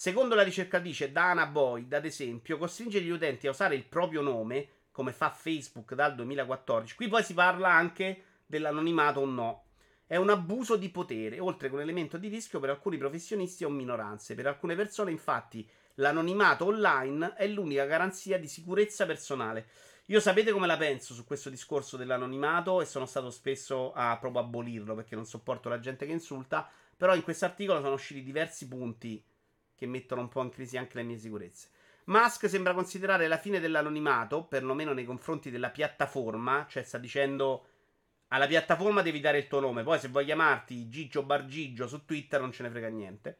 Secondo 0.00 0.36
la 0.36 0.44
ricercatrice 0.44 1.10
Dana 1.10 1.46
Boyd, 1.46 1.92
ad 1.92 2.04
esempio, 2.04 2.56
costringere 2.56 3.04
gli 3.04 3.10
utenti 3.10 3.48
a 3.48 3.50
usare 3.50 3.74
il 3.74 3.84
proprio 3.84 4.22
nome, 4.22 4.68
come 4.92 5.12
fa 5.12 5.28
Facebook 5.28 5.94
dal 5.94 6.14
2014. 6.14 6.94
Qui 6.94 7.08
poi 7.08 7.24
si 7.24 7.34
parla 7.34 7.72
anche 7.72 8.22
dell'anonimato 8.46 9.18
o 9.18 9.24
no 9.24 9.64
è 10.06 10.14
un 10.14 10.30
abuso 10.30 10.76
di 10.76 10.88
potere, 10.90 11.40
oltre 11.40 11.68
che 11.68 11.74
un 11.74 11.80
elemento 11.80 12.16
di 12.16 12.28
rischio 12.28 12.60
per 12.60 12.70
alcuni 12.70 12.96
professionisti 12.96 13.64
o 13.64 13.70
minoranze. 13.70 14.36
Per 14.36 14.46
alcune 14.46 14.76
persone, 14.76 15.10
infatti, 15.10 15.68
l'anonimato 15.94 16.66
online 16.66 17.34
è 17.34 17.48
l'unica 17.48 17.84
garanzia 17.84 18.38
di 18.38 18.46
sicurezza 18.46 19.04
personale. 19.04 19.66
Io 20.06 20.20
sapete 20.20 20.52
come 20.52 20.68
la 20.68 20.76
penso 20.76 21.12
su 21.12 21.24
questo 21.24 21.50
discorso 21.50 21.96
dell'anonimato 21.96 22.80
e 22.80 22.84
sono 22.84 23.04
stato 23.04 23.30
spesso 23.30 23.92
a 23.94 24.16
proprio 24.16 24.42
abolirlo 24.42 24.94
perché 24.94 25.16
non 25.16 25.26
sopporto 25.26 25.68
la 25.68 25.80
gente 25.80 26.06
che 26.06 26.12
insulta, 26.12 26.70
però 26.96 27.16
in 27.16 27.22
questo 27.22 27.46
articolo 27.46 27.80
sono 27.80 27.94
usciti 27.94 28.22
diversi 28.22 28.68
punti 28.68 29.20
che 29.78 29.86
mettono 29.86 30.22
un 30.22 30.28
po' 30.28 30.42
in 30.42 30.50
crisi 30.50 30.76
anche 30.76 30.96
le 30.96 31.04
mie 31.04 31.16
sicurezze. 31.16 31.68
Musk 32.06 32.48
sembra 32.48 32.74
considerare 32.74 33.28
la 33.28 33.38
fine 33.38 33.60
dell'anonimato, 33.60 34.42
perlomeno 34.44 34.92
nei 34.92 35.04
confronti 35.04 35.50
della 35.50 35.70
piattaforma, 35.70 36.66
cioè 36.68 36.82
sta 36.82 36.98
dicendo 36.98 37.66
alla 38.28 38.46
piattaforma 38.46 39.02
devi 39.02 39.20
dare 39.20 39.38
il 39.38 39.46
tuo 39.46 39.60
nome. 39.60 39.84
Poi, 39.84 39.98
se 40.00 40.08
vuoi 40.08 40.24
chiamarti 40.24 40.88
Gigio 40.88 41.22
Bargigio 41.22 41.86
su 41.86 42.04
Twitter, 42.04 42.40
non 42.40 42.50
ce 42.50 42.62
ne 42.64 42.70
frega 42.70 42.88
niente. 42.88 43.38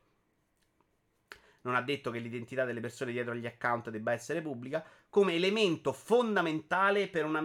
Non 1.62 1.74
ha 1.74 1.82
detto 1.82 2.10
che 2.10 2.20
l'identità 2.20 2.64
delle 2.64 2.80
persone 2.80 3.10
dietro 3.10 3.32
agli 3.32 3.46
account 3.46 3.90
debba 3.90 4.12
essere 4.12 4.40
pubblica, 4.40 4.84
come 5.08 5.34
elemento 5.34 5.92
fondamentale 5.92 7.08
per 7.08 7.24
una 7.24 7.42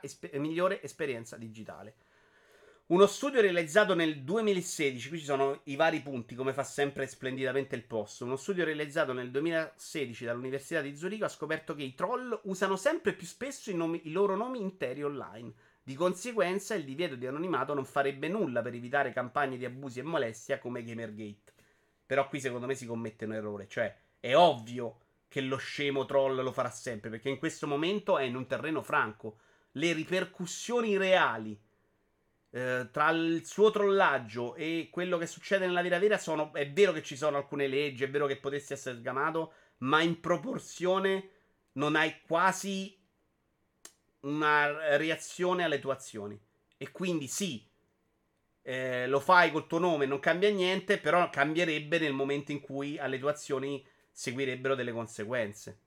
esper- 0.00 0.36
migliore 0.38 0.82
esperienza 0.82 1.36
digitale. 1.36 1.94
Uno 2.88 3.06
studio 3.06 3.40
realizzato 3.40 3.96
nel 3.96 4.22
2016, 4.22 5.08
qui 5.08 5.18
ci 5.18 5.24
sono 5.24 5.62
i 5.64 5.74
vari 5.74 6.00
punti, 6.02 6.36
come 6.36 6.52
fa 6.52 6.62
sempre 6.62 7.08
splendidamente 7.08 7.74
il 7.74 7.82
post. 7.82 8.20
Uno 8.20 8.36
studio 8.36 8.64
realizzato 8.64 9.12
nel 9.12 9.32
2016 9.32 10.24
dall'Università 10.24 10.80
di 10.82 10.94
Zurigo 10.94 11.24
ha 11.24 11.28
scoperto 11.28 11.74
che 11.74 11.82
i 11.82 11.96
troll 11.96 12.38
usano 12.44 12.76
sempre 12.76 13.14
più 13.14 13.26
spesso 13.26 13.72
i, 13.72 13.74
nomi, 13.74 14.02
i 14.04 14.12
loro 14.12 14.36
nomi 14.36 14.60
interi 14.60 15.02
online 15.02 15.52
di 15.82 15.96
conseguenza, 15.96 16.76
il 16.76 16.84
divieto 16.84 17.16
di 17.16 17.26
anonimato 17.26 17.74
non 17.74 17.84
farebbe 17.84 18.28
nulla 18.28 18.62
per 18.62 18.74
evitare 18.74 19.12
campagne 19.12 19.56
di 19.56 19.64
abusi 19.64 19.98
e 19.98 20.04
molestia 20.04 20.60
come 20.60 20.84
Gamergate. 20.84 21.54
Però 22.06 22.28
qui 22.28 22.38
secondo 22.38 22.66
me 22.66 22.76
si 22.76 22.86
commette 22.86 23.24
un 23.24 23.32
errore, 23.32 23.66
cioè 23.66 23.92
è 24.20 24.36
ovvio 24.36 24.98
che 25.26 25.40
lo 25.40 25.56
scemo 25.56 26.06
troll 26.06 26.40
lo 26.40 26.52
farà 26.52 26.70
sempre, 26.70 27.10
perché 27.10 27.30
in 27.30 27.38
questo 27.38 27.66
momento 27.66 28.16
è 28.16 28.22
in 28.22 28.36
un 28.36 28.46
terreno 28.46 28.80
franco. 28.80 29.38
Le 29.72 29.92
ripercussioni 29.92 30.96
reali 30.96 31.65
eh, 32.56 32.88
tra 32.90 33.10
il 33.10 33.44
suo 33.44 33.70
trollaggio 33.70 34.54
e 34.54 34.88
quello 34.90 35.18
che 35.18 35.26
succede 35.26 35.66
nella 35.66 35.82
vita 35.82 35.98
vera 35.98 36.16
sono... 36.16 36.54
È 36.54 36.66
vero 36.70 36.92
che 36.92 37.02
ci 37.02 37.14
sono 37.14 37.36
alcune 37.36 37.66
leggi, 37.66 38.04
è 38.04 38.08
vero 38.08 38.26
che 38.26 38.38
potessi 38.38 38.72
essere 38.72 38.96
sgamato, 38.96 39.52
ma 39.78 40.00
in 40.00 40.20
proporzione 40.20 41.28
non 41.72 41.96
hai 41.96 42.22
quasi 42.26 42.98
una 44.20 44.96
reazione 44.96 45.64
alle 45.64 45.80
tue 45.80 45.92
azioni. 45.92 46.40
E 46.78 46.90
quindi 46.92 47.26
sì, 47.26 47.62
eh, 48.62 49.06
lo 49.06 49.20
fai 49.20 49.52
col 49.52 49.66
tuo 49.66 49.78
nome, 49.78 50.06
non 50.06 50.18
cambia 50.18 50.50
niente, 50.50 50.96
però 50.96 51.28
cambierebbe 51.28 51.98
nel 51.98 52.14
momento 52.14 52.52
in 52.52 52.60
cui 52.60 52.98
alle 52.98 53.18
tue 53.18 53.32
azioni 53.32 53.86
seguirebbero 54.10 54.74
delle 54.74 54.92
conseguenze. 54.92 55.80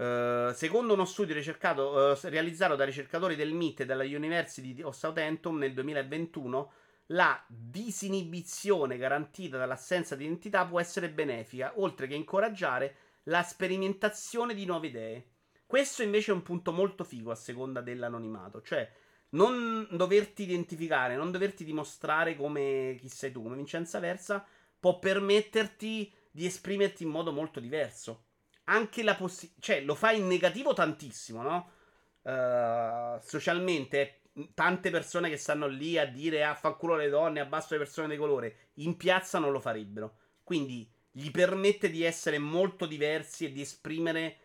Uh, 0.00 0.54
secondo 0.54 0.94
uno 0.94 1.04
studio 1.04 1.34
uh, 1.36 2.18
realizzato 2.22 2.74
da 2.74 2.86
ricercatori 2.86 3.36
del 3.36 3.52
MIT 3.52 3.80
e 3.80 3.84
dalla 3.84 4.04
University 4.04 4.80
of 4.80 4.96
Southampton 4.96 5.58
nel 5.58 5.74
2021, 5.74 6.72
la 7.08 7.44
disinibizione 7.46 8.96
garantita 8.96 9.58
dall'assenza 9.58 10.16
di 10.16 10.24
identità 10.24 10.64
può 10.64 10.80
essere 10.80 11.10
benefica, 11.10 11.74
oltre 11.76 12.06
che 12.06 12.14
incoraggiare 12.14 12.94
la 13.24 13.42
sperimentazione 13.42 14.54
di 14.54 14.64
nuove 14.64 14.86
idee. 14.86 15.26
Questo 15.66 16.02
invece 16.02 16.30
è 16.30 16.34
un 16.34 16.44
punto 16.44 16.72
molto 16.72 17.04
figo 17.04 17.30
a 17.30 17.34
seconda 17.34 17.82
dell'anonimato, 17.82 18.62
cioè 18.62 18.90
non 19.32 19.86
doverti 19.90 20.44
identificare, 20.44 21.14
non 21.14 21.30
doverti 21.30 21.62
dimostrare 21.62 22.36
come 22.36 22.96
chi 22.98 23.10
sei 23.10 23.32
tu, 23.32 23.42
come 23.42 23.56
Vincenza 23.56 23.98
Versa, 23.98 24.42
può 24.78 24.98
permetterti 24.98 26.10
di 26.30 26.46
esprimerti 26.46 27.02
in 27.02 27.10
modo 27.10 27.32
molto 27.32 27.60
diverso. 27.60 28.28
Anche 28.70 29.02
la 29.02 29.14
possibilità, 29.14 29.60
cioè 29.60 29.80
lo 29.82 29.94
fai 29.94 30.18
in 30.18 30.26
negativo 30.26 30.72
tantissimo, 30.72 31.42
no? 31.42 31.70
Uh, 32.22 33.18
socialmente, 33.20 34.20
tante 34.54 34.90
persone 34.90 35.28
che 35.28 35.36
stanno 35.36 35.66
lì 35.66 35.98
a 35.98 36.06
dire 36.06 36.44
ah, 36.44 36.54
fa 36.54 36.72
culo 36.72 36.94
le 36.96 37.08
donne, 37.08 37.40
abbasso 37.40 37.68
le 37.72 37.78
persone 37.78 38.08
di 38.08 38.16
colore, 38.16 38.68
in 38.74 38.96
piazza 38.96 39.38
non 39.38 39.50
lo 39.50 39.60
farebbero. 39.60 40.16
Quindi 40.44 40.88
gli 41.10 41.30
permette 41.30 41.90
di 41.90 42.04
essere 42.04 42.38
molto 42.38 42.86
diversi 42.86 43.46
e 43.46 43.52
di 43.52 43.60
esprimere 43.60 44.36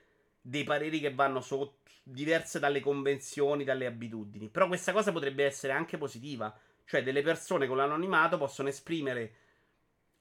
dei 0.41 0.64
pareri 0.64 0.99
che 0.99 1.14
vanno 1.14 1.41
sotto, 1.41 1.91
diverse 2.03 2.60
dalle 2.60 2.80
convenzioni, 2.80 3.64
dalle 3.64 3.85
abitudini. 3.85 4.49
Però 4.49 4.68
questa 4.68 4.91
cosa 4.91 5.11
potrebbe 5.11 5.45
essere 5.45 5.73
anche 5.73 5.97
positiva. 5.97 6.56
Cioè, 6.85 7.03
delle 7.03 7.23
persone 7.23 7.68
con 7.68 7.77
l'anonimato 7.77 8.38
possono 8.38 8.69
esprimere 8.69 9.34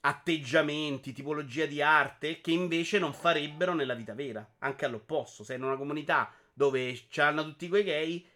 atteggiamenti, 0.06 1.12
tipologia 1.12 1.66
di 1.66 1.81
arte 1.81 2.40
che 2.40 2.51
invece 2.51 2.98
non 2.98 3.14
farebbero 3.14 3.74
nella 3.74 3.94
vita 3.94 4.14
vera. 4.14 4.47
Anche 4.59 4.85
all'opposto. 4.85 5.44
Se 5.44 5.55
in 5.55 5.62
una 5.62 5.76
comunità 5.76 6.32
dove 6.52 7.06
c'hanno 7.09 7.43
tutti 7.44 7.68
quei 7.68 7.85
gay, 7.85 8.26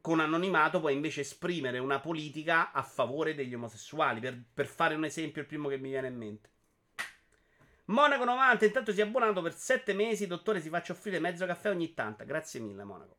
con 0.00 0.20
anonimato 0.20 0.80
puoi 0.80 0.94
invece 0.94 1.22
esprimere 1.22 1.78
una 1.78 1.98
politica 1.98 2.72
a 2.72 2.82
favore 2.82 3.34
degli 3.34 3.54
omosessuali. 3.54 4.20
Per, 4.20 4.40
per 4.54 4.66
fare 4.66 4.94
un 4.94 5.04
esempio, 5.04 5.42
il 5.42 5.48
primo 5.48 5.68
che 5.68 5.78
mi 5.78 5.90
viene 5.90 6.08
in 6.08 6.16
mente. 6.16 6.50
Monaco 7.86 8.24
90, 8.24 8.66
intanto 8.66 8.92
si 8.92 9.00
è 9.00 9.02
abbonato 9.02 9.42
per 9.42 9.54
7 9.54 9.94
mesi. 9.94 10.26
Dottore, 10.26 10.60
si 10.60 10.68
faccia 10.68 10.92
offrire 10.92 11.18
mezzo 11.18 11.46
caffè 11.46 11.70
ogni 11.70 11.94
tanto. 11.94 12.24
Grazie 12.24 12.60
mille, 12.60 12.84
Monaco. 12.84 13.16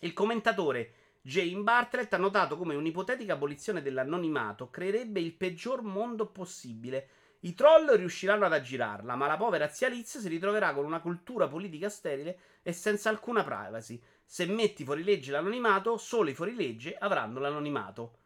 Il 0.00 0.12
commentatore 0.12 0.94
Jane 1.24 1.62
Bartlett 1.62 2.12
ha 2.14 2.16
notato 2.16 2.56
come 2.56 2.74
un'ipotetica 2.74 3.34
abolizione 3.34 3.80
dell'anonimato 3.80 4.70
creerebbe 4.70 5.20
il 5.20 5.32
peggior 5.34 5.82
mondo 5.82 6.26
possibile. 6.26 7.08
I 7.44 7.54
troll 7.54 7.94
riusciranno 7.94 8.44
ad 8.44 8.52
aggirarla, 8.52 9.14
ma 9.14 9.28
la 9.28 9.36
povera 9.36 9.68
zia 9.68 9.86
Liz 9.86 10.18
si 10.18 10.28
ritroverà 10.28 10.74
con 10.74 10.84
una 10.84 11.00
cultura 11.00 11.46
politica 11.46 11.88
sterile 11.88 12.38
e 12.62 12.72
senza 12.72 13.08
alcuna 13.08 13.44
privacy. 13.44 14.02
Se 14.24 14.46
metti 14.46 14.82
fuori 14.82 15.04
legge 15.04 15.30
l'anonimato, 15.30 15.96
solo 15.96 16.28
i 16.28 16.34
fuorilegge 16.34 16.96
avranno 16.96 17.38
l'anonimato. 17.38 18.18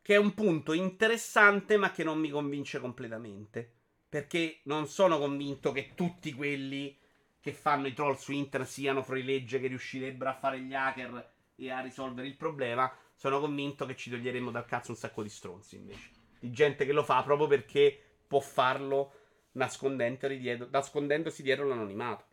Che 0.00 0.14
è 0.14 0.18
un 0.18 0.34
punto 0.34 0.72
interessante, 0.72 1.76
ma 1.76 1.90
che 1.90 2.04
non 2.04 2.20
mi 2.20 2.30
convince 2.30 2.78
completamente. 2.78 3.72
Perché 4.08 4.60
non 4.64 4.86
sono 4.86 5.18
convinto 5.18 5.72
che 5.72 5.92
tutti 5.96 6.32
quelli 6.32 6.96
che 7.40 7.52
fanno 7.52 7.88
i 7.88 7.92
troll 7.92 8.14
su 8.14 8.30
internet 8.30 8.70
siano 8.70 9.02
fuori 9.02 9.24
legge 9.24 9.58
che 9.58 9.66
riuscirebbero 9.66 10.30
a 10.30 10.34
fare 10.34 10.60
gli 10.60 10.74
hacker 10.74 11.32
a 11.70 11.80
risolvere 11.80 12.26
il 12.26 12.36
problema. 12.36 12.92
Sono 13.14 13.40
convinto 13.40 13.86
che 13.86 13.96
ci 13.96 14.10
toglieremmo 14.10 14.50
dal 14.50 14.66
cazzo 14.66 14.90
un 14.90 14.96
sacco 14.96 15.22
di 15.22 15.28
stronzi 15.28 15.76
invece. 15.76 16.10
Di 16.38 16.50
gente 16.50 16.84
che 16.84 16.92
lo 16.92 17.02
fa 17.02 17.22
proprio 17.22 17.46
perché 17.46 17.98
può 18.26 18.40
farlo 18.40 19.12
dietro, 19.52 20.68
nascondendosi 20.70 21.42
dietro 21.42 21.66
l'anonimato. 21.66 22.24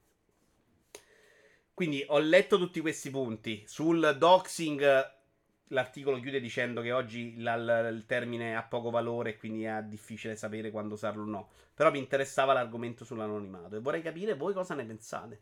Quindi 1.74 2.04
ho 2.08 2.20
letto 2.20 2.58
tutti 2.58 2.80
questi 2.82 3.10
punti. 3.10 3.64
Sul 3.66 4.16
doxing 4.18 5.20
l'articolo 5.68 6.20
chiude 6.20 6.40
dicendo 6.40 6.82
che 6.82 6.92
oggi 6.92 7.40
la, 7.40 7.56
la, 7.56 7.88
il 7.88 8.06
termine 8.06 8.56
ha 8.56 8.64
poco 8.64 8.90
valore 8.90 9.32
e 9.32 9.38
quindi 9.38 9.64
è 9.64 9.82
difficile 9.84 10.36
sapere 10.36 10.72
quando 10.72 10.96
usarlo 10.96 11.24
o 11.24 11.28
no. 11.28 11.50
Però 11.74 11.90
mi 11.92 12.00
interessava 12.00 12.54
l'argomento 12.54 13.06
sull'anonimato 13.06 13.78
e 13.78 13.80
vorrei 13.80 14.02
capire 14.02 14.36
voi 14.36 14.54
cosa 14.54 14.76
ne 14.76 14.86
pensate. 14.86 15.42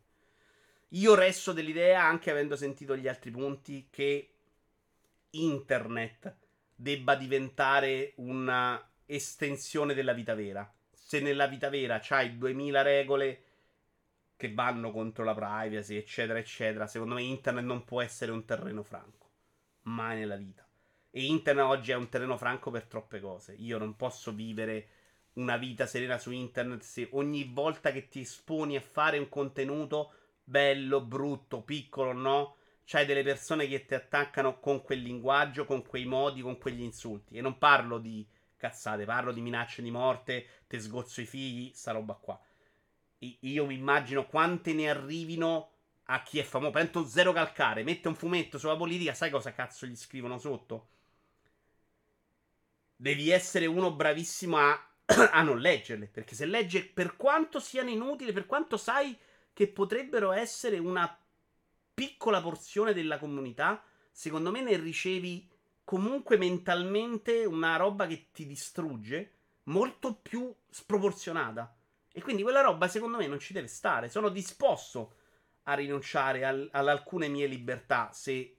Io 0.94 1.14
resto 1.14 1.54
dell'idea, 1.54 2.04
anche 2.04 2.32
avendo 2.32 2.56
sentito 2.56 2.96
gli 2.98 3.08
altri 3.08 3.30
punti, 3.32 3.88
che 3.92 4.34
internet 5.32 6.36
debba 6.76 7.16
diventare 7.16 8.14
una 8.16 8.82
estensione 9.06 9.94
della 9.94 10.14
vita 10.14 10.34
vera. 10.34 10.72
Se 10.92 11.20
nella 11.20 11.48
vita 11.48 11.70
vera 11.70 12.00
c'hai 12.02 12.38
2000 12.38 12.82
regole 12.82 13.44
che 14.36 14.54
vanno 14.54 14.92
contro 14.92 15.24
la 15.24 15.34
privacy, 15.34 15.96
eccetera, 15.96 16.40
eccetera, 16.40 16.88
secondo 16.88 17.16
me 17.16 17.24
internet 17.24 17.66
non 17.66 17.84
può 17.84 18.02
essere 18.02 18.32
un 18.32 18.46
terreno 18.46 18.84
franco. 18.84 19.30
Mai 19.84 20.18
nella 20.18 20.38
vita. 20.38 20.66
E 21.12 21.26
internet 21.26 21.66
oggi 21.66 21.92
è 21.92 21.96
un 21.96 22.10
terreno 22.10 22.38
franco 22.38 22.72
per 22.72 22.86
troppe 22.86 23.20
cose. 23.20 23.54
Io 23.54 23.78
non 23.78 23.96
posso 23.96 24.32
vivere 24.32 24.88
una 25.34 25.58
vita 25.58 25.86
serena 25.86 26.18
su 26.18 26.32
internet 26.32 26.82
se 26.82 27.10
ogni 27.12 27.50
volta 27.52 27.92
che 27.92 28.08
ti 28.08 28.22
esponi 28.22 28.76
a 28.76 28.82
fare 28.82 29.18
un 29.18 29.30
contenuto 29.30 30.14
bello, 30.50 31.02
brutto, 31.02 31.62
piccolo, 31.62 32.12
no? 32.12 32.56
C'hai 32.84 33.06
delle 33.06 33.24
persone 33.24 33.68
che 33.68 33.86
ti 33.86 33.94
attaccano 33.94 34.60
con 34.60 34.82
quel 34.82 35.02
linguaggio, 35.02 35.64
con 35.64 35.86
quei 35.86 36.06
modi, 36.06 36.42
con 36.42 36.58
quegli 36.58 36.82
insulti. 36.82 37.38
E 37.38 37.42
non 37.42 37.60
parlo 37.60 38.00
di 38.00 38.28
cazzate, 38.58 39.06
parlo 39.06 39.32
di 39.32 39.42
minacce 39.42 39.84
di 39.84 39.92
morte, 39.92 40.64
te 40.68 40.80
sgozzo 40.80 41.22
i 41.22 41.26
figli, 41.26 41.72
sta 41.74 41.92
roba 41.92 42.16
qua. 42.16 42.40
io 43.20 43.66
mi 43.66 43.76
immagino 43.76 44.26
quante 44.26 44.74
ne 44.74 44.90
arrivino 44.90 45.72
a 46.06 46.24
chi 46.24 46.40
è 46.40 46.44
famoso. 46.44 46.72
Prendo 46.72 47.06
zero 47.06 47.32
calcare, 47.32 47.84
mette 47.84 48.08
un 48.08 48.16
fumetto 48.16 48.58
sulla 48.58 48.76
politica, 48.76 49.14
sai 49.14 49.30
cosa 49.30 49.54
cazzo 49.54 49.86
gli 49.86 49.96
scrivono 49.96 50.40
sotto? 50.40 50.88
Devi 52.96 53.30
essere 53.30 53.68
uno 53.68 53.94
bravissimo 53.94 54.58
a 54.58 54.90
a 55.32 55.42
non 55.42 55.60
leggerle. 55.60 56.08
Perché 56.08 56.36
se 56.36 56.46
legge, 56.46 56.86
per 56.86 57.16
quanto 57.16 57.60
siano 57.60 57.90
inutili, 57.90 58.32
per 58.32 58.46
quanto 58.46 58.78
sai 58.78 59.18
che 59.60 59.68
potrebbero 59.68 60.32
essere 60.32 60.78
una 60.78 61.20
piccola 61.94 62.40
porzione 62.40 62.94
della 62.94 63.20
comunità, 63.20 63.84
secondo 64.10 64.52
me 64.52 64.62
ne 64.62 64.78
ricevi 64.78 65.50
comunque 65.84 66.38
mentalmente 66.38 67.44
una 67.44 67.76
roba 67.76 68.08
che 68.08 68.28
ti 68.32 68.46
distrugge 68.46 69.34
molto 69.64 70.14
più 70.14 70.50
sproporzionata. 70.70 71.76
E 72.10 72.22
quindi 72.22 72.42
quella 72.42 72.62
roba 72.62 72.88
secondo 72.88 73.18
me 73.18 73.28
non 73.28 73.38
ci 73.38 73.52
deve 73.52 73.68
stare. 73.68 74.08
Sono 74.08 74.30
disposto 74.30 75.16
a 75.64 75.74
rinunciare 75.74 76.46
al, 76.46 76.70
ad 76.72 76.88
alcune 76.88 77.28
mie 77.28 77.48
libertà 77.48 78.12
se 78.14 78.56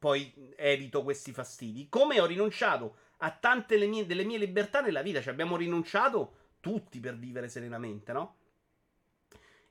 poi 0.00 0.52
evito 0.56 1.04
questi 1.04 1.30
fastidi. 1.30 1.88
Come 1.88 2.18
ho 2.18 2.26
rinunciato 2.26 2.96
a 3.18 3.30
tante 3.30 3.78
mie, 3.86 4.04
delle 4.04 4.24
mie 4.24 4.38
libertà 4.38 4.80
nella 4.80 5.02
vita. 5.02 5.22
Ci 5.22 5.28
abbiamo 5.28 5.56
rinunciato 5.56 6.38
tutti 6.58 6.98
per 6.98 7.16
vivere 7.16 7.48
serenamente, 7.48 8.12
no? 8.12 8.40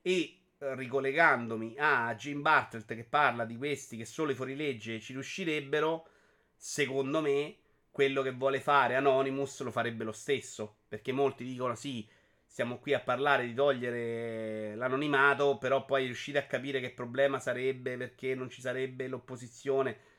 E 0.02 0.38
eh, 0.58 0.76
ricollegandomi 0.76 1.76
a 1.78 2.14
Jim 2.16 2.42
Bartlett 2.42 2.86
che 2.94 3.04
parla 3.04 3.46
di 3.46 3.58
questi 3.58 3.98
che 3.98 4.06
solo 4.06 4.32
i 4.32 4.36
fuorilegge 4.36 5.00
ci 5.00 5.14
riuscirebbero, 5.14 6.08
secondo 6.56 7.22
me 7.22 7.56
quello 7.92 8.22
che 8.22 8.32
vuole 8.32 8.60
fare 8.62 8.96
Anonymous 8.96 9.62
lo 9.62 9.72
farebbe 9.72 10.04
lo 10.04 10.12
stesso. 10.12 10.78
Perché 10.88 11.12
molti 11.12 11.44
dicono 11.44 11.76
sì, 11.76 12.08
stiamo 12.46 12.80
qui 12.80 12.94
a 12.94 13.00
parlare 13.02 13.46
di 13.46 13.54
togliere 13.54 14.76
l'anonimato, 14.76 15.58
però 15.58 15.86
poi 15.86 16.06
riuscite 16.06 16.38
a 16.38 16.46
capire 16.46 16.80
che 16.80 16.92
problema 16.92 17.40
sarebbe 17.40 17.98
perché 17.98 18.36
non 18.36 18.50
ci 18.50 18.62
sarebbe 18.62 19.08
l'opposizione 19.08 20.10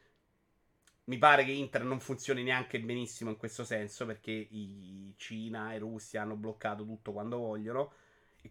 mi 1.05 1.19
pare 1.19 1.45
che 1.45 1.51
Inter 1.51 1.83
non 1.85 1.99
funzioni 2.01 2.43
neanche 2.43 2.81
benissimo 2.81 3.31
in 3.31 3.37
questo 3.37 3.65
senso 3.65 4.07
perché 4.07 4.31
i 4.31 5.13
Cina 5.17 5.73
e 5.73 5.79
Russia 5.79 6.23
hanno 6.23 6.37
bloccato 6.37 6.85
tutto 6.85 7.13
quando 7.13 7.39
vogliono 7.39 7.93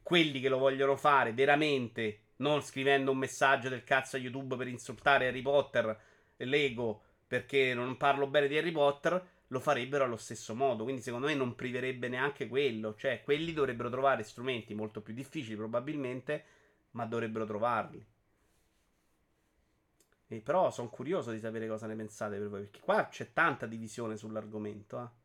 quelli 0.02 0.40
che 0.40 0.50
lo 0.50 0.58
vogliono 0.58 0.96
fare 0.96 1.34
veramente 1.34 2.20
non 2.38 2.62
scrivendo 2.62 3.12
un 3.12 3.18
messaggio 3.18 3.70
del 3.70 3.84
cazzo 3.84 4.16
a 4.16 4.20
YouTube 4.20 4.56
per 4.56 4.68
insultare 4.68 5.28
Harry 5.28 5.42
Potter 5.42 6.00
e 6.38 6.46
Lego 6.46 7.02
perché 7.28 7.74
non 7.74 7.98
parlo 7.98 8.28
bene 8.28 8.48
di 8.48 8.58
Harry 8.58 8.72
Potter 8.72 9.28
lo 9.48 9.60
farebbero 9.60 10.06
allo 10.06 10.18
stesso 10.18 10.56
modo 10.56 10.84
quindi 10.84 11.02
secondo 11.02 11.28
me 11.28 11.36
non 11.36 11.56
priverebbe 11.56 12.08
neanche 12.08 12.48
quello 12.48 12.96
cioè 12.96 13.22
quelli 13.24 13.54
dovrebbero 13.54 13.90
trovare 13.90 14.24
strumenti 14.24 14.74
molto 14.74 15.02
più 15.02 15.14
difficili 15.14 15.56
probabilmente 15.56 16.44
ma 16.92 17.06
dovrebbero 17.06 17.46
trovarli 17.46 18.06
e 20.34 20.40
però 20.40 20.72
sono 20.72 20.90
curioso 20.90 21.32
di 21.32 21.40
sapere 21.42 21.68
cosa 21.68 21.88
ne 21.88 21.96
pensate 21.96 22.38
per 22.38 22.48
voi, 22.48 22.62
perché 22.62 22.80
qua 22.80 23.10
c'è 23.10 23.34
tanta 23.34 23.66
divisione 23.66 24.16
sull'argomento. 24.16 25.04
Eh. 25.04 25.21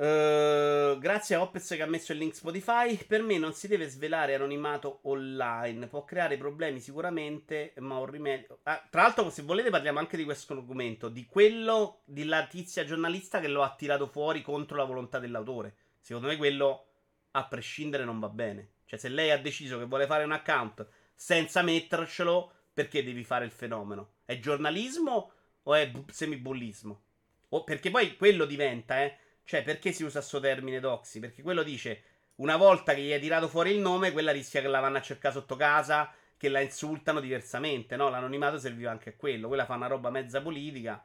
Uh, 0.00 0.98
grazie 0.98 1.34
a 1.34 1.42
Opez 1.42 1.68
che 1.68 1.82
ha 1.82 1.86
messo 1.86 2.12
il 2.12 2.18
link 2.18 2.34
Spotify. 2.34 2.96
Per 2.96 3.20
me 3.22 3.36
non 3.36 3.52
si 3.52 3.68
deve 3.68 3.86
svelare 3.86 4.34
anonimato 4.34 5.00
online. 5.02 5.88
Può 5.88 6.06
creare 6.06 6.38
problemi 6.38 6.80
sicuramente, 6.80 7.74
ma 7.80 7.98
un 7.98 8.06
rimedio. 8.06 8.60
Ah, 8.62 8.82
tra 8.88 9.02
l'altro, 9.02 9.28
se 9.28 9.42
volete, 9.42 9.68
parliamo 9.68 9.98
anche 9.98 10.16
di 10.16 10.24
questo 10.24 10.54
argomento. 10.54 11.10
Di 11.10 11.26
quello 11.26 12.00
della 12.06 12.46
tizia 12.46 12.86
giornalista 12.86 13.40
che 13.40 13.48
lo 13.48 13.62
ha 13.62 13.74
tirato 13.74 14.06
fuori 14.06 14.40
contro 14.40 14.78
la 14.78 14.84
volontà 14.84 15.18
dell'autore. 15.18 15.74
Secondo 16.00 16.28
me, 16.28 16.38
quello 16.38 16.86
a 17.32 17.44
prescindere 17.46 18.04
non 18.04 18.20
va 18.20 18.30
bene. 18.30 18.70
Cioè, 18.86 18.98
se 18.98 19.10
lei 19.10 19.30
ha 19.30 19.38
deciso 19.38 19.78
che 19.78 19.84
vuole 19.84 20.06
fare 20.06 20.24
un 20.24 20.32
account 20.32 20.88
senza 21.14 21.60
mettercelo, 21.60 22.52
perché 22.72 23.04
devi 23.04 23.22
fare 23.22 23.44
il 23.44 23.50
fenomeno? 23.50 24.12
È 24.24 24.38
giornalismo 24.38 25.32
o 25.62 25.74
è 25.74 25.90
bu- 25.90 26.06
semibullismo? 26.10 27.02
O 27.50 27.64
perché 27.64 27.90
poi 27.90 28.16
quello 28.16 28.46
diventa, 28.46 29.02
eh. 29.02 29.14
Cioè, 29.50 29.64
perché 29.64 29.90
si 29.90 30.04
usa 30.04 30.20
questo 30.20 30.38
termine 30.38 30.78
doxy? 30.78 31.18
Perché 31.18 31.42
quello 31.42 31.64
dice, 31.64 32.02
una 32.36 32.56
volta 32.56 32.94
che 32.94 33.00
gli 33.00 33.10
hai 33.10 33.18
tirato 33.18 33.48
fuori 33.48 33.72
il 33.72 33.80
nome, 33.80 34.12
quella 34.12 34.30
rischia 34.30 34.60
che 34.60 34.68
la 34.68 34.78
vanno 34.78 34.98
a 34.98 35.02
cercare 35.02 35.34
sotto 35.34 35.56
casa, 35.56 36.08
che 36.36 36.48
la 36.48 36.60
insultano 36.60 37.18
diversamente, 37.18 37.96
no? 37.96 38.10
L'anonimato 38.10 38.60
serviva 38.60 38.92
anche 38.92 39.08
a 39.08 39.14
quello. 39.16 39.48
Quella 39.48 39.64
fa 39.64 39.74
una 39.74 39.88
roba 39.88 40.10
mezza 40.10 40.40
politica. 40.40 41.04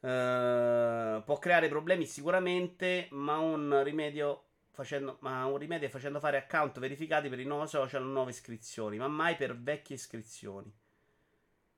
Uh, 0.00 1.22
può 1.22 1.38
creare 1.38 1.68
problemi 1.68 2.04
sicuramente, 2.04 3.06
ma 3.12 3.38
un 3.38 3.84
rimedio 3.84 4.46
facendo, 4.72 5.18
ma 5.20 5.46
un 5.46 5.56
rimedio 5.56 5.88
facendo 5.88 6.18
fare 6.18 6.36
account 6.36 6.80
verificati 6.80 7.28
per 7.28 7.38
i 7.38 7.44
nuovi 7.44 7.68
social 7.68 8.04
nuove 8.04 8.32
iscrizioni, 8.32 8.96
ma 8.98 9.06
mai 9.06 9.36
per 9.36 9.56
vecchie 9.56 9.94
iscrizioni. 9.94 10.66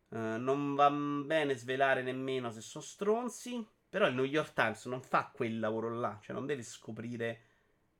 Uh, 0.08 0.38
non 0.38 0.74
va 0.74 0.90
bene 0.90 1.54
svelare 1.54 2.00
nemmeno 2.00 2.50
se 2.50 2.62
sono 2.62 2.82
stronzi. 2.82 3.74
Però 3.88 4.06
il 4.06 4.14
New 4.14 4.24
York 4.24 4.52
Times 4.52 4.84
non 4.86 5.02
fa 5.02 5.30
quel 5.32 5.58
lavoro 5.58 5.90
là. 5.98 6.18
Cioè, 6.20 6.34
non 6.34 6.46
deve 6.46 6.62
scoprire 6.62 7.40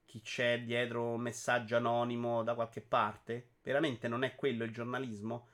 chi 0.05 0.21
c'è 0.21 0.63
dietro 0.63 1.13
un 1.13 1.21
messaggio 1.21 1.77
anonimo 1.77 2.43
da 2.43 2.55
qualche 2.55 2.81
parte. 2.81 3.55
Veramente 3.63 4.09
non 4.09 4.25
è 4.25 4.35
quello 4.35 4.65
il 4.65 4.73
giornalismo. 4.73 5.49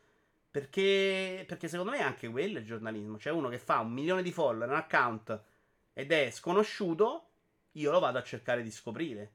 Perché, 0.50 1.44
perché 1.46 1.68
secondo 1.68 1.92
me 1.92 2.02
anche 2.02 2.28
quello 2.28 2.58
è 2.58 2.60
il 2.60 2.66
giornalismo. 2.66 3.16
C'è 3.16 3.30
uno 3.30 3.48
che 3.48 3.58
fa 3.58 3.80
un 3.80 3.92
milione 3.92 4.22
di 4.22 4.32
follower, 4.32 4.68
un 4.68 4.76
account 4.76 5.42
ed 5.94 6.12
è 6.12 6.30
sconosciuto, 6.30 7.28
io 7.72 7.90
lo 7.90 7.98
vado 8.00 8.18
a 8.18 8.22
cercare 8.22 8.62
di 8.62 8.70
scoprire. 8.70 9.32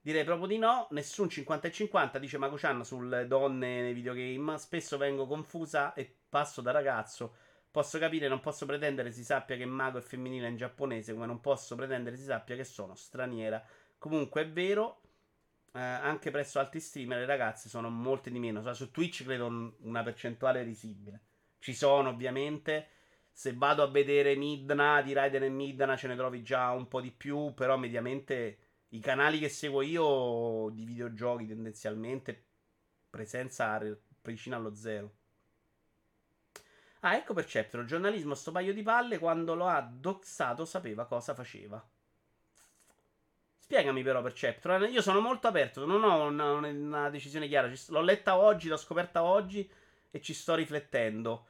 Direi 0.00 0.24
proprio 0.24 0.48
di 0.48 0.58
no. 0.58 0.88
Nessun 0.90 1.28
50 1.28 1.68
e 1.68 1.72
50 1.72 2.18
dice 2.18 2.36
Mago-chan 2.36 2.84
sulle 2.84 3.28
donne 3.28 3.82
nei 3.82 3.92
videogame. 3.92 4.58
Spesso 4.58 4.96
vengo 4.98 5.26
confusa 5.26 5.94
e 5.94 6.12
passo 6.28 6.60
da 6.60 6.72
ragazzo. 6.72 7.36
Posso 7.72 7.98
capire, 7.98 8.28
non 8.28 8.40
posso 8.40 8.66
pretendere 8.66 9.12
si 9.12 9.24
sappia 9.24 9.56
che 9.56 9.64
mago 9.64 9.96
è 9.96 10.02
femminile 10.02 10.46
in 10.46 10.58
giapponese, 10.58 11.14
come 11.14 11.24
non 11.24 11.40
posso 11.40 11.74
pretendere 11.74 12.16
si 12.16 12.24
sappia 12.24 12.54
che 12.54 12.64
sono 12.64 12.94
straniera. 12.94 13.64
Comunque 13.96 14.42
è 14.42 14.48
vero, 14.50 15.00
eh, 15.72 15.80
anche 15.80 16.30
presso 16.30 16.58
altri 16.58 16.80
streamer 16.80 17.20
le 17.20 17.24
ragazze 17.24 17.70
sono 17.70 17.88
molte 17.88 18.30
di 18.30 18.38
meno. 18.38 18.62
Cioè, 18.62 18.74
su 18.74 18.90
Twitch 18.90 19.24
credo 19.24 19.74
una 19.80 20.02
percentuale 20.02 20.62
risibile. 20.62 21.20
Ci 21.58 21.72
sono 21.72 22.10
ovviamente. 22.10 22.88
Se 23.32 23.54
vado 23.54 23.82
a 23.82 23.88
vedere 23.88 24.36
Midna, 24.36 25.00
di 25.00 25.14
Raiden 25.14 25.44
e 25.44 25.48
Midna 25.48 25.96
ce 25.96 26.08
ne 26.08 26.16
trovi 26.16 26.42
già 26.42 26.72
un 26.72 26.86
po' 26.88 27.00
di 27.00 27.10
più, 27.10 27.54
però 27.54 27.78
mediamente 27.78 28.58
i 28.90 29.00
canali 29.00 29.38
che 29.38 29.48
seguo 29.48 29.80
io 29.80 30.68
di 30.74 30.84
videogiochi 30.84 31.46
tendenzialmente 31.46 32.44
presenza 33.08 33.80
vicino 34.22 34.56
allo 34.56 34.74
zero. 34.74 35.14
Ah, 37.04 37.16
ecco 37.16 37.34
Perceptor, 37.34 37.80
il 37.80 37.86
giornalismo 37.86 38.34
sto 38.34 38.52
paio 38.52 38.72
di 38.72 38.82
palle 38.82 39.18
quando 39.18 39.54
lo 39.54 39.66
ha 39.66 39.80
doxato 39.80 40.64
sapeva 40.64 41.04
cosa 41.04 41.34
faceva. 41.34 41.84
Spiegami 43.58 44.02
però 44.02 44.22
Perceptron. 44.22 44.88
Io 44.90 45.02
sono 45.02 45.20
molto 45.20 45.48
aperto, 45.48 45.84
non 45.84 46.04
ho 46.04 46.26
una, 46.26 46.52
una 46.52 47.10
decisione 47.10 47.48
chiara. 47.48 47.72
L'ho 47.88 48.00
letta 48.02 48.36
oggi, 48.36 48.68
l'ho 48.68 48.76
scoperta 48.76 49.22
oggi 49.24 49.68
e 50.10 50.20
ci 50.20 50.32
sto 50.32 50.54
riflettendo. 50.54 51.46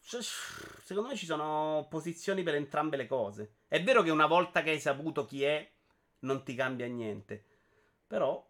Secondo 0.00 1.10
me 1.10 1.16
ci 1.16 1.26
sono 1.26 1.86
posizioni 1.88 2.42
per 2.42 2.56
entrambe 2.56 2.96
le 2.96 3.06
cose. 3.06 3.54
È 3.68 3.80
vero 3.82 4.02
che 4.02 4.10
una 4.10 4.26
volta 4.26 4.62
che 4.62 4.70
hai 4.70 4.80
saputo 4.80 5.24
chi 5.24 5.44
è, 5.44 5.70
non 6.20 6.42
ti 6.42 6.54
cambia 6.54 6.86
niente. 6.86 7.44
Però 8.06 8.48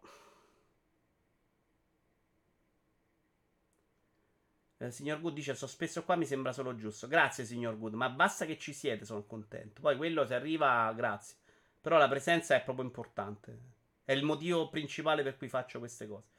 Eh, 4.82 4.90
signor 4.90 5.20
Good 5.20 5.34
dice: 5.34 5.54
Sto 5.54 5.68
spesso 5.68 6.02
qua, 6.02 6.16
mi 6.16 6.26
sembra 6.26 6.52
solo 6.52 6.74
giusto. 6.74 7.06
Grazie, 7.06 7.44
signor 7.44 7.78
Good. 7.78 7.94
Ma 7.94 8.08
basta 8.08 8.44
che 8.44 8.58
ci 8.58 8.72
siete, 8.72 9.04
sono 9.04 9.24
contento. 9.24 9.80
Poi 9.80 9.96
quello 9.96 10.26
se 10.26 10.34
arriva, 10.34 10.92
grazie. 10.92 11.36
Però 11.80 11.98
la 11.98 12.08
presenza 12.08 12.56
è 12.56 12.62
proprio 12.62 12.84
importante. 12.84 13.58
È 14.04 14.12
il 14.12 14.24
motivo 14.24 14.68
principale 14.68 15.22
per 15.22 15.36
cui 15.36 15.48
faccio 15.48 15.78
queste 15.78 16.08
cose. 16.08 16.30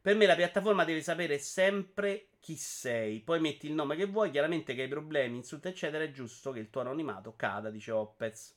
Per 0.00 0.14
me 0.14 0.26
la 0.26 0.36
piattaforma 0.36 0.84
deve 0.84 1.00
sapere 1.00 1.38
sempre 1.38 2.28
chi 2.38 2.56
sei. 2.56 3.20
Poi 3.20 3.40
metti 3.40 3.66
il 3.66 3.72
nome 3.72 3.96
che 3.96 4.04
vuoi. 4.04 4.30
Chiaramente 4.30 4.74
che 4.74 4.82
hai 4.82 4.88
problemi, 4.88 5.36
insulti, 5.36 5.68
eccetera. 5.68 6.04
È 6.04 6.10
giusto 6.10 6.52
che 6.52 6.60
il 6.60 6.68
tuo 6.68 6.82
anonimato 6.82 7.34
cada, 7.34 7.70
dice 7.70 7.92
Opez. 7.92 8.54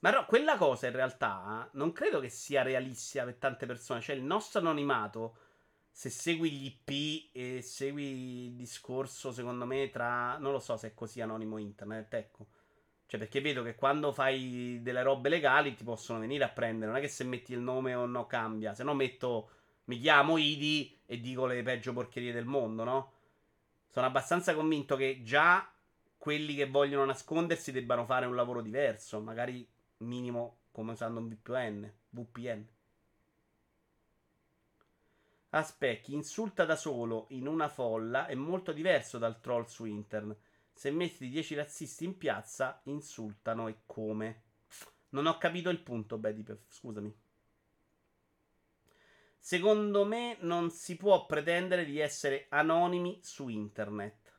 Ma 0.00 0.10
no, 0.10 0.26
quella 0.26 0.58
cosa 0.58 0.86
in 0.86 0.92
realtà 0.92 1.68
non 1.72 1.92
credo 1.92 2.20
che 2.20 2.28
sia 2.28 2.62
realistica 2.62 3.24
per 3.24 3.36
tante 3.36 3.64
persone. 3.64 4.02
Cioè, 4.02 4.14
il 4.14 4.22
nostro 4.22 4.60
anonimato, 4.60 5.36
se 5.96 6.10
segui 6.10 6.50
gli 6.50 6.66
IP 6.66 7.30
e 7.32 7.62
segui 7.62 8.48
il 8.48 8.52
discorso, 8.52 9.32
secondo 9.32 9.64
me, 9.64 9.88
tra. 9.88 10.36
Non 10.36 10.52
lo 10.52 10.58
so 10.58 10.76
se 10.76 10.88
è 10.88 10.94
così 10.94 11.22
anonimo 11.22 11.56
internet, 11.56 12.12
ecco. 12.12 12.48
Cioè, 13.06 13.18
perché 13.18 13.40
vedo 13.40 13.62
che 13.62 13.76
quando 13.76 14.12
fai 14.12 14.80
delle 14.82 15.02
robe 15.02 15.30
legali 15.30 15.74
ti 15.74 15.84
possono 15.84 16.18
venire 16.18 16.44
a 16.44 16.50
prendere. 16.50 16.90
Non 16.90 17.00
è 17.00 17.02
che 17.02 17.08
se 17.08 17.24
metti 17.24 17.54
il 17.54 17.60
nome 17.60 17.94
o 17.94 18.04
no 18.04 18.26
cambia. 18.26 18.74
Se 18.74 18.84
no 18.84 18.92
metto 18.92 19.48
mi 19.84 19.98
chiamo 19.98 20.36
Idi 20.36 21.00
e 21.06 21.18
dico 21.18 21.46
le 21.46 21.62
peggio 21.62 21.94
porcherie 21.94 22.30
del 22.30 22.44
mondo, 22.44 22.84
no? 22.84 23.12
Sono 23.88 24.04
abbastanza 24.04 24.54
convinto 24.54 24.96
che 24.96 25.22
già 25.22 25.66
quelli 26.18 26.54
che 26.54 26.66
vogliono 26.66 27.06
nascondersi 27.06 27.72
debbano 27.72 28.04
fare 28.04 28.26
un 28.26 28.34
lavoro 28.34 28.60
diverso, 28.60 29.18
magari 29.22 29.66
minimo 30.00 30.58
come 30.72 30.92
usando 30.92 31.20
un 31.20 31.28
VPN. 31.28 31.90
VPN. 32.10 32.75
Aspetta, 35.56 36.02
chi 36.02 36.12
insulta 36.12 36.66
da 36.66 36.76
solo 36.76 37.28
in 37.30 37.46
una 37.46 37.70
folla 37.70 38.26
è 38.26 38.34
molto 38.34 38.72
diverso 38.72 39.16
dal 39.16 39.40
troll 39.40 39.64
su 39.64 39.86
internet. 39.86 40.38
Se 40.74 40.90
metti 40.90 41.30
10 41.30 41.54
razzisti 41.54 42.04
in 42.04 42.18
piazza, 42.18 42.78
insultano 42.84 43.66
e 43.68 43.78
come? 43.86 44.42
Non 45.10 45.24
ho 45.24 45.38
capito 45.38 45.70
il 45.70 45.80
punto, 45.80 46.18
Bedipef, 46.18 46.60
scusami. 46.68 47.10
Secondo 49.38 50.04
me 50.04 50.36
non 50.40 50.70
si 50.70 50.94
può 50.96 51.24
pretendere 51.24 51.86
di 51.86 52.00
essere 52.00 52.48
anonimi 52.50 53.18
su 53.22 53.48
internet. 53.48 54.38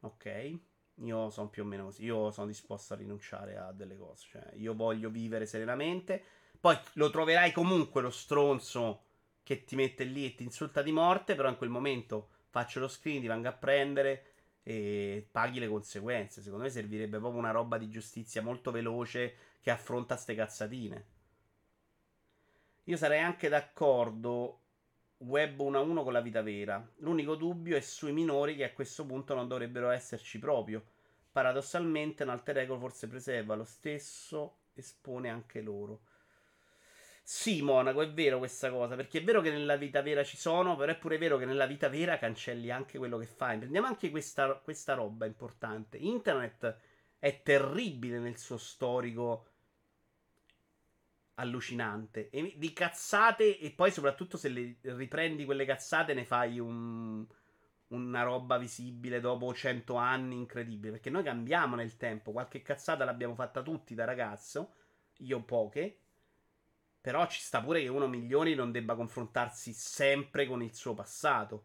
Ok, 0.00 0.58
io 0.94 1.30
sono 1.30 1.50
più 1.50 1.62
o 1.62 1.66
meno 1.66 1.84
così. 1.84 2.02
Io 2.02 2.32
sono 2.32 2.48
disposto 2.48 2.94
a 2.94 2.96
rinunciare 2.96 3.58
a 3.58 3.70
delle 3.70 3.96
cose. 3.96 4.26
Cioè, 4.28 4.54
io 4.54 4.74
voglio 4.74 5.08
vivere 5.08 5.46
serenamente. 5.46 6.24
Poi 6.64 6.78
lo 6.94 7.10
troverai 7.10 7.52
comunque 7.52 8.00
lo 8.00 8.08
stronzo 8.08 9.02
che 9.42 9.64
ti 9.64 9.76
mette 9.76 10.04
lì 10.04 10.24
e 10.24 10.34
ti 10.34 10.44
insulta 10.44 10.80
di 10.80 10.92
morte. 10.92 11.34
Però 11.34 11.50
in 11.50 11.58
quel 11.58 11.68
momento 11.68 12.30
faccio 12.48 12.80
lo 12.80 12.88
screen, 12.88 13.20
ti 13.20 13.26
vengo 13.26 13.48
a 13.48 13.52
prendere 13.52 14.32
e 14.62 15.28
paghi 15.30 15.58
le 15.58 15.68
conseguenze. 15.68 16.40
Secondo 16.40 16.64
me 16.64 16.70
servirebbe 16.70 17.18
proprio 17.18 17.38
una 17.38 17.50
roba 17.50 17.76
di 17.76 17.90
giustizia 17.90 18.40
molto 18.40 18.70
veloce 18.70 19.36
che 19.60 19.70
affronta 19.70 20.16
ste 20.16 20.34
cazzatine. 20.34 21.06
Io 22.84 22.96
sarei 22.96 23.20
anche 23.20 23.50
d'accordo 23.50 24.60
web 25.18 25.60
1 25.60 25.76
a 25.76 25.82
1 25.82 26.02
con 26.02 26.14
la 26.14 26.22
vita 26.22 26.40
vera. 26.40 26.82
L'unico 27.00 27.34
dubbio 27.34 27.76
è 27.76 27.80
sui 27.80 28.12
minori 28.12 28.56
che 28.56 28.64
a 28.64 28.72
questo 28.72 29.04
punto 29.04 29.34
non 29.34 29.48
dovrebbero 29.48 29.90
esserci 29.90 30.38
proprio. 30.38 30.82
Paradossalmente 31.30 32.22
un 32.22 32.30
alter 32.30 32.56
ego 32.56 32.78
forse 32.78 33.06
preserva 33.06 33.54
lo 33.54 33.64
stesso, 33.64 34.60
espone 34.72 35.28
anche 35.28 35.60
loro. 35.60 36.00
Sì, 37.26 37.62
Monaco, 37.62 38.02
è 38.02 38.12
vero 38.12 38.38
questa 38.38 38.70
cosa, 38.70 38.96
perché 38.96 39.18
è 39.20 39.24
vero 39.24 39.40
che 39.40 39.50
nella 39.50 39.76
vita 39.76 40.02
vera 40.02 40.22
ci 40.22 40.36
sono, 40.36 40.76
però 40.76 40.92
è 40.92 40.96
pure 40.98 41.16
vero 41.18 41.38
che 41.38 41.46
nella 41.46 41.64
vita 41.66 41.88
vera 41.88 42.18
cancelli 42.18 42.70
anche 42.70 42.98
quello 42.98 43.16
che 43.18 43.26
fai. 43.26 43.56
Prendiamo 43.58 43.86
anche 43.86 44.10
questa, 44.10 44.54
questa 44.56 44.92
roba 44.94 45.24
importante. 45.26 45.96
Internet 45.96 46.76
è 47.18 47.42
terribile 47.42 48.18
nel 48.18 48.36
suo 48.38 48.58
storico 48.58 49.46
allucinante. 51.36 52.28
E 52.30 52.54
di 52.56 52.72
cazzate, 52.72 53.58
e 53.58 53.70
poi 53.72 53.90
soprattutto 53.90 54.36
se 54.36 54.48
le 54.50 54.76
riprendi 54.82 55.44
quelle 55.46 55.64
cazzate, 55.64 56.12
ne 56.14 56.24
fai 56.24 56.58
un, 56.58 57.26
una 57.88 58.22
roba 58.22 58.58
visibile 58.58 59.20
dopo 59.20 59.52
cento 59.54 59.94
anni, 59.96 60.36
incredibile. 60.36 60.92
Perché 60.92 61.10
noi 61.10 61.22
cambiamo 61.22 61.74
nel 61.74 61.96
tempo. 61.96 62.32
Qualche 62.32 62.60
cazzata 62.62 63.04
l'abbiamo 63.04 63.34
fatta 63.34 63.62
tutti 63.62 63.94
da 63.94 64.04
ragazzo, 64.04 64.74
io 65.18 65.42
poche. 65.42 66.00
Però 67.04 67.26
ci 67.26 67.42
sta 67.42 67.60
pure 67.60 67.82
che 67.82 67.88
uno 67.88 68.08
milioni 68.08 68.54
non 68.54 68.72
debba 68.72 68.94
confrontarsi 68.94 69.74
sempre 69.74 70.46
con 70.46 70.62
il 70.62 70.74
suo 70.74 70.94
passato. 70.94 71.64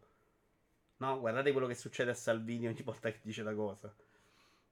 No, 0.98 1.18
guardate 1.18 1.50
quello 1.52 1.66
che 1.66 1.74
succede 1.74 2.10
a 2.10 2.14
Salvini 2.14 2.66
ogni 2.66 2.82
volta 2.82 3.10
che 3.10 3.20
dice 3.22 3.42
la 3.42 3.54
cosa. 3.54 3.90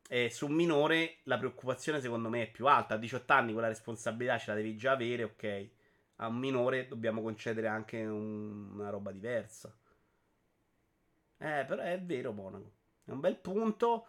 E 0.06 0.28
su 0.28 0.44
un 0.44 0.52
minore 0.52 1.20
la 1.22 1.38
preoccupazione 1.38 2.02
secondo 2.02 2.28
me 2.28 2.42
è 2.42 2.50
più 2.50 2.66
alta. 2.66 2.96
A 2.96 2.98
18 2.98 3.32
anni 3.32 3.54
quella 3.54 3.68
responsabilità 3.68 4.36
ce 4.36 4.50
la 4.50 4.56
devi 4.56 4.76
già 4.76 4.92
avere, 4.92 5.22
ok. 5.22 5.68
A 6.16 6.26
un 6.26 6.36
minore 6.36 6.86
dobbiamo 6.86 7.22
concedere 7.22 7.66
anche 7.66 8.04
un, 8.04 8.72
una 8.74 8.90
roba 8.90 9.10
diversa. 9.10 9.74
Eh, 11.38 11.64
però 11.66 11.80
è 11.80 11.98
vero, 11.98 12.32
Monaco. 12.32 12.72
È 13.06 13.10
un 13.10 13.20
bel 13.20 13.36
punto. 13.36 14.06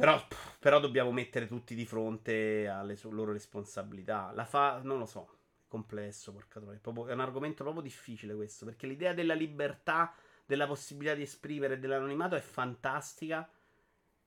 Però, 0.00 0.26
però 0.58 0.80
dobbiamo 0.80 1.12
mettere 1.12 1.46
tutti 1.46 1.74
di 1.74 1.84
fronte 1.84 2.66
alle 2.66 2.98
loro 3.10 3.32
responsabilità. 3.32 4.32
La 4.34 4.46
fa, 4.46 4.80
non 4.82 4.98
lo 4.98 5.06
so, 5.06 5.28
è 5.58 5.68
complesso, 5.68 6.32
porca 6.32 6.58
troia. 6.58 6.78
È, 6.78 6.80
proprio, 6.80 7.06
è 7.08 7.12
un 7.12 7.20
argomento 7.20 7.62
proprio 7.62 7.82
difficile 7.82 8.34
questo, 8.34 8.64
perché 8.64 8.86
l'idea 8.86 9.12
della 9.12 9.34
libertà, 9.34 10.14
della 10.46 10.66
possibilità 10.66 11.14
di 11.14 11.22
esprimere 11.22 11.78
dell'anonimato 11.78 12.34
è 12.34 12.40
fantastica 12.40 13.48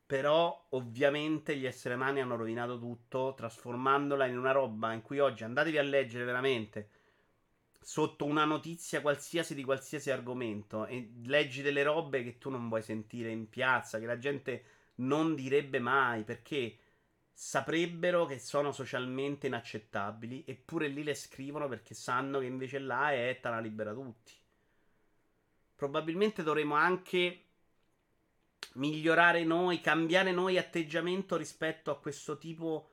però 0.05 0.67
ovviamente 0.69 1.55
gli 1.55 1.65
esseri 1.65 1.95
umani 1.95 2.21
hanno 2.21 2.35
rovinato 2.35 2.77
tutto, 2.77 3.33
trasformandola 3.35 4.27
in 4.27 4.37
una 4.37 4.51
roba 4.51 4.93
in 4.93 5.01
cui 5.01 5.17
oggi 5.17 5.43
andatevi 5.43 5.77
a 5.79 5.81
leggere 5.81 6.23
veramente 6.23 6.89
sotto 7.81 8.25
una 8.25 8.45
notizia 8.45 9.01
qualsiasi 9.01 9.55
di 9.55 9.63
qualsiasi 9.63 10.11
argomento 10.11 10.85
e 10.85 11.11
leggi 11.25 11.63
delle 11.63 11.81
robe 11.81 12.23
che 12.23 12.37
tu 12.37 12.49
non 12.49 12.69
vuoi 12.69 12.83
sentire 12.83 13.31
in 13.31 13.49
piazza, 13.49 13.97
che 13.97 14.05
la 14.05 14.19
gente 14.19 14.63
non 14.95 15.35
direbbe 15.35 15.79
mai 15.79 16.23
perché 16.23 16.77
saprebbero 17.31 18.25
che 18.25 18.39
sono 18.39 18.71
socialmente 18.71 19.47
inaccettabili, 19.47 20.43
eppure 20.45 20.87
lì 20.87 21.03
le 21.03 21.15
scrivono 21.15 21.67
perché 21.67 21.93
sanno 21.95 22.39
che 22.39 22.45
invece 22.45 22.79
là 22.79 23.11
è 23.11 23.29
Ettana 23.29 23.59
libera 23.59 23.93
tutti. 23.93 24.33
Probabilmente 25.75 26.43
dovremo 26.43 26.75
anche 26.75 27.45
migliorare 28.73 29.43
noi, 29.43 29.81
cambiare 29.81 30.31
noi 30.31 30.57
atteggiamento 30.57 31.35
rispetto 31.35 31.91
a 31.91 31.99
questo 31.99 32.37
tipo 32.37 32.89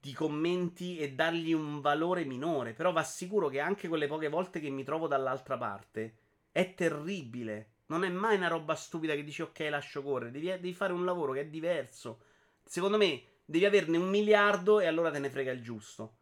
di 0.00 0.12
commenti 0.12 0.98
e 0.98 1.12
dargli 1.12 1.52
un 1.52 1.80
valore 1.80 2.24
minore. 2.24 2.72
Però 2.72 2.92
va 2.92 3.02
sicuro 3.02 3.48
che 3.48 3.60
anche 3.60 3.88
quelle 3.88 4.06
poche 4.06 4.28
volte 4.28 4.60
che 4.60 4.70
mi 4.70 4.84
trovo 4.84 5.08
dall'altra 5.08 5.56
parte 5.56 6.18
è 6.52 6.74
terribile. 6.74 7.72
Non 7.88 8.04
è 8.04 8.08
mai 8.08 8.36
una 8.36 8.48
roba 8.48 8.74
stupida 8.74 9.14
che 9.14 9.24
dici 9.24 9.42
ok, 9.42 9.58
lascio 9.70 10.02
correre. 10.02 10.30
Devi, 10.30 10.46
devi 10.46 10.74
fare 10.74 10.92
un 10.92 11.04
lavoro 11.04 11.32
che 11.32 11.40
è 11.40 11.46
diverso. 11.46 12.20
Secondo 12.64 12.96
me 12.96 13.22
devi 13.44 13.64
averne 13.64 13.96
un 13.96 14.08
miliardo 14.08 14.80
e 14.80 14.86
allora 14.86 15.10
te 15.10 15.18
ne 15.18 15.30
frega 15.30 15.52
il 15.52 15.62
giusto. 15.62 16.16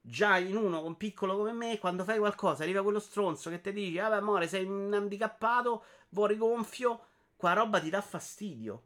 Già 0.00 0.38
in 0.38 0.56
uno 0.56 0.82
con 0.82 0.96
piccolo 0.96 1.36
come 1.36 1.52
me, 1.52 1.78
quando 1.78 2.04
fai 2.04 2.18
qualcosa, 2.18 2.62
arriva 2.62 2.82
quello 2.82 2.98
stronzo 3.00 3.50
che 3.50 3.60
ti 3.60 3.72
dice: 3.72 4.00
Ah, 4.00 4.14
amore, 4.16 4.48
sei 4.48 4.64
un 4.64 4.92
handicappato, 4.92 5.84
vuoi 6.10 6.36
gonfio 6.36 7.06
Qua 7.36 7.52
roba 7.52 7.78
ti 7.80 7.90
dà 7.90 8.00
fastidio. 8.00 8.82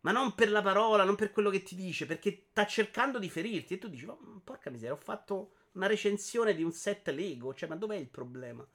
Ma 0.00 0.12
non 0.12 0.34
per 0.34 0.50
la 0.50 0.62
parola, 0.62 1.04
non 1.04 1.14
per 1.14 1.30
quello 1.32 1.50
che 1.50 1.62
ti 1.62 1.74
dice, 1.74 2.06
perché 2.06 2.48
sta 2.50 2.66
cercando 2.66 3.18
di 3.18 3.30
ferirti. 3.30 3.74
E 3.74 3.78
tu 3.78 3.88
dici, 3.88 4.06
oh, 4.06 4.40
porca 4.44 4.68
miseria, 4.70 4.92
ho 4.94 4.98
fatto 4.98 5.52
una 5.72 5.86
recensione 5.86 6.54
di 6.54 6.62
un 6.62 6.72
set 6.72 7.08
Lego. 7.08 7.54
Cioè, 7.54 7.68
ma 7.68 7.76
dov'è 7.76 7.96
il 7.96 8.08
problema? 8.08 8.66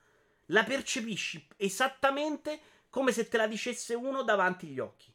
La 0.49 0.63
percepisci 0.63 1.47
esattamente 1.57 2.59
come 2.89 3.11
se 3.11 3.27
te 3.27 3.37
la 3.37 3.47
dicesse 3.47 3.93
uno 3.93 4.23
davanti 4.23 4.67
agli 4.67 4.79
occhi. 4.79 5.13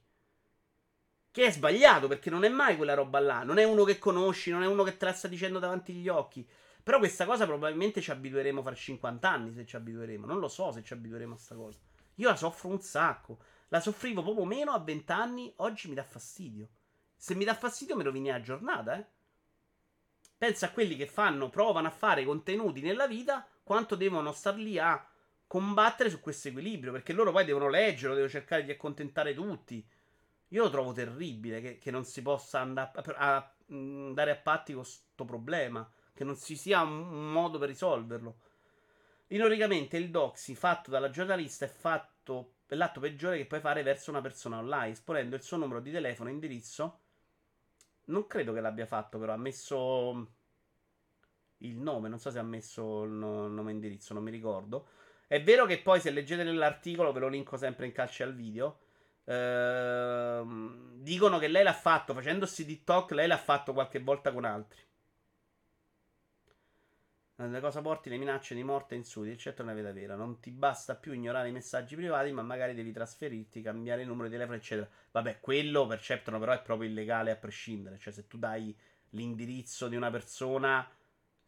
Che 1.31 1.45
è 1.45 1.51
sbagliato, 1.53 2.09
perché 2.09 2.29
non 2.29 2.45
è 2.45 2.49
mai 2.49 2.77
quella 2.77 2.95
roba 2.95 3.21
là. 3.21 3.43
Non 3.43 3.59
è 3.59 3.65
uno 3.65 3.85
che 3.85 3.99
conosci, 3.99 4.51
non 4.51 4.63
è 4.63 4.67
uno 4.67 4.83
che 4.83 4.97
te 4.97 5.05
la 5.05 5.13
sta 5.13 5.29
dicendo 5.29 5.59
davanti 5.59 5.93
agli 5.93 6.09
occhi. 6.09 6.47
Però 6.83 6.99
questa 6.99 7.25
cosa 7.25 7.47
probabilmente 7.47 8.01
ci 8.01 8.11
abitueremo 8.11 8.63
fra 8.63 8.75
50 8.75 9.31
anni, 9.31 9.53
se 9.53 9.65
ci 9.65 9.77
abitueremo. 9.77 10.27
Non 10.27 10.41
lo 10.41 10.49
so 10.49 10.73
se 10.73 10.83
ci 10.83 10.93
abitueremo 10.93 11.33
a 11.33 11.37
questa 11.37 11.55
cosa. 11.55 11.79
Io 12.17 12.29
la 12.29 12.37
soffro 12.37 12.69
un 12.69 12.81
sacco. 12.81 13.39
La 13.69 13.81
soffrivo 13.81 14.23
proprio 14.23 14.45
meno 14.45 14.73
a 14.73 14.79
20 14.79 15.13
anni, 15.13 15.53
oggi 15.57 15.89
mi 15.89 15.95
dà 15.95 16.03
fastidio. 16.03 16.69
Se 17.17 17.35
mi 17.37 17.45
dà 17.45 17.55
fastidio 17.55 17.97
mi 17.97 18.03
rovini 18.03 18.29
la 18.29 18.41
giornata, 18.41 18.99
eh. 18.99 19.07
Pensa 20.37 20.67
a 20.67 20.71
quelli 20.73 20.97
che 20.97 21.07
fanno, 21.07 21.51
provano 21.51 21.87
a 21.87 21.93
fare 21.93 22.25
contenuti 22.25 22.81
nella 22.81 23.07
vita, 23.07 23.47
quanto 23.63 23.95
devono 23.95 24.33
star 24.33 24.57
lì 24.57 24.79
a 24.79 25.10
combattere 25.51 26.11
su 26.11 26.21
questo 26.21 26.47
equilibrio, 26.47 26.93
perché 26.93 27.13
loro 27.13 27.33
poi 27.33 27.45
devono 27.45 27.69
leggerlo, 27.69 28.15
devono 28.15 28.31
cercare 28.31 28.63
di 28.63 28.71
accontentare 28.71 29.35
tutti. 29.35 29.85
Io 30.51 30.63
lo 30.63 30.71
trovo 30.71 30.93
terribile 30.93 31.61
che, 31.61 31.79
che 31.79 31.91
non 31.91 32.05
si 32.05 32.23
possa 32.23 32.61
andare 32.61 32.93
a, 32.95 33.35
a, 33.35 33.55
andare 33.71 34.31
a 34.31 34.37
patti 34.37 34.73
con 34.75 34.83
questo 34.83 35.25
problema, 35.25 35.91
che 36.15 36.23
non 36.23 36.39
ci 36.39 36.55
sia 36.55 36.83
un, 36.83 37.01
un 37.01 37.33
modo 37.33 37.59
per 37.59 37.67
risolverlo. 37.67 38.39
Ironicamente, 39.27 39.97
il 39.97 40.13
doxy 40.13 40.55
fatto 40.55 40.89
dalla 40.89 41.11
giornalista 41.11 41.65
è 41.65 41.69
fatto 41.69 42.53
è 42.67 42.77
l'atto 42.77 43.01
peggiore 43.01 43.37
che 43.37 43.47
puoi 43.47 43.59
fare 43.59 43.83
verso 43.83 44.11
una 44.11 44.21
persona 44.21 44.59
online, 44.59 44.93
esponendo 44.93 45.35
il 45.35 45.43
suo 45.43 45.57
numero 45.57 45.81
di 45.81 45.91
telefono 45.91 46.29
e 46.29 46.33
indirizzo. 46.33 47.01
Non 48.05 48.29
credo 48.29 48.53
che 48.53 48.61
l'abbia 48.61 48.87
fatto, 48.87 49.19
però 49.19 49.33
ha 49.33 49.37
messo 49.37 50.29
il 51.57 51.77
nome, 51.77 52.09
non 52.09 52.21
so 52.21 52.31
se 52.31 52.39
ha 52.39 52.45
messo 52.45 53.03
il 53.03 53.11
nome 53.11 53.73
e 53.73 53.75
indirizzo, 53.75 54.15
non 54.15 54.23
mi 54.23 54.31
ricordo. 54.31 54.87
È 55.31 55.41
vero 55.41 55.65
che 55.65 55.79
poi 55.79 56.01
se 56.01 56.11
leggete 56.11 56.43
nell'articolo, 56.43 57.13
ve 57.13 57.21
lo 57.21 57.29
linko 57.29 57.57
sempre 57.57 57.87
in 57.87 57.93
calce 57.93 58.25
al 58.25 58.35
video, 58.35 58.81
ehm, 59.27 60.95
dicono 60.97 61.39
che 61.39 61.47
lei 61.47 61.63
l'ha 61.63 61.73
fatto 61.73 62.13
facendosi 62.15 62.67
TikTok, 62.67 63.13
lei 63.13 63.29
l'ha 63.29 63.39
fatto 63.39 63.73
qualche 63.73 64.01
volta 64.01 64.33
con 64.33 64.45
altri. 64.45 64.81
Le 67.37 67.61
cosa 67.61 67.81
porti 67.81 68.11
le 68.11 68.17
minacce 68.17 68.57
di 68.57 68.65
morte 68.65 68.95
e 68.95 68.99
insulti, 68.99 69.31
eccetera, 69.31 69.69
è 69.69 69.73
una 69.73 69.81
vita 69.81 69.93
vera. 69.93 70.17
Non 70.17 70.41
ti 70.41 70.51
basta 70.51 70.97
più 70.97 71.13
ignorare 71.13 71.49
i 71.49 71.53
messaggi 71.53 71.95
privati, 71.95 72.33
ma 72.33 72.43
magari 72.43 72.75
devi 72.75 72.91
trasferirti, 72.91 73.63
cambiare 73.63 74.01
il 74.03 74.09
numero 74.09 74.27
di 74.27 74.33
telefono, 74.33 74.57
eccetera. 74.57 74.91
Vabbè, 75.13 75.39
quello 75.39 75.87
per 75.87 76.01
Ceptono 76.01 76.41
però 76.41 76.51
è 76.55 76.61
proprio 76.61 76.89
illegale 76.89 77.31
a 77.31 77.37
prescindere. 77.37 77.99
Cioè, 77.99 78.13
se 78.13 78.27
tu 78.27 78.37
dai 78.37 78.77
l'indirizzo 79.11 79.87
di 79.87 79.95
una 79.95 80.11
persona, 80.11 80.85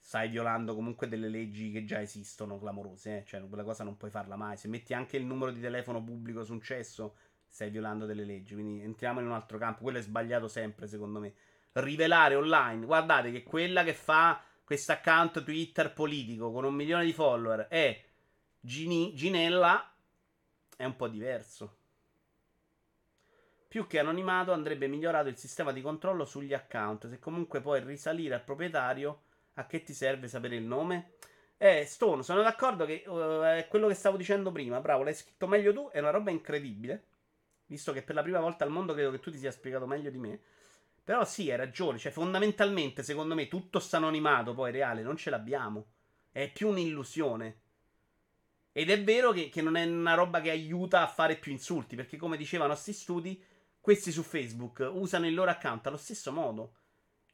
stai 0.04 0.28
violando 0.28 0.74
comunque 0.74 1.06
delle 1.06 1.28
leggi 1.28 1.70
che 1.70 1.84
già 1.84 2.00
esistono, 2.00 2.58
clamorose. 2.58 3.18
Eh? 3.18 3.24
Cioè, 3.24 3.46
quella 3.48 3.62
cosa 3.62 3.84
non 3.84 3.96
puoi 3.96 4.10
farla 4.10 4.34
mai. 4.34 4.56
Se 4.56 4.66
metti 4.66 4.92
anche 4.92 5.16
il 5.16 5.24
numero 5.24 5.52
di 5.52 5.60
telefono 5.60 6.02
pubblico 6.02 6.42
su 6.42 6.52
un 6.52 6.60
cesso, 6.60 7.14
stai 7.46 7.70
violando 7.70 8.04
delle 8.04 8.24
leggi. 8.24 8.54
Quindi 8.54 8.82
entriamo 8.82 9.20
in 9.20 9.26
un 9.26 9.32
altro 9.32 9.58
campo. 9.58 9.82
Quello 9.82 9.98
è 9.98 10.02
sbagliato 10.02 10.48
sempre, 10.48 10.88
secondo 10.88 11.20
me. 11.20 11.32
Rivelare 11.74 12.34
online. 12.34 12.84
Guardate 12.84 13.30
che 13.30 13.44
quella 13.44 13.84
che 13.84 13.94
fa 13.94 14.42
questo 14.64 14.90
account 14.90 15.44
Twitter 15.44 15.92
politico 15.92 16.50
con 16.50 16.64
un 16.64 16.74
milione 16.74 17.04
di 17.04 17.12
follower 17.12 17.68
e 17.70 18.04
Gini, 18.58 19.14
Ginella 19.14 19.94
è 20.76 20.84
un 20.84 20.96
po' 20.96 21.08
diverso. 21.08 21.76
Più 23.68 23.86
che 23.86 24.00
anonimato 24.00 24.52
andrebbe 24.52 24.88
migliorato 24.88 25.28
il 25.28 25.38
sistema 25.38 25.72
di 25.72 25.80
controllo 25.80 26.24
sugli 26.24 26.52
account. 26.52 27.08
Se 27.08 27.18
comunque 27.20 27.60
puoi 27.60 27.80
risalire 27.82 28.34
al 28.34 28.44
proprietario, 28.44 29.22
a 29.54 29.66
che 29.66 29.82
ti 29.82 29.92
serve 29.92 30.28
sapere 30.28 30.56
il 30.56 30.64
nome? 30.64 31.14
Eh, 31.58 31.84
Stone, 31.84 32.22
sono 32.24 32.42
d'accordo 32.42 32.84
che 32.84 33.04
uh, 33.06 33.40
è 33.42 33.66
quello 33.68 33.86
che 33.86 33.94
stavo 33.94 34.16
dicendo 34.16 34.50
prima. 34.50 34.80
Bravo, 34.80 35.04
l'hai 35.04 35.14
scritto 35.14 35.46
meglio 35.46 35.72
tu. 35.72 35.90
È 35.92 36.00
una 36.00 36.10
roba 36.10 36.30
incredibile. 36.30 37.04
Visto 37.66 37.92
che 37.92 38.02
per 38.02 38.16
la 38.16 38.22
prima 38.22 38.40
volta 38.40 38.64
al 38.64 38.70
mondo 38.70 38.94
credo 38.94 39.12
che 39.12 39.20
tu 39.20 39.30
ti 39.30 39.38
sia 39.38 39.52
spiegato 39.52 39.86
meglio 39.86 40.10
di 40.10 40.18
me. 40.18 40.40
Però 41.04 41.24
sì, 41.24 41.50
hai 41.50 41.56
ragione. 41.56 41.98
Cioè, 41.98 42.10
fondamentalmente, 42.10 43.02
secondo 43.02 43.34
me, 43.34 43.48
tutto 43.48 43.80
anonimato, 43.92 44.54
poi 44.54 44.72
reale, 44.72 45.02
non 45.02 45.16
ce 45.16 45.30
l'abbiamo. 45.30 45.86
È 46.32 46.50
più 46.50 46.68
un'illusione. 46.68 47.60
Ed 48.72 48.90
è 48.90 49.02
vero 49.02 49.32
che, 49.32 49.48
che, 49.48 49.62
non 49.62 49.76
è 49.76 49.84
una 49.84 50.14
roba 50.14 50.40
che 50.40 50.50
aiuta 50.50 51.02
a 51.02 51.06
fare 51.06 51.36
più 51.36 51.52
insulti, 51.52 51.94
perché 51.94 52.16
come 52.16 52.36
dicevano 52.36 52.70
i 52.70 52.74
nostri 52.74 52.92
studi, 52.92 53.40
questi 53.80 54.10
su 54.10 54.22
Facebook 54.22 54.88
usano 54.92 55.26
il 55.26 55.34
loro 55.34 55.50
account 55.50 55.86
allo 55.86 55.96
stesso 55.96 56.32
modo. 56.32 56.74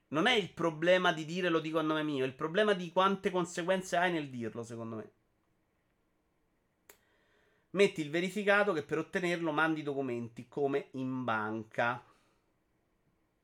Non 0.09 0.27
è 0.27 0.33
il 0.33 0.51
problema 0.53 1.13
di 1.13 1.25
dire 1.25 1.49
lo 1.49 1.61
dico 1.61 1.79
a 1.79 1.83
nome 1.83 2.03
mio, 2.03 2.25
è 2.25 2.27
il 2.27 2.35
problema 2.35 2.73
di 2.73 2.91
quante 2.93 3.31
conseguenze 3.31 3.97
hai 3.97 4.13
nel 4.13 4.31
dirlo, 4.31 4.63
secondo 4.63 4.97
me. 4.97 5.13
Metti 7.71 8.01
il 8.01 8.11
verificato 8.11 8.73
che 8.73 8.83
per 8.83 8.99
ottenerlo 8.99 9.53
mandi 9.53 9.81
i 9.81 9.83
documenti 9.83 10.49
come 10.49 10.89
in 10.93 11.25
banca. 11.25 12.03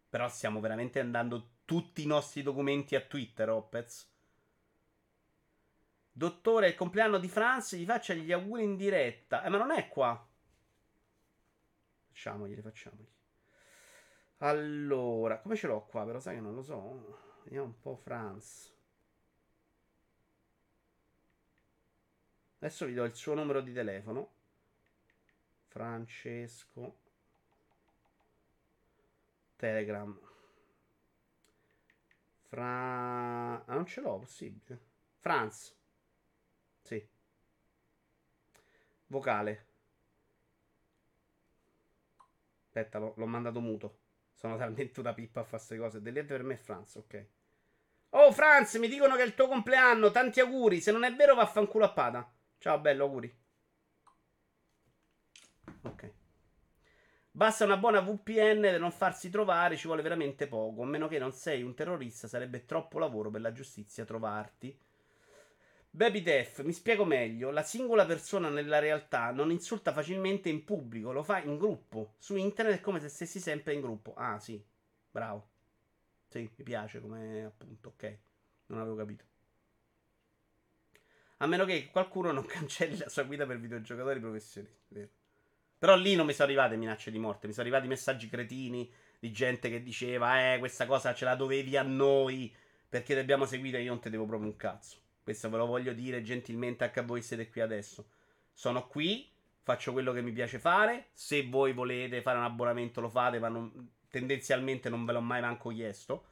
Però 0.08 0.28
stiamo 0.28 0.60
veramente 0.60 1.00
andando 1.00 1.50
tutti 1.66 2.02
i 2.02 2.06
nostri 2.06 2.42
documenti 2.42 2.94
a 2.94 3.02
Twitter, 3.02 3.50
Opez. 3.50 4.10
Dottore, 6.10 6.68
il 6.68 6.74
compleanno 6.74 7.18
di 7.18 7.28
Franz, 7.28 7.74
gli 7.74 7.84
faccia 7.84 8.14
gli 8.14 8.32
auguri 8.32 8.62
in 8.62 8.76
diretta. 8.76 9.42
Eh, 9.42 9.48
ma 9.50 9.58
non 9.58 9.72
è 9.72 9.88
qua. 9.88 10.26
Facciamogli, 12.08 12.60
facciamogli. 12.60 13.08
Allora, 14.38 15.38
come 15.40 15.56
ce 15.56 15.66
l'ho 15.66 15.84
qua? 15.86 16.04
Però 16.04 16.18
sai 16.20 16.36
che 16.36 16.40
non 16.40 16.54
lo 16.54 16.62
so. 16.62 17.42
Vediamo 17.44 17.66
un 17.66 17.80
po' 17.80 17.96
Franz. 17.96 18.72
Adesso 22.58 22.86
vi 22.86 22.94
do 22.94 23.04
il 23.04 23.14
suo 23.14 23.34
numero 23.34 23.60
di 23.60 23.72
telefono. 23.72 24.32
Francesco. 25.68 26.98
Telegram. 29.56 30.18
Fra... 32.48 33.64
Ah, 33.64 33.74
non 33.74 33.86
ce 33.86 34.00
l'ho, 34.00 34.18
possibile. 34.18 34.80
Franz. 35.18 35.76
Sì. 36.82 37.08
Vocale. 39.08 39.66
Aspetta, 42.66 42.98
l'ho, 42.98 43.26
mandato 43.26 43.60
muto. 43.60 43.98
Sono 44.44 44.58
talmente 44.58 45.00
una 45.00 45.14
pippa 45.14 45.40
a 45.40 45.42
fare 45.42 45.56
queste 45.56 45.78
cose. 45.78 46.02
Delete 46.02 46.26
per 46.26 46.42
me 46.42 46.58
Franz, 46.58 46.96
ok. 46.96 47.26
Oh, 48.10 48.30
Franz, 48.30 48.76
mi 48.76 48.88
dicono 48.88 49.16
che 49.16 49.22
è 49.22 49.24
il 49.24 49.32
tuo 49.32 49.48
compleanno. 49.48 50.10
Tanti 50.10 50.38
auguri. 50.38 50.82
Se 50.82 50.92
non 50.92 51.02
è 51.02 51.14
vero, 51.14 51.34
vaffanculo 51.34 51.86
a 51.86 51.92
pada. 51.92 52.30
Ciao, 52.58 52.78
bello, 52.78 53.04
auguri. 53.04 53.34
Ok. 55.84 56.12
Basta 57.30 57.64
una 57.64 57.78
buona 57.78 58.00
VPN 58.00 58.60
per 58.60 58.80
non 58.80 58.92
farsi 58.92 59.30
trovare, 59.30 59.78
ci 59.78 59.86
vuole 59.86 60.02
veramente 60.02 60.46
poco. 60.46 60.82
A 60.82 60.86
meno 60.86 61.08
che 61.08 61.18
non 61.18 61.32
sei 61.32 61.62
un 61.62 61.74
terrorista, 61.74 62.28
sarebbe 62.28 62.66
troppo 62.66 62.98
lavoro 62.98 63.30
per 63.30 63.40
la 63.40 63.50
giustizia 63.50 64.04
trovarti. 64.04 64.78
Baby 65.94 66.22
Def, 66.22 66.62
mi 66.64 66.72
spiego 66.72 67.04
meglio. 67.04 67.50
La 67.50 67.62
singola 67.62 68.04
persona 68.04 68.48
nella 68.48 68.80
realtà 68.80 69.30
non 69.30 69.52
insulta 69.52 69.92
facilmente 69.92 70.48
in 70.48 70.64
pubblico, 70.64 71.12
lo 71.12 71.22
fa 71.22 71.40
in 71.40 71.56
gruppo. 71.56 72.16
Su 72.18 72.34
internet 72.34 72.78
è 72.78 72.80
come 72.80 72.98
se 72.98 73.08
stessi 73.08 73.38
sempre 73.38 73.74
in 73.74 73.80
gruppo. 73.80 74.12
Ah, 74.14 74.40
sì, 74.40 74.60
bravo. 75.10 75.50
Sì, 76.28 76.50
mi 76.56 76.64
piace 76.64 77.00
come 77.00 77.44
appunto, 77.44 77.90
ok. 77.90 78.18
Non 78.66 78.80
avevo 78.80 78.96
capito. 78.96 79.24
A 81.38 81.46
meno 81.46 81.64
che 81.64 81.90
qualcuno 81.92 82.32
non 82.32 82.44
cancelli 82.46 82.98
la 82.98 83.08
sua 83.08 83.22
guida 83.22 83.46
per 83.46 83.60
videogiocatori 83.60 84.18
professionisti, 84.18 84.94
vero? 84.94 85.08
Però 85.78 85.96
lì 85.96 86.14
non 86.16 86.26
mi 86.26 86.32
sono 86.32 86.48
arrivate 86.48 86.76
minacce 86.76 87.10
di 87.12 87.18
morte, 87.18 87.46
mi 87.46 87.52
sono 87.52 87.66
arrivati 87.66 87.88
messaggi 87.88 88.28
cretini 88.28 88.90
di 89.20 89.32
gente 89.32 89.70
che 89.70 89.82
diceva, 89.82 90.54
eh, 90.54 90.58
questa 90.58 90.86
cosa 90.86 91.14
ce 91.14 91.24
la 91.26 91.36
dovevi 91.36 91.76
a 91.76 91.82
noi 91.82 92.54
perché 92.88 93.14
ti 93.14 93.20
abbiamo 93.20 93.46
seguito 93.46 93.76
e 93.76 93.82
io 93.82 93.90
non 93.90 94.00
te 94.00 94.10
devo 94.10 94.26
proprio 94.26 94.48
un 94.50 94.56
cazzo. 94.56 95.03
Questo 95.24 95.50
ve 95.50 95.56
lo 95.56 95.66
voglio 95.66 95.92
dire 95.92 96.22
gentilmente 96.22 96.84
anche 96.84 97.00
a 97.00 97.02
voi 97.02 97.22
siete 97.22 97.48
qui 97.48 97.60
adesso. 97.60 98.06
Sono 98.52 98.86
qui, 98.86 99.28
faccio 99.62 99.90
quello 99.90 100.12
che 100.12 100.22
mi 100.22 100.30
piace 100.30 100.60
fare, 100.60 101.08
se 101.12 101.48
voi 101.48 101.72
volete 101.72 102.22
fare 102.22 102.38
un 102.38 102.44
abbonamento 102.44 103.00
lo 103.00 103.08
fate, 103.08 103.40
ma 103.40 103.48
non, 103.48 103.90
tendenzialmente 104.08 104.88
non 104.88 105.04
ve 105.04 105.14
l'ho 105.14 105.20
mai 105.20 105.40
manco 105.40 105.70
chiesto. 105.70 106.26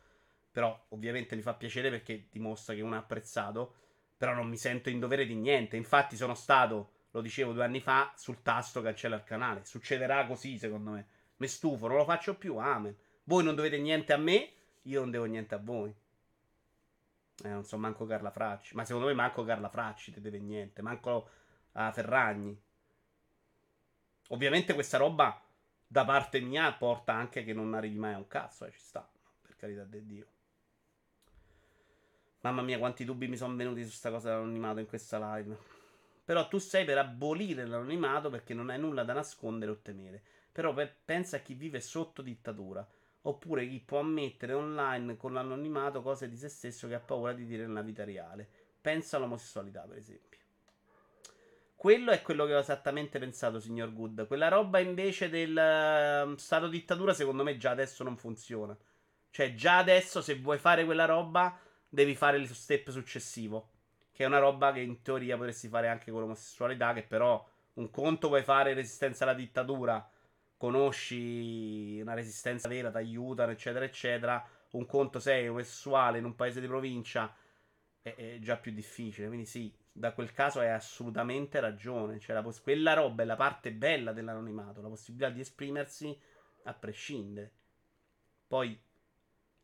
Però 0.52 0.85
ovviamente 0.90 1.35
mi 1.35 1.43
fa 1.43 1.55
piacere 1.55 1.90
perché 1.90 2.27
dimostra 2.31 2.74
che 2.74 2.82
uno 2.82 2.94
ha 2.94 2.98
apprezzato. 2.98 3.74
Però 4.16 4.35
non 4.35 4.48
mi 4.48 4.56
sento 4.56 4.90
in 4.90 5.01
dovere 5.01 5.27
di 5.27 5.35
niente. 5.35 5.77
Infatti 5.77 6.14
sono 6.14 6.35
stato 6.35 7.01
lo 7.12 7.20
dicevo 7.20 7.52
due 7.52 7.64
anni 7.64 7.81
fa, 7.81 8.12
sul 8.16 8.43
tasto 8.43 8.81
cancella 8.82 9.16
il 9.16 9.24
canale. 9.24 9.64
Succederà 9.64 10.27
così, 10.27 10.59
secondo 10.59 10.90
me. 10.90 11.06
Mi 11.36 11.47
stufo, 11.47 11.86
non 11.86 11.98
lo 11.98 12.05
faccio 12.05 12.36
più, 12.36 12.56
amen. 12.56 12.97
Voi 13.24 13.44
non 13.44 13.55
dovete 13.55 13.78
niente 13.78 14.12
a 14.12 14.16
me, 14.16 14.51
io 14.82 15.01
non 15.01 15.10
devo 15.10 15.24
niente 15.24 15.55
a 15.55 15.59
voi. 15.59 15.94
Eh, 17.43 17.48
non 17.48 17.64
so 17.64 17.77
manco 17.77 18.06
Carla 18.06 18.31
Fracci. 18.31 18.74
Ma 18.74 18.85
secondo 18.85 19.09
me 19.09 19.14
manco 19.14 19.44
Carla 19.44 19.69
Fracci 19.69 20.12
ti 20.12 20.20
deve 20.20 20.39
niente. 20.39 20.82
Manco 20.82 21.28
a 21.73 21.93
Ferragni. 21.93 22.59
Ovviamente 24.28 24.74
questa 24.74 24.98
roba 24.98 25.43
da 25.86 26.05
parte 26.05 26.40
mia 26.40 26.73
porta 26.73 27.12
anche 27.12 27.44
che 27.44 27.52
non 27.52 27.74
arrivi 27.74 27.98
mai 27.98 28.14
a 28.14 28.19
un 28.19 28.27
cazzo, 28.27 28.64
eh, 28.64 28.70
ci 28.70 28.78
sta. 28.78 29.06
Per 29.43 29.56
carità 29.56 29.85
di 29.85 30.06
Dio. 30.06 30.27
Mamma 32.40 32.62
mia, 32.62 32.78
quanti 32.78 33.05
dubbi 33.05 33.28
mi 33.28 33.36
sono 33.36 33.55
venuti 33.55 33.82
su 33.82 33.89
questa 33.89 34.10
cosa 34.10 34.31
dell'animato 34.31 34.81
in 34.81 34.86
questa 34.86 35.36
live. 35.36 35.56
Però 36.24 36.48
tu 36.48 36.59
sei 36.59 36.85
per 36.85 36.98
abolire 36.98 37.66
l'anonimato 37.66 38.31
perché 38.31 38.55
non 38.55 38.70
hai 38.70 38.78
nulla 38.78 39.05
da 39.05 39.12
nascondere 39.12 39.70
o 39.70 39.81
temere. 39.81 40.23
Però 40.51 40.73
per, 40.73 40.97
pensa 41.05 41.36
a 41.36 41.40
chi 41.40 41.55
vive 41.55 41.81
sotto 41.81 42.23
dittatura. 42.23 42.86
Oppure 43.23 43.69
chi 43.69 43.81
può 43.81 44.01
ammettere 44.01 44.53
online 44.53 45.16
con 45.16 45.32
l'anonimato 45.32 46.03
cose 46.03 46.28
di 46.28 46.36
se 46.36 46.49
stesso 46.49 46.89
che 46.89 46.94
ha 46.94 47.01
paura 47.01 47.32
di 47.32 47.44
dire 47.44 47.66
nella 47.66 47.82
vita 47.82 48.05
reale. 48.05 48.49
Pensa 48.81 49.16
all'omosessualità, 49.16 49.82
per 49.82 49.97
esempio. 49.97 50.40
Quello 51.77 52.12
è 52.12 52.23
quello 52.23 52.47
che 52.47 52.55
ho 52.55 52.61
esattamente 52.61 53.19
pensato, 53.19 53.59
signor 53.59 53.93
Good. 53.93 54.27
Quella 54.28 54.49
roba 54.49 54.78
invece 54.78 55.28
del 55.28 55.51
uh, 55.51 56.36
stato 56.36 56.69
dittatura, 56.69 57.12
secondo 57.12 57.43
me, 57.43 57.57
già 57.57 57.70
adesso 57.70 58.05
non 58.05 58.16
funziona. 58.16 58.77
Cioè, 59.31 59.55
già 59.55 59.78
adesso, 59.78 60.20
se 60.20 60.36
vuoi 60.39 60.59
fare 60.59 60.85
quella 60.85 61.07
roba, 61.07 61.59
devi 61.89 62.15
fare 62.15 62.36
il 62.39 62.49
step 62.49 62.90
successivo. 62.90 63.70
Che 64.12 64.23
è 64.23 64.27
una 64.27 64.39
roba 64.39 64.73
che 64.73 64.81
in 64.81 65.03
teoria 65.03 65.36
potresti 65.36 65.69
fare 65.69 65.89
anche 65.89 66.11
con 66.11 66.20
l'omosessualità, 66.20 66.93
che 66.93 67.03
però 67.03 67.44
un 67.74 67.90
conto 67.90 68.28
puoi 68.28 68.43
fare 68.43 68.74
resistenza 68.74 69.24
alla 69.24 69.35
dittatura, 69.35 70.09
conosci 70.63 71.99
una 72.01 72.15
resistenza 72.15 72.69
vera, 72.69 72.93
ti 72.93 72.99
aiutano, 72.99 73.51
eccetera, 73.51 73.85
eccetera. 73.85 74.47
Un 74.71 74.87
conto 74.87 75.19
sei 75.19 75.49
omosessuale 75.49 76.19
in 76.19 76.25
un 76.25 76.37
paese 76.37 76.61
di 76.61 76.69
provincia 76.69 77.35
è, 78.01 78.15
è 78.15 78.39
già 78.39 78.57
più 78.59 78.71
difficile. 78.71 79.27
Quindi 79.27 79.45
sì, 79.45 79.75
da 79.91 80.13
quel 80.13 80.31
caso 80.31 80.61
hai 80.61 80.69
assolutamente 80.71 81.59
ragione. 81.59 82.21
Cioè, 82.21 82.41
poss- 82.43 82.63
quella 82.63 82.93
roba 82.93 83.25
è 83.25 83.27
la 83.27 83.35
parte 83.35 83.73
bella 83.73 84.13
dell'anonimato, 84.13 84.81
la 84.81 84.89
possibilità 84.89 85.31
di 85.31 85.41
esprimersi 85.41 86.17
a 86.63 86.75
prescindere. 86.75 87.51
Poi 88.47 88.81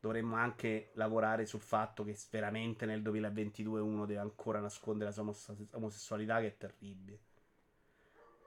dovremmo 0.01 0.35
anche 0.35 0.91
lavorare 0.95 1.47
sul 1.47 1.61
fatto 1.61 2.03
che 2.03 2.17
veramente 2.29 2.87
nel 2.87 3.03
2022 3.03 3.81
uno 3.81 4.05
deve 4.05 4.19
ancora 4.19 4.59
nascondere 4.59 5.11
la 5.11 5.13
sua 5.13 5.57
omosessualità, 5.75 6.41
che 6.41 6.47
è 6.49 6.57
terribile. 6.57 7.21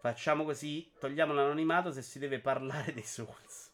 Facciamo 0.01 0.43
così, 0.45 0.91
togliamo 0.97 1.31
l'anonimato 1.31 1.91
se 1.91 2.01
si 2.01 2.17
deve 2.17 2.39
parlare 2.39 2.91
dei 2.91 3.03
Souls. 3.03 3.71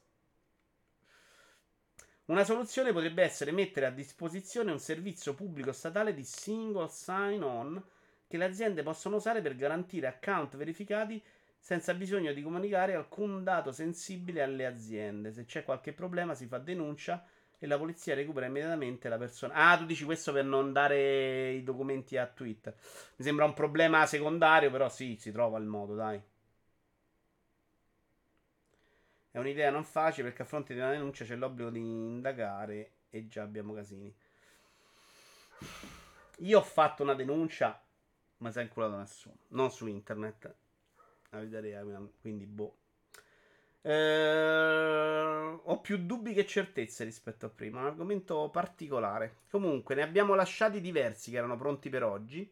Una 2.26 2.44
soluzione 2.44 2.92
potrebbe 2.92 3.24
essere 3.24 3.54
mettere 3.54 3.86
a 3.86 3.92
disposizione 3.92 4.74
un 4.74 4.80
servizio 4.80 5.34
pubblico 5.34 5.72
statale 5.72 6.14
di 6.14 6.26
single 6.26 6.90
sign-on 6.90 7.82
che 8.28 8.36
le 8.36 8.44
aziende 8.44 8.84
possono 8.84 9.16
usare 9.16 9.42
per 9.42 9.56
garantire 9.56 10.08
account 10.08 10.58
verificati 10.58 11.24
senza 11.58 11.94
bisogno 11.94 12.34
di 12.34 12.42
comunicare 12.42 12.94
alcun 12.94 13.46
dato 13.46 13.72
sensibile 13.72 14.44
alle 14.44 14.66
aziende. 14.66 15.32
Se 15.32 15.46
c'è 15.46 15.64
qualche 15.64 15.94
problema 15.94 16.36
si 16.36 16.46
fa 16.46 16.58
denuncia 16.58 17.26
e 17.60 17.68
la 17.68 17.78
polizia 17.78 18.14
recupera 18.14 18.46
immediatamente 18.46 19.10
la 19.10 19.18
persona. 19.18 19.54
Ah, 19.54 19.78
tu 19.78 19.86
dici 19.86 20.04
questo 20.06 20.32
per 20.32 20.46
non 20.46 20.72
dare 20.72 21.52
i 21.52 21.64
documenti 21.64 22.18
a 22.18 22.28
Twitter. 22.28 22.76
Mi 23.16 23.26
sembra 23.26 23.46
un 23.46 23.54
problema 23.54 24.06
secondario, 24.06 24.70
però 24.70 24.90
sì, 24.90 25.18
si 25.20 25.32
trova 25.32 25.58
il 25.58 25.66
modo, 25.66 25.96
dai. 25.96 26.22
È 29.32 29.40
un'idea 29.40 29.70
non 29.70 29.84
facile 29.84 30.28
perché 30.28 30.44
a 30.44 30.46
fronte 30.46 30.74
di 30.74 30.80
una 30.80 30.92
denuncia 30.92 31.26
c'è 31.26 31.36
l'obbligo 31.36 31.70
di 31.70 31.80
indagare 31.80 32.92
e 33.10 33.28
già 33.28 33.44
abbiamo 33.44 33.74
casini. 33.74 34.14
Io 36.38 36.60
ho 36.60 36.64
fatto 36.64 37.04
una 37.04 37.14
denuncia, 37.14 37.84
ma 38.38 38.52
si 38.52 38.60
è 38.60 38.62
inculato 38.62 38.98
nessuno. 38.98 39.38
Non 39.50 39.72
su 39.72 39.88
internet. 39.88 40.56
Vita 41.32 41.60
reale, 41.60 42.14
quindi 42.22 42.46
boh. 42.46 42.78
Eh, 43.82 45.60
ho 45.64 45.82
più 45.82 45.98
dubbi 45.98 46.34
che 46.34 46.46
certezze 46.46 47.04
rispetto 47.04 47.46
a 47.46 47.50
prima. 47.50 47.80
Un 47.80 47.88
argomento 47.88 48.50
particolare. 48.50 49.40
Comunque, 49.50 49.96
ne 49.96 50.04
abbiamo 50.04 50.36
lasciati 50.36 50.82
diversi 50.82 51.32
che 51.32 51.38
erano 51.38 51.58
pronti 51.58 51.90
per 51.90 52.04
oggi. 52.04 52.50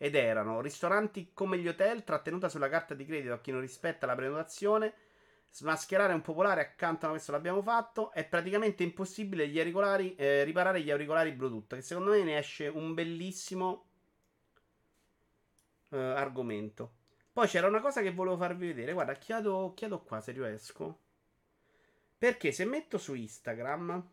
Ed 0.00 0.14
erano 0.14 0.60
ristoranti 0.60 1.30
come 1.34 1.58
gli 1.58 1.66
hotel, 1.66 2.04
trattenuta 2.04 2.48
sulla 2.48 2.68
carta 2.68 2.94
di 2.94 3.04
credito 3.04 3.32
a 3.32 3.40
chi 3.40 3.50
non 3.50 3.60
rispetta 3.60 4.06
la 4.06 4.14
prenotazione. 4.14 4.94
Smascherare 5.50 6.12
un 6.12 6.20
popolare 6.20 6.60
accanto 6.60 7.06
a 7.06 7.10
questo 7.10 7.32
l'abbiamo 7.32 7.62
fatto. 7.62 8.12
È 8.12 8.24
praticamente 8.24 8.82
impossibile 8.84 9.48
gli 9.48 9.58
eh, 9.58 10.44
riparare 10.44 10.82
gli 10.82 10.90
auricolari 10.90 11.32
Bluetooth. 11.32 11.74
Che 11.74 11.82
secondo 11.82 12.10
me 12.12 12.22
ne 12.22 12.38
esce 12.38 12.68
un 12.68 12.94
bellissimo 12.94 13.86
eh, 15.90 15.98
argomento. 15.98 16.97
Poi 17.38 17.46
c'era 17.46 17.68
una 17.68 17.80
cosa 17.80 18.02
che 18.02 18.10
volevo 18.10 18.36
farvi 18.36 18.66
vedere. 18.66 18.92
Guarda, 18.92 19.14
chiedo, 19.14 19.72
chiedo 19.76 20.00
qua 20.00 20.20
se 20.20 20.32
riesco. 20.32 20.98
Perché 22.18 22.50
se 22.50 22.64
metto 22.64 22.98
su 22.98 23.14
Instagram, 23.14 24.08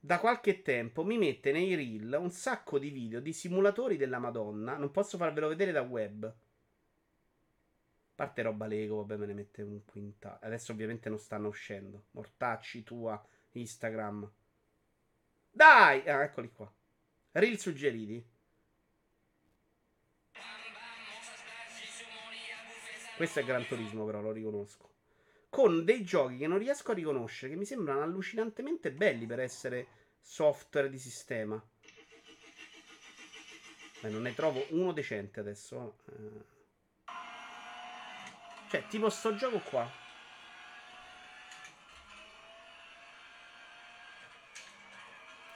da 0.00 0.18
qualche 0.18 0.62
tempo 0.62 1.04
mi 1.04 1.16
mette 1.16 1.52
nei 1.52 1.76
reel 1.76 2.16
un 2.18 2.32
sacco 2.32 2.80
di 2.80 2.90
video 2.90 3.20
di 3.20 3.32
simulatori 3.32 3.96
della 3.96 4.18
Madonna. 4.18 4.76
Non 4.76 4.90
posso 4.90 5.16
farvelo 5.16 5.46
vedere 5.46 5.70
da 5.70 5.82
web. 5.82 6.24
A 6.24 6.34
parte 8.16 8.42
roba 8.42 8.66
Lego, 8.66 8.96
vabbè, 8.96 9.16
me 9.16 9.26
ne 9.26 9.34
mette 9.34 9.62
un 9.62 9.84
quintale. 9.84 10.40
Adesso 10.40 10.72
ovviamente 10.72 11.08
non 11.08 11.20
stanno 11.20 11.46
uscendo. 11.46 12.06
Mortacci 12.10 12.82
tua, 12.82 13.24
Instagram. 13.52 14.28
Dai! 15.52 16.08
Ah, 16.08 16.24
eccoli 16.24 16.50
qua. 16.50 16.68
Reel 17.30 17.60
suggeriti. 17.60 18.34
Questo 23.16 23.40
è 23.40 23.44
Gran 23.44 23.66
Turismo, 23.66 24.04
però 24.04 24.20
lo 24.20 24.30
riconosco. 24.30 24.90
Con 25.48 25.86
dei 25.86 26.04
giochi 26.04 26.36
che 26.36 26.46
non 26.46 26.58
riesco 26.58 26.90
a 26.90 26.94
riconoscere, 26.94 27.52
che 27.52 27.58
mi 27.58 27.64
sembrano 27.64 28.02
allucinantemente 28.02 28.92
belli 28.92 29.24
per 29.24 29.40
essere 29.40 29.86
software 30.20 30.90
di 30.90 30.98
sistema. 30.98 31.58
Beh, 34.00 34.10
non 34.10 34.20
ne 34.20 34.34
trovo 34.34 34.66
uno 34.70 34.92
decente 34.92 35.40
adesso. 35.40 35.96
Eh. 36.10 36.44
Cioè, 38.68 38.86
tipo 38.88 39.08
sto 39.08 39.34
gioco 39.34 39.60
qua. 39.60 39.90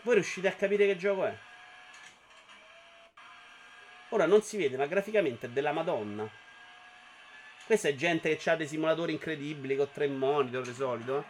Voi 0.02 0.14
riuscite 0.14 0.48
a 0.48 0.54
capire 0.54 0.86
che 0.86 0.96
gioco 0.96 1.26
è? 1.26 1.38
Ora 4.08 4.24
non 4.24 4.40
si 4.40 4.56
vede, 4.56 4.78
ma 4.78 4.86
graficamente 4.86 5.46
è 5.46 5.50
della 5.50 5.72
Madonna. 5.72 6.48
Questa 7.70 7.86
è 7.86 7.94
gente 7.94 8.34
che 8.34 8.50
ha 8.50 8.56
dei 8.56 8.66
simulatori 8.66 9.12
incredibili 9.12 9.76
con 9.76 9.88
tre 9.92 10.08
monitor 10.08 10.64
di 10.64 10.72
solito. 10.72 11.24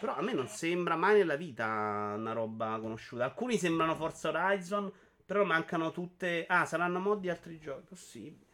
Però 0.00 0.16
a 0.16 0.20
me 0.20 0.32
non 0.32 0.48
sembra 0.48 0.96
mai 0.96 1.18
nella 1.18 1.36
vita 1.36 2.14
una 2.16 2.32
roba 2.32 2.76
conosciuta. 2.80 3.22
Alcuni 3.22 3.56
sembrano 3.56 3.94
Forza 3.94 4.30
Horizon, 4.30 4.92
però 5.24 5.44
mancano 5.44 5.92
tutte. 5.92 6.44
Ah, 6.48 6.64
saranno 6.64 6.98
mod 6.98 7.20
di 7.20 7.30
altri 7.30 7.56
giochi. 7.60 7.84
Possibile. 7.84 8.50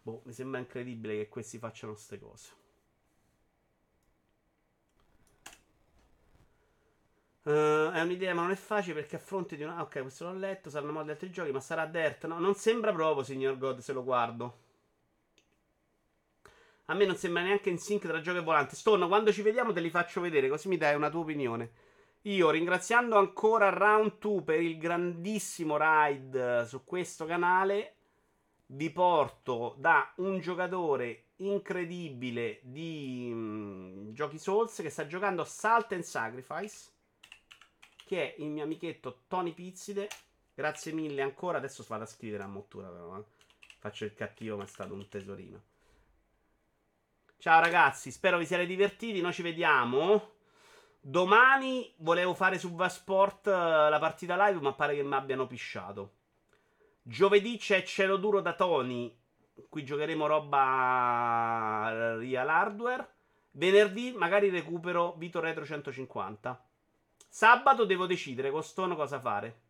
Boh, 0.00 0.22
mi 0.24 0.32
sembra 0.32 0.58
incredibile 0.58 1.18
che 1.18 1.28
questi 1.28 1.58
facciano 1.58 1.92
queste 1.92 2.18
cose. 2.18 2.65
Uh, 7.46 7.92
è 7.92 8.00
un'idea, 8.00 8.34
ma 8.34 8.42
non 8.42 8.50
è 8.50 8.56
facile 8.56 8.94
perché 8.94 9.14
a 9.14 9.18
fronte 9.20 9.54
di 9.54 9.62
una. 9.62 9.80
Ok, 9.80 10.00
questo 10.00 10.24
l'ho 10.24 10.36
letto. 10.36 10.68
Saranno 10.68 10.90
molti 10.90 11.10
altri 11.10 11.30
giochi, 11.30 11.52
ma 11.52 11.60
sarà 11.60 11.86
Dirt. 11.86 12.26
No, 12.26 12.40
non 12.40 12.56
sembra 12.56 12.92
proprio, 12.92 13.22
signor 13.22 13.56
God, 13.56 13.78
se 13.78 13.92
lo 13.92 14.02
guardo. 14.02 14.58
A 16.86 16.94
me 16.94 17.04
non 17.04 17.14
sembra 17.16 17.42
neanche 17.42 17.70
in 17.70 17.78
sync 17.78 18.04
tra 18.04 18.20
gioco 18.20 18.38
e 18.38 18.42
volante. 18.42 18.74
Stone, 18.74 19.06
quando 19.06 19.32
ci 19.32 19.42
vediamo 19.42 19.72
te 19.72 19.78
li 19.78 19.90
faccio 19.90 20.20
vedere, 20.20 20.48
così 20.48 20.66
mi 20.66 20.76
dai 20.76 20.96
una 20.96 21.08
tua 21.08 21.20
opinione. 21.20 21.70
Io, 22.22 22.50
ringraziando 22.50 23.16
ancora 23.16 23.68
Round 23.68 24.14
2 24.18 24.42
per 24.42 24.60
il 24.60 24.76
grandissimo 24.76 25.76
ride 25.78 26.64
su 26.66 26.84
questo 26.84 27.26
canale, 27.26 27.94
vi 28.66 28.90
porto 28.90 29.76
da 29.78 30.12
un 30.16 30.40
giocatore 30.40 31.26
incredibile 31.36 32.58
di 32.62 33.30
mh, 33.32 33.36
mm, 33.36 34.12
giochi 34.14 34.38
Souls 34.38 34.74
che 34.82 34.90
sta 34.90 35.06
giocando 35.06 35.44
Salt 35.44 35.92
and 35.92 36.02
Sacrifice 36.02 36.94
che 38.06 38.34
è 38.34 38.40
il 38.40 38.46
mio 38.46 38.62
amichetto 38.62 39.22
Tony 39.26 39.52
Pizzide. 39.52 40.08
Grazie 40.54 40.92
mille 40.92 41.22
ancora. 41.22 41.58
Adesso 41.58 41.84
vado 41.88 42.04
a 42.04 42.06
scrivere 42.06 42.44
a 42.44 42.46
mottura, 42.46 42.86
però. 42.86 43.18
Eh. 43.18 43.24
Faccio 43.80 44.04
il 44.04 44.14
cattivo, 44.14 44.56
ma 44.56 44.62
è 44.62 44.68
stato 44.68 44.94
un 44.94 45.08
tesorino. 45.08 45.62
Ciao 47.38 47.60
ragazzi, 47.60 48.10
spero 48.10 48.38
vi 48.38 48.46
siate 48.46 48.64
divertiti. 48.64 49.20
Noi 49.20 49.32
ci 49.32 49.42
vediamo. 49.42 50.34
Domani 51.00 51.92
volevo 51.96 52.32
fare 52.34 52.58
su 52.58 52.74
Vasport 52.74 53.48
eh, 53.48 53.50
la 53.50 53.98
partita 54.00 54.46
live, 54.46 54.60
ma 54.60 54.72
pare 54.72 54.94
che 54.94 55.02
mi 55.02 55.14
abbiano 55.14 55.48
pisciato. 55.48 56.12
Giovedì 57.02 57.58
c'è 57.58 57.82
Cielo 57.82 58.16
Duro 58.16 58.40
da 58.40 58.54
Tony. 58.54 59.14
Qui 59.68 59.84
giocheremo 59.84 60.26
roba 60.26 62.16
real 62.18 62.48
hardware. 62.48 63.14
Venerdì 63.52 64.12
magari 64.12 64.48
recupero 64.48 65.14
Vito 65.16 65.40
Retro 65.40 65.64
150. 65.64 66.64
Sabato 67.36 67.84
devo 67.84 68.06
decidere 68.06 68.50
con 68.50 68.62
Stone 68.62 68.96
cosa 68.96 69.20
fare. 69.20 69.60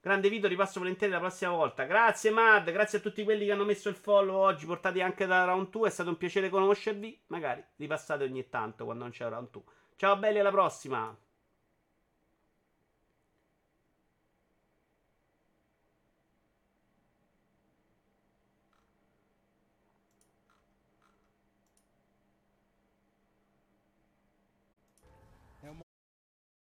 Grande 0.00 0.28
video, 0.28 0.48
ripasso 0.48 0.80
volentieri 0.80 1.12
la 1.12 1.20
prossima 1.20 1.52
volta. 1.52 1.84
Grazie 1.84 2.32
Mad, 2.32 2.68
grazie 2.72 2.98
a 2.98 3.00
tutti 3.00 3.22
quelli 3.22 3.44
che 3.44 3.52
hanno 3.52 3.64
messo 3.64 3.88
il 3.88 3.94
follow 3.94 4.38
oggi, 4.38 4.66
portati 4.66 5.00
anche 5.00 5.26
da 5.26 5.44
Round 5.44 5.70
2, 5.70 5.86
è 5.86 5.92
stato 5.92 6.08
un 6.08 6.16
piacere 6.16 6.48
conoscervi. 6.48 7.22
Magari 7.28 7.62
ripassate 7.76 8.24
ogni 8.24 8.48
tanto 8.48 8.84
quando 8.84 9.04
non 9.04 9.12
c'è 9.12 9.28
Round 9.28 9.50
2. 9.52 9.62
Ciao 9.94 10.16
belli, 10.16 10.40
alla 10.40 10.50
prossima! 10.50 11.16